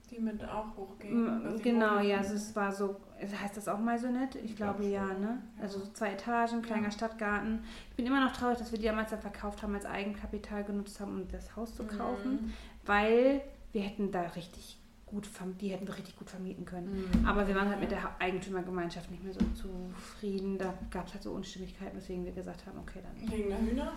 Die 0.09 0.19
mit 0.19 0.43
auch 0.47 0.75
hochgehen. 0.75 1.55
Ich 1.55 1.63
Genau, 1.63 1.99
ja, 1.99 2.17
also 2.17 2.33
es 2.35 2.55
war 2.55 2.71
so, 2.71 2.97
heißt 3.21 3.55
das 3.57 3.67
auch 3.67 3.79
mal 3.79 3.97
so 3.97 4.09
nett? 4.09 4.35
Ich 4.35 4.43
Ich 4.51 4.55
glaub 4.57 4.77
glaube 4.77 4.91
ja, 4.91 5.07
schon, 5.07 5.21
ne? 5.21 5.41
ja. 5.57 5.63
Also 5.63 5.79
so 5.79 5.91
zwei 5.91 6.11
Etagen, 6.13 6.61
kleiner 6.61 6.85
Ja. 6.85 6.91
Stadtgarten. 6.91 7.63
Ich 7.91 7.95
bin 7.95 8.05
immer 8.05 8.23
noch 8.23 8.33
traurig, 8.33 8.57
dass 8.57 8.71
wir 8.71 8.79
die 8.79 8.85
damals 8.85 9.09
dann 9.11 9.21
verkauft 9.21 9.63
haben, 9.63 9.73
als 9.73 9.85
Eigenkapital 9.85 10.63
genutzt 10.63 10.99
haben, 10.99 11.21
um 11.21 11.27
das 11.29 11.55
Haus 11.55 11.75
zu 11.75 11.83
kaufen, 11.85 12.31
Mhm. 12.33 12.53
weil 12.85 13.41
wir 13.73 13.81
hätten 13.81 14.11
da 14.11 14.21
richtig 14.21 14.77
gut, 15.05 15.27
die 15.59 15.69
hätten 15.69 15.87
wir 15.87 15.97
richtig 15.97 16.15
gut 16.17 16.29
vermieten 16.29 16.63
können. 16.65 17.05
Mhm. 17.19 17.25
Aber 17.27 17.47
wir 17.47 17.53
waren 17.55 17.67
halt 17.69 17.79
mit 17.81 17.91
der 17.91 18.01
Ha- 18.03 18.15
Eigentümergemeinschaft 18.19 19.11
nicht 19.11 19.23
mehr 19.23 19.33
so 19.33 19.39
zufrieden. 19.53 20.57
Da 20.57 20.73
gab 20.89 21.07
es 21.07 21.13
halt 21.13 21.23
so 21.23 21.31
Unstimmigkeiten, 21.31 21.97
weswegen 21.97 22.23
wir 22.23 22.31
gesagt 22.31 22.65
haben, 22.65 22.79
okay, 22.79 22.99
dann. 23.03 23.31
Wegen 23.31 23.49
der 23.49 23.59
Hühner? 23.59 23.91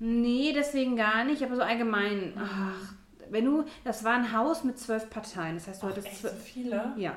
Nee, 0.00 0.52
deswegen 0.54 0.96
gar 0.96 1.24
nicht, 1.24 1.42
aber 1.42 1.56
so 1.56 1.62
allgemein. 1.62 2.32
Ach, 2.36 2.94
wenn 3.30 3.44
du, 3.44 3.64
das 3.84 4.04
war 4.04 4.14
ein 4.14 4.32
Haus 4.32 4.64
mit 4.64 4.78
zwölf 4.78 5.08
Parteien. 5.10 5.54
Das 5.56 5.66
heißt, 5.66 5.82
du 5.82 5.86
Ach, 5.86 5.90
hattest 5.90 6.06
echt 6.06 6.18
so 6.22 6.28
viele? 6.28 6.92
Ja. 6.96 7.16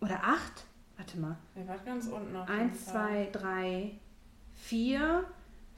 Oder 0.00 0.22
acht? 0.22 0.64
Warte 0.96 1.18
mal. 1.18 1.36
Ihr 1.56 1.66
wart 1.66 1.84
ganz 1.86 2.06
unten 2.06 2.36
auf 2.36 2.48
jeden 2.48 2.60
Eins, 2.60 2.84
zwei, 2.86 3.28
drei, 3.32 3.92
vier, 4.54 5.24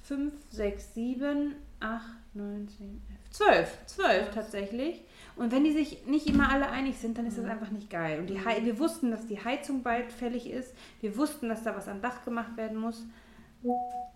fünf, 0.02 0.34
sechs, 0.50 0.92
sieben, 0.94 1.54
acht, 1.80 2.12
neun, 2.34 2.68
zehn, 2.68 3.00
elf. 3.08 3.30
Zwölf. 3.30 3.78
Zwölf 3.86 4.30
tatsächlich. 4.34 5.02
Und 5.36 5.50
wenn 5.52 5.64
die 5.64 5.72
sich 5.72 6.06
nicht 6.06 6.26
immer 6.28 6.48
alle 6.50 6.68
einig 6.70 6.96
sind, 6.98 7.18
dann 7.18 7.26
ist 7.26 7.36
das 7.38 7.44
Mhm. 7.44 7.50
einfach 7.50 7.70
nicht 7.70 7.90
geil. 7.90 8.20
Und 8.20 8.28
die 8.28 8.44
Hei 8.44 8.64
wir 8.64 8.78
wussten, 8.78 9.10
dass 9.10 9.26
die 9.26 9.42
Heizung 9.44 9.82
bald 9.82 10.12
fällig 10.12 10.48
ist. 10.48 10.74
Wir 11.00 11.16
wussten, 11.16 11.48
dass 11.48 11.64
da 11.64 11.74
was 11.76 11.88
am 11.88 12.00
Dach 12.00 12.24
gemacht 12.24 12.56
werden 12.56 12.78
muss. 12.78 13.04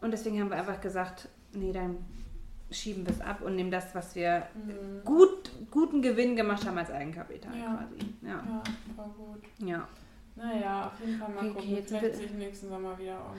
Und 0.00 0.10
deswegen 0.12 0.40
haben 0.40 0.50
wir 0.50 0.56
einfach 0.58 0.80
gesagt, 0.80 1.28
nee, 1.52 1.72
dann 1.72 1.96
schieben 2.70 3.06
wir 3.06 3.14
es 3.14 3.20
ab 3.20 3.40
und 3.42 3.56
nehmen 3.56 3.70
das, 3.70 3.94
was 3.94 4.14
wir 4.14 4.46
Mhm. 4.54 5.04
gut, 5.04 5.50
guten 5.70 6.02
Gewinn 6.02 6.36
gemacht 6.36 6.66
haben 6.66 6.76
als 6.78 6.90
Eigenkapital 6.90 7.56
Ja. 7.56 7.74
quasi. 7.74 8.14
Ja. 8.22 8.28
Ja, 8.28 8.62
voll 8.94 9.10
gut. 9.16 9.42
ja. 9.68 9.88
Naja, 10.36 10.86
auf 10.86 11.00
jeden 11.04 11.18
Fall 11.18 11.30
mal 11.30 11.38
Okay, 11.46 11.52
gucken. 11.54 11.70
jetzt 11.74 11.88
Vielleicht 11.88 12.02
wird- 12.04 12.14
ziehe 12.16 12.26
ich 12.26 12.32
nächsten 12.34 12.68
Sommer 12.68 12.96
wieder 12.96 13.16
um. 13.16 13.36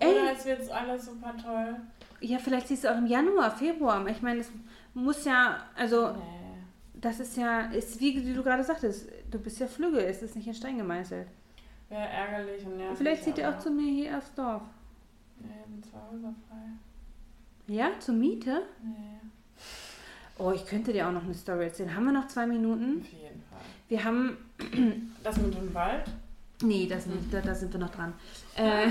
Ey. 0.00 0.12
Oder 0.12 0.32
es 0.32 0.46
wird 0.46 0.70
alles 0.70 1.04
super 1.06 1.34
toll. 1.36 1.76
Ja, 2.20 2.38
vielleicht 2.38 2.68
siehst 2.68 2.84
du 2.84 2.92
auch 2.94 2.96
im 2.98 3.06
Januar, 3.06 3.50
Februar. 3.50 4.06
Ich 4.08 4.22
meine, 4.22 4.40
es 4.40 4.50
muss 4.94 5.24
ja, 5.26 5.58
also 5.76 6.12
Nee. 6.12 6.22
Das 7.00 7.20
ist 7.20 7.36
ja, 7.36 7.62
ist 7.72 8.00
wie 8.00 8.32
du 8.34 8.42
gerade 8.42 8.64
sagtest, 8.64 9.08
du 9.30 9.38
bist 9.38 9.58
ja 9.60 9.66
Flügge, 9.66 10.04
es 10.04 10.22
ist 10.22 10.36
nicht 10.36 10.46
in 10.46 10.54
Stein 10.54 10.78
gemeißelt. 10.78 11.26
Wäre 11.88 12.02
ärgerlich 12.08 12.64
und 12.66 12.76
nervig. 12.76 12.98
Vielleicht 12.98 13.24
zieht 13.24 13.38
er 13.38 13.54
auch 13.54 13.58
zu 13.58 13.70
mir 13.70 13.90
hier 13.90 14.18
aufs 14.18 14.34
Dorf. 14.34 14.62
Nee, 15.40 15.48
sind 15.68 15.84
zwei 15.86 15.98
Häuser 16.12 16.34
frei. 16.48 17.72
Ja, 17.72 17.90
zur 17.98 18.14
Miete? 18.14 18.62
Nee, 18.82 19.18
Oh, 20.40 20.52
ich 20.52 20.64
könnte 20.66 20.92
dir 20.92 21.08
auch 21.08 21.12
noch 21.12 21.24
eine 21.24 21.34
Story 21.34 21.64
erzählen. 21.64 21.94
Haben 21.96 22.04
wir 22.04 22.12
noch 22.12 22.28
zwei 22.28 22.46
Minuten? 22.46 23.00
auf 23.00 23.12
jeden 23.12 23.42
Fall. 23.50 23.58
Wir 23.88 24.04
haben, 24.04 24.36
Das 25.24 25.36
mit 25.36 25.52
dem 25.54 25.74
Wald? 25.74 26.04
nee, 26.62 26.86
das 26.88 27.06
nicht, 27.06 27.32
da, 27.32 27.40
da 27.40 27.54
sind 27.54 27.72
wir 27.72 27.80
noch 27.80 27.90
dran. 27.90 28.12
Äh, 28.56 28.88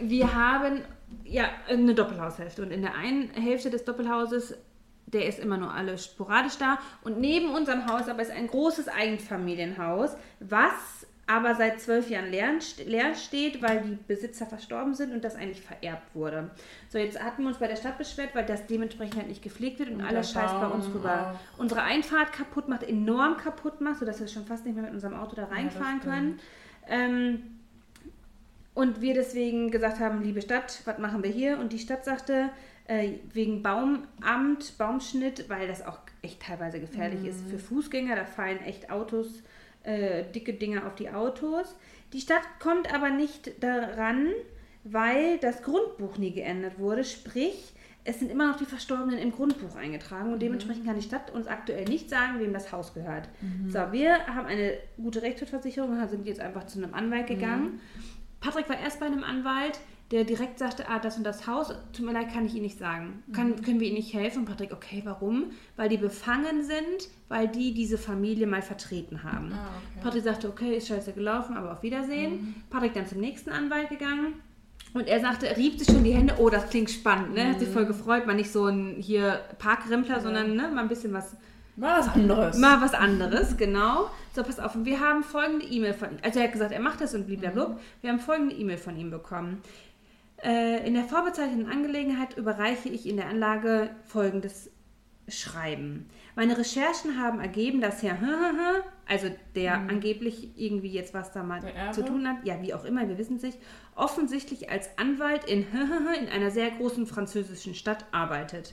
wir 0.00 0.34
haben 0.34 0.80
ja 1.24 1.44
eine 1.68 1.94
Doppelhaushälfte 1.94 2.62
und 2.62 2.70
in 2.72 2.82
der 2.82 2.94
einen 2.94 3.30
Hälfte 3.30 3.70
des 3.70 3.84
Doppelhauses 3.84 4.56
der 5.12 5.26
ist 5.26 5.38
immer 5.38 5.56
nur 5.56 5.72
alle 5.72 5.98
sporadisch 5.98 6.58
da. 6.58 6.78
Und 7.02 7.20
neben 7.20 7.50
unserem 7.50 7.86
Haus 7.86 8.08
aber 8.08 8.22
ist 8.22 8.30
ein 8.30 8.46
großes 8.46 8.88
Eigenfamilienhaus, 8.88 10.10
was 10.40 11.06
aber 11.30 11.54
seit 11.54 11.80
zwölf 11.80 12.10
Jahren 12.10 12.28
leer, 12.28 13.14
steht, 13.14 13.62
weil 13.62 13.82
die 13.82 13.98
Besitzer 14.08 14.46
verstorben 14.46 14.94
sind 14.94 15.12
und 15.12 15.22
das 15.22 15.36
eigentlich 15.36 15.60
vererbt 15.60 16.12
wurde. 16.12 16.50
So, 16.88 16.98
jetzt 16.98 17.22
hatten 17.22 17.42
wir 17.42 17.48
uns 17.48 17.58
bei 17.58 17.68
der 17.68 17.76
Stadt 17.76 17.98
beschwert, 17.98 18.34
weil 18.34 18.44
das 18.44 18.66
dementsprechend 18.66 19.16
halt 19.16 19.28
nicht 19.28 19.40
gepflegt 19.42 19.78
wird 19.78 19.90
und, 19.90 20.00
Und 20.00 20.06
alles 20.06 20.32
Scheiß 20.32 20.50
bei 20.50 20.66
uns 20.66 20.86
rüber. 20.86 21.38
Unsere 21.56 21.82
Einfahrt 21.82 22.32
kaputt 22.32 22.68
macht, 22.68 22.82
enorm 22.82 23.36
kaputt 23.36 23.80
macht, 23.80 24.00
sodass 24.00 24.18
wir 24.18 24.26
schon 24.26 24.44
fast 24.44 24.66
nicht 24.66 24.74
mehr 24.74 24.82
mit 24.82 24.92
unserem 24.92 25.14
Auto 25.14 25.36
da 25.36 25.44
reinfahren 25.44 26.00
das 26.02 26.04
können. 26.04 26.40
Ähm, 26.88 27.59
und 28.74 29.00
wir 29.00 29.14
deswegen 29.14 29.70
gesagt 29.70 30.00
haben, 30.00 30.22
liebe 30.22 30.42
Stadt, 30.42 30.82
was 30.84 30.98
machen 30.98 31.22
wir 31.22 31.30
hier? 31.30 31.58
Und 31.58 31.72
die 31.72 31.78
Stadt 31.78 32.04
sagte, 32.04 32.50
äh, 32.86 33.12
wegen 33.32 33.62
Baumamt, 33.62 34.76
Baumschnitt, 34.78 35.48
weil 35.48 35.68
das 35.68 35.84
auch 35.84 35.98
echt 36.22 36.42
teilweise 36.42 36.80
gefährlich 36.80 37.24
ist 37.24 37.48
für 37.48 37.58
Fußgänger, 37.58 38.16
da 38.16 38.24
fallen 38.24 38.60
echt 38.60 38.90
Autos, 38.90 39.42
äh, 39.82 40.24
dicke 40.34 40.54
Dinger 40.54 40.86
auf 40.86 40.94
die 40.94 41.10
Autos. 41.10 41.74
Die 42.12 42.20
Stadt 42.20 42.42
kommt 42.58 42.92
aber 42.92 43.10
nicht 43.10 43.62
daran, 43.62 44.28
weil 44.84 45.38
das 45.38 45.62
Grundbuch 45.62 46.18
nie 46.18 46.32
geändert 46.32 46.78
wurde, 46.78 47.04
sprich, 47.04 47.74
es 48.02 48.18
sind 48.18 48.30
immer 48.30 48.48
noch 48.48 48.56
die 48.56 48.64
Verstorbenen 48.64 49.18
im 49.18 49.30
Grundbuch 49.30 49.76
eingetragen 49.76 50.32
und 50.32 50.40
dementsprechend 50.40 50.86
kann 50.86 50.96
die 50.96 51.02
Stadt 51.02 51.30
uns 51.30 51.46
aktuell 51.46 51.84
nicht 51.84 52.08
sagen, 52.08 52.40
wem 52.40 52.52
das 52.52 52.72
Haus 52.72 52.94
gehört. 52.94 53.28
So, 53.68 53.92
wir 53.92 54.26
haben 54.26 54.46
eine 54.46 54.78
gute 54.96 55.22
Rechtsschutzversicherung 55.22 55.90
und 55.90 56.08
sind 56.08 56.26
jetzt 56.26 56.40
einfach 56.40 56.66
zu 56.66 56.82
einem 56.82 56.94
Anwalt 56.94 57.26
gegangen. 57.26 57.80
Patrick 58.40 58.68
war 58.68 58.78
erst 58.78 59.00
bei 59.00 59.06
einem 59.06 59.24
Anwalt, 59.24 59.80
der 60.10 60.24
direkt 60.24 60.58
sagte, 60.58 60.88
ah, 60.88 60.98
das 60.98 61.16
und 61.16 61.24
das 61.24 61.46
Haus, 61.46 61.72
tut 61.92 62.04
mir 62.04 62.12
leid, 62.12 62.32
kann 62.32 62.44
ich 62.44 62.54
Ihnen 62.54 62.64
nicht 62.64 62.78
sagen. 62.78 63.22
Kann, 63.32 63.62
Können 63.62 63.78
wir 63.78 63.86
Ihnen 63.86 63.96
nicht 63.96 64.12
helfen? 64.12 64.40
Und 64.40 64.44
Patrick, 64.46 64.72
okay, 64.72 65.02
warum? 65.04 65.52
Weil 65.76 65.88
die 65.88 65.98
befangen 65.98 66.64
sind, 66.64 67.08
weil 67.28 67.46
die 67.46 67.72
diese 67.74 67.96
Familie 67.96 68.48
mal 68.48 68.62
vertreten 68.62 69.22
haben. 69.22 69.52
Ah, 69.52 69.68
okay. 69.68 70.00
Patrick 70.02 70.24
sagte, 70.24 70.48
okay, 70.48 70.76
ist 70.76 70.88
scheiße 70.88 71.12
gelaufen, 71.12 71.56
aber 71.56 71.72
auf 71.72 71.82
Wiedersehen. 71.82 72.56
Patrick 72.70 72.94
dann 72.94 73.06
zum 73.06 73.20
nächsten 73.20 73.50
Anwalt 73.50 73.88
gegangen. 73.88 74.34
Und 74.92 75.06
er 75.06 75.20
sagte, 75.20 75.46
er 75.46 75.56
rieb 75.56 75.78
sich 75.78 75.86
schon 75.86 76.02
die 76.02 76.12
Hände, 76.12 76.34
oh, 76.38 76.50
das 76.50 76.68
klingt 76.68 76.90
spannend, 76.90 77.34
ne? 77.34 77.50
Hat 77.50 77.60
sich 77.60 77.68
voll 77.68 77.86
gefreut, 77.86 78.26
mal 78.26 78.34
nicht 78.34 78.50
so 78.50 78.66
ein 78.66 78.96
hier 78.98 79.40
Parkrempler, 79.58 80.18
sondern 80.18 80.56
ne, 80.56 80.68
mal 80.74 80.80
ein 80.80 80.88
bisschen 80.88 81.12
was 81.12 81.36
Mal 81.80 82.00
was 82.00 82.08
anderes. 82.08 82.58
Mal 82.58 82.80
was 82.82 82.92
anderes, 82.92 83.56
genau. 83.56 84.10
So, 84.34 84.42
pass 84.42 84.60
auf. 84.60 84.72
Wir 84.84 85.00
haben 85.00 85.22
folgende 85.22 85.64
E-Mail 85.64 85.94
von 85.94 86.10
ihm. 86.10 86.18
Also 86.22 86.38
er 86.38 86.44
hat 86.44 86.52
gesagt, 86.52 86.72
er 86.72 86.80
macht 86.80 87.00
das 87.00 87.14
und 87.14 87.26
blablabla. 87.26 87.78
Wir 88.02 88.10
haben 88.10 88.20
folgende 88.20 88.54
E-Mail 88.54 88.76
von 88.76 88.98
ihm 88.98 89.10
bekommen. 89.10 89.62
Äh, 90.42 90.86
in 90.86 90.92
der 90.92 91.04
vorbezeichneten 91.04 91.72
Angelegenheit 91.72 92.36
überreiche 92.36 92.90
ich 92.90 93.08
in 93.08 93.16
der 93.16 93.28
Anlage 93.28 93.88
folgendes 94.04 94.70
schreiben. 95.26 96.10
Meine 96.40 96.56
Recherchen 96.56 97.20
haben 97.20 97.38
ergeben, 97.38 97.82
dass 97.82 98.02
Herr 98.02 98.18
also 99.06 99.26
der 99.54 99.74
angeblich 99.74 100.48
irgendwie 100.56 100.88
jetzt 100.88 101.12
was 101.12 101.32
da 101.32 101.42
mal 101.42 101.60
zu 101.92 102.02
tun 102.02 102.26
hat, 102.26 102.36
ja, 102.44 102.62
wie 102.62 102.72
auch 102.72 102.86
immer, 102.86 103.06
wir 103.06 103.18
wissen 103.18 103.36
es 103.36 103.42
nicht, 103.42 103.58
offensichtlich 103.94 104.70
als 104.70 104.88
Anwalt 104.96 105.44
in 105.44 105.66
in 106.18 106.28
einer 106.28 106.50
sehr 106.50 106.70
großen 106.70 107.06
französischen 107.06 107.74
Stadt 107.74 108.06
arbeitet. 108.10 108.72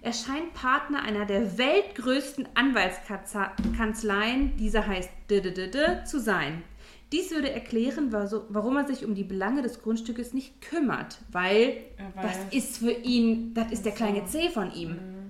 Er 0.00 0.12
scheint 0.12 0.54
Partner 0.54 1.02
einer 1.02 1.24
der 1.24 1.58
weltgrößten 1.58 2.50
Anwaltskanzleien, 2.54 4.56
diese 4.56 4.86
heißt 4.86 5.10
zu 6.06 6.20
sein. 6.20 6.62
Dies 7.10 7.32
würde 7.32 7.50
erklären, 7.50 8.12
warum 8.12 8.76
er 8.76 8.86
sich 8.86 9.04
um 9.04 9.16
die 9.16 9.24
Belange 9.24 9.62
des 9.62 9.82
Grundstückes 9.82 10.34
nicht 10.34 10.60
kümmert, 10.60 11.18
weil 11.32 11.78
das 12.14 12.38
ist 12.52 12.78
für 12.78 12.92
ihn, 12.92 13.54
das 13.54 13.72
ist 13.72 13.84
der 13.84 13.92
kleine. 13.92 14.24
C 14.26 14.50
von 14.50 14.72
ihm. 14.72 15.21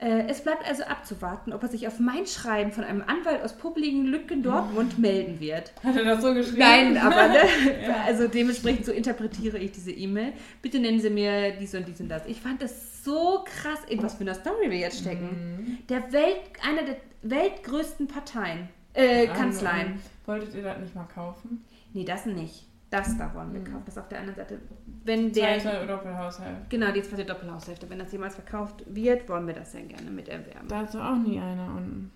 Mhm. 0.00 0.06
Äh, 0.06 0.26
es 0.28 0.42
bleibt 0.42 0.66
also 0.68 0.84
abzuwarten, 0.84 1.52
ob 1.52 1.62
er 1.62 1.68
sich 1.68 1.86
auf 1.86 1.98
mein 1.98 2.26
Schreiben 2.26 2.72
von 2.72 2.84
einem 2.84 3.02
Anwalt 3.02 3.42
aus 3.42 3.56
publigen 3.56 4.04
Lücken 4.06 4.42
Dortmund 4.42 4.98
melden 4.98 5.40
wird. 5.40 5.72
Hat 5.82 5.96
er 5.96 6.04
das 6.04 6.22
so 6.22 6.34
geschrieben? 6.34 6.58
Nein, 6.58 6.98
aber 6.98 7.28
ne? 7.28 7.38
Ja. 7.86 8.04
also 8.06 8.28
dementsprechend 8.28 8.86
so 8.86 8.92
interpretiere 8.92 9.58
ich 9.58 9.72
diese 9.72 9.92
E-Mail. 9.92 10.32
Bitte 10.62 10.78
nennen 10.78 11.00
Sie 11.00 11.10
mir 11.10 11.52
dies 11.52 11.74
und 11.74 11.86
dies 11.86 12.00
und 12.00 12.08
das. 12.08 12.26
Ich 12.26 12.40
fand 12.40 12.62
das 12.62 13.04
so 13.04 13.44
krass, 13.44 13.80
in 13.88 14.02
was 14.02 14.14
für 14.14 14.22
einer 14.22 14.34
Story 14.34 14.70
wir 14.70 14.78
jetzt 14.78 15.00
stecken. 15.00 15.56
Mhm. 15.58 15.78
Der 15.88 16.12
Welt, 16.12 16.40
einer 16.66 16.82
der 16.82 16.96
weltgrößten 17.22 18.08
Parteien, 18.08 18.68
äh, 18.94 19.26
Kanzleien. 19.26 20.00
Wolltet 20.26 20.54
ihr 20.54 20.62
das 20.62 20.78
nicht 20.78 20.94
mal 20.94 21.08
kaufen? 21.14 21.64
Nee, 21.92 22.04
das 22.04 22.26
nicht. 22.26 22.66
Das 22.94 23.16
da 23.18 23.34
wollen 23.34 23.52
wir 23.52 23.60
Mhm. 23.60 23.64
kaufen. 23.64 23.82
Das 23.86 23.98
auf 23.98 24.08
der 24.08 24.20
anderen 24.20 24.36
Seite. 24.36 24.60
Wenn 25.04 25.32
der. 25.32 25.58
Zweite 25.58 25.86
Doppelhaushalt. 25.86 26.70
Genau, 26.70 26.92
die 26.92 27.02
zweite 27.02 27.24
Doppelhaushälfte. 27.24 27.90
Wenn 27.90 27.98
das 27.98 28.12
jemals 28.12 28.34
verkauft 28.36 28.84
wird, 28.86 29.28
wollen 29.28 29.46
wir 29.46 29.54
das 29.54 29.72
sehr 29.72 29.82
gerne 29.82 30.10
mit 30.10 30.28
erwerben. 30.28 30.68
Da 30.68 30.82
ist 30.82 30.94
auch 30.96 31.16
nie 31.16 31.38
einer 31.40 31.66
unten. 31.76 32.10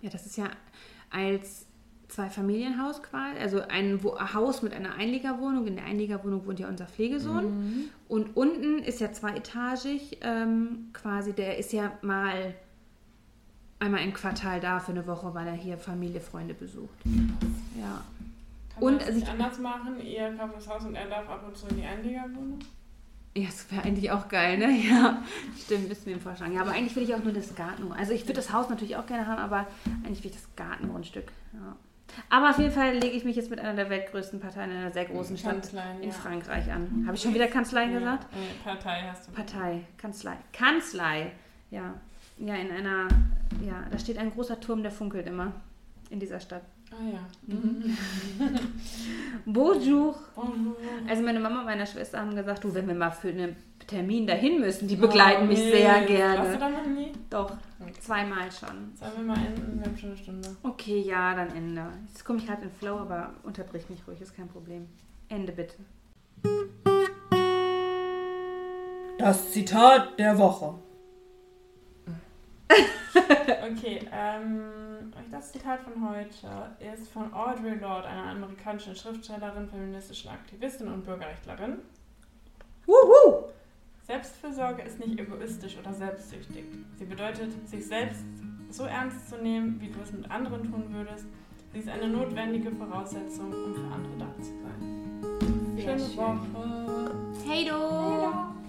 Ja, 0.00 0.10
das 0.10 0.26
ist 0.26 0.36
ja 0.36 0.46
als 1.10 1.66
Zwei-Familienhaus 2.08 3.02
quasi, 3.02 3.38
also 3.40 3.62
ein 3.62 3.98
Haus 4.34 4.62
mit 4.62 4.72
einer 4.74 4.94
Einliegerwohnung. 4.94 5.66
In 5.66 5.76
der 5.76 5.84
Einliegerwohnung 5.86 6.46
wohnt 6.46 6.60
ja 6.60 6.68
unser 6.68 6.86
Pflegesohn. 6.86 7.44
Mhm. 7.44 7.84
Und 8.08 8.36
unten 8.36 8.78
ist 8.80 9.00
ja 9.00 9.10
zweietagig 9.12 10.18
ähm, 10.20 10.90
quasi, 10.92 11.32
der 11.32 11.56
ist 11.58 11.72
ja 11.72 11.92
mal 12.02 12.54
einmal 13.80 14.02
im 14.04 14.12
Quartal 14.12 14.60
da 14.60 14.80
für 14.80 14.92
eine 14.92 15.06
Woche, 15.06 15.34
weil 15.34 15.46
er 15.46 15.54
hier 15.54 15.78
Familie, 15.78 16.20
Freunde 16.20 16.54
besucht. 16.54 16.94
Ja. 17.78 18.02
Kann 18.74 18.82
Und 18.82 18.96
man 18.96 18.98
das 18.98 19.08
also 19.08 19.26
anders 19.26 19.58
machen? 19.58 20.00
Ihr 20.00 20.32
kauft 20.36 20.56
das 20.56 20.68
Haus 20.68 20.84
und 20.84 20.94
er 20.94 21.06
darf 21.06 21.28
ab 21.28 21.44
und 21.46 21.56
zu 21.56 21.66
in 21.68 21.76
die 21.76 21.84
Einliegerwohnung? 21.84 22.58
Ja, 23.36 23.46
das 23.46 23.70
wäre 23.72 23.82
eigentlich 23.82 24.10
auch 24.10 24.28
geil, 24.28 24.58
ne? 24.58 24.70
Ja, 24.88 25.22
stimmt, 25.58 25.88
müssen 25.88 26.06
wir 26.06 26.14
ihm 26.14 26.20
vorschlagen. 26.20 26.54
Ja, 26.54 26.60
aber 26.60 26.72
eigentlich 26.72 26.94
will 26.94 27.02
ich 27.02 27.14
auch 27.14 27.22
nur 27.22 27.32
das 27.32 27.54
Garten. 27.54 27.90
Also 27.92 28.12
ich 28.12 28.22
würde 28.24 28.34
das 28.34 28.52
Haus 28.52 28.68
natürlich 28.68 28.96
auch 28.96 29.06
gerne 29.06 29.26
haben, 29.26 29.38
aber 29.40 29.66
eigentlich 30.04 30.22
will 30.22 30.30
ich 30.30 30.36
das 30.36 30.48
Gartengrundstück. 30.56 31.32
Ja. 31.52 31.76
Aber 32.30 32.50
auf 32.50 32.58
jeden 32.58 32.70
Fall 32.70 32.94
lege 32.94 33.16
ich 33.16 33.24
mich 33.24 33.34
jetzt 33.34 33.50
mit 33.50 33.58
einer 33.58 33.74
der 33.74 33.90
weltgrößten 33.90 34.38
Parteien 34.38 34.70
in 34.70 34.76
einer 34.76 34.92
sehr 34.92 35.06
großen 35.06 35.36
Stadt 35.36 35.72
in 36.00 36.08
ja. 36.08 36.14
Frankreich 36.14 36.70
an. 36.70 37.04
Habe 37.06 37.16
ich 37.16 37.22
schon 37.22 37.34
wieder 37.34 37.48
Kanzlei 37.48 37.86
Ja, 37.86 37.98
gesagt? 37.98 38.26
äh, 38.34 38.62
Partei 38.64 39.02
hast 39.10 39.26
du. 39.26 39.32
Partei, 39.32 39.80
Kanzlei. 39.96 40.36
Kanzlei, 40.52 41.32
ja. 41.70 41.94
Ja, 42.38 42.54
in 42.54 42.70
einer, 42.70 43.08
ja, 43.64 43.84
da 43.90 43.98
steht 43.98 44.18
ein 44.18 44.32
großer 44.32 44.60
Turm, 44.60 44.82
der 44.82 44.92
funkelt 44.92 45.26
immer 45.26 45.52
in 46.10 46.20
dieser 46.20 46.40
Stadt. 46.40 46.62
Ah 46.96 47.04
ja. 47.12 47.20
Mhm. 47.46 47.96
Bonjour. 49.46 50.14
Bonjour. 50.36 50.76
Also 51.08 51.22
meine 51.22 51.40
Mama 51.40 51.60
und 51.60 51.64
meine 51.66 51.86
Schwester 51.86 52.20
haben 52.20 52.34
gesagt, 52.36 52.62
du, 52.62 52.72
wenn 52.72 52.86
wir 52.86 52.94
mal 52.94 53.10
für 53.10 53.28
einen 53.30 53.56
Termin 53.86 54.26
dahin 54.26 54.60
müssen, 54.60 54.86
die 54.86 54.96
begleiten 54.96 55.42
Oh, 55.44 55.46
mich 55.46 55.58
nee. 55.58 55.72
sehr 55.72 55.88
Warst 55.94 56.08
du 56.08 56.14
gerne. 56.14 56.58
da 56.58 56.70
noch 56.70 56.86
nie? 56.86 57.12
Doch, 57.30 57.56
Okay. 57.80 57.92
zweimal 58.00 58.50
schon. 58.52 58.92
Sollen 58.94 59.12
wir 59.16 59.24
mal 59.24 59.36
enden? 59.44 59.78
Wir 59.78 59.86
haben 59.86 59.98
schon 59.98 60.10
eine 60.10 60.18
Stunde. 60.18 60.56
Okay, 60.62 61.00
ja, 61.00 61.34
dann 61.34 61.54
Ende. 61.54 61.84
Jetzt 62.06 62.24
komme 62.24 62.38
ich 62.38 62.46
gerade 62.46 62.62
in 62.62 62.70
Flow, 62.70 62.96
aber 62.98 63.34
unterbrich 63.42 63.90
mich 63.90 64.00
ruhig, 64.06 64.20
ist 64.20 64.34
kein 64.36 64.48
Problem. 64.48 64.86
Ende 65.28 65.52
bitte. 65.52 65.74
Das 69.18 69.50
Zitat 69.52 70.18
der 70.18 70.38
Woche. 70.38 70.74
Okay, 73.70 74.00
ähm, 74.12 74.93
das 75.30 75.52
Zitat 75.52 75.80
von 75.80 76.08
heute 76.08 76.76
ist 76.92 77.10
von 77.10 77.32
Audre 77.32 77.74
Lorde, 77.74 78.08
einer 78.08 78.30
amerikanischen 78.30 78.94
Schriftstellerin, 78.94 79.68
feministischen 79.68 80.30
Aktivistin 80.30 80.88
und 80.88 81.04
Bürgerrechtlerin. 81.04 81.78
Wuhu! 82.86 83.44
Selbstfürsorge 84.06 84.82
ist 84.82 85.00
nicht 85.00 85.18
egoistisch 85.18 85.78
oder 85.78 85.92
selbstsüchtig. 85.92 86.64
Sie 86.98 87.04
bedeutet, 87.04 87.52
sich 87.68 87.86
selbst 87.86 88.24
so 88.70 88.84
ernst 88.84 89.30
zu 89.30 89.38
nehmen, 89.38 89.80
wie 89.80 89.88
du 89.88 90.00
es 90.00 90.12
mit 90.12 90.30
anderen 90.30 90.70
tun 90.70 90.84
würdest. 90.92 91.26
Sie 91.72 91.78
ist 91.78 91.88
eine 91.88 92.08
notwendige 92.08 92.70
Voraussetzung, 92.70 93.52
um 93.52 93.74
für 93.74 93.94
andere 93.94 94.18
da 94.18 94.42
zu 94.42 94.50
sein. 94.62 95.76
Sehr 95.76 95.98
Schöne 95.98 96.10
schön. 96.10 96.16
Woche. 96.16 97.14
Hey 97.46 97.64
du! 97.64 98.63